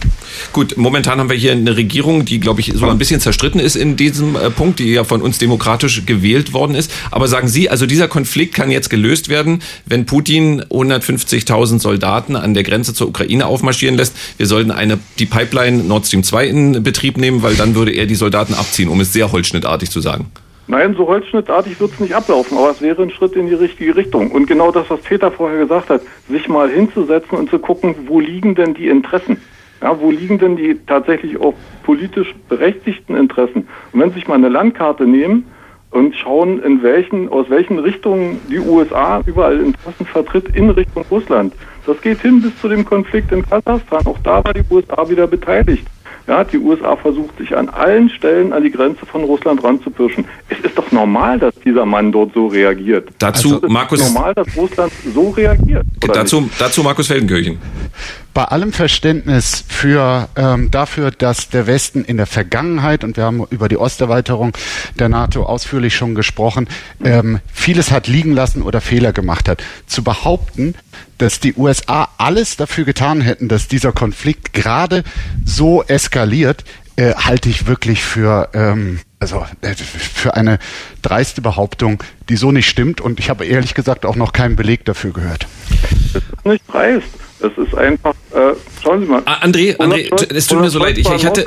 Gut, 0.53 0.77
momentan 0.77 1.19
haben 1.19 1.29
wir 1.29 1.35
hier 1.35 1.53
eine 1.53 1.75
Regierung, 1.75 2.23
die, 2.23 2.39
glaube 2.39 2.59
ich, 2.61 2.71
so 2.75 2.87
ein 2.87 2.99
bisschen 2.99 3.19
zerstritten 3.19 3.59
ist 3.59 3.75
in 3.75 3.95
diesem 3.95 4.35
äh, 4.35 4.51
Punkt, 4.51 4.77
die 4.77 4.93
ja 4.93 5.03
von 5.03 5.23
uns 5.23 5.39
demokratisch 5.39 6.05
gewählt 6.05 6.53
worden 6.53 6.75
ist. 6.75 6.91
Aber 7.09 7.27
sagen 7.27 7.47
Sie, 7.47 7.69
also 7.69 7.87
dieser 7.87 8.07
Konflikt 8.07 8.53
kann 8.53 8.69
jetzt 8.69 8.89
gelöst 8.89 9.29
werden, 9.29 9.61
wenn 9.85 10.05
Putin 10.05 10.61
150.000 10.63 11.79
Soldaten 11.79 12.35
an 12.35 12.53
der 12.53 12.63
Grenze 12.63 12.93
zur 12.93 13.07
Ukraine 13.07 13.47
aufmarschieren 13.47 13.97
lässt. 13.97 14.15
Wir 14.37 14.45
sollten 14.45 14.69
eine, 14.69 14.99
die 15.17 15.25
Pipeline 15.25 15.83
Nord 15.83 16.05
Stream 16.05 16.23
2 16.23 16.47
in 16.47 16.83
Betrieb 16.83 17.17
nehmen, 17.17 17.41
weil 17.41 17.55
dann 17.55 17.73
würde 17.73 17.91
er 17.91 18.05
die 18.05 18.15
Soldaten 18.15 18.53
abziehen, 18.53 18.89
um 18.89 18.99
es 18.99 19.13
sehr 19.13 19.31
holzschnittartig 19.31 19.89
zu 19.89 19.99
sagen. 19.99 20.31
Nein, 20.67 20.95
so 20.95 21.07
holzschnittartig 21.07 21.79
wird 21.79 21.91
es 21.91 21.99
nicht 21.99 22.15
ablaufen, 22.15 22.57
aber 22.57 22.71
es 22.71 22.81
wäre 22.81 23.03
ein 23.03 23.11
Schritt 23.11 23.33
in 23.33 23.45
die 23.45 23.53
richtige 23.53 23.95
Richtung. 23.95 24.31
Und 24.31 24.47
genau 24.47 24.71
das, 24.71 24.89
was 24.89 24.99
Peter 25.01 25.31
vorher 25.31 25.59
gesagt 25.59 25.89
hat, 25.89 26.01
sich 26.27 26.47
mal 26.47 26.69
hinzusetzen 26.69 27.37
und 27.37 27.49
zu 27.51 27.59
gucken, 27.59 27.95
wo 28.07 28.19
liegen 28.19 28.55
denn 28.55 28.73
die 28.73 28.87
Interessen? 28.87 29.37
Ja, 29.81 29.99
wo 29.99 30.09
liegen 30.09 30.39
denn 30.39 30.55
die 30.55 30.79
tatsächlich 30.87 31.39
auch 31.39 31.53
politisch 31.83 32.33
berechtigten 32.49 33.15
Interessen? 33.15 33.67
Und 33.91 33.99
wenn 33.99 34.09
Sie 34.09 34.15
sich 34.15 34.27
mal 34.27 34.35
eine 34.35 34.49
Landkarte 34.49 35.05
nehmen 35.05 35.45
und 35.91 36.15
schauen, 36.15 36.61
in 36.63 36.81
welchen, 36.81 37.29
aus 37.29 37.49
welchen 37.49 37.79
Richtungen 37.79 38.41
die 38.49 38.59
USA 38.59 39.21
überall 39.25 39.59
Interessen 39.59 40.05
vertritt 40.05 40.49
in 40.55 40.69
Richtung 40.71 41.05
Russland. 41.09 41.53
Das 41.85 42.01
geht 42.01 42.21
hin 42.21 42.41
bis 42.41 42.59
zu 42.59 42.67
dem 42.67 42.83
Konflikt 42.83 43.31
in 43.31 43.43
Kasachstan. 43.43 44.05
Auch 44.05 44.17
da 44.23 44.43
war 44.43 44.53
die 44.53 44.63
USA 44.69 45.07
wieder 45.07 45.27
beteiligt. 45.27 45.85
Ja, 46.27 46.43
die 46.43 46.57
USA 46.57 46.95
versucht 46.95 47.37
sich 47.37 47.55
an 47.55 47.69
allen 47.69 48.09
Stellen 48.09 48.51
an 48.51 48.63
die 48.63 48.71
Grenze 48.71 49.05
von 49.05 49.23
Russland 49.23 49.63
ranzupirschen. 49.63 50.25
Es 50.49 50.59
ist 50.59 50.77
doch 50.77 50.91
normal, 50.91 51.37
dass 51.37 51.53
dieser 51.63 51.85
Mann 51.85 52.11
dort 52.11 52.33
so 52.33 52.47
reagiert. 52.47 53.09
Dazu 53.19 53.55
also, 53.55 53.67
Markus. 53.67 53.99
Es 53.99 54.07
ist 54.07 54.13
normal, 54.13 54.33
dass 54.33 54.47
Russland 54.57 54.91
so 55.13 55.29
reagiert. 55.29 55.85
Dazu, 56.01 56.49
dazu 56.57 56.83
Markus 56.83 57.07
Feldenkirchen 57.07 57.59
bei 58.35 58.43
allem 58.43 58.73
Verständnis 58.73 59.63
für 59.65 60.27
ähm, 60.35 60.69
dafür, 60.69 61.09
dass 61.09 61.49
der 61.49 61.67
Westen 61.67 62.03
in 62.03 62.17
der 62.17 62.25
Vergangenheit 62.25 63.05
und 63.05 63.15
wir 63.15 63.23
haben 63.23 63.45
über 63.49 63.69
die 63.69 63.77
Osterweiterung 63.77 64.51
der 64.99 65.07
NATO 65.07 65.43
ausführlich 65.43 65.95
schon 65.95 66.15
gesprochen, 66.15 66.67
ähm, 67.01 67.39
vieles 67.53 67.91
hat 67.91 68.07
liegen 68.07 68.33
lassen 68.33 68.61
oder 68.61 68.81
Fehler 68.81 69.13
gemacht 69.13 69.47
hat. 69.47 69.63
Zu 69.87 70.03
behaupten, 70.03 70.75
dass 71.17 71.39
die 71.39 71.53
USA 71.55 72.09
alles 72.17 72.57
dafür 72.57 72.85
getan 72.85 73.21
hätten, 73.21 73.47
dass 73.47 73.67
dieser 73.67 73.91
Konflikt 73.91 74.53
gerade 74.53 75.03
so 75.45 75.83
eskaliert, 75.83 76.63
äh, 76.97 77.13
halte 77.13 77.49
ich 77.49 77.67
wirklich 77.67 78.03
für 78.03 78.49
ähm, 78.53 78.99
also 79.19 79.45
äh, 79.61 79.73
für 79.73 80.35
eine 80.35 80.59
dreiste 81.01 81.41
Behauptung, 81.41 82.03
die 82.29 82.35
so 82.35 82.51
nicht 82.51 82.69
stimmt. 82.69 83.01
Und 83.01 83.19
ich 83.19 83.29
habe 83.29 83.45
ehrlich 83.45 83.73
gesagt 83.73 84.05
auch 84.05 84.15
noch 84.15 84.33
keinen 84.33 84.55
Beleg 84.55 84.85
dafür 84.85 85.13
gehört. 85.13 85.47
Das 86.13 86.21
ist 86.23 86.45
nicht 86.45 86.63
dreist. 86.71 87.07
Das 87.39 87.51
ist 87.57 87.75
einfach, 87.75 88.13
äh, 88.33 88.53
schauen 88.81 89.01
Sie 89.01 89.07
mal. 89.07 89.21
Ah, 89.25 89.43
André, 89.43 89.77
André, 89.77 90.33
es 90.33 90.47
tut 90.47 90.61
mir 90.61 90.69
so 90.69 90.79
leid. 90.79 90.97
Ich, 90.97 91.09
ich 91.09 91.25
hatte, 91.25 91.45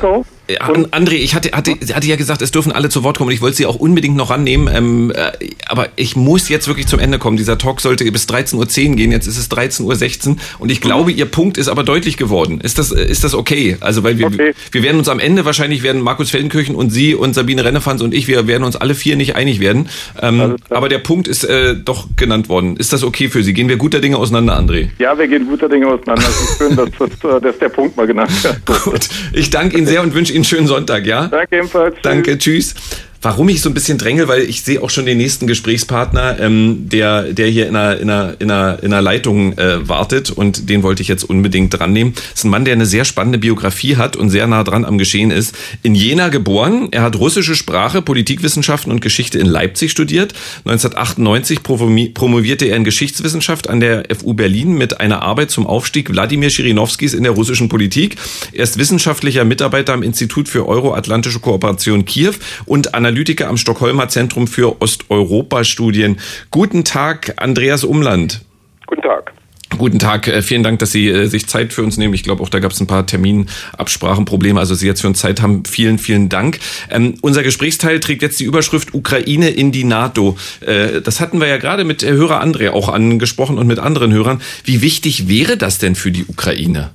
André, 0.57 1.13
ich 1.13 1.35
hatte, 1.35 1.51
hatte, 1.51 1.71
hatte 1.93 2.07
ja 2.07 2.15
gesagt, 2.15 2.41
es 2.41 2.51
dürfen 2.51 2.71
alle 2.71 2.89
zu 2.89 3.03
Wort 3.03 3.17
kommen. 3.17 3.31
Ich 3.31 3.41
wollte 3.41 3.57
Sie 3.57 3.65
auch 3.65 3.75
unbedingt 3.75 4.15
noch 4.15 4.29
rannehmen. 4.29 4.69
Ähm, 4.73 5.11
äh, 5.11 5.31
aber 5.67 5.89
ich 5.95 6.15
muss 6.15 6.49
jetzt 6.49 6.67
wirklich 6.67 6.87
zum 6.87 6.99
Ende 6.99 7.19
kommen. 7.19 7.37
Dieser 7.37 7.57
Talk 7.57 7.81
sollte 7.81 8.09
bis 8.11 8.27
13.10 8.27 8.89
Uhr 8.89 8.95
gehen. 8.95 9.11
Jetzt 9.11 9.27
ist 9.27 9.37
es 9.37 9.51
13.16 9.51 10.29
Uhr. 10.29 10.35
Und 10.59 10.71
ich 10.71 10.81
glaube, 10.81 11.11
Ihr 11.11 11.25
Punkt 11.25 11.57
ist 11.57 11.67
aber 11.67 11.83
deutlich 11.83 12.17
geworden. 12.17 12.61
Ist 12.61 12.79
das, 12.79 12.91
ist 12.91 13.23
das 13.23 13.35
okay? 13.35 13.77
Also, 13.79 14.03
weil 14.03 14.17
wir, 14.17 14.27
okay. 14.27 14.53
wir 14.71 14.83
werden 14.83 14.97
uns 14.97 15.09
am 15.09 15.19
Ende 15.19 15.45
wahrscheinlich 15.45 15.83
werden 15.83 16.01
Markus 16.01 16.31
Feldenkirchen 16.31 16.75
und 16.75 16.89
Sie 16.89 17.15
und 17.15 17.33
Sabine 17.33 17.63
Rennefans 17.63 18.01
und 18.01 18.13
ich, 18.13 18.27
wir 18.27 18.47
werden 18.47 18.63
uns 18.63 18.75
alle 18.75 18.95
vier 18.95 19.15
nicht 19.15 19.35
einig 19.35 19.59
werden. 19.59 19.89
Ähm, 20.21 20.55
aber 20.69 20.89
der 20.89 20.99
Punkt 20.99 21.27
ist 21.27 21.43
äh, 21.43 21.75
doch 21.75 22.07
genannt 22.15 22.49
worden. 22.49 22.77
Ist 22.77 22.93
das 22.93 23.03
okay 23.03 23.29
für 23.29 23.43
Sie? 23.43 23.53
Gehen 23.53 23.69
wir 23.69 23.77
guter 23.77 23.99
Dinge 23.99 24.17
auseinander, 24.17 24.57
André? 24.57 24.89
Ja, 24.99 25.17
wir 25.17 25.27
gehen 25.27 25.47
guter 25.47 25.69
Dinge 25.69 25.87
auseinander. 25.87 26.25
Es 26.27 26.41
ist 26.41 26.57
schön, 26.57 26.75
dass, 26.75 26.89
dass, 26.97 27.41
dass 27.41 27.59
der 27.59 27.69
Punkt 27.69 27.95
mal 27.97 28.07
genannt 28.07 28.31
wird. 28.43 28.65
Gut. 28.83 29.07
Ich 29.33 29.49
danke 29.49 29.77
Ihnen 29.77 29.87
sehr 29.87 30.01
und 30.01 30.13
wünsche 30.13 30.33
Ihnen 30.33 30.38
einen 30.39 30.45
schönen 30.45 30.67
Sonntag, 30.67 31.05
ja? 31.05 31.27
Danke 31.27 31.57
ebenfalls. 31.57 31.95
Danke, 32.01 32.37
tschüss. 32.37 32.73
Warum 33.21 33.49
ich 33.49 33.61
so 33.61 33.69
ein 33.69 33.73
bisschen 33.73 33.97
dränge, 33.97 34.29
weil 34.29 34.43
ich 34.43 34.61
sehe 34.61 34.81
auch 34.81 34.89
schon 34.89 35.05
den 35.05 35.17
nächsten 35.17 35.45
Gesprächspartner, 35.45 36.39
ähm, 36.39 36.87
der, 36.87 37.33
der 37.33 37.47
hier 37.47 37.67
in 37.67 37.75
einer, 37.75 37.99
in 37.99 38.09
einer, 38.09 38.35
in 38.39 38.49
einer, 38.49 38.81
in 38.81 38.93
einer 38.93 39.01
Leitung 39.01 39.57
äh, 39.57 39.89
wartet 39.89 40.31
und 40.31 40.69
den 40.69 40.83
wollte 40.83 41.01
ich 41.01 41.09
jetzt 41.09 41.25
unbedingt 41.25 41.77
dran 41.77 41.91
nehmen. 41.91 42.13
Das 42.15 42.35
ist 42.35 42.43
ein 42.45 42.49
Mann, 42.49 42.63
der 42.63 42.75
eine 42.75 42.85
sehr 42.85 43.03
spannende 43.03 43.37
Biografie 43.37 43.97
hat 43.97 44.15
und 44.15 44.29
sehr 44.29 44.47
nah 44.47 44.63
dran 44.63 44.85
am 44.85 44.97
Geschehen 44.97 45.31
ist. 45.31 45.53
In 45.83 45.95
Jena 45.95 46.29
geboren, 46.29 46.87
er 46.91 47.01
hat 47.01 47.17
russische 47.17 47.55
Sprache, 47.55 48.01
Politikwissenschaften 48.01 48.89
und 48.89 49.01
Geschichte 49.01 49.37
in 49.37 49.47
Leipzig 49.47 49.91
studiert. 49.91 50.33
1998 50.63 51.61
promovierte 51.61 52.67
er 52.67 52.77
in 52.77 52.85
Geschichtswissenschaft 52.85 53.69
an 53.69 53.81
der 53.81 54.05
FU 54.17 54.33
Berlin 54.33 54.77
mit 54.77 55.01
einer 55.01 55.23
Arbeit 55.23 55.51
zum 55.51 55.67
Aufstieg 55.67 56.09
Wladimir 56.09 56.51
Schirinowskis 56.51 57.13
in 57.13 57.23
der 57.23 57.33
russischen 57.33 57.67
Politik. 57.67 58.15
Er 58.53 58.63
ist 58.63 58.77
wissenschaftlicher 58.77 59.43
Mitarbeiter 59.43 59.91
am 59.91 60.03
Institut 60.03 60.47
für 60.47 60.69
Euroatlantische 60.69 61.41
Kooperation 61.41 62.05
Kiew 62.05 62.35
und 62.65 62.93
an 62.93 63.08
Analytiker 63.09 63.47
am 63.47 63.57
Stockholmer 63.57 64.07
Zentrum 64.07 64.45
für 64.45 64.83
Osteuropa-Studien. 64.83 66.17
Guten 66.51 66.83
Tag, 66.83 67.33
Andreas 67.37 67.83
Umland. 67.83 68.41
Guten 68.85 69.01
Tag. 69.01 69.33
Guten 69.79 69.97
Tag, 69.97 70.27
äh, 70.27 70.43
vielen 70.43 70.61
Dank, 70.61 70.77
dass 70.77 70.91
Sie 70.91 71.09
äh, 71.09 71.25
sich 71.25 71.47
Zeit 71.47 71.73
für 71.73 71.81
uns 71.81 71.97
nehmen. 71.97 72.13
Ich 72.13 72.21
glaube, 72.21 72.43
auch 72.43 72.49
da 72.49 72.59
gab 72.59 72.71
es 72.71 72.79
ein 72.79 72.85
paar 72.85 73.07
Terminabsprachenprobleme. 73.07 74.59
Also 74.59 74.75
Sie 74.75 74.85
jetzt 74.85 75.01
für 75.01 75.07
uns 75.07 75.17
Zeit 75.17 75.41
haben, 75.41 75.63
vielen, 75.65 75.97
vielen 75.97 76.29
Dank. 76.29 76.59
Ähm, 76.91 77.15
unser 77.21 77.41
Gesprächsteil 77.41 77.99
trägt 77.99 78.21
jetzt 78.21 78.39
die 78.39 78.43
Überschrift 78.43 78.93
Ukraine 78.93 79.49
in 79.49 79.71
die 79.71 79.85
NATO. 79.85 80.37
Äh, 80.61 81.01
das 81.01 81.19
hatten 81.19 81.39
wir 81.39 81.47
ja 81.47 81.57
gerade 81.57 81.85
mit 81.85 82.03
Hörer 82.03 82.43
André 82.43 82.69
auch 82.69 82.89
angesprochen 82.89 83.57
und 83.57 83.65
mit 83.65 83.79
anderen 83.79 84.13
Hörern. 84.13 84.39
Wie 84.65 84.83
wichtig 84.83 85.27
wäre 85.27 85.57
das 85.57 85.79
denn 85.79 85.95
für 85.95 86.11
die 86.11 86.25
Ukraine? 86.25 86.91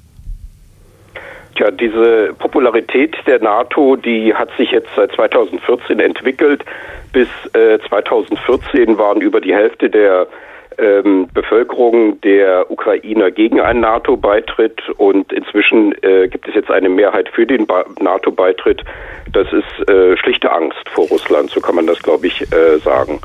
Tja, 1.57 1.71
diese 1.71 2.35
Popularität 2.39 3.17
der 3.27 3.41
NATO, 3.41 3.97
die 3.97 4.35
hat 4.35 4.51
sich 4.57 4.71
jetzt 4.73 4.89
seit 4.97 5.13
2014 5.13 6.01
entwickelt. 6.01 6.65
Bis 7.13 7.29
äh, 7.53 7.79
2014 7.89 8.99
waren 8.99 9.21
über 9.21 9.41
die 9.41 9.55
Hälfte 9.55 9.89
der 9.89 10.27
ähm, 10.79 11.29
Bevölkerung 11.33 12.21
der 12.23 12.71
Ukrainer 12.71 13.31
gegen 13.31 13.61
einen 13.61 13.81
NATO-Beitritt 13.81 14.81
und 14.97 15.33
inzwischen 15.33 15.95
äh, 16.03 16.29
gibt 16.29 16.49
es 16.49 16.55
jetzt 16.55 16.71
eine 16.71 16.89
Mehrheit 16.89 17.29
für 17.29 17.47
den 17.47 17.67
NATO-Beitritt. 18.01 18.83
Das 19.33 19.47
ist 19.53 19.89
äh, 19.89 20.17
schlichte 20.17 20.51
Angst 20.51 20.89
vor 20.91 21.07
Russland, 21.07 21.51
so 21.51 21.61
kann 21.61 21.77
man 21.77 21.87
das, 21.87 22.03
glaube 22.03 22.27
ich, 22.27 22.43
äh, 22.53 22.79
sagen. 22.79 23.21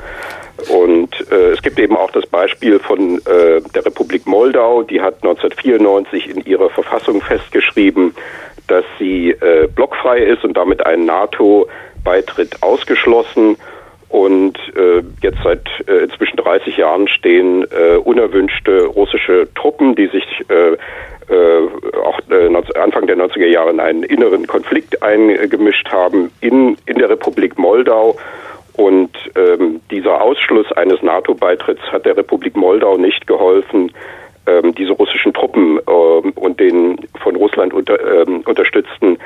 Und 0.70 1.10
äh, 1.32 1.52
es 1.52 1.62
gibt 1.62 1.80
eben 1.80 1.96
auch 1.96 2.12
das 2.12 2.26
Beispiel 2.26 2.80
von 2.80 3.18
äh, 3.20 3.62
der 3.74 3.86
Republik 3.86 4.26
Moldau, 4.26 4.84
die 4.84 5.02
hat 5.02 5.16
1994 5.24 6.30
in 6.30 6.46
ihrer 6.46 6.70
Verfassung 6.70 7.22
festgeschrieben, 7.22 8.14
dass 8.68 8.86
sie 8.98 9.32
äh, 9.32 9.68
blockfrei 9.68 10.20
ist 10.20 10.44
und 10.44 10.56
damit 10.58 10.86
einen 10.86 11.06
NATO-Beitritt 11.06 12.62
ausgeschlossen. 12.62 13.58
Und 14.10 14.58
äh, 14.76 15.04
jetzt 15.22 15.38
seit 15.44 15.68
äh, 15.88 16.04
inzwischen 16.04 16.38
30 16.38 16.78
Jahren 16.78 17.08
stehen 17.08 17.64
äh, 17.72 17.98
unerwünschte 17.98 18.86
russische 18.86 19.48
Truppen, 19.54 19.96
die 19.96 20.08
sich 20.08 20.26
äh, 20.50 20.78
äh, 21.30 21.98
auch 22.04 22.20
äh, 22.32 22.80
Anfang 22.80 23.06
der 23.06 23.18
90er 23.18 23.46
Jahre 23.46 23.70
in 23.70 23.80
einen 23.80 24.02
inneren 24.02 24.48
Konflikt 24.48 25.04
eingemischt 25.04 25.90
haben 25.90 26.32
in, 26.42 26.76
in 26.88 26.98
der 26.98 27.10
Republik 27.10 27.60
Moldau. 27.60 28.18
Und 28.80 29.12
ähm, 29.36 29.82
dieser 29.92 30.22
Ausschluss 30.22 30.72
eines 30.72 31.04
NATO-Beitritts 31.04 31.82
hat 31.92 32.06
der 32.06 32.16
Republik 32.16 32.56
Moldau 32.56 32.96
nicht 32.96 33.28
geholfen, 33.28 33.92
ähm, 34.48 34.74
diese 34.74 34.94
russischen 34.94 35.34
Truppen 35.34 35.82
ähm, 35.86 36.32
und 36.36 36.62
den 36.62 36.98
von 37.22 37.36
Russland 37.36 37.74
unter, 37.74 38.00
ähm, 38.00 38.40
unterstützten 38.46 39.18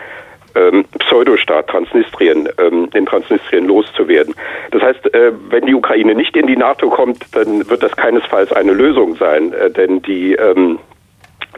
ähm, 0.55 0.85
Pseudostaat 0.97 1.67
Transnistrien, 1.67 2.49
ähm, 2.57 2.89
in 2.95 3.05
Transnistrien 3.05 3.67
loszuwerden. 3.67 4.33
Das 4.71 4.81
heißt, 4.81 5.13
äh, 5.13 5.31
wenn 5.49 5.67
die 5.67 5.75
Ukraine 5.75 6.15
nicht 6.15 6.35
in 6.35 6.47
die 6.47 6.57
NATO 6.57 6.89
kommt, 6.89 7.23
dann 7.33 7.69
wird 7.69 7.83
das 7.83 7.95
keinesfalls 7.95 8.51
eine 8.53 8.73
Lösung 8.73 9.17
sein, 9.17 9.53
äh, 9.53 9.69
denn 9.69 10.01
die 10.01 10.33
ähm, 10.33 10.79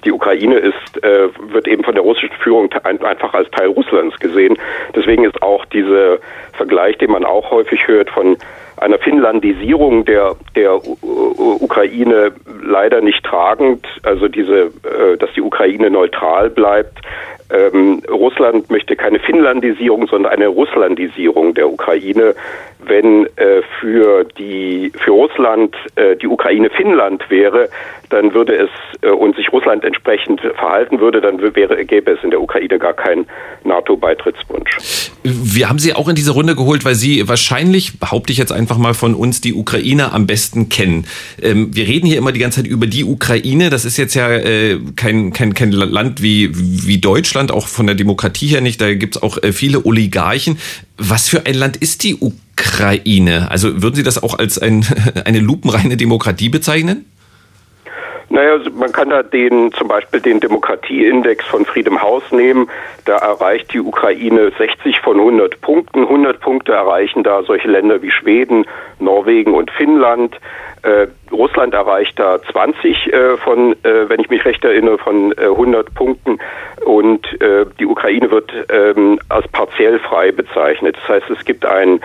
die 0.06 0.12
Ukraine 0.12 0.58
ist, 0.58 1.04
äh, 1.04 1.30
wird 1.52 1.68
eben 1.68 1.84
von 1.84 1.96
der 1.96 2.04
russischen 2.04 2.36
Führung 2.38 2.70
ein, 2.84 3.02
einfach 3.04 3.34
als 3.34 3.50
Teil 3.52 3.68
Russlands 3.68 4.20
gesehen. 4.20 4.58
Deswegen 4.96 5.24
ist 5.26 5.42
auch 5.42 5.66
dieser 5.66 6.20
Vergleich, 6.54 6.98
den 6.98 7.12
man 7.12 7.26
auch 7.26 7.52
häufig 7.52 7.88
hört 7.88 8.10
von 8.10 8.38
einer 8.78 9.00
Finnlandisierung 9.00 10.06
der, 10.06 10.36
der 10.56 10.80
Ukraine 11.02 12.34
leider 12.62 13.02
nicht 13.02 13.24
tragend. 13.24 13.86
Also 14.04 14.28
diese, 14.28 14.72
äh, 14.84 15.18
dass 15.18 15.32
die 15.34 15.42
Ukraine 15.42 15.90
neutral 15.90 16.50
bleibt, 16.50 17.00
ähm, 17.50 18.02
Russland 18.10 18.70
möchte 18.72 18.96
keine 18.96 19.20
Finnlandisierung, 19.20 20.08
sondern 20.08 20.32
eine 20.32 20.48
Russlandisierung 20.48 21.54
der 21.54 21.70
Ukraine. 21.70 22.36
Wenn 22.88 23.26
äh, 23.38 23.62
für 23.80 24.26
die 24.38 24.92
für 24.96 25.12
Russland 25.12 25.76
äh, 25.96 26.16
die 26.16 26.28
Ukraine 26.28 26.70
Finnland 26.70 27.30
wäre, 27.30 27.70
dann 28.10 28.34
würde 28.34 28.56
es 28.56 28.70
äh, 29.02 29.10
und 29.10 29.36
sich 29.36 29.52
Russland 29.52 29.84
entsprechend 29.84 30.42
verhalten 30.42 31.00
würde, 31.00 31.22
dann 31.22 31.42
wäre 31.56 31.84
gäbe 31.86 32.12
es 32.12 32.24
in 32.24 32.30
der 32.32 32.42
Ukraine 32.42 32.78
gar 32.80 32.94
keinen 32.94 33.26
NATO-Beitrittswunsch. 33.64 35.12
Wir 35.24 35.70
haben 35.70 35.80
Sie 35.80 35.94
auch 35.94 36.08
in 36.08 36.16
diese 36.16 36.32
Runde 36.32 36.56
geholt, 36.56 36.86
weil 36.86 36.96
Sie 36.96 37.28
wahrscheinlich, 37.28 38.00
behaupte 38.00 38.32
ich 38.32 38.38
jetzt 38.38 38.52
einfach 38.52 38.78
mal 38.78 38.94
von 38.94 39.16
uns, 39.16 39.42
die 39.42 39.54
Ukraine 39.54 40.12
am 40.14 40.28
besten 40.28 40.70
kennen. 40.70 41.08
Ähm, 41.42 41.76
wir 41.76 41.88
reden 41.88 42.06
hier 42.06 42.18
immer 42.18 42.32
die 42.32 42.40
ganze 42.40 42.62
Zeit 42.62 42.70
über 42.70 42.86
die 42.86 43.04
Ukraine. 43.04 43.70
Das 43.70 43.86
ist 43.86 43.98
jetzt 43.98 44.14
ja 44.14 44.32
äh, 44.32 44.78
kein, 44.96 45.34
kein, 45.34 45.54
kein 45.54 45.72
Land 45.72 46.22
wie, 46.22 46.52
wie 46.54 47.00
Deutschland 47.00 47.35
Deutschland, 47.36 47.52
auch 47.52 47.68
von 47.68 47.86
der 47.86 47.96
Demokratie 47.96 48.48
her 48.48 48.62
nicht. 48.62 48.80
Da 48.80 48.94
gibt 48.94 49.18
es 49.18 49.24
auch 49.24 49.38
äh, 49.44 49.52
viele 49.52 49.86
Oligarchen. 49.86 50.58
Was 50.98 51.28
für 51.28 51.46
ein 51.46 51.54
Land 51.54 51.76
ist 51.76 52.04
die 52.04 52.16
Ukraine? 52.16 53.52
Also 53.52 53.82
würden 53.84 53.96
Sie 53.96 54.04
das 54.04 54.24
auch 54.24 54.40
als 54.40 54.58
ein, 54.58 54.86
eine 55.26 55.40
lupenreine 55.40 55.98
Demokratie 55.98 56.48
bezeichnen? 56.48 57.06
Naja, 58.30 58.54
also 58.54 58.72
man 58.72 58.92
kann 58.92 59.10
da 59.10 59.22
den, 59.22 59.72
zum 59.74 59.88
Beispiel 59.90 60.22
den 60.22 60.40
Demokratieindex 60.40 61.46
von 61.46 61.66
Freedom 61.66 62.02
House 62.02 62.24
nehmen. 62.32 62.70
Da 63.04 63.18
erreicht 63.18 63.74
die 63.74 63.82
Ukraine 63.82 64.52
60 64.58 65.02
von 65.02 65.20
100 65.20 65.60
Punkten. 65.60 66.04
100 66.04 66.40
Punkte 66.40 66.72
erreichen 66.72 67.24
da 67.24 67.44
solche 67.44 67.68
Länder 67.68 68.02
wie 68.02 68.12
Schweden, 68.12 68.66
Norwegen 69.00 69.54
und 69.54 69.70
Finnland. 69.72 70.38
Äh, 70.86 71.08
Russland 71.32 71.74
erreicht 71.74 72.20
da 72.20 72.40
20 72.52 73.12
äh, 73.12 73.38
von, 73.38 73.74
äh, 73.84 74.08
wenn 74.08 74.20
ich 74.20 74.30
mich 74.30 74.46
recht 74.46 74.64
erinnere, 74.64 75.00
von 75.00 75.34
100 75.36 75.88
äh, 75.88 75.92
Punkten 75.92 76.38
und 76.86 77.26
äh, 77.42 77.66
die 77.80 77.88
Ukraine 77.88 78.30
wird 78.30 78.52
ähm, 78.70 79.20
als 79.30 79.48
partiell 79.48 79.98
frei 79.98 80.32
bezeichnet. 80.32 80.96
Das 80.98 81.08
heißt, 81.10 81.30
es 81.32 81.44
gibt 81.44 81.66
ein 81.66 82.02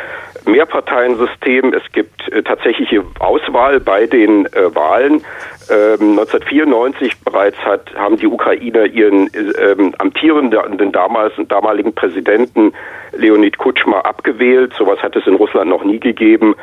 Mehrparteiensystem, 0.47 1.73
es 1.75 1.83
gibt 1.93 2.29
äh, 2.33 2.43
tatsächliche 2.43 3.05
Auswahl 3.19 3.81
bei 3.81 4.07
den 4.07 4.45
Wahlen. 4.45 5.25
1994 5.71 7.12
ähm, 7.12 7.19
bereits 7.25 7.57
hat, 7.59 7.95
haben 7.95 8.17
die 8.17 8.27
Ukrainer 8.27 8.87
ihren 8.87 9.31
ähm, 9.59 9.95
amtierenden 9.99 10.91
damals, 10.91 11.33
damaligen 11.49 11.95
Präsidenten 11.95 12.73
Leonid 13.12 13.59
Kutschma 13.59 14.01
abgewählt. 14.01 14.75
Sowas 14.77 14.99
hat 15.01 15.15
es 15.15 15.27
in 15.27 15.37
Russland 15.37 15.71
noch 15.71 15.85
nie 15.85 16.01
gegeben. 16.01 16.57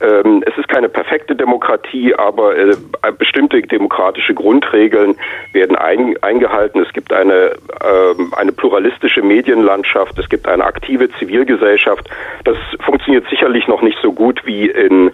Ähm, 0.00 0.42
es 0.46 0.56
ist 0.58 0.68
keine 0.68 0.88
perfekte 0.88 1.36
Demokratie, 1.36 2.14
aber 2.14 2.56
äh, 2.56 2.76
bestimmte 3.16 3.60
demokratische 3.62 4.34
Grundregeln 4.34 5.16
werden 5.52 5.76
ein, 5.76 6.16
eingehalten. 6.22 6.82
Es 6.82 6.92
gibt 6.92 7.12
eine, 7.12 7.52
äh, 7.80 8.36
eine 8.36 8.52
pluralistische 8.52 9.22
Medienlandschaft, 9.22 10.18
es 10.18 10.28
gibt 10.28 10.48
eine 10.48 10.64
aktive 10.64 11.10
Zivilgesellschaft. 11.18 12.08
Das 12.44 12.56
funktioniert 12.84 13.23
sicherlich 13.28 13.68
noch 13.68 13.82
nicht 13.82 13.98
so 14.02 14.12
gut 14.12 14.42
wie 14.44 14.66
in 14.66 15.12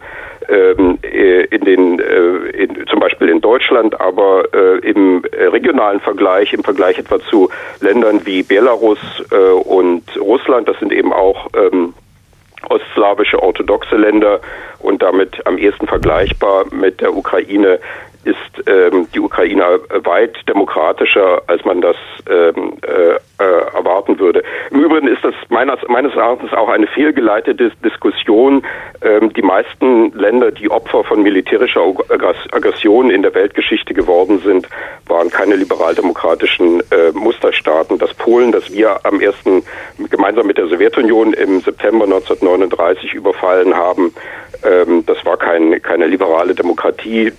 ähm, 0.48 0.98
äh, 1.02 1.44
in 1.44 1.64
den, 1.64 2.00
äh, 2.00 2.64
in, 2.64 2.86
zum 2.88 2.98
Beispiel 2.98 3.28
in 3.28 3.40
Deutschland, 3.40 4.00
aber 4.00 4.44
äh, 4.52 4.78
im 4.78 5.22
regionalen 5.32 6.00
Vergleich, 6.00 6.52
im 6.52 6.64
Vergleich 6.64 6.98
etwa 6.98 7.20
zu 7.20 7.50
Ländern 7.80 8.26
wie 8.26 8.42
Belarus 8.42 8.98
und 9.64 10.02
Russland, 10.18 10.68
das 10.68 10.78
sind 10.80 10.92
eben 10.92 11.12
auch 11.12 11.46
ähm, 11.54 11.94
ostslawische 12.68 13.42
orthodoxe 13.42 13.96
Länder 13.96 14.40
und 14.80 15.02
damit 15.02 15.46
am 15.46 15.56
ehesten 15.56 15.86
vergleichbar 15.86 16.64
mit 16.70 17.00
der 17.00 17.14
Ukraine 17.14 17.78
ist 18.24 18.68
ähm, 18.68 19.08
die 19.14 19.20
Ukraine 19.20 19.80
weit 20.04 20.36
demokratischer, 20.48 21.42
als 21.46 21.64
man 21.64 21.80
das 21.80 21.96
ähm, 22.28 22.74
äh, 22.82 23.16
äh, 23.42 23.74
erwarten 23.74 24.18
würde. 24.18 24.42
Im 24.70 24.80
Übrigen 24.80 25.08
ist 25.08 25.24
das 25.24 25.34
meines, 25.48 25.78
meines 25.88 26.14
Erachtens 26.14 26.52
auch 26.52 26.68
eine 26.68 26.86
fehlgeleitete 26.86 27.70
Diskussion. 27.82 28.62
Ähm, 29.00 29.32
die 29.32 29.42
meisten 29.42 30.12
Länder, 30.12 30.50
die 30.50 30.70
Opfer 30.70 31.04
von 31.04 31.22
militärischer 31.22 31.82
Aggression 32.52 33.10
in 33.10 33.22
der 33.22 33.34
Weltgeschichte 33.34 33.94
geworden 33.94 34.40
sind, 34.44 34.68
waren 35.06 35.30
keine 35.30 35.56
liberaldemokratischen 35.56 36.80
äh, 36.90 37.12
Musterstaaten. 37.14 37.98
Das 37.98 38.12
Polen, 38.14 38.52
das 38.52 38.70
wir 38.70 39.00
am 39.04 39.20
ersten 39.20 39.62
gemeinsam 40.10 40.46
mit 40.46 40.58
der 40.58 40.66
Sowjetunion 40.66 41.32
im 41.32 41.60
September 41.60 42.04
1939 42.04 43.14
überfallen 43.14 43.74
haben, 43.74 44.12
ähm, 44.62 45.04
das 45.06 45.24
war 45.24 45.36
kein, 45.36 45.80
keine 45.82 46.06
liberale 46.06 46.54
Demokratie. 46.54 47.32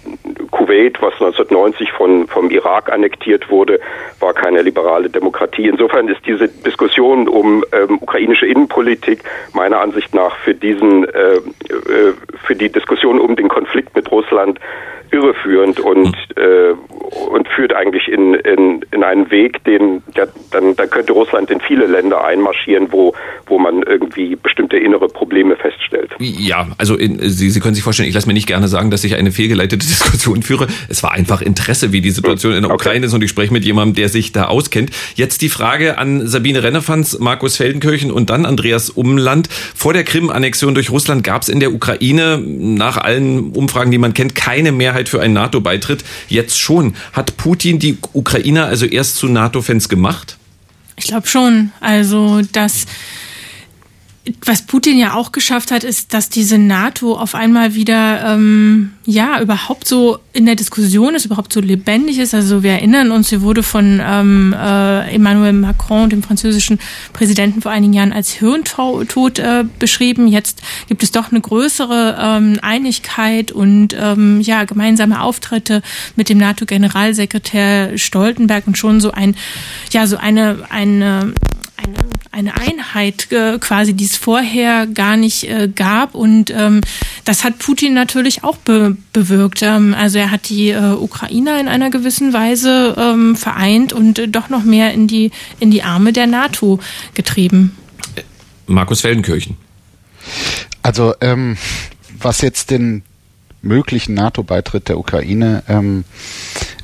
Kuwait, 0.51 0.70
was 1.01 1.13
1990 1.13 1.91
von, 1.91 2.27
vom 2.27 2.49
Irak 2.49 2.91
annektiert 2.91 3.49
wurde, 3.49 3.79
war 4.19 4.33
keine 4.33 4.61
liberale 4.61 5.09
Demokratie. 5.09 5.67
Insofern 5.67 6.07
ist 6.07 6.25
diese 6.25 6.47
Diskussion 6.47 7.27
um 7.27 7.63
ähm, 7.71 7.97
ukrainische 8.01 8.45
Innenpolitik 8.45 9.23
meiner 9.53 9.79
Ansicht 9.79 10.13
nach 10.13 10.35
für 10.37 10.53
diesen, 10.53 11.05
äh, 11.05 11.35
äh, 11.35 12.13
für 12.45 12.55
die 12.55 12.71
Diskussion 12.71 13.19
um 13.19 13.35
den 13.35 13.49
Konflikt 13.49 13.95
mit 13.95 14.09
Russland 14.11 14.59
irreführend 15.11 15.79
und, 15.79 16.15
äh, 16.37 16.73
und 17.29 17.47
führt 17.49 17.73
eigentlich 17.73 18.07
in, 18.07 18.33
in, 18.33 18.85
in 18.91 19.03
einen 19.03 19.29
Weg, 19.29 19.63
den 19.65 20.01
ja, 20.15 20.25
dann, 20.51 20.75
dann 20.75 20.89
könnte 20.89 21.11
Russland 21.11 21.51
in 21.51 21.59
viele 21.59 21.85
Länder 21.85 22.23
einmarschieren, 22.23 22.87
wo, 22.91 23.13
wo 23.45 23.59
man 23.59 23.83
irgendwie 23.83 24.35
bestimmte 24.35 24.77
innere 24.77 25.07
Probleme 25.07 25.57
feststellt. 25.57 26.11
Ja, 26.19 26.67
also 26.77 26.95
in, 26.95 27.19
Sie, 27.19 27.49
Sie 27.49 27.59
können 27.59 27.75
sich 27.75 27.83
vorstellen, 27.83 28.07
ich 28.07 28.15
lasse 28.15 28.27
mir 28.27 28.33
nicht 28.33 28.47
gerne 28.47 28.69
sagen, 28.69 28.89
dass 28.89 29.03
ich 29.03 29.15
eine 29.15 29.31
fehlgeleitete 29.31 29.77
Diskussion 29.85 30.41
führe. 30.43 30.60
Es 30.87 31.03
war 31.03 31.11
einfach 31.11 31.41
Interesse, 31.41 31.91
wie 31.91 32.01
die 32.01 32.11
Situation 32.11 32.53
in 32.53 32.61
der 32.61 32.71
okay. 32.71 32.81
Ukraine 32.81 33.05
ist 33.07 33.13
und 33.13 33.23
ich 33.23 33.29
spreche 33.29 33.51
mit 33.51 33.65
jemandem, 33.65 33.95
der 33.95 34.09
sich 34.09 34.31
da 34.31 34.45
auskennt. 34.45 34.91
Jetzt 35.15 35.41
die 35.41 35.49
Frage 35.49 35.97
an 35.97 36.27
Sabine 36.27 36.63
Rennefanz, 36.63 37.17
Markus 37.19 37.57
Feldenkirchen 37.57 38.11
und 38.11 38.29
dann 38.29 38.45
Andreas 38.45 38.89
Umland. 38.89 39.49
Vor 39.75 39.93
der 39.93 40.03
Krim-Annexion 40.03 40.73
durch 40.73 40.89
Russland 40.89 41.23
gab 41.23 41.41
es 41.41 41.49
in 41.49 41.59
der 41.59 41.73
Ukraine 41.73 42.37
nach 42.37 42.97
allen 42.97 43.51
Umfragen, 43.51 43.91
die 43.91 43.97
man 43.97 44.13
kennt, 44.13 44.35
keine 44.35 44.71
Mehrheit 44.71 44.91
Mehrheit 44.91 45.09
für 45.09 45.21
einen 45.21 45.33
NATO-Beitritt. 45.33 46.03
Jetzt 46.27 46.59
schon. 46.59 46.95
Hat 47.13 47.37
Putin 47.37 47.79
die 47.79 47.97
Ukrainer 48.13 48.65
also 48.65 48.85
erst 48.85 49.15
zu 49.15 49.27
NATO-Fans 49.27 49.89
gemacht? 49.89 50.37
Ich 50.97 51.05
glaube 51.05 51.27
schon. 51.27 51.71
Also, 51.79 52.41
dass 52.51 52.85
was 54.45 54.61
Putin 54.61 54.99
ja 54.99 55.15
auch 55.15 55.31
geschafft 55.31 55.71
hat, 55.71 55.83
ist, 55.83 56.13
dass 56.13 56.29
diese 56.29 56.59
NATO 56.59 57.17
auf 57.17 57.33
einmal 57.33 57.73
wieder 57.73 58.33
ähm, 58.33 58.91
ja 59.03 59.41
überhaupt 59.41 59.87
so 59.87 60.19
in 60.31 60.45
der 60.45 60.55
Diskussion 60.55 61.15
ist, 61.15 61.25
überhaupt 61.25 61.51
so 61.51 61.59
lebendig 61.59 62.19
ist. 62.19 62.35
Also 62.35 62.61
wir 62.61 62.73
erinnern 62.73 63.09
uns, 63.11 63.29
sie 63.29 63.41
wurde 63.41 63.63
von 63.63 63.99
ähm, 64.03 64.53
äh, 64.55 65.15
Emmanuel 65.15 65.53
Macron, 65.53 66.11
dem 66.11 66.21
französischen 66.21 66.79
Präsidenten, 67.13 67.63
vor 67.63 67.71
einigen 67.71 67.93
Jahren 67.93 68.13
als 68.13 68.29
Hirntod 68.29 69.39
äh, 69.39 69.63
beschrieben. 69.79 70.27
Jetzt 70.27 70.61
gibt 70.87 71.01
es 71.01 71.11
doch 71.11 71.31
eine 71.31 71.41
größere 71.41 72.17
ähm, 72.21 72.59
Einigkeit 72.61 73.51
und 73.51 73.95
ähm, 73.99 74.39
ja 74.41 74.65
gemeinsame 74.65 75.19
Auftritte 75.21 75.81
mit 76.15 76.29
dem 76.29 76.37
NATO-Generalsekretär 76.37 77.97
Stoltenberg 77.97 78.67
und 78.67 78.77
schon 78.77 79.01
so 79.01 79.09
ein 79.09 79.35
ja 79.91 80.05
so 80.05 80.17
eine 80.17 80.59
eine 80.69 81.33
eine, 81.83 81.97
eine 82.31 82.57
Einheit 82.57 83.31
äh, 83.31 83.57
quasi, 83.59 83.93
die 83.93 84.05
es 84.05 84.17
vorher 84.17 84.87
gar 84.87 85.17
nicht 85.17 85.49
äh, 85.49 85.69
gab. 85.73 86.15
Und 86.15 86.51
ähm, 86.51 86.81
das 87.25 87.43
hat 87.43 87.59
Putin 87.59 87.93
natürlich 87.93 88.43
auch 88.43 88.57
be 88.57 88.97
bewirkt. 89.13 89.61
Ähm, 89.61 89.93
also 89.93 90.19
er 90.19 90.31
hat 90.31 90.49
die 90.49 90.69
äh, 90.69 90.93
Ukrainer 90.93 91.59
in 91.59 91.67
einer 91.67 91.89
gewissen 91.89 92.33
Weise 92.33 92.95
ähm, 92.97 93.35
vereint 93.35 93.93
und 93.93 94.19
äh, 94.19 94.27
doch 94.27 94.49
noch 94.49 94.63
mehr 94.63 94.93
in 94.93 95.07
die, 95.07 95.31
in 95.59 95.71
die 95.71 95.83
Arme 95.83 96.13
der 96.13 96.27
NATO 96.27 96.79
getrieben. 97.13 97.75
Markus 98.67 99.01
Feldenkirchen. 99.01 99.57
Also 100.81 101.13
ähm, 101.21 101.57
was 102.19 102.41
jetzt 102.41 102.71
den 102.71 103.03
möglichen 103.61 104.13
NATO-Beitritt 104.13 104.89
der 104.89 104.97
Ukraine 104.97 105.63
ähm, 105.67 106.03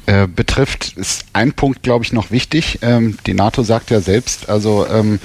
äh, 0.07 0.25
betrifft, 0.25 0.93
ist 0.95 1.25
ein 1.33 1.51
Punkt, 1.51 1.83
glaube 1.83 2.05
ich, 2.05 2.13
noch 2.13 2.31
wichtig. 2.31 2.79
Ähm, 2.81 3.17
die 3.27 3.33
NATO 3.33 3.61
sagt 3.61 3.91
ja 3.91 3.99
selbst, 3.99 4.49
also 4.49 4.87
ähm, 4.87 5.19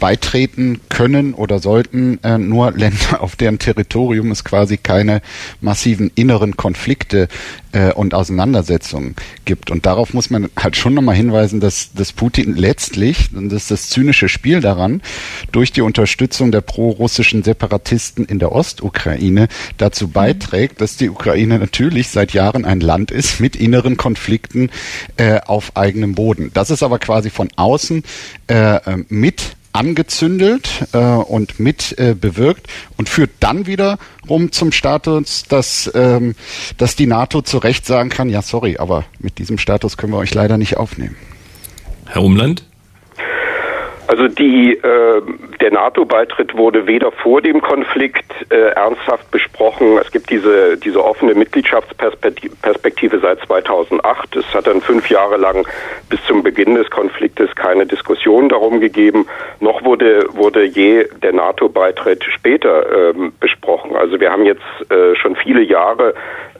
beitreten 0.00 0.80
können 0.88 1.32
oder 1.32 1.60
sollten 1.60 2.18
äh, 2.24 2.36
nur 2.36 2.72
Länder, 2.72 3.20
auf 3.22 3.36
deren 3.36 3.60
Territorium 3.60 4.32
es 4.32 4.42
quasi 4.42 4.78
keine 4.78 5.22
massiven 5.60 6.10
inneren 6.16 6.56
Konflikte 6.56 7.28
äh, 7.76 7.92
und 7.92 8.14
Auseinandersetzungen 8.14 9.14
gibt. 9.44 9.70
Und 9.70 9.84
darauf 9.84 10.14
muss 10.14 10.30
man 10.30 10.48
halt 10.58 10.76
schon 10.76 10.94
nochmal 10.94 11.14
hinweisen, 11.14 11.60
dass, 11.60 11.92
dass 11.92 12.12
Putin 12.12 12.56
letztlich, 12.56 13.28
und 13.34 13.50
das 13.50 13.64
ist 13.64 13.70
das 13.70 13.88
zynische 13.90 14.30
Spiel 14.30 14.60
daran, 14.60 15.02
durch 15.52 15.72
die 15.72 15.82
Unterstützung 15.82 16.52
der 16.52 16.62
pro-russischen 16.62 17.42
Separatisten 17.42 18.24
in 18.24 18.38
der 18.38 18.52
Ostukraine 18.52 19.48
dazu 19.76 20.08
beiträgt, 20.08 20.80
dass 20.80 20.96
die 20.96 21.10
Ukraine 21.10 21.58
natürlich 21.58 22.08
seit 22.08 22.32
Jahren 22.32 22.64
ein 22.64 22.80
Land 22.80 23.10
ist 23.10 23.40
mit 23.40 23.56
inneren 23.56 23.98
Konflikten 23.98 24.70
äh, 25.18 25.40
auf 25.44 25.76
eigenem 25.76 26.14
Boden. 26.14 26.50
Das 26.54 26.70
ist 26.70 26.82
aber 26.82 26.98
quasi 26.98 27.28
von 27.28 27.48
außen 27.56 28.04
äh, 28.46 28.80
mit 29.08 29.55
angezündelt 29.76 30.88
äh, 30.92 30.98
und 30.98 31.60
mit 31.60 31.98
äh, 31.98 32.14
bewirkt 32.14 32.66
und 32.96 33.08
führt 33.08 33.30
dann 33.40 33.66
wiederum 33.66 34.50
zum 34.50 34.72
Status, 34.72 35.44
dass, 35.48 35.90
ähm, 35.94 36.34
dass 36.78 36.96
die 36.96 37.06
NATO 37.06 37.42
zu 37.42 37.58
Recht 37.58 37.84
sagen 37.84 38.08
kann, 38.08 38.30
ja 38.30 38.40
sorry, 38.40 38.78
aber 38.78 39.04
mit 39.18 39.38
diesem 39.38 39.58
Status 39.58 39.96
können 39.96 40.12
wir 40.12 40.18
euch 40.18 40.34
leider 40.34 40.56
nicht 40.56 40.78
aufnehmen. 40.78 41.16
Herr 42.06 42.22
Umland? 42.22 42.64
Also 44.08 44.28
die, 44.28 44.74
äh, 44.74 45.22
der 45.60 45.72
NATO-Beitritt 45.72 46.56
wurde 46.56 46.86
weder 46.86 47.10
vor 47.10 47.42
dem 47.42 47.60
Konflikt 47.60 48.24
äh, 48.50 48.70
ernsthaft 48.70 49.30
besprochen. 49.30 49.98
Es 49.98 50.12
gibt 50.12 50.30
diese, 50.30 50.76
diese 50.76 51.04
offene 51.04 51.34
Mitgliedschaftsperspektive 51.34 53.18
seit 53.18 53.40
2008. 53.40 54.36
Es 54.36 54.54
hat 54.54 54.68
dann 54.68 54.80
fünf 54.80 55.10
Jahre 55.10 55.36
lang 55.36 55.66
bis 56.08 56.24
zum 56.26 56.42
Beginn 56.44 56.76
des 56.76 56.88
Konfliktes 56.90 57.54
keine 57.56 57.86
Diskussion 57.86 58.48
darum 58.48 58.80
gegeben. 58.80 59.26
Noch 59.60 59.84
wurde, 59.84 60.26
wurde 60.32 60.64
je 60.64 61.08
der 61.22 61.32
NATO-Beitritt 61.32 62.22
später 62.24 63.10
ähm, 63.10 63.32
besprochen. 63.40 63.96
Also 63.96 64.20
wir 64.20 64.30
haben 64.30 64.44
jetzt 64.44 64.62
äh, 64.90 65.16
schon 65.16 65.34
viele 65.34 65.62
Jahre 65.62 66.14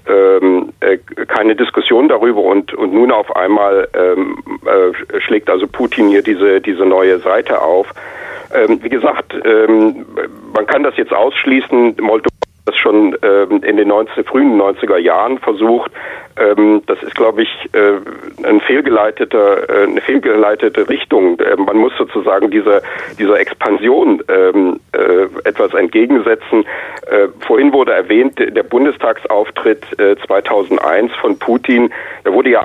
ähm, 0.09 0.73
äh, 0.81 0.98
keine 1.27 1.56
Diskussion 1.56 2.09
darüber 2.09 2.43
und, 2.43 2.73
und 2.74 2.93
nun 2.93 3.10
auf 3.10 3.35
einmal 3.35 3.89
ähm, 3.94 4.39
äh, 4.64 5.20
schlägt 5.20 5.51
also 5.51 5.66
Putin 5.66 6.09
hier 6.09 6.23
diese, 6.23 6.60
diese 6.60 6.85
neue 6.85 7.18
Seite 7.18 7.36
auf. 7.63 7.93
Ähm, 8.55 8.79
wie 8.83 8.89
gesagt, 8.89 9.35
ähm, 9.45 10.07
man 10.55 10.67
kann 10.67 10.83
das 10.83 10.97
jetzt 10.97 11.13
ausschließen. 11.13 11.97
Moldova 12.01 12.45
das 12.67 12.77
schon 12.77 13.17
ähm, 13.23 13.63
in 13.63 13.77
den 13.77 13.89
19, 13.89 14.25
frühen 14.25 14.61
90er 14.61 14.99
Jahren 14.99 15.39
versucht. 15.39 15.93
Ähm, 16.39 16.83
das 16.87 17.03
ist, 17.03 17.15
glaube 17.15 17.43
ich, 17.43 17.49
äh, 17.73 17.93
ein 18.47 18.61
fehlgeleiteter, 18.61 19.69
äh, 19.71 19.85
eine 19.85 20.01
fehlgeleitete 20.01 20.89
Richtung. 20.89 21.39
Äh, 21.39 21.57
man 21.57 21.77
muss 21.77 21.93
sozusagen 21.97 22.51
dieser, 22.51 22.83
dieser 23.19 23.39
Expansion 23.41 24.23
ähm, 24.29 24.81
äh, 24.93 25.49
etwas 25.49 25.73
entgegensetzen. 25.75 26.67
Äh, 27.09 27.29
vorhin 27.47 27.73
wurde 27.73 27.93
erwähnt, 27.93 28.39
der 28.39 28.65
Bundestagsauftritt 28.65 29.85
2001 30.27 31.13
äh, 31.13 31.15
von 31.21 31.39
Putin, 31.39 31.93
der 32.25 32.33
wurde 32.33 32.51
ja 32.51 32.65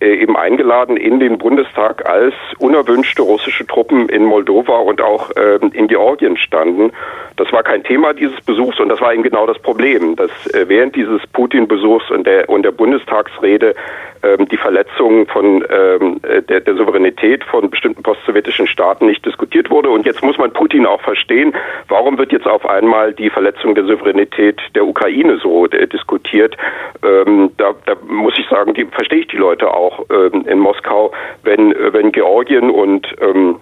eben 0.00 0.36
eingeladen 0.36 0.96
in 0.96 1.18
den 1.18 1.38
Bundestag, 1.38 2.06
als 2.06 2.34
unerwünschte 2.58 3.22
russische 3.22 3.66
Truppen 3.66 4.08
in 4.10 4.24
Moldova 4.24 4.78
und 4.78 5.00
auch 5.00 5.30
ähm, 5.36 5.70
in 5.72 5.88
Georgien 5.88 6.36
standen. 6.36 6.92
Das 7.36 7.50
war 7.52 7.62
kein 7.62 7.82
Thema 7.82 8.12
dieses 8.12 8.38
Besuchs 8.42 8.78
und 8.78 8.90
das 8.90 9.00
war 9.00 9.14
eben 9.14 9.22
genau 9.30 9.46
das 9.46 9.58
Problem, 9.58 10.16
dass 10.16 10.30
äh, 10.52 10.68
während 10.68 10.94
dieses 10.96 11.26
Putin-Besuchs 11.32 12.10
und 12.10 12.26
der, 12.26 12.48
und 12.48 12.62
der 12.62 12.72
Bundestagsrede 12.72 13.74
ähm, 14.22 14.48
die 14.48 14.56
Verletzung 14.56 15.26
von 15.28 15.64
ähm, 15.70 16.20
äh, 16.22 16.42
der, 16.42 16.60
der 16.60 16.74
Souveränität 16.74 17.44
von 17.44 17.70
bestimmten 17.70 18.02
postsowjetischen 18.02 18.66
Staaten 18.66 19.06
nicht 19.06 19.24
diskutiert 19.24 19.70
wurde. 19.70 19.88
Und 19.88 20.04
jetzt 20.04 20.22
muss 20.22 20.36
man 20.36 20.52
Putin 20.52 20.84
auch 20.84 21.00
verstehen, 21.00 21.54
warum 21.88 22.18
wird 22.18 22.32
jetzt 22.32 22.46
auf 22.46 22.66
einmal 22.66 23.14
die 23.14 23.30
Verletzung 23.30 23.74
der 23.74 23.84
Souveränität 23.84 24.60
der 24.74 24.86
Ukraine 24.86 25.38
so 25.38 25.66
äh, 25.66 25.86
diskutiert. 25.86 26.56
Ähm, 27.02 27.50
da, 27.56 27.74
da 27.86 27.94
muss 28.06 28.34
ich 28.38 28.46
sagen, 28.48 28.74
die, 28.74 28.84
verstehe 28.84 29.20
ich 29.20 29.28
die 29.28 29.38
Leute 29.38 29.72
auch 29.72 30.04
ähm, 30.10 30.44
in 30.46 30.58
Moskau, 30.58 31.12
wenn, 31.44 31.72
äh, 31.72 31.92
wenn 31.92 32.12
Georgien 32.12 32.68
und 32.68 33.06
ähm, 33.20 33.56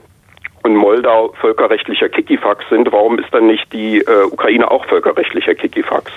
und 0.62 0.76
Moldau 0.76 1.32
völkerrechtlicher 1.40 2.08
Kikifax 2.08 2.64
sind, 2.70 2.90
warum 2.92 3.18
ist 3.18 3.32
dann 3.32 3.46
nicht 3.46 3.72
die 3.72 3.98
äh, 3.98 4.24
Ukraine 4.30 4.70
auch 4.70 4.84
völkerrechtlicher 4.86 5.54
Kikifax? 5.54 6.12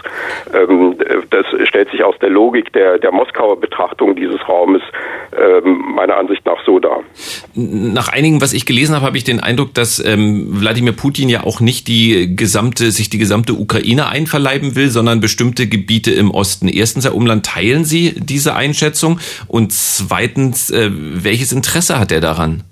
Ähm, 0.53 0.97
das 1.29 1.45
stellt 1.67 1.89
sich 1.91 2.03
aus 2.03 2.15
der 2.19 2.29
Logik 2.29 2.73
der, 2.73 2.97
der 2.97 3.11
Moskauer 3.11 3.59
Betrachtung 3.59 4.15
dieses 4.15 4.47
Raumes 4.47 4.81
ähm, 5.37 5.93
meiner 5.95 6.17
Ansicht 6.17 6.45
nach 6.45 6.63
so 6.65 6.79
dar. 6.79 7.01
Nach 7.53 8.09
einigen, 8.09 8.41
was 8.41 8.53
ich 8.53 8.65
gelesen 8.65 8.95
habe, 8.95 9.05
habe 9.05 9.17
ich 9.17 9.23
den 9.23 9.39
Eindruck, 9.39 9.73
dass 9.73 10.03
ähm, 10.03 10.47
Wladimir 10.61 10.93
Putin 10.93 11.29
ja 11.29 11.43
auch 11.43 11.59
nicht 11.59 11.87
die 11.87 12.35
gesamte, 12.35 12.91
sich 12.91 13.09
die 13.09 13.17
gesamte 13.17 13.53
Ukraine 13.53 14.07
einverleiben 14.07 14.75
will, 14.75 14.89
sondern 14.89 15.21
bestimmte 15.21 15.67
Gebiete 15.67 16.11
im 16.11 16.31
Osten. 16.31 16.67
Erstens, 16.67 17.05
Herr 17.05 17.15
Umland, 17.15 17.45
teilen 17.45 17.85
Sie 17.85 18.15
diese 18.17 18.55
Einschätzung? 18.55 19.19
Und 19.47 19.73
zweitens, 19.73 20.69
äh, 20.71 20.89
welches 20.91 21.51
Interesse 21.51 21.99
hat 21.99 22.11
er 22.11 22.21
daran? 22.21 22.63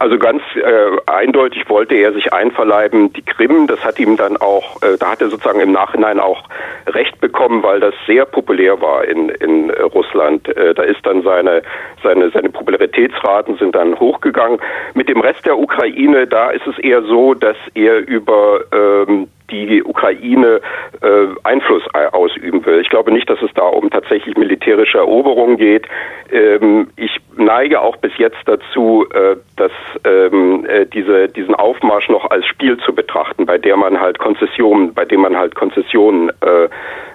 Also 0.00 0.18
ganz 0.18 0.40
äh, 0.54 1.10
eindeutig 1.10 1.68
wollte 1.68 1.94
er 1.94 2.14
sich 2.14 2.32
einverleiben, 2.32 3.12
die 3.12 3.20
Krim, 3.20 3.66
das 3.66 3.84
hat 3.84 3.98
ihm 3.98 4.16
dann 4.16 4.38
auch, 4.38 4.80
äh, 4.80 4.96
da 4.98 5.10
hat 5.10 5.20
er 5.20 5.28
sozusagen 5.28 5.60
im 5.60 5.72
Nachhinein 5.72 6.18
auch 6.18 6.44
Recht 6.86 7.20
bekommen, 7.20 7.62
weil 7.62 7.80
das 7.80 7.92
sehr 8.06 8.24
populär 8.24 8.80
war 8.80 9.04
in, 9.04 9.28
in 9.28 9.68
äh, 9.68 9.82
Russland. 9.82 10.48
Äh, 10.56 10.72
da 10.72 10.84
ist 10.84 11.04
dann 11.04 11.22
seine, 11.22 11.60
seine, 12.02 12.30
seine 12.30 12.48
Popularitätsraten 12.48 13.58
sind 13.58 13.74
dann 13.74 14.00
hochgegangen. 14.00 14.58
Mit 14.94 15.10
dem 15.10 15.20
Rest 15.20 15.44
der 15.44 15.58
Ukraine, 15.58 16.26
da 16.26 16.48
ist 16.48 16.66
es 16.66 16.78
eher 16.78 17.02
so, 17.02 17.34
dass 17.34 17.58
er 17.74 17.98
über 18.08 18.60
ähm, 18.72 19.28
die 19.50 19.82
Ukraine 19.82 20.60
äh, 21.02 21.26
Einfluss 21.44 21.82
ausüben 22.12 22.64
will. 22.64 22.80
Ich 22.80 22.88
glaube 22.88 23.12
nicht, 23.12 23.28
dass 23.28 23.40
es 23.42 23.50
da 23.54 23.62
um 23.62 23.90
tatsächlich 23.90 24.36
militärische 24.36 24.98
Eroberungen 24.98 25.56
geht. 25.56 25.86
Ähm, 26.30 26.88
ich 26.96 27.20
neige 27.36 27.80
auch 27.80 27.96
bis 27.96 28.12
jetzt 28.18 28.38
dazu, 28.46 29.06
äh, 29.12 29.36
dass 29.56 29.72
ähm, 30.04 30.64
äh, 30.66 30.86
diese, 30.86 31.28
diesen 31.28 31.54
Aufmarsch 31.54 32.08
noch 32.08 32.30
als 32.30 32.46
Spiel 32.46 32.78
zu 32.78 32.94
betrachten, 32.94 33.46
bei 33.46 33.58
der 33.58 33.76
man 33.76 34.00
halt 34.00 34.18
Konzessionen, 34.18 34.94
bei 34.94 35.04
dem 35.04 35.20
man 35.20 35.36
halt 35.36 35.54
Konzessionen 35.54 36.30
äh, 36.40 36.68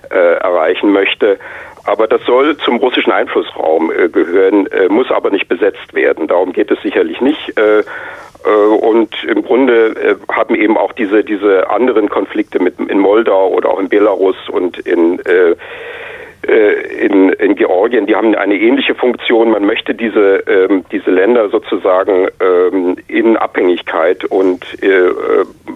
äh, 0.10 0.36
erreichen 0.38 0.92
möchte. 0.92 1.40
Aber 1.86 2.08
das 2.08 2.24
soll 2.26 2.58
zum 2.58 2.78
russischen 2.78 3.12
Einflussraum 3.12 3.92
äh, 3.92 4.10
gehören, 4.10 4.68
äh, 4.68 4.90
muss 4.90 5.12
aber 5.12 5.30
nicht 5.30 5.48
besetzt 5.48 5.94
werden. 5.94 6.28
Darum 6.28 6.52
geht 6.52 6.72
es 6.72 6.82
sicherlich 6.82 7.22
nicht. 7.22 7.58
Äh, 7.58 7.84
äh, 8.46 8.50
und 8.50 9.24
im 9.24 9.44
Grunde 9.44 9.96
äh, 9.96 10.16
haben 10.32 10.56
eben 10.56 10.78
auch 10.78 10.94
diese, 10.94 11.24
diese 11.24 11.70
anderen 11.70 12.10
Konflikte 12.10 12.60
mit, 12.60 12.80
in 12.80 13.00
Moldau 13.00 13.50
oder 13.50 13.70
auch 13.70 13.80
in 13.80 13.90
Belarus 13.90 14.38
und 14.50 14.80
in 14.80 15.20
äh, 15.26 15.56
in, 16.48 17.30
in 17.30 17.56
Georgien, 17.56 18.06
die 18.06 18.16
haben 18.16 18.36
eine 18.36 18.54
ähnliche 18.54 18.94
Funktion. 18.94 19.50
Man 19.50 19.66
möchte 19.66 19.96
diese, 19.96 20.44
ähm, 20.46 20.86
diese 20.92 21.10
Länder 21.10 21.50
sozusagen 21.50 22.28
ähm, 22.40 22.98
in 23.08 23.36
Abhängigkeit 23.36 24.26
und 24.26 24.64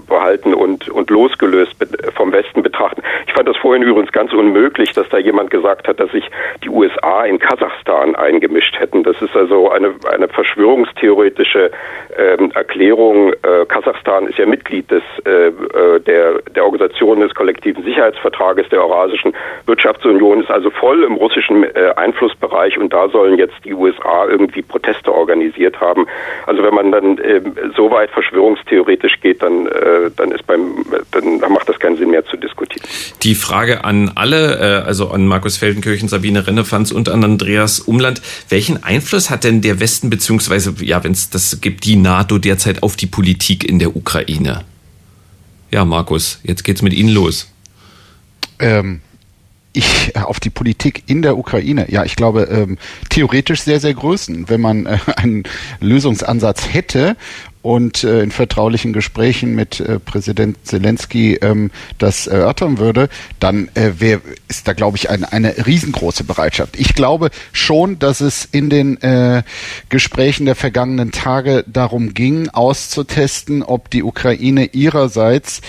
behalten 0.07 0.53
und, 0.53 0.87
und 0.89 1.09
losgelöst 1.09 1.75
vom 2.15 2.31
Westen 2.31 2.61
betrachten. 2.61 3.01
Fand 3.39 3.47
das 3.47 3.55
vorhin 3.55 3.83
übrigens 3.83 4.11
ganz 4.11 4.33
unmöglich, 4.33 4.91
dass 4.91 5.07
da 5.07 5.17
jemand 5.17 5.49
gesagt 5.49 5.87
hat, 5.87 5.97
dass 5.97 6.11
sich 6.11 6.29
die 6.61 6.67
USA 6.67 7.23
in 7.23 7.39
Kasachstan 7.39 8.13
eingemischt 8.13 8.77
hätten. 8.77 9.03
Das 9.03 9.21
ist 9.21 9.33
also 9.33 9.71
eine, 9.71 9.95
eine 10.11 10.27
verschwörungstheoretische 10.27 11.71
ähm, 12.17 12.51
Erklärung. 12.53 13.31
Äh, 13.31 13.65
Kasachstan 13.65 14.27
ist 14.27 14.37
ja 14.39 14.45
Mitglied 14.45 14.91
des, 14.91 15.03
äh, 15.23 15.47
äh 15.47 16.01
der, 16.01 16.41
der 16.53 16.65
Organisation 16.65 17.21
des 17.21 17.33
kollektiven 17.33 17.81
Sicherheitsvertrages 17.85 18.67
der 18.67 18.81
Eurasischen 18.81 19.33
Wirtschaftsunion, 19.67 20.41
ist 20.41 20.51
also 20.51 20.69
voll 20.69 21.05
im 21.05 21.13
russischen 21.13 21.63
äh, 21.63 21.93
Einflussbereich 21.95 22.77
und 22.77 22.91
da 22.91 23.07
sollen 23.07 23.37
jetzt 23.37 23.55
die 23.63 23.73
USA 23.73 24.25
irgendwie 24.27 24.63
Proteste 24.63 25.13
organisiert 25.13 25.79
haben. 25.79 26.07
Also 26.45 26.61
wenn 26.61 26.73
man 26.73 26.91
dann 26.91 27.17
äh, 27.19 27.39
so 27.77 27.89
weit 27.89 28.11
verschwörungstheoretisch 28.11 29.21
geht, 29.21 29.41
dann, 29.41 29.67
äh, 29.67 30.11
dann 30.17 30.31
ist 30.31 30.45
beim, 30.45 30.83
dann 31.13 31.39
macht 31.53 31.69
das 31.69 31.79
keinen 31.79 31.95
Sinn 31.95 32.09
mehr 32.09 32.25
zu 32.25 32.35
diskutieren. 32.35 32.85
Die 33.28 33.28
Frage 33.35 33.83
an 33.83 34.09
alle, 34.15 34.59
äh, 34.59 34.85
also 34.85 35.11
an 35.11 35.27
Markus 35.27 35.57
Feldenkirchen, 35.57 36.09
Sabine 36.09 36.45
Rennefanz 36.47 36.91
und 36.91 37.09
an 37.09 37.23
Andreas 37.23 37.79
Umland, 37.79 38.21
welchen 38.49 38.83
Einfluss 38.83 39.29
hat 39.29 39.43
denn 39.43 39.61
der 39.61 39.79
Westen 39.79 40.09
beziehungsweise, 40.09 40.75
ja, 40.81 41.03
wenn 41.03 41.11
es 41.11 41.29
das 41.29 41.61
gibt, 41.61 41.85
die 41.85 41.95
NATO 41.95 42.37
derzeit 42.37 42.83
auf 42.83 42.95
die 42.95 43.07
Politik 43.07 43.63
in 43.63 43.79
der 43.79 43.95
Ukraine? 43.95 44.63
Ja, 45.71 45.85
Markus, 45.85 46.39
jetzt 46.43 46.63
geht's 46.63 46.81
mit 46.81 46.93
Ihnen 46.93 47.09
los. 47.09 47.47
Ähm, 48.59 49.01
ich 49.73 50.15
auf 50.15 50.39
die 50.39 50.49
Politik 50.49 51.03
in 51.07 51.21
der 51.21 51.37
Ukraine, 51.37 51.91
ja, 51.91 52.03
ich 52.03 52.15
glaube, 52.15 52.43
ähm, 52.43 52.77
theoretisch 53.09 53.61
sehr, 53.61 53.79
sehr 53.79 53.93
größen, 53.93 54.49
wenn 54.49 54.61
man 54.61 54.85
äh, 54.85 54.97
einen 55.15 55.43
Lösungsansatz 55.79 56.73
hätte 56.73 57.15
und 57.61 58.03
äh, 58.03 58.21
in 58.21 58.31
vertraulichen 58.31 58.93
Gesprächen 58.93 59.53
mit 59.53 59.79
äh, 59.79 59.99
Präsident 59.99 60.57
Zelensky 60.65 61.35
ähm, 61.35 61.71
das 61.97 62.27
erörtern 62.27 62.77
würde, 62.77 63.09
dann 63.39 63.69
äh, 63.73 63.91
wär, 63.99 64.21
ist 64.47 64.67
da, 64.67 64.73
glaube 64.73 64.97
ich, 64.97 65.09
ein, 65.09 65.25
eine 65.25 65.65
riesengroße 65.65 66.23
Bereitschaft. 66.23 66.79
Ich 66.79 66.95
glaube 66.95 67.31
schon, 67.51 67.99
dass 67.99 68.21
es 68.21 68.45
in 68.45 68.69
den 68.69 69.01
äh, 69.01 69.43
Gesprächen 69.89 70.45
der 70.45 70.55
vergangenen 70.55 71.11
Tage 71.11 71.65
darum 71.67 72.13
ging, 72.13 72.49
auszutesten, 72.49 73.63
ob 73.63 73.89
die 73.89 74.03
Ukraine 74.03 74.65
ihrerseits 74.65 75.61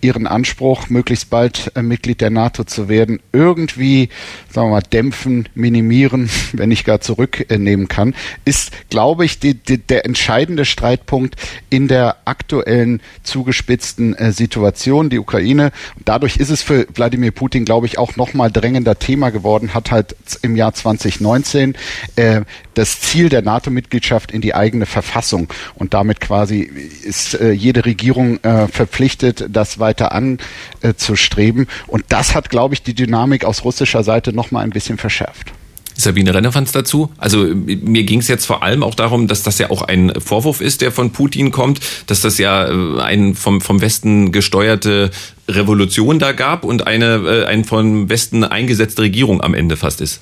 ihren 0.00 0.26
Anspruch, 0.26 0.88
möglichst 0.88 1.30
bald 1.30 1.72
äh, 1.74 1.82
Mitglied 1.82 2.20
der 2.20 2.30
NATO 2.30 2.64
zu 2.64 2.88
werden, 2.88 3.20
irgendwie, 3.32 4.10
sagen 4.50 4.68
wir 4.68 4.72
mal, 4.72 4.82
dämpfen, 4.82 5.48
minimieren, 5.54 6.30
wenn 6.52 6.68
nicht 6.68 6.84
gar 6.84 7.00
zurücknehmen 7.00 7.88
kann, 7.88 8.14
ist, 8.44 8.72
glaube 8.90 9.24
ich, 9.24 9.40
die, 9.40 9.54
die, 9.54 9.78
der 9.78 10.04
entscheidende 10.04 10.64
Streitpunkt 10.64 11.33
in 11.70 11.88
der 11.88 12.16
aktuellen 12.24 13.00
zugespitzten 13.22 14.14
äh, 14.14 14.32
Situation. 14.32 15.10
Die 15.10 15.18
Ukraine, 15.18 15.72
dadurch 16.04 16.36
ist 16.36 16.50
es 16.50 16.62
für 16.62 16.86
Wladimir 16.94 17.30
Putin, 17.30 17.64
glaube 17.64 17.86
ich, 17.86 17.98
auch 17.98 18.16
nochmal 18.16 18.50
drängender 18.50 18.98
Thema 18.98 19.30
geworden, 19.30 19.74
hat 19.74 19.90
halt 19.90 20.16
im 20.42 20.56
Jahr 20.56 20.74
2019 20.74 21.76
äh, 22.16 22.42
das 22.74 23.00
Ziel 23.00 23.28
der 23.28 23.42
NATO-Mitgliedschaft 23.42 24.32
in 24.32 24.40
die 24.40 24.54
eigene 24.54 24.86
Verfassung 24.86 25.48
und 25.74 25.94
damit 25.94 26.20
quasi 26.20 26.60
ist 26.60 27.34
äh, 27.34 27.52
jede 27.52 27.84
Regierung 27.84 28.42
äh, 28.42 28.68
verpflichtet, 28.68 29.46
das 29.50 29.78
weiter 29.78 30.12
anzustreben. 30.12 31.66
Und 31.86 32.04
das 32.08 32.34
hat, 32.34 32.50
glaube 32.50 32.74
ich, 32.74 32.82
die 32.82 32.94
Dynamik 32.94 33.44
aus 33.44 33.64
russischer 33.64 34.02
Seite 34.02 34.32
noch 34.32 34.50
mal 34.50 34.60
ein 34.60 34.70
bisschen 34.70 34.98
verschärft. 34.98 35.52
Sabine 35.96 36.34
Rennefanz 36.34 36.72
dazu. 36.72 37.10
Also 37.18 37.46
mir 37.54 38.04
ging 38.04 38.20
es 38.20 38.28
jetzt 38.28 38.46
vor 38.46 38.62
allem 38.62 38.82
auch 38.82 38.94
darum, 38.94 39.28
dass 39.28 39.42
das 39.42 39.58
ja 39.58 39.70
auch 39.70 39.82
ein 39.82 40.12
Vorwurf 40.18 40.60
ist, 40.60 40.80
der 40.80 40.92
von 40.92 41.10
Putin 41.10 41.50
kommt, 41.50 41.80
dass 42.06 42.20
das 42.20 42.38
ja 42.38 42.68
äh, 42.68 43.00
ein 43.00 43.34
vom, 43.34 43.60
vom 43.60 43.80
Westen 43.80 44.32
gesteuerte 44.32 45.10
Revolution 45.48 46.18
da 46.18 46.32
gab 46.32 46.64
und 46.64 46.86
eine 46.86 47.16
äh, 47.26 47.44
ein 47.46 47.64
vom 47.64 48.08
Westen 48.08 48.44
eingesetzte 48.44 49.02
Regierung 49.02 49.40
am 49.40 49.54
Ende 49.54 49.76
fast 49.76 50.00
ist. 50.00 50.20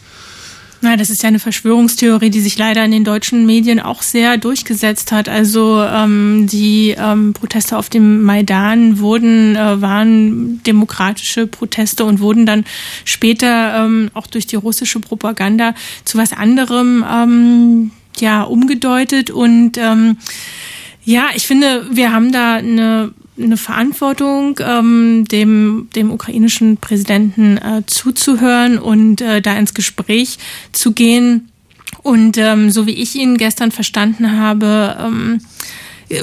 Na, 0.84 0.96
das 0.96 1.10
ist 1.10 1.22
ja 1.22 1.28
eine 1.28 1.38
Verschwörungstheorie, 1.38 2.30
die 2.30 2.40
sich 2.40 2.58
leider 2.58 2.84
in 2.84 2.90
den 2.90 3.04
deutschen 3.04 3.46
Medien 3.46 3.78
auch 3.78 4.02
sehr 4.02 4.36
durchgesetzt 4.36 5.12
hat. 5.12 5.28
Also 5.28 5.80
ähm, 5.80 6.48
die 6.50 6.96
ähm, 6.98 7.34
Proteste 7.34 7.78
auf 7.78 7.88
dem 7.88 8.22
Maidan 8.24 8.98
wurden 8.98 9.54
äh, 9.54 9.80
waren 9.80 10.60
demokratische 10.64 11.46
Proteste 11.46 12.04
und 12.04 12.18
wurden 12.18 12.46
dann 12.46 12.64
später 13.04 13.84
ähm, 13.84 14.10
auch 14.12 14.26
durch 14.26 14.48
die 14.48 14.56
russische 14.56 14.98
Propaganda 14.98 15.76
zu 16.04 16.18
was 16.18 16.32
anderem 16.32 17.04
ähm, 17.08 17.92
ja 18.18 18.42
umgedeutet 18.42 19.30
und 19.30 19.78
ähm, 19.78 20.16
ja, 21.04 21.28
ich 21.34 21.46
finde, 21.46 21.86
wir 21.90 22.12
haben 22.12 22.32
da 22.32 22.54
eine 22.54 23.12
eine 23.38 23.56
Verantwortung, 23.56 24.58
ähm, 24.62 25.24
dem, 25.30 25.88
dem 25.94 26.10
ukrainischen 26.10 26.76
Präsidenten 26.76 27.56
äh, 27.56 27.82
zuzuhören 27.86 28.78
und 28.78 29.20
äh, 29.20 29.40
da 29.40 29.56
ins 29.56 29.74
Gespräch 29.74 30.38
zu 30.72 30.92
gehen. 30.92 31.48
Und 32.02 32.36
ähm, 32.36 32.70
so 32.70 32.86
wie 32.86 32.92
ich 32.92 33.14
ihn 33.14 33.38
gestern 33.38 33.70
verstanden 33.70 34.38
habe, 34.38 34.96
ähm, 35.00 35.40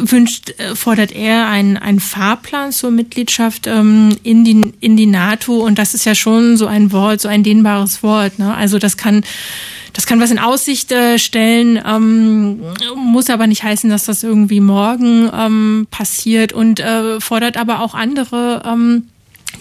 wünscht, 0.01 0.53
äh, 0.59 0.75
fordert 0.75 1.11
er 1.11 1.47
einen, 1.47 1.77
einen 1.77 1.99
Fahrplan 1.99 2.71
zur 2.71 2.91
Mitgliedschaft 2.91 3.67
ähm, 3.67 4.15
in, 4.23 4.43
die, 4.43 4.73
in 4.79 4.97
die 4.97 5.05
NATO. 5.05 5.59
Und 5.59 5.79
das 5.79 5.93
ist 5.93 6.05
ja 6.05 6.15
schon 6.15 6.57
so 6.57 6.67
ein 6.67 6.91
Wort, 6.91 7.21
so 7.21 7.27
ein 7.27 7.43
dehnbares 7.43 8.03
Wort. 8.03 8.39
Ne? 8.39 8.55
Also 8.55 8.79
das 8.79 8.97
kann 8.97 9.23
das 9.93 10.05
kann 10.05 10.19
was 10.19 10.31
in 10.31 10.39
Aussicht 10.39 10.91
äh, 10.91 11.17
stellen, 11.17 11.81
ähm, 11.83 12.61
muss 12.95 13.29
aber 13.29 13.47
nicht 13.47 13.63
heißen, 13.63 13.89
dass 13.89 14.05
das 14.05 14.23
irgendwie 14.23 14.59
morgen 14.59 15.29
ähm, 15.33 15.87
passiert 15.89 16.53
und 16.53 16.79
äh, 16.79 17.19
fordert 17.19 17.57
aber 17.57 17.81
auch 17.81 17.95
andere 17.95 18.61
ähm, 18.65 19.09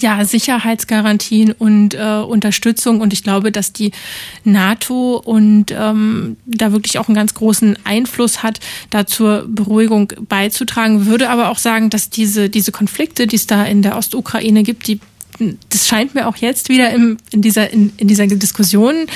ja, 0.02 0.24
Sicherheitsgarantien 0.24 1.52
und 1.52 1.94
äh, 1.94 2.20
Unterstützung. 2.26 3.00
Und 3.00 3.12
ich 3.12 3.22
glaube, 3.22 3.52
dass 3.52 3.72
die 3.72 3.92
NATO 4.44 5.16
und 5.16 5.66
ähm, 5.70 6.36
da 6.46 6.72
wirklich 6.72 6.98
auch 6.98 7.08
einen 7.08 7.16
ganz 7.16 7.34
großen 7.34 7.78
Einfluss 7.84 8.42
hat, 8.42 8.60
da 8.90 9.06
zur 9.06 9.46
Beruhigung 9.48 10.12
beizutragen. 10.28 11.06
Würde 11.06 11.30
aber 11.30 11.50
auch 11.50 11.58
sagen, 11.58 11.90
dass 11.90 12.10
diese, 12.10 12.48
diese 12.48 12.72
Konflikte, 12.72 13.26
die 13.26 13.36
es 13.36 13.46
da 13.46 13.64
in 13.64 13.82
der 13.82 13.96
Ostukraine 13.96 14.62
gibt, 14.62 14.86
die 14.86 15.00
das 15.70 15.86
scheint 15.86 16.14
mir 16.14 16.26
auch 16.26 16.36
jetzt 16.36 16.68
wieder 16.68 16.90
im, 16.90 17.16
in, 17.30 17.42
dieser, 17.42 17.70
in, 17.70 17.92
in 17.96 18.08
dieser 18.08 18.26
Diskussion, 18.26 19.06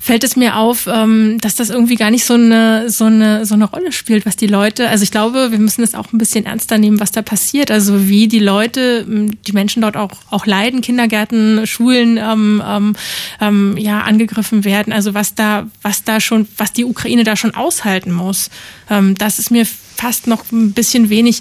fällt 0.00 0.24
es 0.24 0.36
mir 0.36 0.56
auf, 0.56 0.86
ähm, 0.86 1.38
dass 1.40 1.54
das 1.54 1.70
irgendwie 1.70 1.96
gar 1.96 2.10
nicht 2.10 2.24
so 2.24 2.34
eine, 2.34 2.88
so, 2.90 3.04
eine, 3.04 3.46
so 3.46 3.54
eine 3.54 3.64
Rolle 3.66 3.92
spielt, 3.92 4.26
was 4.26 4.36
die 4.36 4.46
Leute, 4.46 4.88
also 4.88 5.02
ich 5.02 5.10
glaube, 5.10 5.50
wir 5.50 5.58
müssen 5.58 5.82
es 5.82 5.94
auch 5.94 6.12
ein 6.12 6.18
bisschen 6.18 6.46
ernster 6.46 6.78
nehmen, 6.78 7.00
was 7.00 7.12
da 7.12 7.22
passiert, 7.22 7.70
also 7.70 8.08
wie 8.08 8.28
die 8.28 8.38
Leute, 8.38 9.04
die 9.06 9.52
Menschen 9.52 9.82
dort 9.82 9.96
auch, 9.96 10.10
auch 10.30 10.46
leiden, 10.46 10.80
Kindergärten, 10.80 11.66
Schulen 11.66 12.18
ähm, 12.18 12.62
ähm, 12.66 12.96
ähm, 13.40 13.76
ja, 13.76 14.00
angegriffen 14.02 14.64
werden, 14.64 14.92
also 14.92 15.14
was 15.14 15.34
da, 15.34 15.66
was 15.82 16.04
da 16.04 16.20
schon, 16.20 16.48
was 16.56 16.72
die 16.72 16.84
Ukraine 16.84 17.24
da 17.24 17.36
schon 17.36 17.54
aushalten 17.54 18.12
muss. 18.12 18.50
Ähm, 18.90 19.14
das 19.16 19.38
ist 19.38 19.50
mir 19.50 19.66
fast 19.96 20.26
noch 20.26 20.50
ein 20.52 20.72
bisschen 20.72 21.08
wenig, 21.10 21.40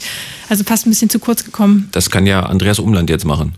also 0.50 0.64
fast 0.64 0.88
ein 0.88 0.90
bisschen 0.90 1.10
zu 1.10 1.20
kurz 1.20 1.44
gekommen. 1.44 1.90
Das 1.92 2.10
kann 2.10 2.26
ja 2.26 2.42
Andreas 2.42 2.80
Umland 2.80 3.10
jetzt 3.10 3.26
machen. 3.26 3.54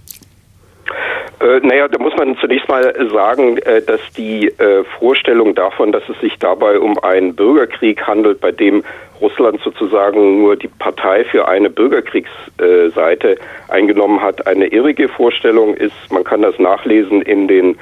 Äh, 1.39 1.59
naja, 1.59 1.87
da 1.87 1.99
muss 1.99 2.15
man 2.15 2.35
zunächst 2.37 2.67
mal 2.67 2.93
sagen, 3.11 3.57
äh, 3.59 3.81
dass 3.81 4.01
die 4.17 4.47
äh, 4.47 4.83
Vorstellung 4.99 5.53
davon, 5.53 5.91
dass 5.91 6.07
es 6.09 6.19
sich 6.19 6.37
dabei 6.39 6.79
um 6.79 6.97
einen 7.03 7.35
Bürgerkrieg 7.35 8.01
handelt, 8.07 8.41
bei 8.41 8.51
dem 8.51 8.83
Russland 9.21 9.61
sozusagen 9.63 10.41
nur 10.41 10.55
die 10.55 10.67
Partei 10.67 11.23
für 11.23 11.47
eine 11.47 11.69
Bürgerkriegsseite 11.69 13.37
eingenommen 13.67 14.21
hat, 14.21 14.45
eine 14.47 14.67
irrige 14.67 15.07
Vorstellung 15.09 15.75
ist. 15.75 16.11
Man 16.11 16.23
kann 16.23 16.41
das 16.41 16.57
nachlesen 16.59 17.21
in 17.23 17.47
den 17.47 17.77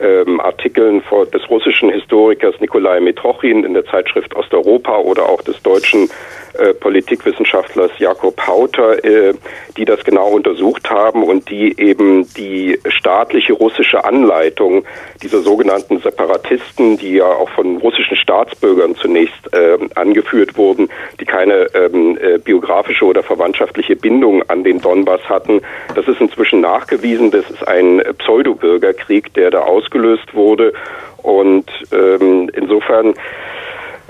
ähm, 0.00 0.40
Artikeln 0.40 1.02
des 1.32 1.50
russischen 1.50 1.90
Historikers 1.90 2.60
Nikolai 2.60 3.00
Mitrochin 3.00 3.64
in 3.64 3.74
der 3.74 3.84
Zeitschrift 3.86 4.34
Osteuropa 4.36 4.96
oder 4.98 5.28
auch 5.28 5.42
des 5.42 5.60
deutschen 5.62 6.08
äh, 6.58 6.74
Politikwissenschaftlers 6.74 7.92
Jakob 7.98 8.46
Hauter, 8.46 9.04
äh, 9.04 9.34
die 9.76 9.84
das 9.84 10.04
genau 10.04 10.28
untersucht 10.28 10.90
haben 10.90 11.22
und 11.22 11.48
die 11.50 11.78
eben 11.78 12.26
die 12.34 12.78
staatliche 12.88 13.52
russische 13.52 14.04
Anleitung 14.04 14.84
dieser 15.22 15.40
sogenannten 15.40 16.00
Separatisten, 16.00 16.98
die 16.98 17.14
ja 17.14 17.26
auch 17.26 17.50
von 17.50 17.78
russischen 17.78 18.16
Staatsbürgern 18.16 18.96
zunächst 18.96 19.52
äh, 19.52 19.78
angeführt 19.94 20.56
wurden, 20.56 20.88
die 21.20 21.24
keine 21.24 21.66
ähm, 21.74 22.18
äh, 22.20 22.38
biografische 22.38 23.04
oder 23.04 23.22
verwandtschaftliche 23.22 23.96
Bindung 23.96 24.42
an 24.48 24.64
den 24.64 24.80
Donbass 24.80 25.22
hatten, 25.28 25.60
das 25.94 26.06
ist 26.08 26.20
inzwischen 26.20 26.60
nachgewiesen. 26.60 27.30
Das 27.30 27.48
ist 27.50 27.66
ein 27.66 28.02
Pseudo-Bürgerkrieg, 28.18 29.32
der 29.34 29.50
da 29.50 29.60
ausgelöst 29.60 30.34
wurde. 30.34 30.72
Und 31.22 31.66
ähm, 31.92 32.50
insofern 32.54 33.14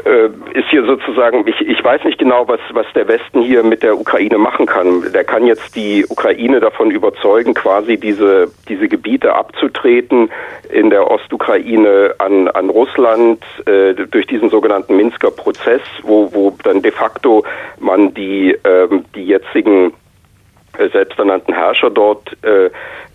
ist 0.04 0.68
hier 0.70 0.84
sozusagen, 0.84 1.46
ich, 1.46 1.60
ich 1.60 1.82
weiß 1.82 2.04
nicht 2.04 2.18
genau, 2.18 2.46
was, 2.46 2.60
was 2.70 2.86
der 2.94 3.08
Westen 3.08 3.42
hier 3.42 3.62
mit 3.62 3.82
der 3.82 3.98
Ukraine 3.98 4.38
machen 4.38 4.66
kann. 4.66 5.12
Der 5.12 5.24
kann 5.24 5.46
jetzt 5.46 5.74
die 5.74 6.06
Ukraine 6.08 6.60
davon 6.60 6.90
überzeugen, 6.90 7.54
quasi 7.54 7.96
diese, 7.96 8.50
diese 8.68 8.88
Gebiete 8.88 9.34
abzutreten 9.34 10.30
in 10.70 10.90
der 10.90 11.10
Ostukraine 11.10 12.14
an, 12.18 12.48
an 12.48 12.70
Russland 12.70 13.42
äh, 13.66 13.94
durch 13.94 14.26
diesen 14.26 14.50
sogenannten 14.50 14.96
Minsker 14.96 15.30
Prozess, 15.30 15.82
wo, 16.02 16.32
wo 16.32 16.56
dann 16.62 16.82
de 16.82 16.92
facto 16.92 17.44
man 17.78 18.14
die, 18.14 18.52
äh, 18.52 18.88
die 19.14 19.26
jetzigen 19.26 19.90
äh, 19.90 20.07
selbsternannten 20.92 21.54
Herrscher 21.54 21.90
dort 21.90 22.36
äh, 22.44 22.70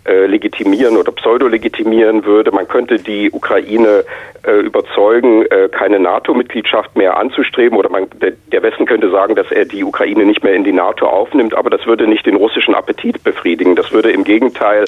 äh, 0.05 0.25
legitimieren 0.25 0.97
oder 0.97 1.13
pseudo-legitimieren 1.13 2.25
würde. 2.25 2.51
Man 2.51 2.67
könnte 2.67 2.97
die 2.97 3.31
Ukraine 3.31 4.03
äh, 4.45 4.59
überzeugen, 4.59 5.45
äh, 5.45 5.69
keine 5.69 5.97
NATO-Mitgliedschaft 5.99 6.97
mehr 6.97 7.15
anzustreben 7.15 7.77
oder 7.77 7.89
man, 7.89 8.07
der, 8.21 8.33
der, 8.51 8.61
Westen 8.63 8.85
könnte 8.85 9.09
sagen, 9.09 9.35
dass 9.35 9.49
er 9.51 9.63
die 9.63 9.83
Ukraine 9.83 10.25
nicht 10.25 10.43
mehr 10.43 10.55
in 10.55 10.65
die 10.65 10.73
NATO 10.73 11.07
aufnimmt, 11.07 11.53
aber 11.53 11.69
das 11.69 11.85
würde 11.85 12.07
nicht 12.07 12.25
den 12.25 12.35
russischen 12.35 12.75
Appetit 12.75 13.23
befriedigen. 13.23 13.77
Das 13.77 13.93
würde 13.93 14.11
im 14.11 14.25
Gegenteil, 14.25 14.85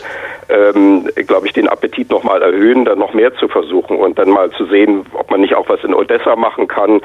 ähm, 0.50 1.08
glaube 1.28 1.48
ich, 1.48 1.54
den 1.54 1.70
Appetit 1.70 2.10
nochmal 2.10 2.42
erhöhen, 2.42 2.84
dann 2.84 3.00
noch 3.00 3.14
mehr 3.14 3.34
zu 3.36 3.48
versuchen 3.48 3.98
und 3.98 4.20
dann 4.20 4.30
mal 4.30 4.52
zu 4.52 4.66
sehen, 4.66 5.06
ob 5.14 5.32
man 5.32 5.40
nicht 5.40 5.56
auch 5.56 5.70
was 5.70 5.82
in 5.86 5.94
Odessa 5.94 6.36
machen 6.36 6.68
kann 6.68 7.00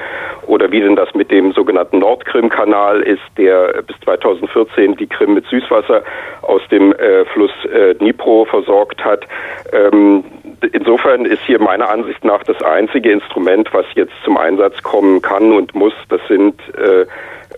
oder 0.48 0.72
wie 0.72 0.80
denn 0.80 0.97
das 0.97 1.14
mit 1.14 1.30
dem 1.30 1.52
sogenannten 1.52 2.01
Nordkrim-Kanal 2.01 3.02
ist, 3.02 3.22
der 3.38 3.82
bis 3.86 3.97
2014 4.01 4.97
die 4.97 5.06
Krim 5.06 5.34
mit 5.34 5.47
Süßwasser 5.61 6.03
aus 6.43 6.62
dem 6.70 6.93
äh, 6.93 7.24
Fluss 7.27 7.53
äh, 7.65 7.95
Dnipro 7.95 8.45
versorgt 8.45 9.05
hat. 9.05 9.27
Ähm, 9.73 10.24
insofern 10.73 11.24
ist 11.24 11.43
hier 11.47 11.61
meiner 11.61 11.89
Ansicht 11.89 12.24
nach 12.24 12.43
das 12.45 12.61
einzige 12.62 13.12
Instrument, 13.12 13.73
was 13.73 13.87
jetzt 13.95 14.12
zum 14.24 14.37
Einsatz 14.37 14.82
kommen 14.82 15.23
kann 15.23 15.53
und 15.53 15.74
muss, 15.74 15.95
das 16.09 16.20
sind 16.28 16.61
äh, 16.77 17.07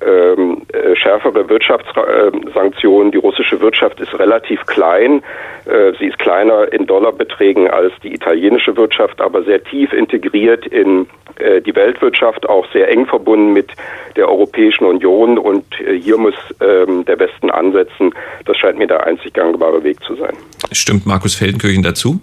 ähm, 0.07 0.63
äh, 0.73 0.97
schärfere 0.97 1.49
Wirtschaftssanktionen. 1.49 3.13
Die 3.13 3.19
russische 3.19 3.61
Wirtschaft 3.61 4.01
ist 4.01 4.19
relativ 4.19 4.65
klein. 4.67 5.23
Äh, 5.65 5.93
sie 5.99 6.07
ist 6.07 6.19
kleiner 6.19 6.73
in 6.73 6.87
Dollarbeträgen 6.87 7.69
als 7.69 7.93
die 8.03 8.15
italienische 8.15 8.77
Wirtschaft, 8.77 9.21
aber 9.21 9.43
sehr 9.45 9.63
tief 9.63 9.93
integriert 9.93 10.67
in 10.67 11.07
äh, 11.37 11.61
die 11.61 11.75
Weltwirtschaft 11.75 12.49
auch 12.49 12.67
sehr 12.73 12.89
eng 12.89 13.07
verbunden 13.07 13.53
mit 13.53 13.71
der 14.17 14.29
Europäischen 14.29 14.85
Union 14.85 15.39
und 15.39 15.65
äh, 15.81 15.99
hier 15.99 16.19
muss 16.19 16.35
ähm, 16.61 17.05
der 17.05 17.19
Westen 17.19 17.51
ansetzen. 17.51 18.13
Das 18.45 18.57
scheint 18.57 18.79
mir 18.79 18.87
der 18.87 19.07
einzig 19.07 19.33
gangbare 19.35 19.83
Weg 19.85 20.03
zu 20.05 20.15
sein. 20.17 20.37
Stimmt 20.73 21.07
Markus 21.07 21.35
Feldenkirchen 21.35 21.83
dazu? 21.83 22.21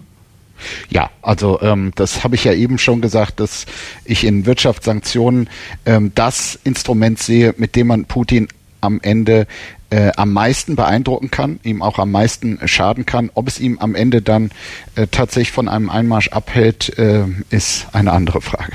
Ja, 0.90 1.10
also 1.22 1.60
ähm, 1.61 1.91
das 1.95 2.23
habe 2.23 2.36
ich 2.36 2.44
ja 2.44 2.53
eben 2.53 2.77
schon 2.77 3.02
gesagt, 3.02 3.40
dass 3.40 3.65
ich 4.06 4.23
in 4.23 4.45
Wirtschaftssanktionen 4.45 5.49
ähm, 5.86 6.11
das 6.15 6.60
Instrument 6.64 7.19
sehe, 7.19 7.53
mit 7.57 7.76
dem 7.76 7.88
man 7.88 8.06
Putin 8.06 8.48
am 8.81 8.99
Ende 9.02 9.48
äh, 9.90 10.11
am 10.15 10.31
meisten 10.31 10.76
beeindrucken 10.76 11.31
kann, 11.31 11.60
ihm 11.64 11.81
auch 11.81 11.99
am 11.99 12.11
meisten 12.11 12.60
schaden 12.65 13.06
kann. 13.06 13.31
Ob 13.34 13.48
es 13.48 13.60
ihm 13.60 13.80
am 13.80 13.95
Ende 13.95 14.22
dann 14.22 14.52
äh, 14.95 15.07
tatsächlich 15.07 15.52
von 15.52 15.68
einem 15.68 15.90
Einmarsch 15.90 16.30
abhält, 16.30 16.98
äh, 16.98 17.26
ist 17.49 17.88
eine 17.94 18.11
andere 18.11 18.41
Frage. 18.41 18.73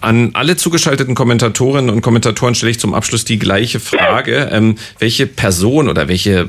An 0.00 0.30
alle 0.34 0.56
zugeschalteten 0.56 1.14
Kommentatorinnen 1.14 1.88
und 1.88 2.02
Kommentatoren 2.02 2.54
stelle 2.54 2.70
ich 2.70 2.78
zum 2.78 2.92
Abschluss 2.92 3.24
die 3.24 3.38
gleiche 3.38 3.80
Frage. 3.80 4.50
Ähm, 4.52 4.76
welche 4.98 5.26
Person 5.26 5.88
oder 5.88 6.08
welche 6.08 6.48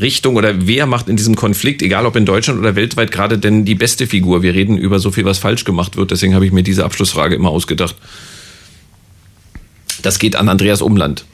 Richtung 0.00 0.36
oder 0.36 0.66
wer 0.66 0.86
macht 0.86 1.08
in 1.08 1.16
diesem 1.16 1.34
Konflikt, 1.34 1.82
egal 1.82 2.06
ob 2.06 2.16
in 2.16 2.26
Deutschland 2.26 2.60
oder 2.60 2.76
weltweit, 2.76 3.10
gerade 3.10 3.38
denn 3.38 3.64
die 3.64 3.74
beste 3.74 4.06
Figur? 4.06 4.42
Wir 4.42 4.54
reden 4.54 4.78
über 4.78 4.98
so 5.00 5.10
viel, 5.10 5.24
was 5.24 5.38
falsch 5.38 5.64
gemacht 5.64 5.96
wird. 5.96 6.10
Deswegen 6.10 6.34
habe 6.34 6.46
ich 6.46 6.52
mir 6.52 6.62
diese 6.62 6.84
Abschlussfrage 6.84 7.34
immer 7.34 7.50
ausgedacht. 7.50 7.96
Das 10.02 10.18
geht 10.18 10.36
an 10.36 10.48
Andreas 10.48 10.82
Umland. 10.82 11.24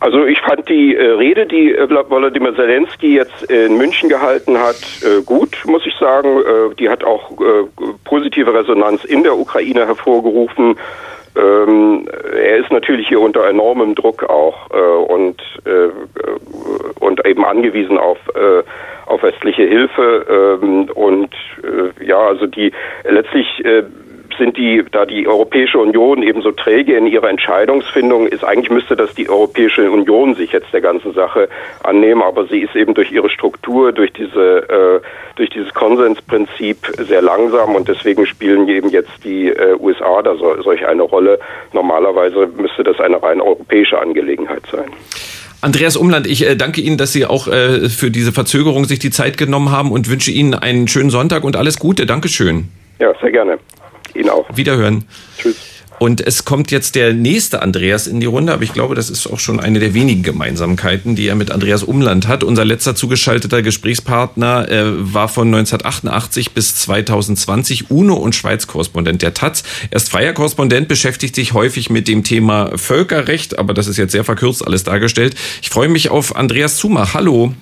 Also 0.00 0.24
ich 0.26 0.40
fand 0.40 0.68
die 0.68 0.94
äh, 0.94 1.10
Rede, 1.12 1.46
die 1.46 1.72
äh, 1.72 1.88
Volodymyr 1.88 2.54
Zelensky 2.54 3.16
jetzt 3.16 3.50
in 3.50 3.76
München 3.76 4.08
gehalten 4.08 4.58
hat, 4.58 4.76
äh, 5.02 5.22
gut, 5.22 5.56
muss 5.66 5.84
ich 5.86 5.94
sagen. 5.96 6.38
Äh, 6.38 6.74
die 6.76 6.88
hat 6.88 7.02
auch 7.02 7.32
äh, 7.32 7.64
positive 8.04 8.54
Resonanz 8.54 9.04
in 9.04 9.24
der 9.24 9.36
Ukraine 9.36 9.86
hervorgerufen. 9.86 10.78
Ähm, 11.36 12.08
er 12.32 12.58
ist 12.58 12.70
natürlich 12.70 13.08
hier 13.08 13.20
unter 13.20 13.48
enormem 13.48 13.94
Druck 13.94 14.24
auch 14.24 14.70
und, 15.08 15.40
und 16.98 17.26
eben 17.26 17.44
angewiesen 17.44 17.98
auf 17.98 18.18
auf 19.06 19.22
westliche 19.22 19.62
Hilfe 19.62 20.58
ähm, 20.60 20.88
und 20.94 21.30
ja, 22.00 22.18
also 22.18 22.46
die 22.46 22.72
letztlich 23.04 23.46
sind 24.38 24.56
die, 24.56 24.84
da 24.90 25.04
die 25.04 25.26
Europäische 25.26 25.78
Union 25.78 26.22
eben 26.22 26.42
so 26.42 26.52
träge 26.52 26.96
in 26.96 27.06
ihrer 27.06 27.28
Entscheidungsfindung 27.28 28.26
ist, 28.26 28.44
eigentlich 28.44 28.70
müsste 28.70 28.96
das 28.96 29.14
die 29.14 29.28
Europäische 29.28 29.90
Union 29.90 30.34
sich 30.34 30.52
jetzt 30.52 30.72
der 30.72 30.80
ganzen 30.80 31.12
Sache 31.12 31.48
annehmen, 31.82 32.22
aber 32.22 32.46
sie 32.46 32.60
ist 32.60 32.74
eben 32.74 32.94
durch 32.94 33.12
ihre 33.12 33.28
Struktur, 33.28 33.92
durch 33.92 34.12
diese, 34.12 34.68
äh, 34.68 35.00
durch 35.36 35.50
dieses 35.50 35.74
Konsensprinzip 35.74 36.78
sehr 36.98 37.22
langsam 37.22 37.74
und 37.74 37.88
deswegen 37.88 38.26
spielen 38.26 38.68
eben 38.68 38.90
jetzt 38.90 39.24
die 39.24 39.48
äh, 39.48 39.76
USA 39.78 40.22
da 40.22 40.36
so, 40.36 40.62
solch 40.62 40.86
eine 40.86 41.02
Rolle. 41.02 41.38
Normalerweise 41.72 42.48
müsste 42.56 42.84
das 42.84 43.00
eine 43.00 43.22
rein 43.22 43.40
europäische 43.40 44.00
Angelegenheit 44.00 44.62
sein. 44.70 44.90
Andreas 45.60 45.96
Umland, 45.96 46.26
ich 46.28 46.46
äh, 46.46 46.54
danke 46.54 46.80
Ihnen, 46.80 46.98
dass 46.98 47.12
Sie 47.12 47.26
auch 47.26 47.48
äh, 47.48 47.88
für 47.88 48.10
diese 48.12 48.32
Verzögerung 48.32 48.84
sich 48.84 49.00
die 49.00 49.10
Zeit 49.10 49.36
genommen 49.36 49.72
haben 49.72 49.90
und 49.90 50.08
wünsche 50.08 50.30
Ihnen 50.30 50.54
einen 50.54 50.86
schönen 50.86 51.10
Sonntag 51.10 51.42
und 51.42 51.56
alles 51.56 51.80
Gute. 51.80 52.06
Dankeschön. 52.06 52.68
Ja, 53.00 53.12
sehr 53.20 53.32
gerne. 53.32 53.58
Ihnen 54.14 54.30
auch. 54.30 54.46
Wiederhören. 54.56 55.04
Tschüss. 55.40 55.56
Und 55.98 56.24
es 56.24 56.44
kommt 56.44 56.70
jetzt 56.70 56.94
der 56.94 57.12
nächste 57.12 57.60
Andreas 57.60 58.06
in 58.06 58.20
die 58.20 58.26
Runde, 58.26 58.52
aber 58.52 58.62
ich 58.62 58.72
glaube, 58.72 58.94
das 58.94 59.10
ist 59.10 59.26
auch 59.26 59.40
schon 59.40 59.58
eine 59.58 59.80
der 59.80 59.94
wenigen 59.94 60.22
Gemeinsamkeiten, 60.22 61.16
die 61.16 61.26
er 61.26 61.34
mit 61.34 61.50
Andreas 61.50 61.82
Umland 61.82 62.28
hat. 62.28 62.44
Unser 62.44 62.64
letzter 62.64 62.94
zugeschalteter 62.94 63.62
Gesprächspartner 63.62 64.70
äh, 64.70 64.84
war 65.12 65.28
von 65.28 65.48
1988 65.48 66.52
bis 66.52 66.76
2020 66.76 67.90
UNO- 67.90 68.14
und 68.14 68.36
Schweiz-Korrespondent 68.36 69.22
der 69.22 69.34
Taz. 69.34 69.64
Er 69.90 69.96
ist 69.96 70.08
freier 70.08 70.32
Korrespondent, 70.34 70.86
beschäftigt 70.86 71.34
sich 71.34 71.52
häufig 71.52 71.90
mit 71.90 72.06
dem 72.06 72.22
Thema 72.22 72.78
Völkerrecht, 72.78 73.58
aber 73.58 73.74
das 73.74 73.88
ist 73.88 73.96
jetzt 73.96 74.12
sehr 74.12 74.24
verkürzt 74.24 74.64
alles 74.64 74.84
dargestellt. 74.84 75.34
Ich 75.62 75.70
freue 75.70 75.88
mich 75.88 76.10
auf 76.10 76.36
Andreas 76.36 76.76
Zumach. 76.76 77.14
Hallo. 77.14 77.54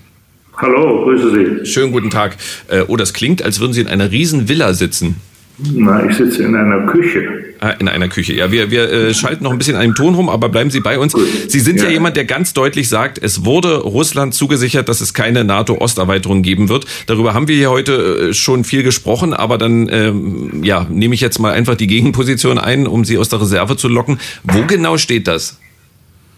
Hallo, 0.59 1.05
grüße 1.05 1.31
Sie. 1.64 1.66
Schönen 1.66 1.93
guten 1.93 2.10
Tag. 2.10 2.36
Äh, 2.68 2.82
oh, 2.86 2.97
das 2.97 3.14
klingt, 3.14 3.43
als 3.43 3.60
würden 3.60 3.73
Sie 3.73 3.81
in 3.81 3.89
einer 3.89 4.10
riesen 4.10 4.48
Villa 4.48 4.74
sitzen. 4.74 5.20
Na, 5.59 6.05
ich 6.07 6.16
sitze 6.16 6.43
in 6.43 6.55
einer 6.55 6.85
Küche. 6.87 7.47
Ah, 7.61 7.70
in 7.70 7.89
einer 7.89 8.09
Küche. 8.09 8.35
Ja, 8.35 8.53
wir, 8.53 8.70
wir 8.70 8.93
äh, 8.93 9.15
schalten 9.15 9.45
noch 9.45 9.53
ein 9.53 9.59
bisschen 9.59 9.77
an 9.77 9.83
dem 9.83 9.95
Ton 9.95 10.15
rum, 10.15 10.28
aber 10.28 10.51
bleiben 10.51 10.70
Sie 10.70 10.81
bei 10.81 10.99
uns. 10.99 11.15
Sie 11.49 11.61
sind 11.61 11.78
ja. 11.78 11.85
ja 11.85 11.91
jemand, 11.91 12.16
der 12.16 12.27
ganz 12.27 12.53
deutlich 12.53 12.91
sagt, 12.91 13.19
es 13.23 13.47
wurde 13.47 13.78
Russland 13.78 14.35
zugesichert, 14.35 14.91
dass 14.91 15.01
es 15.01 15.15
keine 15.15 15.45
NATO-Osterweiterung 15.45 16.43
geben 16.43 16.69
wird. 16.69 16.85
Darüber 17.07 17.33
haben 17.33 17.49
wir 17.49 17.57
hier 17.57 17.70
heute 17.70 18.28
äh, 18.31 18.35
schon 18.35 18.65
viel 18.65 18.83
gesprochen, 18.83 19.33
aber 19.33 19.57
dann 19.57 19.89
ähm, 19.91 20.62
ja, 20.62 20.87
nehme 20.91 21.15
ich 21.15 21.23
jetzt 21.23 21.39
mal 21.39 21.53
einfach 21.53 21.77
die 21.77 21.87
Gegenposition 21.87 22.59
ein, 22.59 22.87
um 22.87 23.07
Sie 23.07 23.16
aus 23.16 23.31
der 23.31 23.41
Reserve 23.41 23.77
zu 23.77 23.89
locken. 23.89 24.19
Wo 24.45 24.62
genau 24.66 24.99
steht 24.99 25.27
das? 25.27 25.59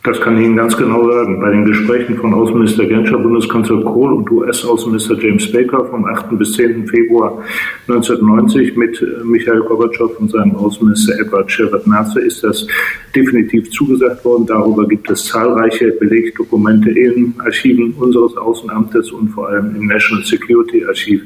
Das 0.05 0.21
kann 0.21 0.39
ich 0.39 0.45
Ihnen 0.45 0.57
ganz 0.57 0.77
genau 0.77 1.11
sagen. 1.11 1.41
Bei 1.41 1.51
den 1.51 1.65
Gesprächen 1.65 2.17
von 2.19 2.33
Außenminister 2.33 2.87
Genscher, 2.87 3.19
Bundeskanzler 3.19 3.83
Kohl 3.83 4.13
und 4.13 4.31
US-Außenminister 4.31 5.19
James 5.21 5.51
Baker 5.51 5.85
vom 5.87 6.05
8. 6.05 6.39
bis 6.39 6.53
10. 6.53 6.87
Februar 6.87 7.43
1990 7.89 8.77
mit 8.77 9.03
äh, 9.03 9.25
Michael 9.25 9.61
Gorbatschow 9.63 10.17
und 10.21 10.31
seinem 10.31 10.55
Außenminister 10.55 11.19
Edward 11.21 11.51
Shevardnadze 11.51 12.21
ist 12.21 12.45
das 12.45 12.65
definitiv 13.15 13.71
zugesagt 13.73 14.25
worden. 14.25 14.47
Darüber 14.47 14.87
gibt 14.87 15.11
es 15.11 15.25
zahlreiche 15.25 15.91
Belegdokumente 15.91 16.91
in 16.91 17.35
Archiven 17.39 17.93
unseres 17.95 18.37
Außenamtes 18.37 19.11
und 19.11 19.31
vor 19.31 19.49
allem 19.49 19.75
im 19.75 19.89
National 19.89 20.25
Security 20.25 20.85
Archiv 20.85 21.23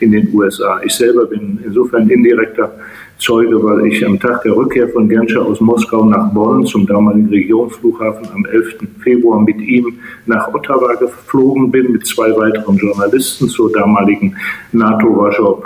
in 0.00 0.12
den 0.12 0.32
USA. 0.32 0.80
Ich 0.82 0.94
selber 0.94 1.26
bin 1.26 1.58
insofern 1.62 2.08
indirekter 2.08 2.74
Zeuge, 3.18 3.62
weil 3.62 3.86
ich 3.86 4.04
am 4.04 4.18
Tag 4.18 4.42
der 4.42 4.56
Rückkehr 4.56 4.88
von 4.88 5.08
Genscher 5.08 5.44
aus 5.44 5.60
Moskau 5.60 6.04
nach 6.04 6.32
Bonn 6.32 6.66
zum 6.66 6.86
damaligen 6.86 7.28
Regionsflughafen 7.28 8.28
am 8.34 8.44
11. 8.44 8.78
Februar 9.02 9.40
mit 9.40 9.60
ihm 9.60 9.98
nach 10.26 10.52
Ottawa 10.52 10.94
geflogen 10.94 11.70
bin, 11.70 11.92
mit 11.92 12.06
zwei 12.06 12.36
weiteren 12.36 12.76
Journalisten 12.76 13.48
zur 13.48 13.72
damaligen 13.72 14.36
NATO-Warschauer 14.72 15.62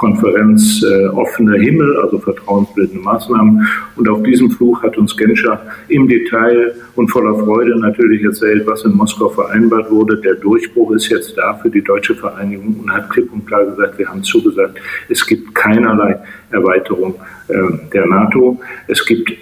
Pakt-Konferenz 0.00 0.82
äh, 0.82 1.06
Offener 1.08 1.58
Himmel, 1.58 1.96
also 1.98 2.18
vertrauensbildende 2.18 3.02
Maßnahmen. 3.02 3.66
Und 3.96 4.08
auf 4.08 4.22
diesem 4.22 4.50
Flug 4.50 4.82
hat 4.82 4.96
uns 4.96 5.16
Genscher 5.16 5.60
im 5.88 6.08
Detail 6.08 6.74
und 6.96 7.08
voller 7.08 7.34
Freude 7.34 7.78
natürlich 7.78 8.24
erzählt, 8.24 8.66
was 8.66 8.84
in 8.84 8.92
Moskau 8.92 9.28
vereinbart 9.28 9.90
wurde. 9.90 10.16
Der 10.18 10.34
Durchbruch 10.34 10.92
ist 10.92 11.08
jetzt 11.08 11.36
da 11.36 11.54
für 11.54 11.70
die 11.70 11.82
deutsche 11.82 12.14
Vereinigung 12.14 12.76
und 12.80 12.92
hat 12.92 13.10
klipp 13.10 13.32
und 13.32 13.46
klar 13.46 13.64
gesagt, 13.66 13.98
wir 13.98 14.08
haben 14.08 14.22
zugesagt, 14.22 14.78
es 15.08 15.24
gibt 15.26 15.54
keinerlei 15.54 16.18
Erweiterung 16.50 17.14
äh, 17.48 17.54
der 17.92 18.06
NATO. 18.06 18.58
Es 18.88 19.04
gibt 19.04 19.32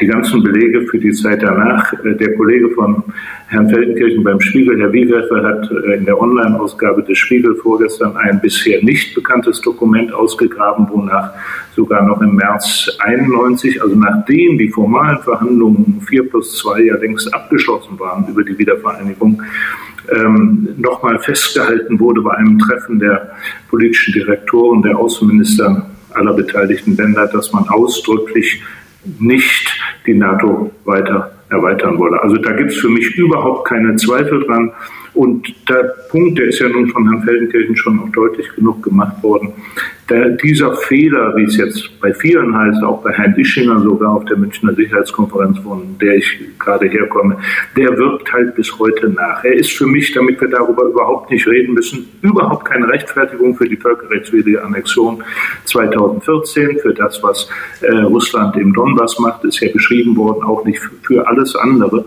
die 0.00 0.06
ganzen 0.06 0.42
Belege 0.42 0.86
für 0.86 0.98
die 0.98 1.12
Zeit 1.12 1.42
danach. 1.42 1.92
Äh, 2.04 2.14
der 2.14 2.34
Kollege 2.36 2.70
von 2.70 3.02
Herrn 3.48 3.68
Feldenkirchen 3.68 4.22
beim 4.22 4.40
Spiegel, 4.40 4.78
Herr 4.80 4.92
Wiewerfer, 4.92 5.42
hat 5.42 5.70
äh, 5.70 5.96
in 5.96 6.04
der 6.04 6.20
Online-Ausgabe 6.20 7.02
des 7.02 7.18
Spiegel 7.18 7.56
vorgestern 7.56 8.16
ein 8.16 8.40
bisher 8.40 8.82
nicht 8.82 9.14
bekanntes 9.14 9.60
Dokument 9.60 10.12
ausgegraben, 10.12 10.86
wonach 10.90 11.32
sogar 11.74 12.06
noch 12.06 12.20
im 12.20 12.36
März 12.36 12.96
91, 13.00 13.82
also 13.82 13.96
nachdem 13.96 14.58
die 14.58 14.68
formalen 14.68 15.18
Verhandlungen 15.22 16.00
4 16.08 16.28
plus 16.28 16.58
2 16.58 16.82
ja 16.82 16.96
längst 16.96 17.32
abgeschlossen 17.34 17.98
waren 17.98 18.26
über 18.28 18.42
die 18.42 18.58
Wiedervereinigung, 18.58 19.42
ähm, 20.14 20.68
nochmal 20.78 21.18
festgehalten 21.18 22.00
wurde 22.00 22.22
bei 22.22 22.32
einem 22.32 22.58
Treffen 22.58 22.98
der 22.98 23.30
politischen 23.68 24.14
Direktoren, 24.14 24.82
der 24.82 24.96
Außenminister 24.96 25.90
aller 26.14 26.32
beteiligten 26.32 26.96
Länder, 26.96 27.26
dass 27.26 27.52
man 27.52 27.68
ausdrücklich 27.68 28.62
nicht 29.04 29.80
die 30.06 30.14
NATO 30.14 30.70
weiter 30.84 31.32
erweitern 31.50 31.98
wolle. 31.98 32.22
Also 32.22 32.36
da 32.36 32.52
gibt 32.52 32.72
es 32.72 32.78
für 32.78 32.88
mich 32.88 33.14
überhaupt 33.16 33.68
keine 33.68 33.96
Zweifel 33.96 34.44
dran. 34.44 34.72
Und 35.14 35.54
der 35.68 35.94
Punkt, 36.10 36.38
der 36.38 36.46
ist 36.46 36.60
ja 36.60 36.68
nun 36.68 36.88
von 36.90 37.08
Herrn 37.08 37.22
Feldenkirchen 37.22 37.76
schon 37.76 37.98
auch 38.00 38.08
deutlich 38.10 38.48
genug 38.54 38.82
gemacht 38.82 39.22
worden, 39.22 39.52
der, 40.08 40.30
dieser 40.30 40.74
Fehler, 40.74 41.36
wie 41.36 41.44
es 41.44 41.56
jetzt 41.56 42.00
bei 42.00 42.14
vielen 42.14 42.56
heißt, 42.56 42.82
auch 42.82 43.02
bei 43.02 43.12
Herrn 43.12 43.34
Ischinger 43.36 43.80
sogar 43.80 44.14
auf 44.14 44.24
der 44.24 44.38
Münchner 44.38 44.72
Sicherheitskonferenz, 44.74 45.58
von 45.58 45.98
der 46.00 46.16
ich 46.16 46.40
gerade 46.58 46.86
herkomme, 46.86 47.36
der 47.76 47.96
wirkt 47.98 48.32
halt 48.32 48.54
bis 48.54 48.78
heute 48.78 49.10
nach. 49.10 49.44
Er 49.44 49.54
ist 49.54 49.72
für 49.72 49.86
mich, 49.86 50.12
damit 50.12 50.40
wir 50.40 50.48
darüber 50.48 50.84
überhaupt 50.84 51.30
nicht 51.30 51.46
reden 51.46 51.74
müssen, 51.74 52.08
überhaupt 52.22 52.64
keine 52.64 52.88
Rechtfertigung 52.88 53.56
für 53.56 53.68
die 53.68 53.76
völkerrechtswidrige 53.76 54.64
Annexion 54.64 55.22
2014, 55.66 56.78
für 56.78 56.94
das, 56.94 57.22
was 57.22 57.48
äh, 57.82 57.92
Russland 57.98 58.56
im 58.56 58.72
Donbass 58.72 59.18
macht, 59.18 59.44
ist 59.44 59.60
ja 59.60 59.70
beschrieben 59.70 60.16
worden, 60.16 60.42
auch 60.42 60.64
nicht 60.64 60.80
für 61.02 61.26
alles 61.26 61.54
andere. 61.54 62.04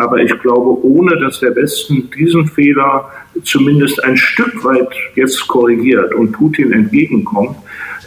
Aber 0.00 0.16
ich 0.18 0.32
glaube, 0.40 0.82
ohne 0.82 1.18
dass 1.20 1.40
der 1.40 1.54
Westen 1.54 2.10
diesen 2.16 2.46
Fehler 2.46 3.10
zumindest 3.44 4.02
ein 4.02 4.16
Stück 4.16 4.64
weit 4.64 4.88
jetzt 5.14 5.46
korrigiert 5.46 6.14
und 6.14 6.32
Putin 6.32 6.72
entgegenkommt, 6.72 7.56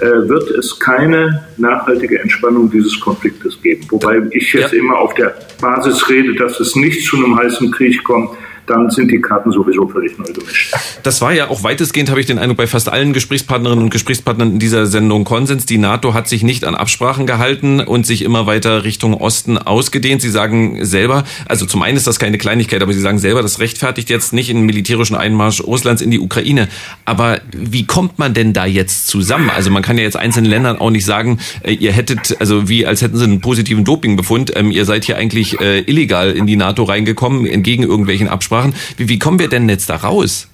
äh, 0.02 0.28
wird 0.28 0.50
es 0.52 0.80
keine 0.80 1.46
nachhaltige 1.58 2.20
Entspannung 2.20 2.72
dieses 2.72 3.00
Konfliktes 3.00 3.62
geben. 3.62 3.86
Wobei 3.92 4.24
ich 4.32 4.52
jetzt 4.54 4.74
ja. 4.74 4.80
immer 4.80 4.98
auf 4.98 5.14
der 5.14 5.36
Basis 5.62 6.10
rede, 6.10 6.34
dass 6.34 6.60
es 6.60 6.76
nicht 6.76 7.06
zu 7.06 7.18
einem 7.18 7.38
heißen 7.38 7.70
Krieg 7.72 8.04
kommt. 8.04 8.32
Dann 8.68 8.90
sind 8.90 9.12
die 9.12 9.20
Karten 9.20 9.52
sowieso 9.52 9.88
völlig 9.88 10.18
neu 10.18 10.26
gemischt. 10.26 10.74
Das 11.04 11.22
war 11.22 11.34
ja 11.34 11.50
auch 11.50 11.64
weitestgehend, 11.64 12.10
habe 12.10 12.20
ich 12.20 12.26
den 12.26 12.40
Eindruck, 12.40 12.58
bei 12.58 12.68
fast 12.68 12.90
allen 12.90 13.14
Gesprächspartnerinnen 13.14 13.84
und 13.84 13.90
Gesprächspartnern 13.90 14.54
in 14.54 14.60
dieser 14.60 14.86
Sendung 14.86 15.26
Konsens. 15.26 15.66
Die 15.66 15.78
NATO 15.78 16.14
hat 16.14 16.30
sich 16.30 16.44
nicht 16.44 16.64
an 16.64 16.76
Absprachen 16.76 17.28
gehalten 17.28 17.82
und 17.82 18.06
sich 18.06 18.22
immer 18.22 18.48
weiter 18.48 18.84
Richtung 18.84 19.16
Osten 19.16 19.58
ausgedehnt. 19.58 20.22
Sie 20.22 20.30
sagen 20.30 20.86
selber, 20.86 21.26
also 21.46 21.66
zum 21.66 21.82
einen 21.82 21.98
ist 21.98 22.08
das 22.08 22.20
keine 22.20 22.38
Kleinigkeit, 22.38 22.82
aber 22.82 22.94
Sie 22.94 23.02
sagen 23.02 23.20
selber, 23.20 23.42
das 23.42 23.60
rechtfertigt 23.60 24.10
jetzt 24.10 24.34
nicht 24.34 24.50
einen 24.50 24.66
militärischen 24.66 25.16
Einmarsch 25.16 25.62
Russlands 25.62 26.02
in 26.02 26.12
die 26.12 26.20
Ukraine. 26.20 26.70
Aber 27.06 27.42
wie 27.52 27.86
kommt 27.86 28.18
man 28.18 28.34
denn 28.34 28.54
da 28.54 28.66
jetzt 28.66 29.08
zusammen? 29.08 29.50
Also 29.50 29.72
man 29.72 29.84
kann 29.84 29.98
ja 29.98 30.04
jetzt 30.04 30.18
einzelnen 30.18 30.50
Ländern 30.50 30.78
auch 30.78 30.90
nicht 30.90 31.06
sagen, 31.06 31.40
äh, 31.64 31.74
ihr 31.74 31.92
hättet, 31.92 32.38
also 32.40 32.70
wie 32.70 32.86
als 32.86 33.02
hätten 33.02 33.18
sie 33.18 33.26
einen 33.26 33.42
positiven 33.42 33.84
Dopingbefund, 33.84 34.54
ähm, 34.56 34.72
ihr 34.72 34.86
seid 34.86 35.04
hier 35.04 35.18
eigentlich 35.18 35.60
äh, 35.60 35.82
illegal 35.82 36.32
in 36.32 36.48
die 36.48 36.56
NATO 36.56 36.84
reingekommen, 36.84 37.46
entgegen 37.46 37.84
irgendwelchen 37.84 38.30
Absprachen. 38.30 38.53
Wie, 38.98 39.10
wie 39.10 39.20
kommen 39.20 39.40
wir 39.40 39.50
denn 39.50 39.68
jetzt 39.70 39.90
da 39.90 39.98
raus? 39.98 40.48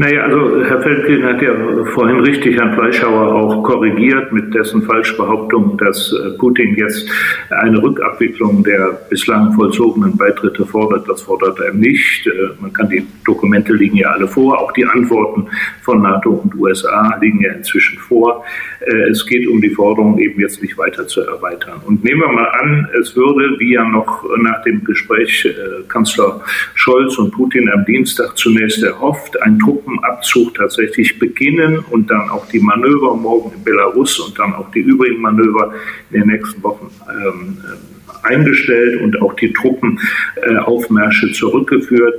Naja, 0.00 0.22
also 0.22 0.64
Herr 0.64 0.80
Feldkin 0.80 1.24
hat 1.24 1.42
ja 1.42 1.52
vorhin 1.86 2.20
richtig 2.20 2.56
Herrn 2.56 2.72
Fleischhauer 2.74 3.34
auch 3.34 3.64
korrigiert 3.64 4.32
mit 4.32 4.54
dessen 4.54 4.82
Falschbehauptung, 4.82 5.76
dass 5.76 6.12
äh, 6.12 6.38
Putin 6.38 6.76
jetzt 6.76 7.10
eine 7.50 7.82
Rückabwicklung 7.82 8.62
der 8.62 8.96
bislang 9.10 9.52
vollzogenen 9.54 10.16
Beitritte 10.16 10.64
fordert. 10.64 11.08
Das 11.08 11.22
fordert 11.22 11.58
er 11.58 11.74
nicht. 11.74 12.28
Äh, 12.28 12.30
man 12.60 12.72
kann 12.72 12.88
die 12.88 13.04
Dokumente 13.26 13.72
liegen 13.72 13.96
ja 13.96 14.10
alle 14.10 14.28
vor. 14.28 14.60
Auch 14.60 14.70
die 14.72 14.84
Antworten 14.84 15.48
von 15.82 16.00
NATO 16.00 16.30
und 16.30 16.54
USA 16.54 17.18
liegen 17.20 17.40
ja 17.40 17.52
inzwischen 17.54 17.98
vor. 17.98 18.44
Äh, 18.86 19.10
es 19.10 19.26
geht 19.26 19.48
um 19.48 19.60
die 19.60 19.70
Forderung, 19.70 20.16
eben 20.18 20.40
jetzt 20.40 20.62
nicht 20.62 20.78
weiter 20.78 21.08
zu 21.08 21.22
erweitern. 21.22 21.80
Und 21.84 22.04
nehmen 22.04 22.20
wir 22.20 22.32
mal 22.32 22.50
an, 22.60 22.88
es 23.00 23.16
würde, 23.16 23.58
wie 23.58 23.72
ja 23.72 23.84
noch 23.84 24.24
nach 24.38 24.62
dem 24.62 24.84
Gespräch 24.84 25.48
Kanzler 25.88 26.40
Scholz 26.74 27.18
und 27.18 27.32
Putin 27.32 27.68
am 27.70 27.84
Dienstag 27.84 28.36
zunächst 28.36 28.82
erhofft, 28.82 29.40
ein 29.42 29.57
Truppen 29.58 29.88
Truppenabzug 29.98 30.54
tatsächlich 30.54 31.18
beginnen 31.18 31.78
und 31.90 32.10
dann 32.10 32.30
auch 32.30 32.46
die 32.48 32.60
Manöver 32.60 33.14
morgen 33.14 33.52
in 33.54 33.64
Belarus 33.64 34.18
und 34.20 34.38
dann 34.38 34.54
auch 34.54 34.70
die 34.70 34.80
übrigen 34.80 35.20
Manöver 35.20 35.72
in 36.10 36.20
den 36.20 36.28
nächsten 36.28 36.62
Wochen 36.62 36.90
ähm, 37.10 37.58
äh, 37.64 38.26
eingestellt 38.26 39.00
und 39.00 39.20
auch 39.22 39.34
die 39.34 39.52
Truppenaufmärsche 39.52 41.28
äh, 41.28 41.32
zurückgeführt, 41.32 42.14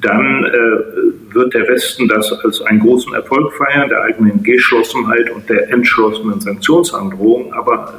dann 0.00 0.44
äh, 0.44 1.34
wird 1.34 1.54
der 1.54 1.68
Westen 1.68 2.08
das 2.08 2.32
als 2.44 2.60
einen 2.62 2.80
großen 2.80 3.14
Erfolg 3.14 3.52
feiern, 3.54 3.88
der 3.88 4.02
eigenen 4.02 4.42
Geschlossenheit 4.42 5.30
und 5.30 5.48
der 5.48 5.70
entschlossenen 5.70 6.40
Sanktionsandrohung. 6.40 7.52
Aber 7.54 7.98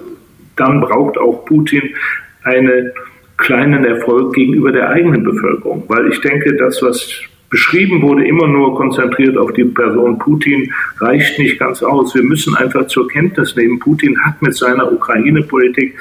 dann 0.56 0.82
braucht 0.82 1.18
auch 1.18 1.46
Putin 1.46 1.96
einen 2.44 2.92
kleinen 3.38 3.84
Erfolg 3.84 4.34
gegenüber 4.34 4.72
der 4.72 4.90
eigenen 4.90 5.24
Bevölkerung, 5.24 5.84
weil 5.88 6.10
ich 6.10 6.22
denke, 6.22 6.56
das, 6.56 6.82
was 6.82 7.26
beschrieben 7.50 8.02
wurde, 8.02 8.28
immer 8.28 8.48
nur 8.48 8.76
konzentriert 8.76 9.38
auf 9.38 9.54
die 9.54 9.64
Person 9.66 10.20
Putin, 10.20 10.72
reicht 11.00 11.40
nicht 11.40 11.60
ganz 11.60 11.84
aus. 11.84 12.16
Wir 12.16 12.24
müssen 12.24 12.56
einfach 12.56 12.88
zur 12.88 13.08
Kenntnis 13.08 13.56
nehmen, 13.56 13.80
Putin 13.80 14.20
hat 14.24 14.42
mit 14.42 14.56
seiner 14.56 14.92
Ukraine-Politik 14.92 15.96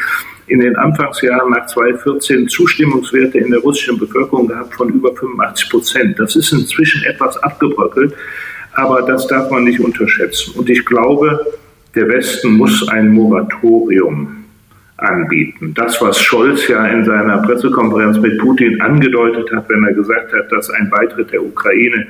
in 0.47 0.61
den 0.61 0.77
Anfangsjahren 0.77 1.51
nach 1.51 1.67
2014 1.67 2.49
Zustimmungswerte 2.49 3.39
in 3.39 3.51
der 3.51 3.61
russischen 3.61 3.99
Bevölkerung 3.99 4.49
gehabt 4.49 4.75
von 4.75 4.91
über 4.91 5.15
85 5.15 5.71
Prozent. 5.71 6.19
Das 6.19 6.37
ist 6.37 6.53
inzwischen 6.53 7.03
etwas 7.05 7.37
abgebröckelt, 7.43 8.15
aber 8.73 9.03
das 9.03 9.27
darf 9.27 9.51
man 9.51 9.65
nicht 9.65 9.81
unterschätzen. 9.81 10.55
Und 10.57 10.69
ich 10.69 10.85
glaube, 10.85 11.47
der 11.95 12.09
Westen 12.09 12.57
muss 12.57 12.87
ein 12.89 13.13
Moratorium 13.13 14.44
anbieten. 15.05 15.73
Das, 15.75 16.01
was 16.01 16.21
Scholz 16.21 16.69
ja 16.69 16.87
in 16.87 17.05
seiner 17.05 17.39
Pressekonferenz 17.39 18.19
mit 18.19 18.39
Putin 18.39 18.81
angedeutet 18.81 19.51
hat, 19.53 19.69
wenn 19.69 19.85
er 19.85 19.93
gesagt 19.93 20.33
hat, 20.33 20.51
dass 20.51 20.71
ein 20.71 20.91
Beitritt 20.91 21.33
der 21.33 21.43
Ukraine 21.43 22.07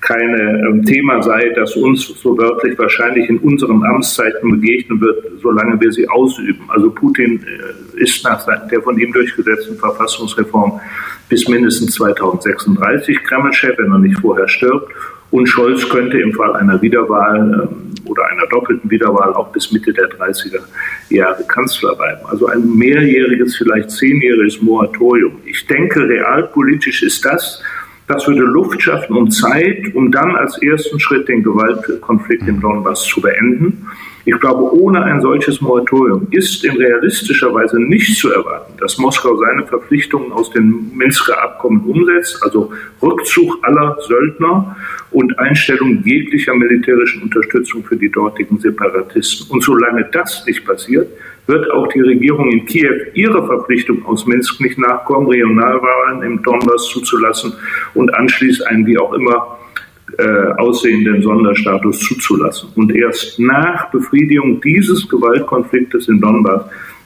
kein 0.00 0.38
ähm, 0.38 0.84
Thema 0.84 1.22
sei, 1.22 1.50
das 1.56 1.74
uns 1.76 2.06
so 2.06 2.36
wörtlich 2.36 2.78
wahrscheinlich 2.78 3.28
in 3.28 3.38
unseren 3.38 3.82
Amtszeiten 3.84 4.50
begegnen 4.50 5.00
wird, 5.00 5.24
solange 5.40 5.80
wir 5.80 5.92
sie 5.92 6.08
ausüben. 6.08 6.64
Also 6.68 6.90
Putin 6.90 7.40
äh, 7.42 8.02
ist 8.02 8.22
nach 8.24 8.44
der 8.68 8.82
von 8.82 8.98
ihm 8.98 9.12
durchgesetzten 9.12 9.76
Verfassungsreform 9.76 10.80
bis 11.28 11.48
mindestens 11.48 11.94
2036 11.94 13.22
Kremlchef, 13.24 13.78
wenn 13.78 13.92
er 13.92 13.98
nicht 13.98 14.18
vorher 14.20 14.48
stirbt. 14.48 14.92
Und 15.34 15.46
Scholz 15.46 15.88
könnte 15.88 16.20
im 16.20 16.32
Fall 16.32 16.54
einer 16.54 16.80
Wiederwahl 16.80 17.68
ähm, 17.68 17.92
oder 18.04 18.24
einer 18.30 18.46
doppelten 18.46 18.88
Wiederwahl 18.88 19.34
auch 19.34 19.50
bis 19.50 19.72
Mitte 19.72 19.92
der 19.92 20.08
30er 20.08 20.60
Jahre 21.08 21.42
Kanzler 21.48 21.96
bleiben. 21.96 22.20
Also 22.26 22.46
ein 22.46 22.76
mehrjähriges, 22.76 23.56
vielleicht 23.56 23.90
zehnjähriges 23.90 24.62
Moratorium. 24.62 25.32
Ich 25.44 25.66
denke, 25.66 26.08
realpolitisch 26.08 27.02
ist 27.02 27.24
das, 27.24 27.60
das 28.06 28.28
würde 28.28 28.42
Luft 28.42 28.80
schaffen 28.80 29.16
und 29.16 29.32
Zeit, 29.32 29.92
um 29.94 30.12
dann 30.12 30.36
als 30.36 30.62
ersten 30.62 31.00
Schritt 31.00 31.26
den 31.26 31.42
Gewaltkonflikt 31.42 32.46
im 32.46 32.60
Donbass 32.60 33.02
zu 33.02 33.20
beenden. 33.20 33.88
Ich 34.26 34.40
glaube, 34.40 34.72
ohne 34.72 35.02
ein 35.04 35.20
solches 35.20 35.60
Moratorium 35.60 36.26
ist 36.30 36.64
in 36.64 36.76
realistischer 36.76 37.52
Weise 37.52 37.78
nicht 37.78 38.16
zu 38.16 38.32
erwarten, 38.32 38.72
dass 38.78 38.96
Moskau 38.96 39.36
seine 39.36 39.66
Verpflichtungen 39.66 40.32
aus 40.32 40.50
den 40.50 40.96
Minsker 40.96 41.42
Abkommen 41.42 41.82
umsetzt, 41.82 42.38
also 42.42 42.72
Rückzug 43.02 43.58
aller 43.62 43.98
Söldner 44.00 44.76
und 45.10 45.38
Einstellung 45.38 46.02
jeglicher 46.04 46.54
militärischen 46.54 47.22
Unterstützung 47.22 47.84
für 47.84 47.96
die 47.96 48.10
dortigen 48.10 48.58
Separatisten. 48.58 49.46
Und 49.50 49.62
solange 49.62 50.08
das 50.10 50.46
nicht 50.46 50.64
passiert, 50.64 51.08
wird 51.46 51.70
auch 51.70 51.86
die 51.88 52.00
Regierung 52.00 52.50
in 52.50 52.64
Kiew 52.64 52.94
ihrer 53.12 53.46
Verpflichtung 53.46 54.06
aus 54.06 54.26
Minsk 54.26 54.58
nicht 54.62 54.78
nachkommen, 54.78 55.28
Regionalwahlen 55.28 56.22
im 56.22 56.42
Donbass 56.42 56.88
zuzulassen 56.88 57.52
und 57.92 58.14
anschließend 58.14 58.66
einen 58.68 58.86
wie 58.86 58.96
auch 58.96 59.12
immer 59.12 59.58
äh, 60.18 60.52
aussehenden 60.58 61.22
Sonderstatus 61.22 62.00
zuzulassen. 62.00 62.70
Und 62.74 62.94
erst 62.94 63.38
nach 63.38 63.90
Befriedigung 63.90 64.60
dieses 64.60 65.08
Gewaltkonfliktes 65.08 66.08
in 66.08 66.20
Donbass 66.20 66.64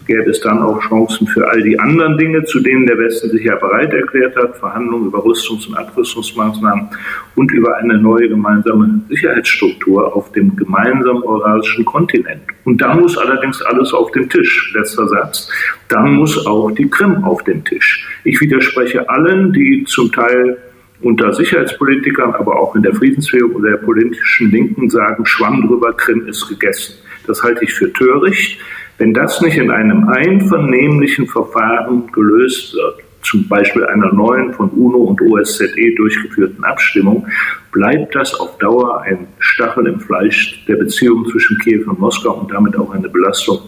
gäbe 0.08 0.30
es 0.30 0.40
dann 0.40 0.60
auch 0.62 0.80
Chancen 0.88 1.26
für 1.28 1.46
all 1.48 1.62
die 1.62 1.78
anderen 1.78 2.16
Dinge, 2.16 2.42
zu 2.44 2.60
denen 2.60 2.86
der 2.86 2.98
Westen 2.98 3.28
sich 3.30 3.44
ja 3.44 3.54
bereit 3.56 3.92
erklärt 3.92 4.34
hat, 4.36 4.56
Verhandlungen 4.56 5.08
über 5.08 5.18
Rüstungs- 5.18 5.68
und 5.68 5.76
Abrüstungsmaßnahmen 5.76 6.88
und 7.36 7.52
über 7.52 7.76
eine 7.76 7.98
neue 7.98 8.28
gemeinsame 8.28 9.02
Sicherheitsstruktur 9.08 10.16
auf 10.16 10.32
dem 10.32 10.56
gemeinsamen 10.56 11.22
eurasischen 11.22 11.84
Kontinent. 11.84 12.40
Und 12.64 12.80
da 12.80 12.94
muss 12.94 13.16
allerdings 13.18 13.62
alles 13.62 13.92
auf 13.92 14.10
den 14.12 14.28
Tisch. 14.28 14.72
Letzter 14.74 15.06
Satz. 15.08 15.50
Dann 15.88 16.14
muss 16.14 16.46
auch 16.46 16.70
die 16.70 16.88
Krim 16.88 17.22
auf 17.24 17.44
den 17.44 17.64
Tisch. 17.64 18.08
Ich 18.24 18.40
widerspreche 18.40 19.08
allen, 19.08 19.52
die 19.52 19.84
zum 19.86 20.10
Teil 20.10 20.56
unter 21.00 21.32
Sicherheitspolitikern, 21.32 22.34
aber 22.34 22.58
auch 22.58 22.74
in 22.74 22.82
der 22.82 22.94
Friedensbewegung 22.94 23.52
oder 23.52 23.70
der 23.70 23.76
politischen 23.78 24.50
Linken 24.50 24.90
sagen, 24.90 25.24
Schwamm 25.26 25.66
drüber, 25.66 25.92
Krim 25.92 26.26
ist 26.26 26.48
gegessen. 26.48 26.94
Das 27.26 27.42
halte 27.42 27.64
ich 27.64 27.72
für 27.72 27.92
töricht. 27.92 28.58
Wenn 28.98 29.14
das 29.14 29.40
nicht 29.40 29.56
in 29.56 29.70
einem 29.70 30.08
einvernehmlichen 30.08 31.28
Verfahren 31.28 32.10
gelöst 32.10 32.74
wird, 32.74 33.04
zum 33.22 33.46
Beispiel 33.46 33.84
einer 33.84 34.12
neuen 34.12 34.52
von 34.54 34.70
UNO 34.70 34.98
und 34.98 35.20
OSZE 35.20 35.94
durchgeführten 35.96 36.64
Abstimmung, 36.64 37.26
bleibt 37.72 38.14
das 38.14 38.34
auf 38.34 38.58
Dauer 38.58 39.02
ein 39.02 39.28
Stachel 39.38 39.86
im 39.86 40.00
Fleisch 40.00 40.64
der 40.66 40.76
Beziehung 40.76 41.26
zwischen 41.26 41.58
Kiew 41.58 41.88
und 41.88 42.00
Moskau 42.00 42.34
und 42.34 42.50
damit 42.50 42.76
auch 42.76 42.92
eine 42.92 43.08
Belastung 43.08 43.58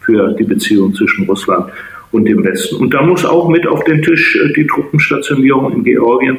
für 0.00 0.32
die 0.32 0.44
Beziehung 0.44 0.94
zwischen 0.94 1.26
Russland 1.26 1.70
und 2.10 2.24
dem 2.24 2.42
Westen. 2.44 2.76
Und 2.76 2.94
da 2.94 3.02
muss 3.02 3.24
auch 3.24 3.48
mit 3.48 3.66
auf 3.66 3.84
den 3.84 4.02
Tisch 4.02 4.36
äh, 4.36 4.52
die 4.52 4.66
Truppenstationierung 4.66 5.72
in 5.72 5.84
Georgien 5.84 6.38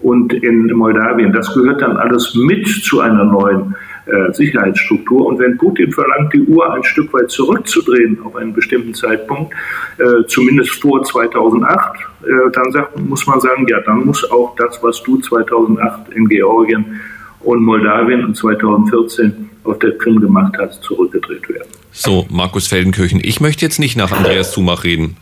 und 0.00 0.32
in 0.32 0.66
Moldawien. 0.72 1.32
Das 1.32 1.52
gehört 1.54 1.82
dann 1.82 1.96
alles 1.96 2.34
mit 2.34 2.66
zu 2.66 3.00
einer 3.00 3.24
neuen 3.24 3.74
äh, 4.06 4.32
Sicherheitsstruktur. 4.32 5.26
Und 5.26 5.38
wenn 5.38 5.58
Putin 5.58 5.90
verlangt, 5.90 6.32
die 6.32 6.42
Uhr 6.42 6.72
ein 6.72 6.84
Stück 6.84 7.12
weit 7.12 7.30
zurückzudrehen 7.30 8.18
auf 8.22 8.36
einen 8.36 8.52
bestimmten 8.52 8.94
Zeitpunkt, 8.94 9.52
äh, 9.98 10.24
zumindest 10.28 10.80
vor 10.80 11.02
2008, 11.02 11.98
äh, 12.22 12.50
dann 12.52 12.70
sagt, 12.72 13.00
muss 13.00 13.26
man 13.26 13.40
sagen, 13.40 13.66
ja, 13.68 13.80
dann 13.80 14.04
muss 14.04 14.30
auch 14.30 14.54
das, 14.56 14.80
was 14.82 15.02
du 15.02 15.18
2008 15.18 16.10
in 16.14 16.28
Georgien 16.28 17.00
und 17.40 17.64
Moldawien 17.64 18.24
und 18.24 18.36
2014 18.36 19.50
auf 19.64 19.78
der 19.78 19.98
Krim 19.98 20.20
gemacht 20.20 20.54
hast, 20.58 20.82
zurückgedreht 20.82 21.48
werden. 21.48 21.68
So, 21.90 22.26
Markus 22.30 22.66
Feldenkirchen, 22.68 23.20
ich 23.22 23.40
möchte 23.40 23.64
jetzt 23.64 23.78
nicht 23.78 23.96
nach 23.96 24.12
Andreas 24.12 24.52
Zumach 24.52 24.84
reden. 24.84 25.16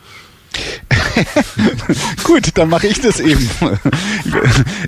Gut, 2.23 2.49
dann 2.55 2.69
mache 2.69 2.87
ich 2.87 2.99
das 3.01 3.19
eben 3.19 3.49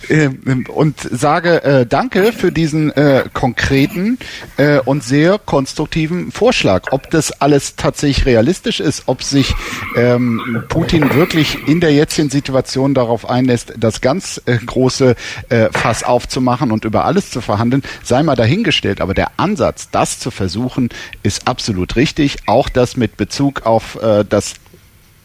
und 0.73 0.95
sage 0.99 1.63
äh, 1.63 1.85
Danke 1.85 2.31
für 2.33 2.51
diesen 2.51 2.91
äh, 2.91 3.23
konkreten 3.33 4.17
äh, 4.57 4.79
und 4.79 5.03
sehr 5.03 5.39
konstruktiven 5.39 6.31
Vorschlag. 6.31 6.91
Ob 6.91 7.09
das 7.09 7.31
alles 7.41 7.75
tatsächlich 7.75 8.25
realistisch 8.25 8.79
ist, 8.79 9.03
ob 9.05 9.23
sich 9.23 9.53
ähm, 9.95 10.63
Putin 10.69 11.13
wirklich 11.13 11.67
in 11.67 11.79
der 11.79 11.93
jetzigen 11.93 12.29
Situation 12.29 12.93
darauf 12.93 13.29
einlässt, 13.29 13.73
das 13.77 14.01
ganz 14.01 14.41
äh, 14.45 14.57
große 14.57 15.15
äh, 15.49 15.69
Fass 15.71 16.03
aufzumachen 16.03 16.71
und 16.71 16.85
über 16.85 17.05
alles 17.05 17.31
zu 17.31 17.41
verhandeln, 17.41 17.83
sei 18.03 18.23
mal 18.23 18.35
dahingestellt. 18.35 19.01
Aber 19.01 19.13
der 19.13 19.31
Ansatz, 19.37 19.89
das 19.91 20.19
zu 20.19 20.31
versuchen, 20.31 20.89
ist 21.23 21.47
absolut 21.47 21.95
richtig. 21.95 22.37
Auch 22.47 22.69
das 22.69 22.97
mit 22.97 23.17
Bezug 23.17 23.65
auf 23.65 24.01
äh, 24.01 24.25
das 24.27 24.55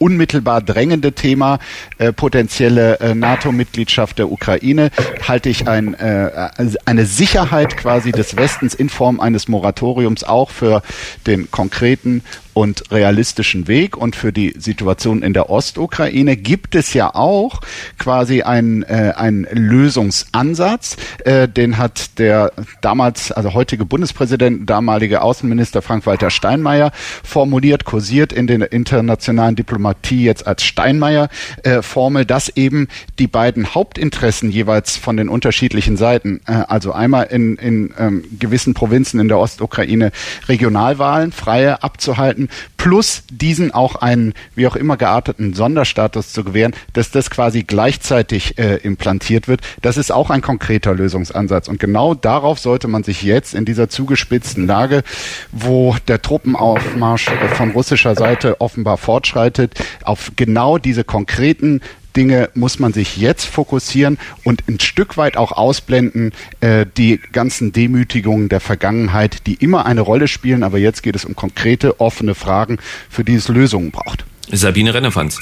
unmittelbar 0.03 0.61
drängende 0.61 1.13
Thema 1.13 1.59
äh, 1.97 2.11
potenzielle 2.11 2.99
äh, 2.99 3.15
NATO-Mitgliedschaft 3.15 4.19
der 4.19 4.29
Ukraine 4.29 4.91
halte 5.25 5.47
ich 5.47 5.69
ein, 5.69 5.93
äh, 5.93 6.49
eine 6.83 7.05
Sicherheit 7.05 7.77
quasi 7.77 8.11
des 8.11 8.35
Westens 8.35 8.73
in 8.73 8.89
Form 8.89 9.21
eines 9.21 9.47
Moratoriums 9.47 10.25
auch 10.25 10.49
für 10.49 10.81
den 11.25 11.49
konkreten 11.51 12.21
und 12.53 12.91
realistischen 12.91 13.67
Weg. 13.67 13.97
Und 13.97 14.15
für 14.15 14.31
die 14.31 14.53
Situation 14.57 15.23
in 15.23 15.33
der 15.33 15.49
Ostukraine 15.49 16.37
gibt 16.37 16.75
es 16.75 16.93
ja 16.93 17.13
auch 17.13 17.61
quasi 17.97 18.41
einen, 18.43 18.83
äh, 18.83 19.13
einen 19.15 19.47
Lösungsansatz. 19.51 20.97
Äh, 21.25 21.47
den 21.47 21.77
hat 21.77 22.19
der 22.19 22.51
damals, 22.81 23.31
also 23.31 23.53
heutige 23.53 23.85
Bundespräsident, 23.85 24.69
damalige 24.69 25.21
Außenminister 25.21 25.81
Frank-Walter 25.81 26.29
Steinmeier 26.29 26.91
formuliert, 27.23 27.85
kursiert 27.85 28.33
in 28.33 28.47
der 28.47 28.71
internationalen 28.71 29.55
Diplomatie 29.55 30.23
jetzt 30.23 30.47
als 30.47 30.63
Steinmeier-Formel, 30.63 32.23
äh, 32.23 32.25
dass 32.25 32.49
eben 32.49 32.87
die 33.19 33.27
beiden 33.27 33.73
Hauptinteressen 33.73 34.51
jeweils 34.51 34.97
von 34.97 35.17
den 35.17 35.29
unterschiedlichen 35.29 35.97
Seiten, 35.97 36.41
äh, 36.47 36.51
also 36.51 36.91
einmal 36.91 37.25
in, 37.25 37.55
in 37.57 37.93
ähm, 37.97 38.23
gewissen 38.39 38.73
Provinzen 38.73 39.19
in 39.19 39.27
der 39.27 39.39
Ostukraine 39.39 40.11
Regionalwahlen 40.47 41.31
freie 41.31 41.83
abzuhalten, 41.83 42.42
Leuten 42.43 42.49
plus 42.77 43.23
diesen 43.29 43.71
auch 43.71 43.95
einen 43.95 44.33
wie 44.55 44.67
auch 44.67 44.75
immer 44.75 44.97
gearteten 44.97 45.53
Sonderstatus 45.53 46.33
zu 46.33 46.43
gewähren, 46.43 46.73
dass 46.93 47.11
das 47.11 47.29
quasi 47.29 47.63
gleichzeitig 47.63 48.57
äh, 48.57 48.75
implantiert 48.77 49.47
wird. 49.47 49.61
Das 49.81 49.97
ist 49.97 50.11
auch 50.11 50.29
ein 50.29 50.41
konkreter 50.41 50.93
Lösungsansatz. 50.93 51.67
Und 51.67 51.79
genau 51.79 52.13
darauf 52.13 52.59
sollte 52.59 52.87
man 52.87 53.03
sich 53.03 53.21
jetzt 53.23 53.53
in 53.53 53.65
dieser 53.65 53.89
zugespitzten 53.89 54.67
Lage, 54.67 55.03
wo 55.51 55.95
der 56.07 56.21
Truppenaufmarsch 56.21 57.29
von 57.53 57.71
russischer 57.71 58.15
Seite 58.15 58.59
offenbar 58.59 58.97
fortschreitet, 58.97 59.73
auf 60.03 60.31
genau 60.35 60.77
diese 60.77 61.03
konkreten 61.03 61.81
Dinge 62.15 62.49
muss 62.53 62.79
man 62.79 62.93
sich 62.93 63.17
jetzt 63.17 63.45
fokussieren 63.45 64.17
und 64.43 64.63
ein 64.67 64.79
Stück 64.79 65.17
weit 65.17 65.37
auch 65.37 65.51
ausblenden, 65.51 66.31
äh, 66.61 66.85
die 66.97 67.19
ganzen 67.31 67.71
Demütigungen 67.71 68.49
der 68.49 68.59
Vergangenheit, 68.59 69.47
die 69.47 69.55
immer 69.55 69.85
eine 69.85 70.01
Rolle 70.01 70.27
spielen, 70.27 70.63
aber 70.63 70.77
jetzt 70.77 71.03
geht 71.03 71.15
es 71.15 71.25
um 71.25 71.35
konkrete, 71.35 71.99
offene 71.99 72.35
Fragen, 72.35 72.77
für 73.09 73.23
die 73.23 73.35
es 73.35 73.47
Lösungen 73.47 73.91
braucht. 73.91 74.25
Sabine 74.51 74.93
Rennefanz. 74.93 75.39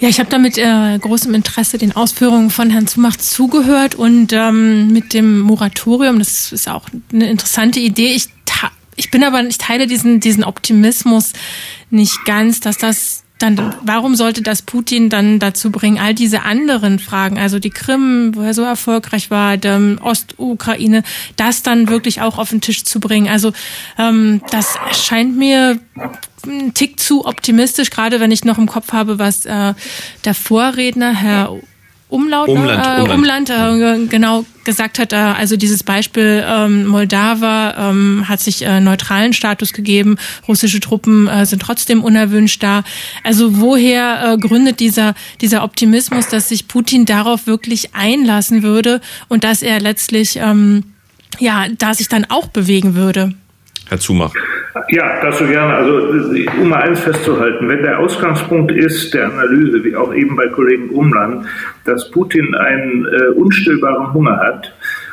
Ja, 0.00 0.08
ich 0.08 0.18
habe 0.18 0.30
da 0.30 0.38
mit 0.38 0.56
äh, 0.56 0.98
großem 0.98 1.34
Interesse 1.34 1.76
den 1.76 1.94
Ausführungen 1.94 2.48
von 2.48 2.70
Herrn 2.70 2.86
Zumacht 2.86 3.22
zugehört 3.22 3.94
und 3.94 4.32
ähm, 4.32 4.92
mit 4.92 5.12
dem 5.12 5.40
Moratorium, 5.40 6.18
das 6.18 6.52
ist 6.52 6.68
auch 6.70 6.88
eine 7.12 7.28
interessante 7.28 7.80
Idee. 7.80 8.14
Ich, 8.14 8.28
ich 8.96 9.10
bin 9.10 9.22
aber, 9.22 9.42
ich 9.44 9.58
teile 9.58 9.86
diesen, 9.86 10.20
diesen 10.20 10.42
Optimismus 10.42 11.34
nicht 11.90 12.24
ganz, 12.24 12.60
dass 12.60 12.78
das 12.78 13.19
dann 13.40 13.74
warum 13.82 14.14
sollte 14.14 14.42
das 14.42 14.62
Putin 14.62 15.08
dann 15.08 15.38
dazu 15.38 15.70
bringen, 15.70 15.98
all 15.98 16.14
diese 16.14 16.42
anderen 16.42 16.98
Fragen, 16.98 17.38
also 17.38 17.58
die 17.58 17.70
Krim, 17.70 18.32
wo 18.34 18.42
er 18.42 18.54
so 18.54 18.62
erfolgreich 18.62 19.30
war, 19.30 19.56
der 19.56 19.80
Ostukraine, 20.00 21.02
das 21.36 21.62
dann 21.62 21.88
wirklich 21.88 22.20
auch 22.20 22.38
auf 22.38 22.50
den 22.50 22.60
Tisch 22.60 22.84
zu 22.84 23.00
bringen? 23.00 23.28
Also 23.28 23.52
ähm, 23.98 24.42
das 24.50 24.76
scheint 24.92 25.36
mir 25.36 25.78
ein 26.46 26.74
Tick 26.74 27.00
zu 27.00 27.26
optimistisch, 27.26 27.90
gerade 27.90 28.20
wenn 28.20 28.30
ich 28.30 28.44
noch 28.44 28.58
im 28.58 28.66
Kopf 28.66 28.92
habe, 28.92 29.18
was 29.18 29.46
äh, 29.46 29.74
der 30.24 30.34
Vorredner, 30.34 31.14
Herr 31.14 31.52
Umlaut? 32.10 32.48
Umland, 32.48 32.86
äh, 32.86 33.00
Umland, 33.12 33.50
Umland 33.50 34.02
äh, 34.02 34.06
genau 34.06 34.44
gesagt 34.64 34.98
hat, 34.98 35.12
äh, 35.12 35.16
also 35.16 35.56
dieses 35.56 35.82
Beispiel 35.82 36.44
ähm, 36.46 36.86
Moldava 36.86 37.90
ähm, 37.90 38.24
hat 38.28 38.40
sich 38.40 38.62
äh, 38.62 38.80
neutralen 38.80 39.32
Status 39.32 39.72
gegeben, 39.72 40.16
russische 40.46 40.80
Truppen 40.80 41.28
äh, 41.28 41.46
sind 41.46 41.62
trotzdem 41.62 42.02
unerwünscht 42.02 42.62
da. 42.62 42.82
Also 43.24 43.60
woher 43.60 44.32
äh, 44.32 44.38
gründet 44.38 44.80
dieser 44.80 45.14
dieser 45.40 45.64
Optimismus, 45.64 46.28
dass 46.28 46.48
sich 46.48 46.68
Putin 46.68 47.06
darauf 47.06 47.46
wirklich 47.46 47.94
einlassen 47.94 48.62
würde 48.62 49.00
und 49.28 49.44
dass 49.44 49.62
er 49.62 49.80
letztlich 49.80 50.36
ähm, 50.36 50.84
ja, 51.38 51.66
da 51.78 51.94
sich 51.94 52.08
dann 52.08 52.24
auch 52.26 52.48
bewegen 52.48 52.94
würde? 52.94 53.34
Herr 53.88 54.00
Zumach. 54.00 54.34
Ja, 54.88 55.20
dazu 55.20 55.44
gerne. 55.46 55.74
Also, 55.74 56.34
um 56.60 56.68
mal 56.68 56.82
eins 56.82 57.00
festzuhalten, 57.00 57.68
wenn 57.68 57.82
der 57.82 57.98
Ausgangspunkt 57.98 58.70
ist 58.70 59.12
der 59.14 59.26
Analyse, 59.26 59.82
wie 59.82 59.96
auch 59.96 60.14
eben 60.14 60.36
bei 60.36 60.46
Kollegen 60.48 60.90
Umland, 60.90 61.46
dass 61.84 62.10
Putin 62.10 62.54
einen 62.54 63.06
äh, 63.06 63.28
unstillbaren 63.34 64.12
Hunger 64.12 64.36
hat, 64.36 64.72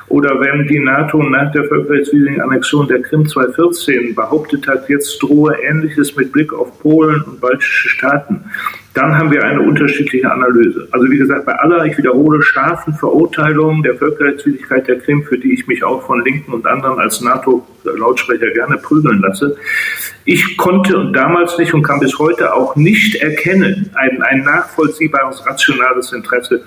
oder 0.10 0.40
wenn 0.40 0.66
die 0.68 0.80
NATO 0.80 1.22
nach 1.22 1.52
der 1.52 1.66
völkerrechtswidrigen 1.66 2.40
Annexion 2.40 2.88
der 2.88 3.02
Krim 3.02 3.28
2014 3.28 4.16
behauptet 4.16 4.66
hat, 4.68 4.88
jetzt 4.88 5.22
drohe 5.22 5.56
Ähnliches 5.62 6.16
mit 6.16 6.32
Blick 6.32 6.54
auf 6.54 6.80
Polen 6.80 7.22
und 7.24 7.42
baltische 7.42 7.90
Staaten, 7.90 8.46
dann 8.98 9.16
haben 9.16 9.32
wir 9.32 9.44
eine 9.44 9.62
unterschiedliche 9.62 10.32
Analyse. 10.32 10.88
Also 10.92 11.10
wie 11.12 11.18
gesagt, 11.18 11.46
bei 11.46 11.54
aller, 11.54 11.86
ich 11.86 11.96
wiederhole, 12.00 12.42
scharfen 12.42 12.96
Verurteilungen 12.96 13.84
der 13.84 13.94
Völkerrechtswidrigkeit 13.96 14.88
der 14.88 14.98
Krim, 14.98 15.24
für 15.24 15.38
die 15.38 15.54
ich 15.54 15.68
mich 15.68 15.84
auch 15.84 16.02
von 16.08 16.24
Linken 16.26 16.52
und 16.52 16.66
anderen 16.66 16.98
als 16.98 17.22
NATO-Lautsprecher 17.22 18.50
gerne 18.52 18.78
prügeln 18.78 19.22
lasse, 19.22 19.56
ich 20.30 20.58
konnte 20.58 21.10
damals 21.14 21.58
nicht 21.58 21.74
und 21.74 21.84
kann 21.84 22.02
bis 22.02 22.20
heute 22.20 22.54
auch 22.54 22.76
nicht 22.76 23.16
erkennen, 23.16 23.90
ein, 23.94 24.22
ein 24.24 24.44
nachvollziehbares, 24.44 25.46
rationales 25.46 26.12
Interesse 26.12 26.64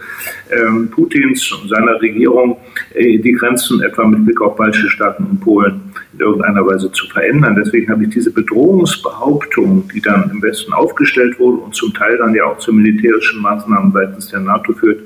ähm, 0.51 0.89
Putins 0.91 1.53
und 1.53 1.69
seiner 1.69 2.01
Regierung, 2.01 2.57
äh, 2.95 3.19
die 3.19 3.33
Grenzen 3.33 3.83
etwa 3.83 4.07
mit 4.07 4.25
Blick 4.25 4.41
auf 4.41 4.57
baltische 4.57 4.89
Staaten 4.89 5.25
und 5.25 5.41
Polen 5.41 5.93
in 6.15 6.21
irgendeiner 6.21 6.67
Weise 6.67 6.91
zu 6.93 7.07
verändern. 7.09 7.55
Deswegen 7.63 7.91
habe 7.91 8.05
ich 8.05 8.11
diese 8.11 8.31
Bedrohungsbehauptung, 8.31 9.91
die 9.93 10.01
dann 10.01 10.31
im 10.31 10.43
Westen 10.43 10.73
aufgestellt 10.73 11.39
wurde 11.39 11.59
und 11.59 11.75
zum 11.75 11.93
Teil 11.93 12.17
dann 12.21 12.35
ja 12.35 12.45
auch 12.45 12.59
zu 12.59 12.73
militärischen 12.73 13.41
Maßnahmen 13.43 13.93
seitens 13.93 14.29
der 14.29 14.41
NATO 14.41 14.73
führt, 14.73 15.01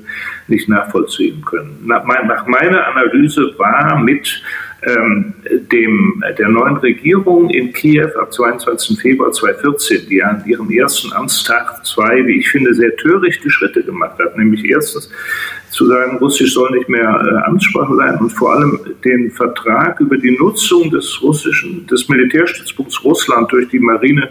nicht 0.47 0.69
nachvollziehen 0.69 1.43
können. 1.43 1.79
Nach, 1.85 2.05
meiner 2.05 2.87
Analyse 2.87 3.53
war 3.57 3.99
mit 3.99 4.41
ähm, 4.83 5.33
dem, 5.71 6.23
der 6.37 6.49
neuen 6.49 6.77
Regierung 6.77 7.49
in 7.49 7.73
Kiew 7.73 8.09
ab 8.19 8.31
22. 8.31 8.99
Februar 8.99 9.31
2014, 9.31 10.07
die 10.07 10.21
an 10.21 10.43
ihrem 10.45 10.69
ersten 10.69 11.11
Amtstag 11.13 11.83
zwei, 11.85 12.25
wie 12.27 12.37
ich 12.37 12.49
finde, 12.49 12.73
sehr 12.73 12.95
törichte 12.97 13.49
Schritte 13.49 13.81
gemacht 13.81 14.19
hat. 14.19 14.37
Nämlich 14.37 14.63
erstens 14.65 15.09
zu 15.71 15.87
sagen, 15.87 16.17
Russisch 16.17 16.53
soll 16.53 16.69
nicht 16.71 16.87
mehr 16.87 17.01
äh, 17.01 17.47
Amtssprache 17.47 17.95
sein 17.95 18.17
und 18.19 18.29
vor 18.29 18.53
allem 18.53 18.79
den 19.03 19.31
Vertrag 19.31 19.99
über 19.99 20.17
die 20.17 20.37
Nutzung 20.37 20.91
des 20.91 21.19
russischen, 21.21 21.87
des 21.87 22.07
Militärstützpunkts 22.07 23.03
Russland 23.03 23.51
durch 23.51 23.67
die 23.69 23.79
Marine 23.79 24.29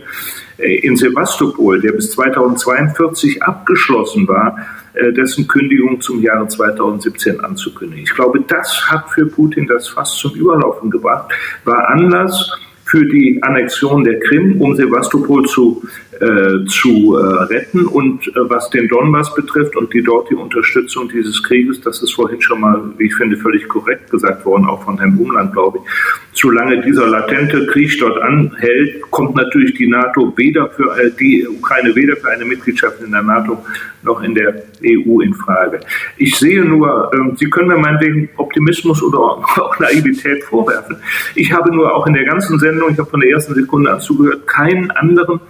in 0.58 0.96
Sevastopol, 0.96 1.80
der 1.80 1.92
bis 1.92 2.10
2042 2.12 3.42
abgeschlossen 3.42 4.28
war, 4.28 4.58
äh, 4.94 5.12
dessen 5.12 5.48
Kündigung 5.48 6.00
zum 6.00 6.22
Jahre 6.22 6.46
2017 6.46 7.40
anzukündigen. 7.40 8.04
Ich 8.04 8.14
glaube, 8.14 8.40
das 8.46 8.88
hat 8.88 9.10
für 9.10 9.26
Putin 9.26 9.66
das 9.66 9.88
fast 9.88 10.18
zum 10.18 10.34
Überlaufen 10.34 10.90
gebracht, 10.90 11.32
war 11.64 11.88
Anlass 11.88 12.50
für 12.84 13.04
die 13.06 13.42
Annexion 13.42 14.04
der 14.04 14.20
Krim, 14.20 14.60
um 14.60 14.76
Sevastopol 14.76 15.44
zu 15.46 15.82
äh, 16.20 16.64
zu 16.66 17.16
äh, 17.16 17.44
retten. 17.44 17.86
Und 17.86 18.28
äh, 18.28 18.32
was 18.48 18.70
den 18.70 18.88
Donbass 18.88 19.34
betrifft 19.34 19.76
und 19.76 19.92
die 19.92 20.02
dort 20.02 20.30
die 20.30 20.34
Unterstützung 20.34 21.08
dieses 21.08 21.42
Krieges, 21.42 21.80
das 21.80 22.02
ist 22.02 22.12
vorhin 22.12 22.40
schon 22.40 22.60
mal, 22.60 22.80
wie 22.98 23.06
ich 23.06 23.14
finde, 23.16 23.36
völlig 23.36 23.68
korrekt 23.68 24.10
gesagt 24.10 24.44
worden, 24.44 24.66
auch 24.66 24.84
von 24.84 24.96
Herrn 24.98 25.18
Umland, 25.18 25.52
glaube 25.52 25.78
ich. 25.78 25.90
Solange 26.32 26.80
dieser 26.82 27.06
latente 27.06 27.66
Krieg 27.66 27.98
dort 27.98 28.20
anhält, 28.22 29.02
kommt 29.10 29.34
natürlich 29.34 29.74
die 29.74 29.88
NATO 29.88 30.32
weder 30.36 30.68
für 30.70 30.96
äh, 30.96 31.10
die 31.18 31.46
Ukraine 31.48 31.94
weder 31.96 32.16
für 32.16 32.28
eine 32.28 32.44
Mitgliedschaft 32.44 33.00
in 33.00 33.10
der 33.10 33.22
NATO 33.22 33.64
noch 34.02 34.22
in 34.22 34.34
der 34.34 34.62
EU 34.84 35.20
in 35.20 35.34
Frage. 35.34 35.80
Ich 36.18 36.36
sehe 36.36 36.64
nur, 36.64 37.10
äh, 37.12 37.36
Sie 37.36 37.48
können 37.48 37.68
mir 37.68 37.78
meinetwegen 37.78 38.28
Optimismus 38.36 39.02
oder 39.02 39.18
auch 39.18 39.78
Naivität 39.80 40.44
vorwerfen. 40.44 40.96
Ich 41.34 41.52
habe 41.52 41.74
nur 41.74 41.94
auch 41.94 42.06
in 42.06 42.14
der 42.14 42.24
ganzen 42.24 42.58
Sendung, 42.58 42.73
ich 42.90 42.98
habe 42.98 43.10
von 43.10 43.20
der 43.20 43.30
ersten 43.30 43.54
Sekunde 43.54 43.92
an 43.92 44.00
zugehört, 44.00 44.46
keinen 44.46 44.90
anderen 44.92 45.40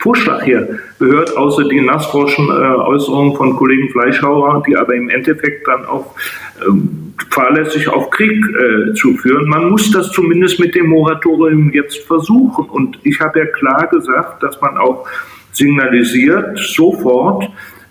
Vorschlag 0.00 0.42
hier 0.44 0.78
gehört, 0.98 1.36
außer 1.36 1.64
die 1.68 1.80
nassforschen 1.80 2.48
äh, 2.48 2.52
Äußerungen 2.52 3.36
von 3.36 3.54
Kollegen 3.54 3.90
Fleischhauer, 3.90 4.62
die 4.66 4.74
aber 4.74 4.94
im 4.94 5.10
Endeffekt 5.10 5.68
dann 5.68 5.84
auch 5.84 6.14
ähm, 6.66 7.14
fahrlässig 7.30 7.86
auf 7.88 8.10
Krieg 8.10 8.42
äh, 8.46 8.94
zuführen. 8.94 9.46
Man 9.48 9.70
muss 9.70 9.90
das 9.90 10.10
zumindest 10.10 10.58
mit 10.58 10.74
dem 10.74 10.88
Moratorium 10.88 11.70
jetzt 11.72 11.98
versuchen. 12.06 12.64
Und 12.70 12.98
ich 13.02 13.20
habe 13.20 13.40
ja 13.40 13.46
klar 13.46 13.88
gesagt, 13.88 14.42
dass 14.42 14.58
man 14.62 14.78
auch 14.78 15.06
signalisiert 15.52 16.58
sofort, 16.58 17.44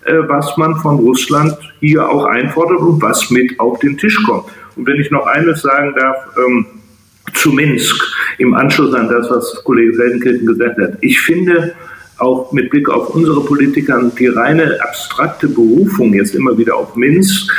äh, 0.04 0.14
was 0.26 0.56
man 0.56 0.74
von 0.76 0.96
Russland 0.96 1.56
hier 1.78 2.08
auch 2.08 2.24
einfordert 2.24 2.80
und 2.80 3.00
was 3.00 3.30
mit 3.30 3.58
auf 3.60 3.78
den 3.78 3.96
Tisch 3.96 4.20
kommt. 4.24 4.46
Und 4.74 4.86
wenn 4.86 5.00
ich 5.00 5.12
noch 5.12 5.26
eines 5.26 5.62
sagen 5.62 5.94
darf, 5.96 6.16
ähm, 6.36 6.66
zu 7.34 7.52
Minsk, 7.52 8.02
im 8.38 8.54
Anschluss 8.54 8.94
an 8.94 9.08
das, 9.08 9.30
was 9.30 9.62
Kollege 9.64 9.94
Feldenkirchen 9.94 10.46
gesagt 10.46 10.78
hat. 10.78 10.92
Ich 11.00 11.20
finde, 11.20 11.74
auch 12.18 12.52
mit 12.52 12.70
Blick 12.70 12.88
auf 12.88 13.10
unsere 13.14 13.42
Politiker 13.44 14.10
die 14.18 14.26
reine 14.26 14.78
abstrakte 14.82 15.48
Berufung 15.48 16.12
jetzt 16.14 16.34
immer 16.34 16.56
wieder 16.56 16.76
auf 16.76 16.94
Minsk, 16.96 17.50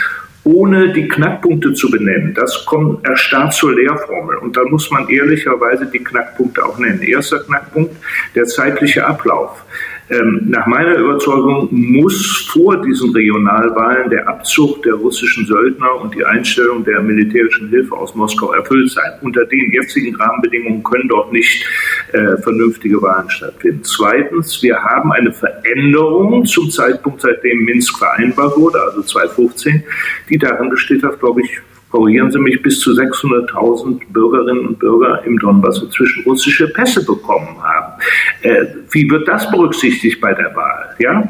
ohne 0.44 0.92
die 0.94 1.08
Knackpunkte 1.08 1.74
zu 1.74 1.90
benennen. 1.90 2.34
Das 2.34 2.66
kommt 2.66 3.06
erstarrt 3.06 3.54
zur 3.54 3.76
Lehrformel. 3.76 4.38
Und 4.38 4.58
da 4.58 4.64
muss 4.64 4.90
man 4.90 5.08
ehrlicherweise 5.08 5.86
die 5.86 6.04
Knackpunkte 6.04 6.66
auch 6.66 6.80
nennen. 6.80 7.02
Erster 7.02 7.40
Knackpunkt, 7.40 7.96
der 8.36 8.46
zeitliche 8.46 9.06
Ablauf. 9.06 9.64
Ähm, 10.12 10.42
nach 10.50 10.68
meiner 10.68 10.98
Überzeugung 10.98 11.70
muss 11.72 12.50
vor 12.52 12.82
diesen 12.82 13.12
Regionalwahlen 13.12 14.10
der 14.10 14.28
Abzug 14.28 14.84
der 14.84 14.96
russischen 14.96 15.46
Söldner 15.46 16.02
und 16.02 16.14
die 16.14 16.26
Einstellung 16.26 16.84
der 16.84 17.02
militärischen 17.02 17.70
Hilfe 17.70 17.96
aus 17.96 18.14
Moskau 18.14 18.52
erfüllt 18.52 18.92
sein. 18.92 19.10
Unter 19.22 19.46
den 19.46 19.72
jetzigen 19.72 20.14
Rahmenbedingungen 20.18 20.84
können 20.84 21.08
dort 21.08 21.32
nicht 21.32 21.66
äh, 22.12 22.36
vernünftige 22.42 23.02
Wahlen 23.02 23.30
stattfinden. 23.30 23.84
Zweitens, 23.84 24.62
wir 24.62 24.76
haben 24.84 25.14
eine 25.14 25.32
Veränderung 25.32 26.46
zum 26.46 26.70
Zeitpunkt, 26.70 27.22
seitdem 27.22 27.64
Minsk 27.64 27.98
vereinbart 27.98 28.58
wurde, 28.58 28.82
also 28.82 29.02
2015, 29.04 29.82
die 30.30 30.38
darin 30.38 30.70
besteht 30.70 31.04
hat, 31.04 31.22
glaube 31.22 31.42
ich, 31.42 31.62
korrigieren 31.90 32.32
Sie 32.32 32.40
mich, 32.40 32.62
bis 32.62 32.80
zu 32.80 32.92
600.000 32.92 34.02
Bürgerinnen 34.10 34.68
und 34.68 34.80
Bürger 34.80 35.24
im 35.26 35.38
Donbass 35.40 35.82
inzwischen 35.82 36.24
russische 36.24 36.68
Pässe 36.68 37.06
bekommen 37.06 37.56
haben. 37.62 37.81
Äh, 38.42 38.66
wie 38.92 39.10
wird 39.10 39.28
das 39.28 39.50
berücksichtigt 39.52 40.20
bei 40.22 40.34
der 40.34 40.56
Wahl? 40.56 40.96
Ja? 41.00 41.28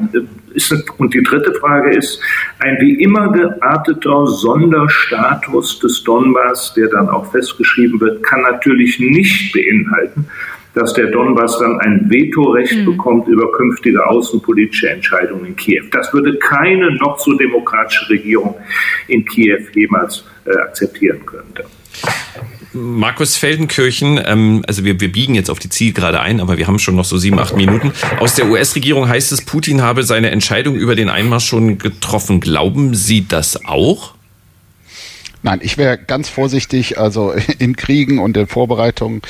Ist, 0.54 0.74
und 0.98 1.14
die 1.14 1.24
dritte 1.24 1.54
Frage 1.54 1.96
ist, 1.96 2.22
ein 2.60 2.78
wie 2.80 3.02
immer 3.02 3.32
gearteter 3.32 4.28
Sonderstatus 4.28 5.80
des 5.80 6.04
Donbass, 6.04 6.74
der 6.74 6.90
dann 6.90 7.10
auch 7.10 7.32
festgeschrieben 7.32 8.00
wird, 8.02 8.24
kann 8.24 8.42
natürlich 8.42 9.00
nicht 9.00 9.54
beinhalten, 9.54 10.28
dass 10.74 10.94
der 10.94 11.08
Donbass 11.08 11.58
dann 11.60 11.80
ein 11.80 12.10
Vetorecht 12.10 12.78
mhm. 12.78 12.86
bekommt 12.86 13.28
über 13.28 13.52
künftige 13.52 14.06
außenpolitische 14.06 14.90
Entscheidungen 14.90 15.46
in 15.46 15.56
Kiew. 15.56 15.84
Das 15.92 16.14
würde 16.14 16.38
keine 16.38 16.96
noch 16.96 17.20
so 17.20 17.34
demokratische 17.34 18.10
Regierung 18.10 18.56
in 19.08 19.26
Kiew 19.26 19.60
jemals 19.74 20.26
äh, 20.46 20.56
akzeptieren 20.58 21.26
könnte. 21.26 21.66
Markus 22.74 23.36
Feldenkirchen, 23.36 24.20
ähm, 24.26 24.64
also 24.68 24.86
wir, 24.86 25.00
wir 25.00 25.12
biegen 25.12 25.36
jetzt 25.36 25.50
auf 25.50 25.60
die 25.60 25.70
Zielgerade 25.70 26.22
ein, 26.22 26.40
aber 26.40 26.58
wir 26.58 26.68
haben 26.68 26.80
schon 26.80 26.96
noch 26.96 27.06
so 27.06 27.18
sieben, 27.18 27.38
acht 27.40 27.56
Minuten. 27.56 27.92
Aus 28.20 28.36
der 28.36 28.48
US-Regierung 28.48 29.10
heißt 29.10 29.32
es, 29.32 29.44
Putin 29.44 29.82
habe 29.82 30.04
seine 30.04 30.32
Entscheidung 30.32 30.76
über 30.76 30.96
den 30.96 31.10
Einmarsch 31.10 31.46
schon 31.46 31.78
getroffen. 31.78 32.40
Glauben 32.40 32.96
Sie 32.96 33.28
das 33.28 33.66
auch? 33.66 34.14
Nein, 35.44 35.60
ich 35.64 35.78
wäre 35.78 35.98
ganz 35.98 36.30
vorsichtig, 36.30 36.98
also 36.98 37.34
in 37.60 37.76
Kriegen 37.76 38.20
und 38.20 38.38
in 38.38 38.48
Vorbereitungen 38.48 39.22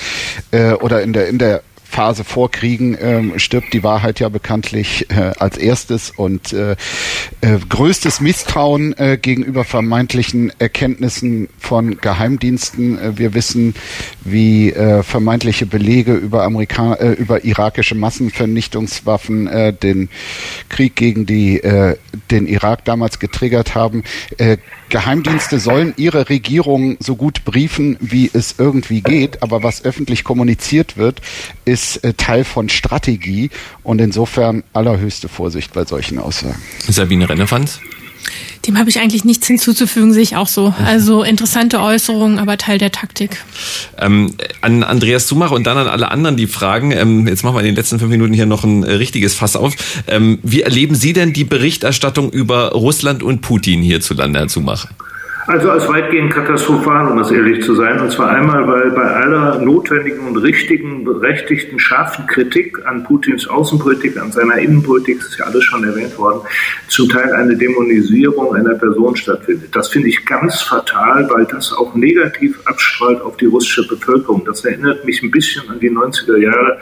äh, 0.52 0.74
oder 0.74 1.02
in 1.02 1.14
der 1.14 1.28
in 1.30 1.38
der 1.38 1.64
Phase 1.92 2.24
vor 2.24 2.50
Kriegen 2.50 2.98
ähm, 3.00 3.38
stirbt 3.38 3.74
die 3.74 3.84
Wahrheit 3.84 4.22
ja 4.22 4.30
bekanntlich 4.30 5.08
äh, 5.10 5.34
als 5.38 5.58
erstes 5.58 6.10
und 6.10 6.54
äh, 6.54 6.72
äh, 6.72 7.58
größtes 7.68 8.22
Misstrauen 8.22 8.98
äh, 8.98 9.18
gegenüber 9.22 9.66
vermeintlichen 9.66 10.54
Erkenntnissen 10.58 11.50
von 11.60 11.98
Geheimdiensten. 11.98 12.98
Äh, 12.98 13.18
wir 13.18 13.34
wissen, 13.34 13.76
wie 14.24 14.72
äh, 14.72 15.04
vermeintliche 15.04 15.66
Belege 15.66 16.14
über 16.14 16.44
Amerika 16.44 16.94
äh, 16.94 17.12
über 17.12 17.44
irakische 17.44 17.96
Massenvernichtungswaffen 17.96 19.48
äh, 19.48 19.74
den 19.74 20.08
Krieg 20.70 20.96
gegen 20.96 21.26
die 21.26 21.62
äh, 21.62 21.98
den 22.32 22.48
Irak 22.48 22.86
damals 22.86 23.20
getriggert 23.20 23.76
haben. 23.76 24.04
Äh, 24.38 24.58
Geheimdienste 24.92 25.58
sollen 25.58 25.94
ihre 25.98 26.30
Regierung 26.30 26.98
so 27.00 27.16
gut 27.16 27.46
briefen, 27.46 27.98
wie 28.02 28.30
es 28.32 28.56
irgendwie 28.58 29.02
geht, 29.02 29.42
aber 29.42 29.64
was 29.64 29.84
öffentlich 29.86 30.24
kommuniziert 30.24 30.98
wird, 30.98 31.22
ist 31.66 32.04
äh, 32.04 32.14
Teil 32.14 32.44
von 32.44 32.70
Strategie 32.70 33.50
und 33.84 34.00
insofern 34.02 34.64
allerhöchste 34.74 35.30
Vorsicht 35.30 35.74
bei 35.74 35.86
solchen 35.86 36.20
Aussagen. 36.20 36.62
Sabine 36.88 37.28
Rennefanz? 37.30 37.80
Dem 38.68 38.78
habe 38.78 38.90
ich 38.90 39.00
eigentlich 39.00 39.26
nichts 39.26 39.48
hinzuzufügen, 39.48 40.14
sehe 40.14 40.22
ich 40.22 40.36
auch 40.36 40.48
so. 40.48 40.74
Also 40.86 41.24
interessante 41.24 41.80
Äußerungen, 41.80 42.38
aber 42.38 42.58
Teil 42.58 42.78
der 42.78 42.92
Taktik. 42.92 43.44
Ähm, 43.98 44.36
an 44.62 44.84
Andreas 44.84 45.26
Zumach 45.26 45.52
und 45.52 45.66
dann 45.66 45.78
an 45.78 45.88
alle 45.88 46.12
anderen 46.12 46.38
die 46.38 46.48
Fragen. 46.48 46.92
Ähm, 46.92 47.28
jetzt 47.28 47.44
machen 47.44 47.56
wir 47.56 47.62
in 47.62 47.68
den 47.68 47.76
letzten 47.76 47.98
fünf 47.98 48.12
Minuten 48.12 48.34
hier 48.34 48.46
noch 48.46 48.64
ein 48.64 48.84
äh, 48.84 48.94
richtiges 48.94 49.34
Fass 49.34 49.56
auf. 49.56 49.74
Ähm, 50.08 50.40
wie 50.44 50.62
erleben 50.62 50.94
Sie 50.94 51.14
denn 51.14 51.34
die 51.34 51.44
Berichterstattung 51.44 52.32
über 52.32 52.74
Russland 52.74 53.24
und 53.24 53.42
Putin 53.42 53.82
hierzulande, 53.82 54.40
Herr 54.40 54.48
Zumach? 54.48 54.88
Also 55.48 55.72
als 55.72 55.88
weitgehend 55.88 56.34
katastrophal, 56.34 57.12
um 57.12 57.18
es 57.20 57.32
ehrlich 57.32 57.64
zu 57.64 57.74
sein. 57.74 58.00
Und 58.00 58.12
zwar 58.12 58.30
einmal, 58.30 58.68
weil 58.68 58.92
bei 58.92 59.02
aller 59.02 59.60
notwendigen 59.60 60.28
und 60.28 60.38
richtigen, 60.38 61.04
berechtigten, 61.04 61.80
scharfen 61.80 62.28
Kritik 62.28 62.78
an 62.86 63.04
Putins 63.04 63.48
Außenpolitik, 63.48 64.18
an 64.18 64.32
seiner 64.32 64.58
Innenpolitik, 64.58 65.20
das 65.20 65.30
ist 65.30 65.40
ja 65.40 65.46
alles 65.46 65.64
schon 65.64 65.84
erwähnt 65.84 66.18
worden, 66.18 66.42
zum 66.88 67.10
Teil 67.10 67.34
eine 67.34 67.56
Dämonisierung 67.58 68.54
einer 68.56 68.76
Person 68.76 69.16
stattfindet. 69.16 69.76
Das 69.76 69.90
finde 69.90 70.10
ich 70.10 70.26
ganz 70.26 70.62
fatal, 70.62 71.28
weil 71.32 71.46
das 71.46 71.74
auch 71.74 71.96
negativ 71.96 72.60
abstrahlt 72.66 73.22
auf 73.22 73.38
die 73.38 73.46
russische 73.46 73.88
Bevölkerung. 73.88 74.44
Das 74.46 74.64
erinnert 74.64 75.04
mich 75.06 75.24
ein 75.24 75.32
bisschen 75.32 75.68
an 75.70 75.80
die 75.80 75.90
90er 75.90 76.38
Jahre, 76.38 76.78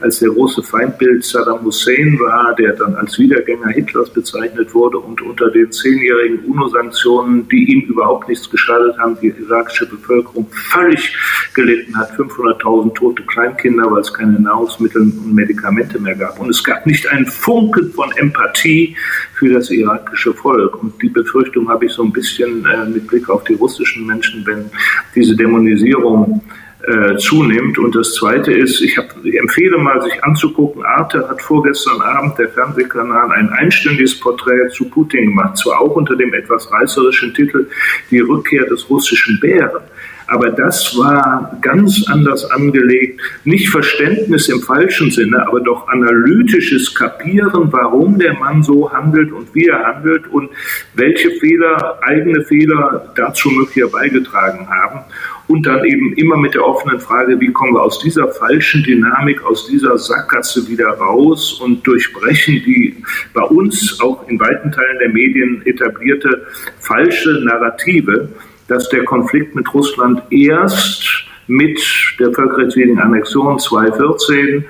als 0.00 0.18
der 0.18 0.30
große 0.30 0.62
Feindbild 0.62 1.24
Saddam 1.24 1.64
Hussein 1.64 2.18
war, 2.20 2.54
der 2.56 2.72
dann 2.74 2.94
als 2.96 3.18
Wiedergänger 3.18 3.68
Hitlers 3.68 4.10
bezeichnet 4.10 4.74
wurde 4.74 4.98
und 4.98 5.22
unter 5.22 5.50
den 5.50 5.70
zehnjährigen 5.72 6.40
UNO-Sanktionen, 6.40 7.48
die 7.48 7.72
ihm 7.72 7.80
über 7.82 8.01
überhaupt 8.02 8.28
nichts 8.28 8.50
geschadet 8.50 8.98
haben, 8.98 9.16
die 9.20 9.28
irakische 9.28 9.86
Bevölkerung 9.86 10.46
völlig 10.50 11.16
gelitten 11.54 11.96
hat. 11.96 12.10
500.000 12.12 12.94
tote 12.94 13.22
Kleinkinder, 13.24 13.90
weil 13.90 14.00
es 14.00 14.12
keine 14.12 14.40
Nahrungsmittel 14.40 15.02
und 15.02 15.34
Medikamente 15.34 16.00
mehr 16.00 16.16
gab. 16.16 16.40
Und 16.40 16.50
es 16.50 16.62
gab 16.64 16.84
nicht 16.86 17.06
einen 17.08 17.26
Funken 17.26 17.92
von 17.92 18.10
Empathie 18.16 18.96
für 19.34 19.50
das 19.50 19.70
irakische 19.70 20.34
Volk. 20.34 20.82
Und 20.82 21.00
die 21.00 21.08
Befürchtung 21.08 21.68
habe 21.68 21.86
ich 21.86 21.92
so 21.92 22.02
ein 22.02 22.12
bisschen 22.12 22.64
äh, 22.66 22.86
mit 22.86 23.06
Blick 23.06 23.28
auf 23.30 23.44
die 23.44 23.54
russischen 23.54 24.06
Menschen, 24.06 24.44
wenn 24.46 24.70
diese 25.14 25.36
Dämonisierung 25.36 26.42
äh, 26.82 27.16
zunimmt. 27.16 27.78
Und 27.78 27.94
das 27.94 28.14
Zweite 28.14 28.52
ist, 28.52 28.80
ich, 28.80 28.98
hab, 28.98 29.14
ich 29.24 29.38
empfehle 29.38 29.78
mal, 29.78 30.02
sich 30.02 30.22
anzugucken, 30.24 30.84
Arte 30.84 31.28
hat 31.28 31.40
vorgestern 31.40 32.00
Abend 32.00 32.38
der 32.38 32.48
Fernsehkanal 32.48 33.30
ein 33.30 33.48
einstündiges 33.50 34.18
Porträt 34.18 34.68
zu 34.70 34.88
Putin 34.88 35.26
gemacht, 35.26 35.56
zwar 35.58 35.80
auch 35.80 35.94
unter 35.94 36.16
dem 36.16 36.34
etwas 36.34 36.70
reißerischen 36.72 37.34
Titel 37.34 37.66
Die 38.10 38.20
Rückkehr 38.20 38.64
des 38.66 38.88
russischen 38.90 39.38
Bären. 39.40 39.82
Aber 40.28 40.50
das 40.50 40.96
war 40.96 41.58
ganz 41.60 42.04
anders 42.08 42.50
angelegt. 42.50 43.20
Nicht 43.44 43.68
Verständnis 43.68 44.48
im 44.48 44.62
falschen 44.62 45.10
Sinne, 45.10 45.46
aber 45.46 45.60
doch 45.60 45.88
analytisches 45.88 46.94
Kapieren, 46.94 47.70
warum 47.70 48.18
der 48.18 48.32
Mann 48.34 48.62
so 48.62 48.90
handelt 48.90 49.30
und 49.30 49.54
wie 49.54 49.66
er 49.66 49.84
handelt 49.84 50.26
und 50.28 50.48
welche 50.94 51.30
Fehler, 51.32 51.98
eigene 52.02 52.42
Fehler 52.44 53.12
dazu 53.14 53.50
möglicherweise 53.50 53.92
beigetragen 53.92 54.68
haben 54.68 55.00
und 55.48 55.66
dann 55.66 55.84
eben 55.84 56.14
immer 56.14 56.36
mit 56.36 56.54
der 56.54 56.66
offenen 56.66 57.00
Frage, 57.00 57.40
wie 57.40 57.52
kommen 57.52 57.74
wir 57.74 57.82
aus 57.82 57.98
dieser 57.98 58.28
falschen 58.28 58.82
Dynamik, 58.82 59.42
aus 59.44 59.66
dieser 59.66 59.98
Sackgasse 59.98 60.68
wieder 60.68 60.88
raus 60.88 61.60
und 61.60 61.86
durchbrechen 61.86 62.62
die 62.64 62.96
bei 63.34 63.42
uns 63.42 64.00
auch 64.00 64.26
in 64.28 64.38
weiten 64.38 64.70
Teilen 64.72 64.98
der 64.98 65.08
Medien 65.10 65.62
etablierte 65.64 66.46
falsche 66.80 67.42
Narrative, 67.44 68.28
dass 68.68 68.88
der 68.88 69.04
Konflikt 69.04 69.54
mit 69.54 69.72
Russland 69.74 70.22
erst 70.30 71.26
mit 71.46 71.80
der 72.18 72.32
völkerrechtswidrigen 72.32 73.00
Annexion 73.00 73.58
2014 73.58 74.64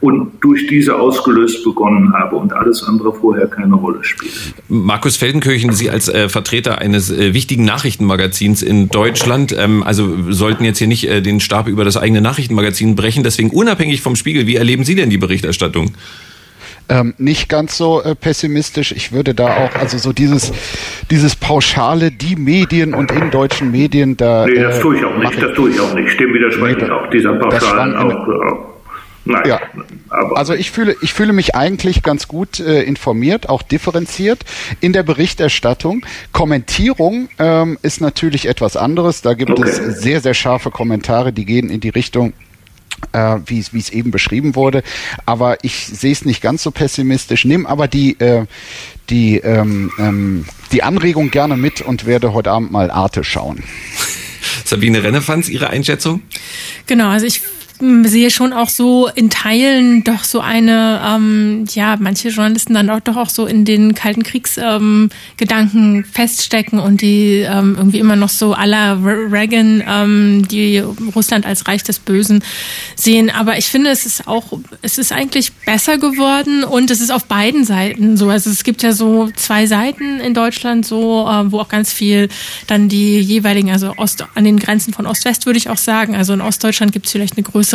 und 0.00 0.32
durch 0.40 0.66
diese 0.68 0.96
ausgelöst 0.96 1.64
begonnen 1.64 2.12
habe 2.12 2.36
und 2.36 2.52
alles 2.52 2.84
andere 2.84 3.12
vorher 3.12 3.48
keine 3.48 3.74
Rolle 3.74 4.04
spielt. 4.04 4.32
Markus 4.68 5.16
Feldenkirchen, 5.16 5.72
Sie 5.72 5.90
als 5.90 6.08
äh, 6.08 6.28
Vertreter 6.28 6.78
eines 6.78 7.10
äh, 7.10 7.34
wichtigen 7.34 7.64
Nachrichtenmagazins 7.64 8.62
in 8.62 8.88
Deutschland, 8.88 9.54
ähm, 9.58 9.82
also 9.82 10.30
sollten 10.30 10.64
jetzt 10.64 10.78
hier 10.78 10.86
nicht 10.86 11.08
äh, 11.08 11.20
den 11.20 11.40
Stab 11.40 11.66
über 11.66 11.84
das 11.84 11.96
eigene 11.96 12.20
Nachrichtenmagazin 12.20 12.94
brechen. 12.94 13.24
Deswegen 13.24 13.50
unabhängig 13.50 14.00
vom 14.00 14.14
Spiegel, 14.14 14.46
wie 14.46 14.56
erleben 14.56 14.84
Sie 14.84 14.94
denn 14.94 15.10
die 15.10 15.18
Berichterstattung? 15.18 15.90
Ähm, 16.90 17.14
nicht 17.18 17.50
ganz 17.50 17.76
so 17.76 18.02
äh, 18.02 18.14
pessimistisch. 18.14 18.92
Ich 18.92 19.12
würde 19.12 19.34
da 19.34 19.58
auch, 19.58 19.74
also 19.74 19.98
so 19.98 20.12
dieses, 20.12 20.52
dieses 21.10 21.36
pauschale, 21.36 22.10
die 22.10 22.36
Medien 22.36 22.94
und 22.94 23.10
in 23.10 23.30
deutschen 23.30 23.70
Medien 23.70 24.16
da. 24.16 24.46
Nee, 24.46 24.54
das 24.54 24.80
tue 24.80 24.96
ich 24.96 25.04
auch 25.04 25.18
nicht, 25.18 25.42
das 25.42 25.52
tue 25.54 25.70
ich 25.70 25.80
auch 25.80 25.92
nicht. 25.94 26.18
Dem 26.18 26.32
widerspreche 26.32 26.86
ich 26.86 26.90
auch, 26.90 27.10
dieser 27.10 27.34
pauschalen 27.34 27.94
auch. 27.94 28.77
Nein. 29.28 29.46
Ja. 29.46 29.60
also 30.34 30.54
ich 30.54 30.70
fühle, 30.70 30.96
ich 31.02 31.12
fühle 31.12 31.34
mich 31.34 31.54
eigentlich 31.54 32.02
ganz 32.02 32.28
gut 32.28 32.60
äh, 32.60 32.82
informiert, 32.82 33.50
auch 33.50 33.60
differenziert 33.60 34.42
in 34.80 34.94
der 34.94 35.02
Berichterstattung. 35.02 36.06
Kommentierung 36.32 37.28
ähm, 37.38 37.78
ist 37.82 38.00
natürlich 38.00 38.46
etwas 38.46 38.78
anderes. 38.78 39.20
Da 39.20 39.34
gibt 39.34 39.50
okay. 39.50 39.68
es 39.68 40.00
sehr, 40.00 40.22
sehr 40.22 40.32
scharfe 40.32 40.70
Kommentare, 40.70 41.34
die 41.34 41.44
gehen 41.44 41.68
in 41.68 41.80
die 41.80 41.90
Richtung, 41.90 42.32
äh, 43.12 43.36
wie 43.44 43.58
es 43.58 43.90
eben 43.90 44.12
beschrieben 44.12 44.54
wurde. 44.54 44.82
Aber 45.26 45.58
ich 45.62 45.86
sehe 45.86 46.12
es 46.12 46.24
nicht 46.24 46.40
ganz 46.40 46.62
so 46.62 46.70
pessimistisch. 46.70 47.44
Nehme 47.44 47.68
aber 47.68 47.86
die, 47.86 48.18
äh, 48.20 48.46
die, 49.10 49.36
ähm, 49.36 49.92
ähm, 49.98 50.46
die 50.72 50.82
Anregung 50.82 51.30
gerne 51.30 51.58
mit 51.58 51.82
und 51.82 52.06
werde 52.06 52.32
heute 52.32 52.50
Abend 52.50 52.72
mal 52.72 52.90
Arte 52.90 53.24
schauen. 53.24 53.62
Sabine 54.64 55.02
Rennefanz, 55.02 55.50
Ihre 55.50 55.68
Einschätzung? 55.68 56.22
Genau, 56.86 57.10
also 57.10 57.26
ich 57.26 57.42
sehe 57.80 58.30
schon 58.30 58.52
auch 58.52 58.68
so 58.68 59.08
in 59.14 59.30
Teilen 59.30 60.02
doch 60.04 60.24
so 60.24 60.40
eine, 60.40 61.00
ähm, 61.04 61.64
ja, 61.72 61.96
manche 61.98 62.28
Journalisten 62.28 62.74
dann 62.74 62.90
auch 62.90 63.00
doch 63.00 63.16
auch 63.16 63.28
so 63.28 63.46
in 63.46 63.64
den 63.64 63.94
Kalten 63.94 64.22
Kriegsgedanken 64.22 65.96
ähm, 65.96 66.04
feststecken 66.04 66.80
und 66.80 67.02
die 67.02 67.46
ähm, 67.48 67.76
irgendwie 67.76 68.00
immer 68.00 68.16
noch 68.16 68.28
so 68.28 68.52
aller 68.52 68.98
Reagan, 69.02 69.82
ähm, 69.86 70.48
die 70.48 70.78
Russland 71.14 71.46
als 71.46 71.68
Reich 71.68 71.82
des 71.84 72.00
Bösen 72.00 72.42
sehen. 72.96 73.30
Aber 73.30 73.58
ich 73.58 73.66
finde, 73.66 73.90
es 73.90 74.06
ist 74.06 74.26
auch, 74.26 74.58
es 74.82 74.98
ist 74.98 75.12
eigentlich 75.12 75.52
besser 75.52 75.98
geworden 75.98 76.64
und 76.64 76.90
es 76.90 77.00
ist 77.00 77.10
auf 77.10 77.26
beiden 77.26 77.64
Seiten 77.64 78.16
so. 78.16 78.28
Also 78.28 78.50
es 78.50 78.64
gibt 78.64 78.82
ja 78.82 78.92
so 78.92 79.30
zwei 79.36 79.66
Seiten 79.66 80.20
in 80.20 80.34
Deutschland 80.34 80.84
so, 80.84 81.28
äh, 81.28 81.52
wo 81.52 81.60
auch 81.60 81.68
ganz 81.68 81.92
viel 81.92 82.28
dann 82.66 82.88
die 82.88 83.20
jeweiligen, 83.20 83.70
also 83.70 83.94
Ost, 83.96 84.24
an 84.34 84.44
den 84.44 84.58
Grenzen 84.58 84.92
von 84.92 85.06
Ost-West 85.06 85.46
würde 85.46 85.58
ich 85.58 85.70
auch 85.70 85.78
sagen. 85.78 86.16
Also 86.16 86.32
in 86.32 86.40
Ostdeutschland 86.40 86.92
gibt 86.92 87.06
es 87.06 87.12
vielleicht 87.12 87.36
eine 87.36 87.44
größere 87.44 87.67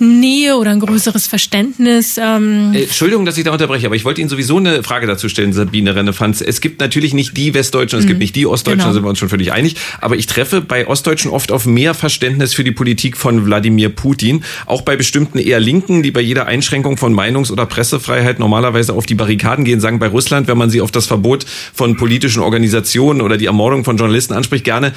Nähe 0.00 0.56
oder 0.56 0.70
ein 0.70 0.80
größeres 0.80 1.26
Verständnis. 1.26 2.18
Ähm 2.18 2.72
äh, 2.74 2.84
Entschuldigung, 2.84 3.24
dass 3.24 3.36
ich 3.36 3.44
da 3.44 3.52
unterbreche, 3.52 3.86
aber 3.86 3.96
ich 3.96 4.04
wollte 4.04 4.20
Ihnen 4.20 4.30
sowieso 4.30 4.56
eine 4.56 4.82
Frage 4.82 5.06
dazu 5.06 5.28
stellen, 5.28 5.52
Sabine 5.52 5.94
Rennefanz. 5.94 6.40
Es 6.40 6.60
gibt 6.60 6.80
natürlich 6.80 7.14
nicht 7.14 7.36
die 7.36 7.54
Westdeutschen, 7.54 7.98
es 7.98 8.04
mhm. 8.04 8.08
gibt 8.08 8.20
nicht 8.20 8.36
die 8.36 8.46
Ostdeutschen, 8.46 8.78
genau. 8.78 8.88
da 8.88 8.94
sind 8.94 9.02
wir 9.02 9.08
uns 9.08 9.18
schon 9.18 9.28
völlig 9.28 9.52
einig. 9.52 9.76
Aber 10.00 10.16
ich 10.16 10.26
treffe 10.26 10.60
bei 10.60 10.86
Ostdeutschen 10.86 11.30
oft 11.30 11.52
auf 11.52 11.66
mehr 11.66 11.94
Verständnis 11.94 12.54
für 12.54 12.64
die 12.64 12.72
Politik 12.72 13.16
von 13.16 13.44
Wladimir 13.46 13.88
Putin. 13.88 14.44
Auch 14.66 14.82
bei 14.82 14.96
bestimmten 14.96 15.38
eher 15.38 15.60
Linken, 15.60 16.02
die 16.02 16.10
bei 16.10 16.20
jeder 16.20 16.46
Einschränkung 16.46 16.96
von 16.96 17.14
Meinungs- 17.14 17.50
oder 17.50 17.66
Pressefreiheit 17.66 18.38
normalerweise 18.38 18.92
auf 18.92 19.06
die 19.06 19.14
Barrikaden 19.14 19.64
gehen, 19.64 19.80
sagen 19.80 19.98
bei 19.98 20.08
Russland, 20.08 20.48
wenn 20.48 20.58
man 20.58 20.70
sie 20.70 20.80
auf 20.80 20.90
das 20.90 21.06
Verbot 21.06 21.44
von 21.74 21.96
politischen 21.96 22.42
Organisationen 22.42 23.20
oder 23.20 23.36
die 23.36 23.46
Ermordung 23.46 23.84
von 23.84 23.96
Journalisten 23.96 24.34
anspricht, 24.34 24.64
gerne, 24.64 24.92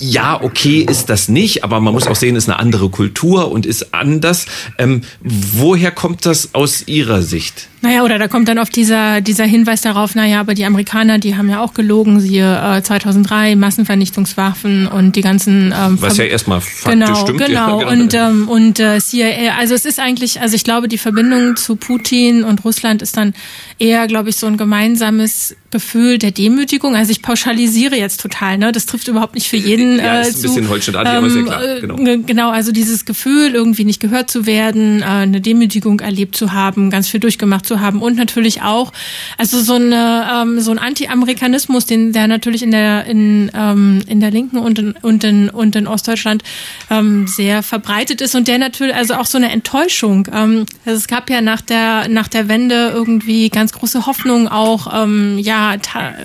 ja, 0.00 0.42
okay 0.42 0.80
ist 0.80 1.10
das 1.10 1.28
nicht, 1.28 1.62
aber 1.62 1.78
man 1.80 1.92
muss 1.92 2.06
auch 2.06 2.16
sehen, 2.16 2.34
ist 2.34 2.48
eine 2.48 2.58
andere 2.58 2.88
Kultur 2.88 3.50
und 3.52 3.66
ist 3.66 3.94
anders. 3.94 4.46
Ähm, 4.78 5.02
woher 5.20 5.90
kommt 5.90 6.26
das 6.26 6.54
aus 6.54 6.88
Ihrer 6.88 7.22
Sicht? 7.22 7.69
Naja, 7.82 8.02
oder 8.04 8.18
da 8.18 8.28
kommt 8.28 8.46
dann 8.48 8.58
oft 8.58 8.76
dieser, 8.76 9.22
dieser 9.22 9.44
Hinweis 9.44 9.80
darauf, 9.80 10.14
naja, 10.14 10.40
aber 10.40 10.52
die 10.52 10.66
Amerikaner, 10.66 11.18
die 11.18 11.36
haben 11.36 11.48
ja 11.48 11.62
auch 11.62 11.72
gelogen, 11.72 12.20
siehe 12.20 12.76
äh, 12.76 12.82
2003, 12.82 13.56
Massenvernichtungswaffen 13.56 14.86
und 14.86 15.16
die 15.16 15.22
ganzen... 15.22 15.72
Ähm, 15.74 15.96
Was 16.00 16.18
ja 16.18 16.24
erstmal 16.24 16.60
faktisch 16.60 16.92
genau, 16.92 17.14
stimmt. 17.14 17.38
Genau, 17.38 17.80
ja, 17.80 17.90
genau. 17.90 17.90
und, 18.02 18.14
ähm, 18.14 18.48
und 18.48 18.80
äh, 18.80 18.98
CIA, 19.00 19.56
also 19.58 19.74
es 19.74 19.86
ist 19.86 19.98
eigentlich, 19.98 20.40
also 20.42 20.54
ich 20.54 20.64
glaube, 20.64 20.88
die 20.88 20.98
Verbindung 20.98 21.56
zu 21.56 21.76
Putin 21.76 22.44
und 22.44 22.64
Russland 22.64 23.00
ist 23.00 23.16
dann 23.16 23.32
eher, 23.78 24.06
glaube 24.06 24.28
ich, 24.28 24.36
so 24.36 24.46
ein 24.46 24.58
gemeinsames 24.58 25.56
Gefühl 25.70 26.18
der 26.18 26.32
Demütigung. 26.32 26.96
Also 26.96 27.12
ich 27.12 27.22
pauschalisiere 27.22 27.96
jetzt 27.96 28.20
total, 28.20 28.58
ne? 28.58 28.72
Das 28.72 28.86
trifft 28.86 29.08
überhaupt 29.08 29.34
nicht 29.34 29.48
für 29.48 29.56
jeden 29.56 29.98
ja, 29.98 30.20
ist 30.20 30.36
ein 30.36 30.42
bisschen 30.42 30.68
Holstein 30.68 30.94
ähm, 30.96 31.06
aber 31.06 31.28
ja 31.28 31.42
klar. 31.42 31.64
Äh, 31.64 31.80
genau. 31.80 31.96
genau, 32.26 32.50
also 32.50 32.72
dieses 32.72 33.04
Gefühl, 33.04 33.54
irgendwie 33.54 33.84
nicht 33.84 34.00
gehört 34.00 34.30
zu 34.30 34.46
werden, 34.46 35.02
äh, 35.02 35.04
eine 35.04 35.40
Demütigung 35.40 36.00
erlebt 36.00 36.36
zu 36.36 36.52
haben, 36.52 36.90
ganz 36.90 37.08
viel 37.08 37.20
durchgemacht 37.20 37.66
zu 37.70 37.80
haben 37.80 38.02
und 38.02 38.16
natürlich 38.16 38.62
auch, 38.62 38.92
also 39.38 39.60
so 39.60 39.74
eine 39.74 40.28
ähm, 40.34 40.60
so 40.60 40.72
ein 40.72 40.78
Anti-Amerikanismus, 40.80 41.86
den 41.86 42.12
der 42.12 42.26
natürlich 42.26 42.64
in 42.64 42.72
der 42.72 43.04
in 43.06 43.48
ähm, 43.54 44.02
in 44.08 44.18
der 44.18 44.32
Linken 44.32 44.58
und 44.58 44.78
in, 44.80 44.92
und 45.02 45.22
in 45.22 45.48
und 45.48 45.76
in 45.76 45.86
Ostdeutschland 45.86 46.42
ähm, 46.90 47.28
sehr 47.28 47.62
verbreitet 47.62 48.20
ist 48.20 48.34
und 48.34 48.48
der 48.48 48.58
natürlich 48.58 48.94
also 48.96 49.14
auch 49.14 49.26
so 49.26 49.38
eine 49.38 49.52
Enttäuschung. 49.52 50.26
Ähm, 50.32 50.66
also 50.84 50.98
es 50.98 51.06
gab 51.06 51.30
ja 51.30 51.40
nach 51.40 51.60
der 51.60 52.08
nach 52.08 52.26
der 52.26 52.48
Wende 52.48 52.90
irgendwie 52.92 53.50
ganz 53.50 53.72
große 53.72 54.06
Hoffnung 54.06 54.48
auch 54.48 55.04
ähm, 55.04 55.38
ja 55.38 55.76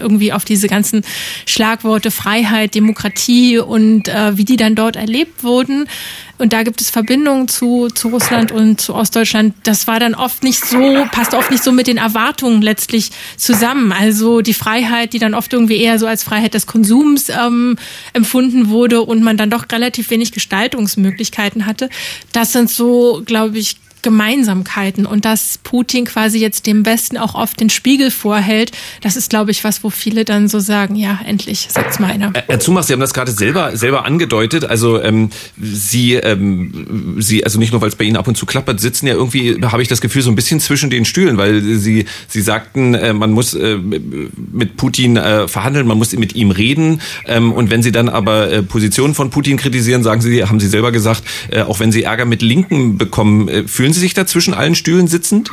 irgendwie 0.01 0.33
auf 0.33 0.45
diese 0.45 0.67
ganzen 0.67 1.03
Schlagworte 1.45 2.09
Freiheit, 2.09 2.73
Demokratie 2.73 3.59
und 3.59 4.07
äh, 4.07 4.35
wie 4.35 4.45
die 4.45 4.57
dann 4.57 4.73
dort 4.73 4.95
erlebt 4.95 5.43
wurden. 5.43 5.87
Und 6.37 6.51
da 6.51 6.63
gibt 6.63 6.81
es 6.81 6.89
Verbindungen 6.89 7.47
zu, 7.47 7.87
zu 7.87 8.09
Russland 8.09 8.51
und 8.51 8.81
zu 8.81 8.93
Ostdeutschland. 8.93 9.55
Das 9.63 9.87
war 9.87 9.99
dann 9.99 10.15
oft 10.15 10.43
nicht 10.43 10.65
so, 10.65 11.05
passt 11.11 11.33
oft 11.33 11.49
nicht 11.49 11.63
so 11.63 11.71
mit 11.71 11.87
den 11.87 11.97
Erwartungen 11.97 12.61
letztlich 12.61 13.11
zusammen. 13.37 13.91
Also 13.93 14.41
die 14.41 14.53
Freiheit, 14.53 15.13
die 15.13 15.19
dann 15.19 15.33
oft 15.33 15.53
irgendwie 15.53 15.77
eher 15.77 15.97
so 15.97 16.07
als 16.07 16.23
Freiheit 16.23 16.53
des 16.53 16.67
Konsums 16.67 17.29
ähm, 17.29 17.77
empfunden 18.13 18.69
wurde 18.69 19.01
und 19.01 19.23
man 19.23 19.37
dann 19.37 19.49
doch 19.49 19.65
relativ 19.71 20.09
wenig 20.09 20.33
Gestaltungsmöglichkeiten 20.33 21.65
hatte. 21.65 21.89
Das 22.33 22.51
sind 22.51 22.69
so, 22.69 23.21
glaube 23.25 23.57
ich, 23.57 23.77
Gemeinsamkeiten 24.05 25.07
und 25.07 25.25
dass 25.25 25.57
Putin 25.63 26.05
quasi 26.05 26.37
jetzt 26.37 26.67
dem 26.67 26.85
Westen 26.85 27.17
auch 27.17 27.33
oft 27.33 27.59
den 27.59 27.71
Spiegel 27.71 28.11
vorhält, 28.11 28.71
das 29.01 29.15
ist, 29.15 29.31
glaube 29.31 29.49
ich, 29.49 29.63
was, 29.63 29.83
wo 29.83 29.89
viele 29.89 30.25
dann 30.25 30.47
so 30.47 30.59
sagen, 30.59 30.95
ja, 30.95 31.19
endlich, 31.25 31.67
sagt's 31.71 31.97
mal 31.97 32.11
einer. 32.11 32.31
Herr 32.47 32.59
Zumach, 32.59 32.83
Sie 32.83 32.93
haben 32.93 32.99
das 32.99 33.15
gerade 33.15 33.31
selber, 33.31 33.75
selber 33.75 34.05
angedeutet. 34.05 34.63
Also 34.63 35.01
ähm, 35.01 35.31
Sie, 35.59 36.13
ähm, 36.13 37.15
Sie, 37.17 37.43
also 37.43 37.57
nicht 37.57 37.71
nur, 37.71 37.81
weil 37.81 37.89
es 37.89 37.95
bei 37.95 38.05
Ihnen 38.05 38.15
ab 38.15 38.27
und 38.27 38.37
zu 38.37 38.45
klappert, 38.45 38.79
sitzen 38.79 39.07
ja 39.07 39.15
irgendwie, 39.15 39.57
habe 39.63 39.81
ich 39.81 39.87
das 39.87 40.01
Gefühl, 40.01 40.21
so 40.21 40.29
ein 40.29 40.35
bisschen 40.35 40.59
zwischen 40.59 40.91
den 40.91 41.03
Stühlen, 41.03 41.37
weil 41.37 41.61
Sie, 41.63 42.05
Sie 42.27 42.41
sagten, 42.41 42.93
äh, 42.93 43.11
man 43.11 43.31
muss 43.31 43.55
äh, 43.55 43.77
mit 43.77 44.77
Putin 44.77 45.17
äh, 45.17 45.47
verhandeln, 45.47 45.87
man 45.87 45.97
muss 45.97 46.13
mit 46.13 46.35
ihm 46.35 46.51
reden. 46.51 47.01
Ähm, 47.25 47.51
und 47.51 47.71
wenn 47.71 47.81
Sie 47.81 47.91
dann 47.91 48.07
aber 48.07 48.51
äh, 48.51 48.61
Positionen 48.61 49.15
von 49.15 49.31
Putin 49.31 49.57
kritisieren, 49.57 50.03
sagen 50.03 50.21
Sie, 50.21 50.43
haben 50.43 50.59
Sie 50.59 50.67
selber 50.67 50.91
gesagt, 50.91 51.23
äh, 51.49 51.63
auch 51.63 51.79
wenn 51.79 51.91
Sie 51.91 52.03
Ärger 52.03 52.25
mit 52.25 52.43
Linken 52.43 52.99
bekommen, 52.99 53.47
äh, 53.47 53.67
fühlen 53.67 53.94
Sie 53.95 54.01
sich 54.01 54.13
da 54.13 54.25
zwischen 54.25 54.53
allen 54.53 54.75
Stühlen 54.75 55.07
sitzend? 55.07 55.51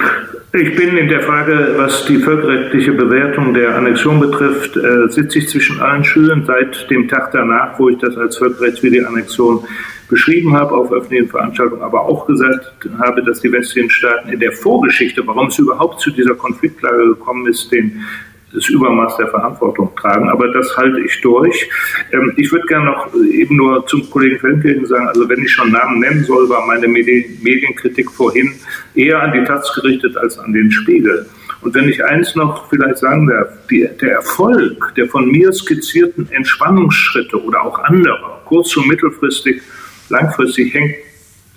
Ich 0.55 0.77
bin 0.77 0.99
in 0.99 1.09
der 1.09 1.23
Frage, 1.23 1.77
was 1.79 2.05
die 2.05 2.19
völkerrechtliche 2.19 2.93
Bewertung 2.93 3.55
der 3.55 3.75
Annexion 3.75 4.21
betrifft, 4.21 4.77
äh, 4.77 5.09
sitze 5.09 5.39
ich 5.39 5.49
zwischen 5.49 5.81
allen 5.81 6.05
Stühlen 6.05 6.45
seit 6.45 6.91
dem 6.91 7.09
Tag 7.09 7.33
danach, 7.33 7.79
wo 7.79 7.89
ich 7.89 7.97
das 7.97 8.19
als 8.19 8.37
völkerrechtswidrige 8.37 9.09
Annexion 9.09 9.65
beschrieben 10.11 10.55
habe 10.55 10.75
auf 10.75 10.93
öffentlichen 10.93 11.31
Veranstaltungen, 11.31 11.81
aber 11.81 12.03
auch 12.03 12.27
gesagt 12.27 12.75
habe, 12.99 13.23
dass 13.23 13.41
die 13.41 13.51
westlichen 13.51 13.89
Staaten 13.89 14.29
in 14.29 14.41
der 14.41 14.53
Vorgeschichte, 14.53 15.27
warum 15.27 15.47
es 15.47 15.59
überhaupt 15.59 16.01
zu 16.01 16.11
dieser 16.11 16.35
Konfliktlage 16.35 17.07
gekommen 17.15 17.47
ist, 17.47 17.73
den 17.73 18.05
das 18.53 18.69
Übermaß 18.69 19.17
der 19.17 19.29
Verantwortung 19.29 19.95
tragen. 19.97 20.29
Aber 20.29 20.49
das 20.53 20.77
halte 20.77 21.01
ich 21.01 21.21
durch. 21.21 21.69
Ähm, 22.13 22.33
ich 22.37 22.51
würde 22.53 22.67
gerne 22.67 22.87
noch 22.87 23.15
eben 23.15 23.57
nur 23.57 23.87
zum 23.87 24.09
Kollegen 24.11 24.39
Feldkirchen 24.39 24.87
sagen, 24.87 25.09
also 25.09 25.29
wenn 25.29 25.43
ich 25.43 25.53
schon 25.53 25.73
Namen 25.73 26.01
nennen 26.01 26.25
soll, 26.25 26.49
war 26.49 26.67
meine 26.67 26.89
Medienkritik 26.89 28.11
vorhin 28.11 28.53
eher 28.95 29.23
an 29.23 29.33
die 29.33 29.45
Taz 29.45 29.73
gerichtet 29.75 30.17
als 30.17 30.39
an 30.39 30.53
den 30.53 30.71
Spiegel. 30.71 31.27
Und 31.63 31.75
wenn 31.75 31.89
ich 31.89 32.05
eins 32.05 32.35
noch 32.35 32.69
vielleicht 32.69 32.99
sagen 32.99 33.29
darf, 33.29 33.49
die, 33.71 33.89
der 34.01 34.15
Erfolg 34.15 34.95
der 34.97 35.07
von 35.09 35.31
mir 35.31 35.53
skizzierten 35.53 36.29
Entspannungsschritte 36.31 37.43
oder 37.43 37.63
auch 37.63 37.79
anderer, 37.79 38.43
kurz- 38.45 38.77
und 38.77 38.89
mittelfristig, 38.89 39.63
langfristig, 40.09 40.75
hängt 40.75 40.97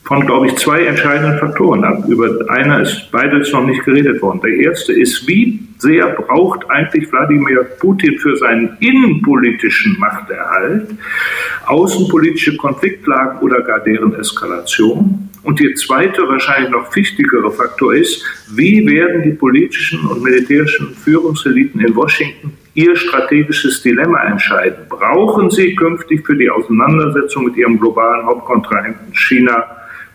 von, 0.05 0.25
glaube 0.25 0.47
ich, 0.47 0.55
zwei 0.57 0.85
entscheidenden 0.85 1.39
Faktoren 1.39 1.83
ab. 1.83 2.03
Über 2.07 2.29
einer 2.49 2.81
ist 2.81 3.09
beides 3.11 3.51
noch 3.51 3.65
nicht 3.65 3.83
geredet 3.83 4.21
worden. 4.21 4.39
Der 4.41 4.55
erste 4.55 4.93
ist, 4.93 5.27
wie 5.27 5.59
sehr 5.79 6.09
braucht 6.09 6.69
eigentlich 6.69 7.11
Wladimir 7.11 7.63
Putin 7.79 8.19
für 8.19 8.35
seinen 8.37 8.77
innenpolitischen 8.79 9.99
Machterhalt 9.99 10.89
außenpolitische 11.65 12.55
Konfliktlagen 12.57 13.39
oder 13.39 13.61
gar 13.61 13.79
deren 13.79 14.13
Eskalation? 14.13 15.29
Und 15.41 15.59
der 15.59 15.73
zweite, 15.75 16.21
wahrscheinlich 16.27 16.71
noch 16.71 16.95
wichtigere 16.95 17.51
Faktor 17.51 17.95
ist, 17.95 18.23
wie 18.55 18.85
werden 18.87 19.23
die 19.23 19.33
politischen 19.33 20.05
und 20.05 20.23
militärischen 20.23 20.95
Führungseliten 20.95 21.81
in 21.81 21.95
Washington 21.95 22.53
ihr 22.75 22.95
strategisches 22.95 23.81
Dilemma 23.81 24.23
entscheiden? 24.23 24.85
Brauchen 24.87 25.49
sie 25.49 25.75
künftig 25.75 26.25
für 26.25 26.35
die 26.35 26.49
Auseinandersetzung 26.49 27.45
mit 27.45 27.57
ihrem 27.57 27.79
globalen 27.79 28.25
Hauptkontrahenten 28.25 29.13
China 29.13 29.65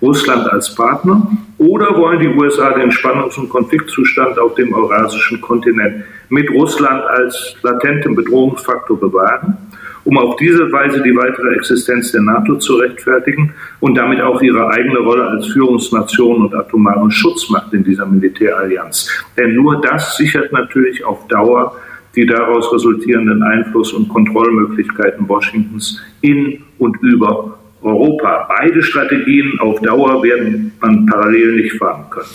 Russland 0.02 0.50
als 0.50 0.74
Partner 0.74 1.30
oder 1.58 1.94
wollen 1.96 2.20
die 2.20 2.28
USA 2.28 2.72
den 2.72 2.90
Spannungs- 2.90 3.38
und 3.38 3.50
Konfliktzustand 3.50 4.38
auf 4.38 4.54
dem 4.54 4.72
eurasischen 4.72 5.40
Kontinent 5.40 6.04
mit 6.30 6.50
Russland 6.50 7.02
als 7.02 7.54
latentem 7.62 8.14
Bedrohungsfaktor 8.14 8.98
bewahren, 8.98 9.58
um 10.04 10.16
auf 10.16 10.36
diese 10.36 10.72
Weise 10.72 11.02
die 11.02 11.14
weitere 11.14 11.54
Existenz 11.54 12.12
der 12.12 12.22
NATO 12.22 12.56
zu 12.56 12.76
rechtfertigen 12.76 13.52
und 13.80 13.94
damit 13.94 14.22
auch 14.22 14.40
ihre 14.40 14.68
eigene 14.70 15.00
Rolle 15.00 15.26
als 15.26 15.48
Führungsnation 15.48 16.46
und 16.46 16.54
atomare 16.54 17.10
Schutzmacht 17.10 17.72
in 17.74 17.84
dieser 17.84 18.06
Militärallianz. 18.06 19.10
Denn 19.36 19.54
nur 19.54 19.80
das 19.82 20.16
sichert 20.16 20.50
natürlich 20.52 21.04
auf 21.04 21.28
Dauer 21.28 21.76
die 22.16 22.26
daraus 22.26 22.72
resultierenden 22.72 23.42
Einfluss- 23.42 23.92
und 23.92 24.08
Kontrollmöglichkeiten 24.08 25.28
Washingtons 25.28 26.02
in 26.22 26.60
und 26.78 26.96
über 27.02 27.59
Europa. 27.82 28.48
Beide 28.48 28.82
Strategien 28.82 29.58
auf 29.60 29.80
Dauer 29.80 30.22
werden 30.22 30.72
man 30.80 31.06
parallel 31.06 31.56
nicht 31.56 31.76
fahren 31.78 32.04
können. 32.10 32.28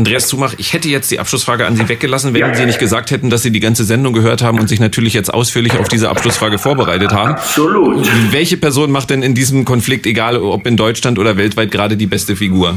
Andreas 0.00 0.28
Zumach, 0.28 0.54
ich 0.56 0.72
hätte 0.72 0.88
jetzt 0.88 1.10
die 1.10 1.18
Abschlussfrage 1.18 1.66
an 1.66 1.76
Sie 1.76 1.86
weggelassen, 1.86 2.32
wenn 2.32 2.40
ja. 2.40 2.54
Sie 2.54 2.64
nicht 2.64 2.78
gesagt 2.78 3.10
hätten, 3.10 3.28
dass 3.28 3.42
Sie 3.42 3.50
die 3.50 3.60
ganze 3.60 3.84
Sendung 3.84 4.14
gehört 4.14 4.42
haben 4.42 4.58
und 4.58 4.66
sich 4.66 4.80
natürlich 4.80 5.12
jetzt 5.12 5.32
ausführlich 5.32 5.78
auf 5.78 5.88
diese 5.88 6.08
Abschlussfrage 6.08 6.56
vorbereitet 6.56 7.12
haben. 7.12 7.32
Absolut. 7.32 8.08
Welche 8.30 8.56
Person 8.56 8.90
macht 8.90 9.10
denn 9.10 9.22
in 9.22 9.34
diesem 9.34 9.66
Konflikt, 9.66 10.06
egal 10.06 10.38
ob 10.38 10.66
in 10.66 10.78
Deutschland 10.78 11.18
oder 11.18 11.36
weltweit, 11.36 11.70
gerade 11.70 11.98
die 11.98 12.06
beste 12.06 12.34
Figur? 12.34 12.76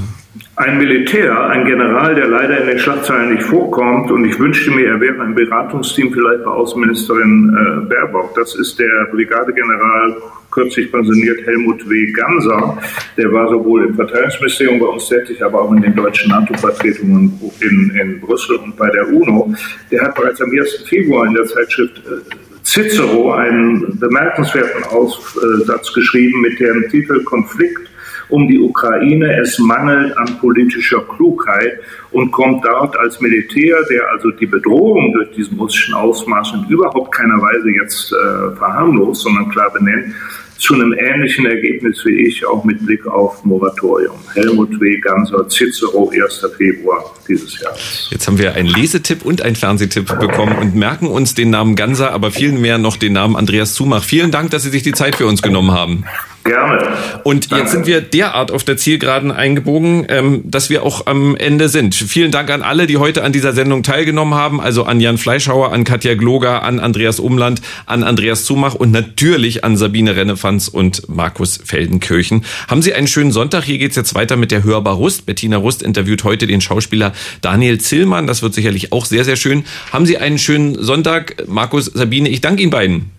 Ein 0.58 0.78
Militär, 0.78 1.48
ein 1.50 1.66
General, 1.66 2.14
der 2.14 2.28
leider 2.28 2.60
in 2.60 2.68
den 2.68 2.80
Schlagzeilen 2.80 3.36
nicht 3.36 3.44
vorkommt, 3.44 4.12
und 4.12 4.26
ich 4.26 4.38
wünschte 4.38 4.72
mir, 4.72 4.88
er 4.88 5.00
wäre 5.00 5.22
ein 5.22 5.34
Beratungsteam 5.34 6.12
vielleicht 6.12 6.44
bei 6.44 6.52
Außenministerin 6.52 7.86
äh, 7.86 7.90
Baerbock. 7.90 8.36
Das 8.36 8.54
ist 8.56 8.78
der 8.78 9.08
Brigadegeneral 9.12 10.16
kürzlich 10.54 10.92
pensioniert 10.92 11.46
Helmut 11.46 11.88
W. 11.90 12.12
Ganser, 12.12 12.78
der 13.18 13.32
war 13.34 13.50
sowohl 13.50 13.86
im 13.86 13.96
Verteidigungsministerium 13.96 14.80
bei 14.80 14.86
uns 14.86 15.10
tätig, 15.10 15.44
aber 15.44 15.62
auch 15.62 15.72
in 15.74 15.82
den 15.82 15.96
deutschen 15.96 16.30
NATO-Vertretungen 16.30 17.40
in, 17.60 17.92
in 18.00 18.20
Brüssel 18.22 18.58
und 18.58 18.78
bei 18.78 18.90
der 18.92 19.08
UNO. 19.10 19.54
Der 19.92 20.02
hat 20.04 20.16
bereits 20.16 20.42
am 20.42 20.52
1. 20.52 20.86
Februar 20.88 21.26
in 21.28 21.34
der 21.34 21.46
Zeitschrift 21.46 21.98
äh, 21.98 22.64
Cicero 22.64 23.34
einen 23.34 24.00
bemerkenswerten 24.00 24.84
Aufsatz 24.86 25.94
geschrieben 25.94 26.42
mit 26.42 26.60
dem 26.60 26.88
Titel 26.90 27.24
Konflikt 27.24 27.90
um 28.30 28.48
die 28.48 28.60
Ukraine. 28.60 29.40
Es 29.42 29.60
mangelt 29.60 30.18
an 30.18 30.38
politischer 30.40 31.02
Klugheit 31.02 31.80
und 32.12 32.32
kommt 32.32 32.66
dort 32.66 32.98
als 32.98 33.20
Militär, 33.22 33.78
der 33.90 34.10
also 34.12 34.32
die 34.32 34.46
Bedrohung 34.46 35.14
durch 35.14 35.32
diesen 35.32 35.60
russischen 35.60 35.94
Ausmaß 35.94 36.54
in 36.54 36.70
überhaupt 36.70 37.14
keiner 37.14 37.42
Weise 37.42 37.70
jetzt 37.70 38.12
äh, 38.12 38.56
verharmlost, 38.56 39.22
sondern 39.22 39.50
klar 39.50 39.72
benennt, 39.72 40.16
zu 40.64 40.76
einem 40.76 40.94
ähnlichen 40.94 41.46
Ergebnis 41.46 42.02
wie 42.06 42.26
ich, 42.26 42.46
auch 42.48 42.64
mit 42.64 42.86
Blick 42.86 43.06
auf 43.06 43.44
Moratorium. 43.44 44.16
Helmut 44.34 44.80
W. 44.80 44.98
Ganser, 44.98 45.46
Cicero, 45.50 46.10
1. 46.10 46.46
Februar 46.58 47.14
dieses 47.28 47.60
Jahres. 47.60 48.08
Jetzt 48.10 48.28
haben 48.28 48.38
wir 48.38 48.54
einen 48.54 48.70
Lesetipp 48.70 49.26
und 49.26 49.42
einen 49.42 49.58
Fernsehtipp 49.58 50.08
bekommen 50.20 50.56
und 50.58 50.74
merken 50.74 51.08
uns 51.08 51.36
den 51.36 51.50
Namen 51.50 51.76
Ganser, 51.76 52.12
aber 52.12 52.32
viel 52.32 52.54
mehr 52.54 52.78
noch 52.78 52.96
den 52.96 53.12
Namen 53.12 53.36
Andreas 53.36 53.74
Zumach. 53.74 54.06
Vielen 54.06 54.32
Dank, 54.32 54.52
dass 54.52 54.64
Sie 54.64 54.70
sich 54.70 54.84
die 54.84 54.94
Zeit 54.94 55.18
für 55.18 55.28
uns 55.28 55.42
genommen 55.42 55.72
haben. 55.72 56.06
Gerne. 56.44 56.90
Und 57.24 57.52
Danke. 57.52 57.64
jetzt 57.64 57.72
sind 57.72 57.88
wir 57.88 58.02
derart 58.02 58.52
auf 58.52 58.66
der 58.66 58.76
Zielgeraden 58.76 59.32
eingebogen, 59.32 60.06
ähm, 60.10 60.42
dass 60.44 60.70
wir 60.70 60.84
auch 60.84 61.08
am 61.08 61.38
Ende 61.38 61.70
sind. 61.70 61.96
Vielen 61.96 62.32
Dank 62.32 62.50
an 62.50 62.62
alle, 62.62 62.86
die 62.86 62.98
heute 62.98 63.24
an 63.24 63.32
dieser 63.32 63.54
Sendung 63.54 63.82
teilgenommen 63.84 64.34
haben. 64.34 64.60
Also 64.60 64.84
an 64.84 65.00
Jan 65.00 65.18
Fleischhauer, 65.18 65.72
an 65.72 65.86
Katja 65.86 66.16
Gloger, 66.16 66.64
an 66.64 66.80
Andreas 66.80 67.20
Umland, 67.20 67.62
an 67.86 68.04
Andreas 68.04 68.44
Zumach 68.44 68.76
und 68.76 68.92
natürlich 68.92 69.64
an 69.64 69.78
Sabine 69.78 70.18
Rennefanz 70.18 70.68
und 70.68 71.08
Markus 71.08 71.60
Feldenkirchen. 71.64 72.44
Haben 72.68 72.82
Sie 72.82 72.94
einen 72.94 73.08
schönen 73.08 73.32
Sonntag. 73.32 73.64
Hier 73.64 73.78
geht's 73.78 73.96
jetzt 73.96 74.14
weiter 74.14 74.36
mit 74.36 74.52
der 74.52 74.64
Hörbar 74.64 74.96
Rust. 74.96 75.26
Bettina 75.26 75.56
Rust 75.56 75.82
interviewt 75.82 76.26
heute 76.26 76.46
den 76.46 76.60
Schauspieler 76.60 77.14
Daniel 77.40 77.80
Zillmann. 77.80 78.28
Das 78.28 78.42
wird 78.42 78.54
sicherlich 78.54 78.92
auch 78.92 79.06
sehr, 79.06 79.24
sehr 79.24 79.38
schön. 79.38 79.64
Haben 79.94 80.06
Sie 80.06 80.18
einen 80.18 80.38
schönen 80.38 80.76
Sonntag. 80.84 81.48
Markus, 81.48 81.86
Sabine, 81.86 82.28
ich 82.28 82.42
danke 82.42 82.64
Ihnen 82.64 82.72
beiden. 82.72 83.13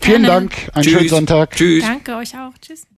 Vielen 0.00 0.22
Dank. 0.24 0.52
Einen 0.74 0.84
Tschüss. 0.84 0.92
schönen 0.92 1.08
Sonntag. 1.08 1.50
Tschüss. 1.52 1.84
Danke 1.84 2.16
euch 2.16 2.34
auch. 2.36 2.52
Tschüss. 2.60 2.86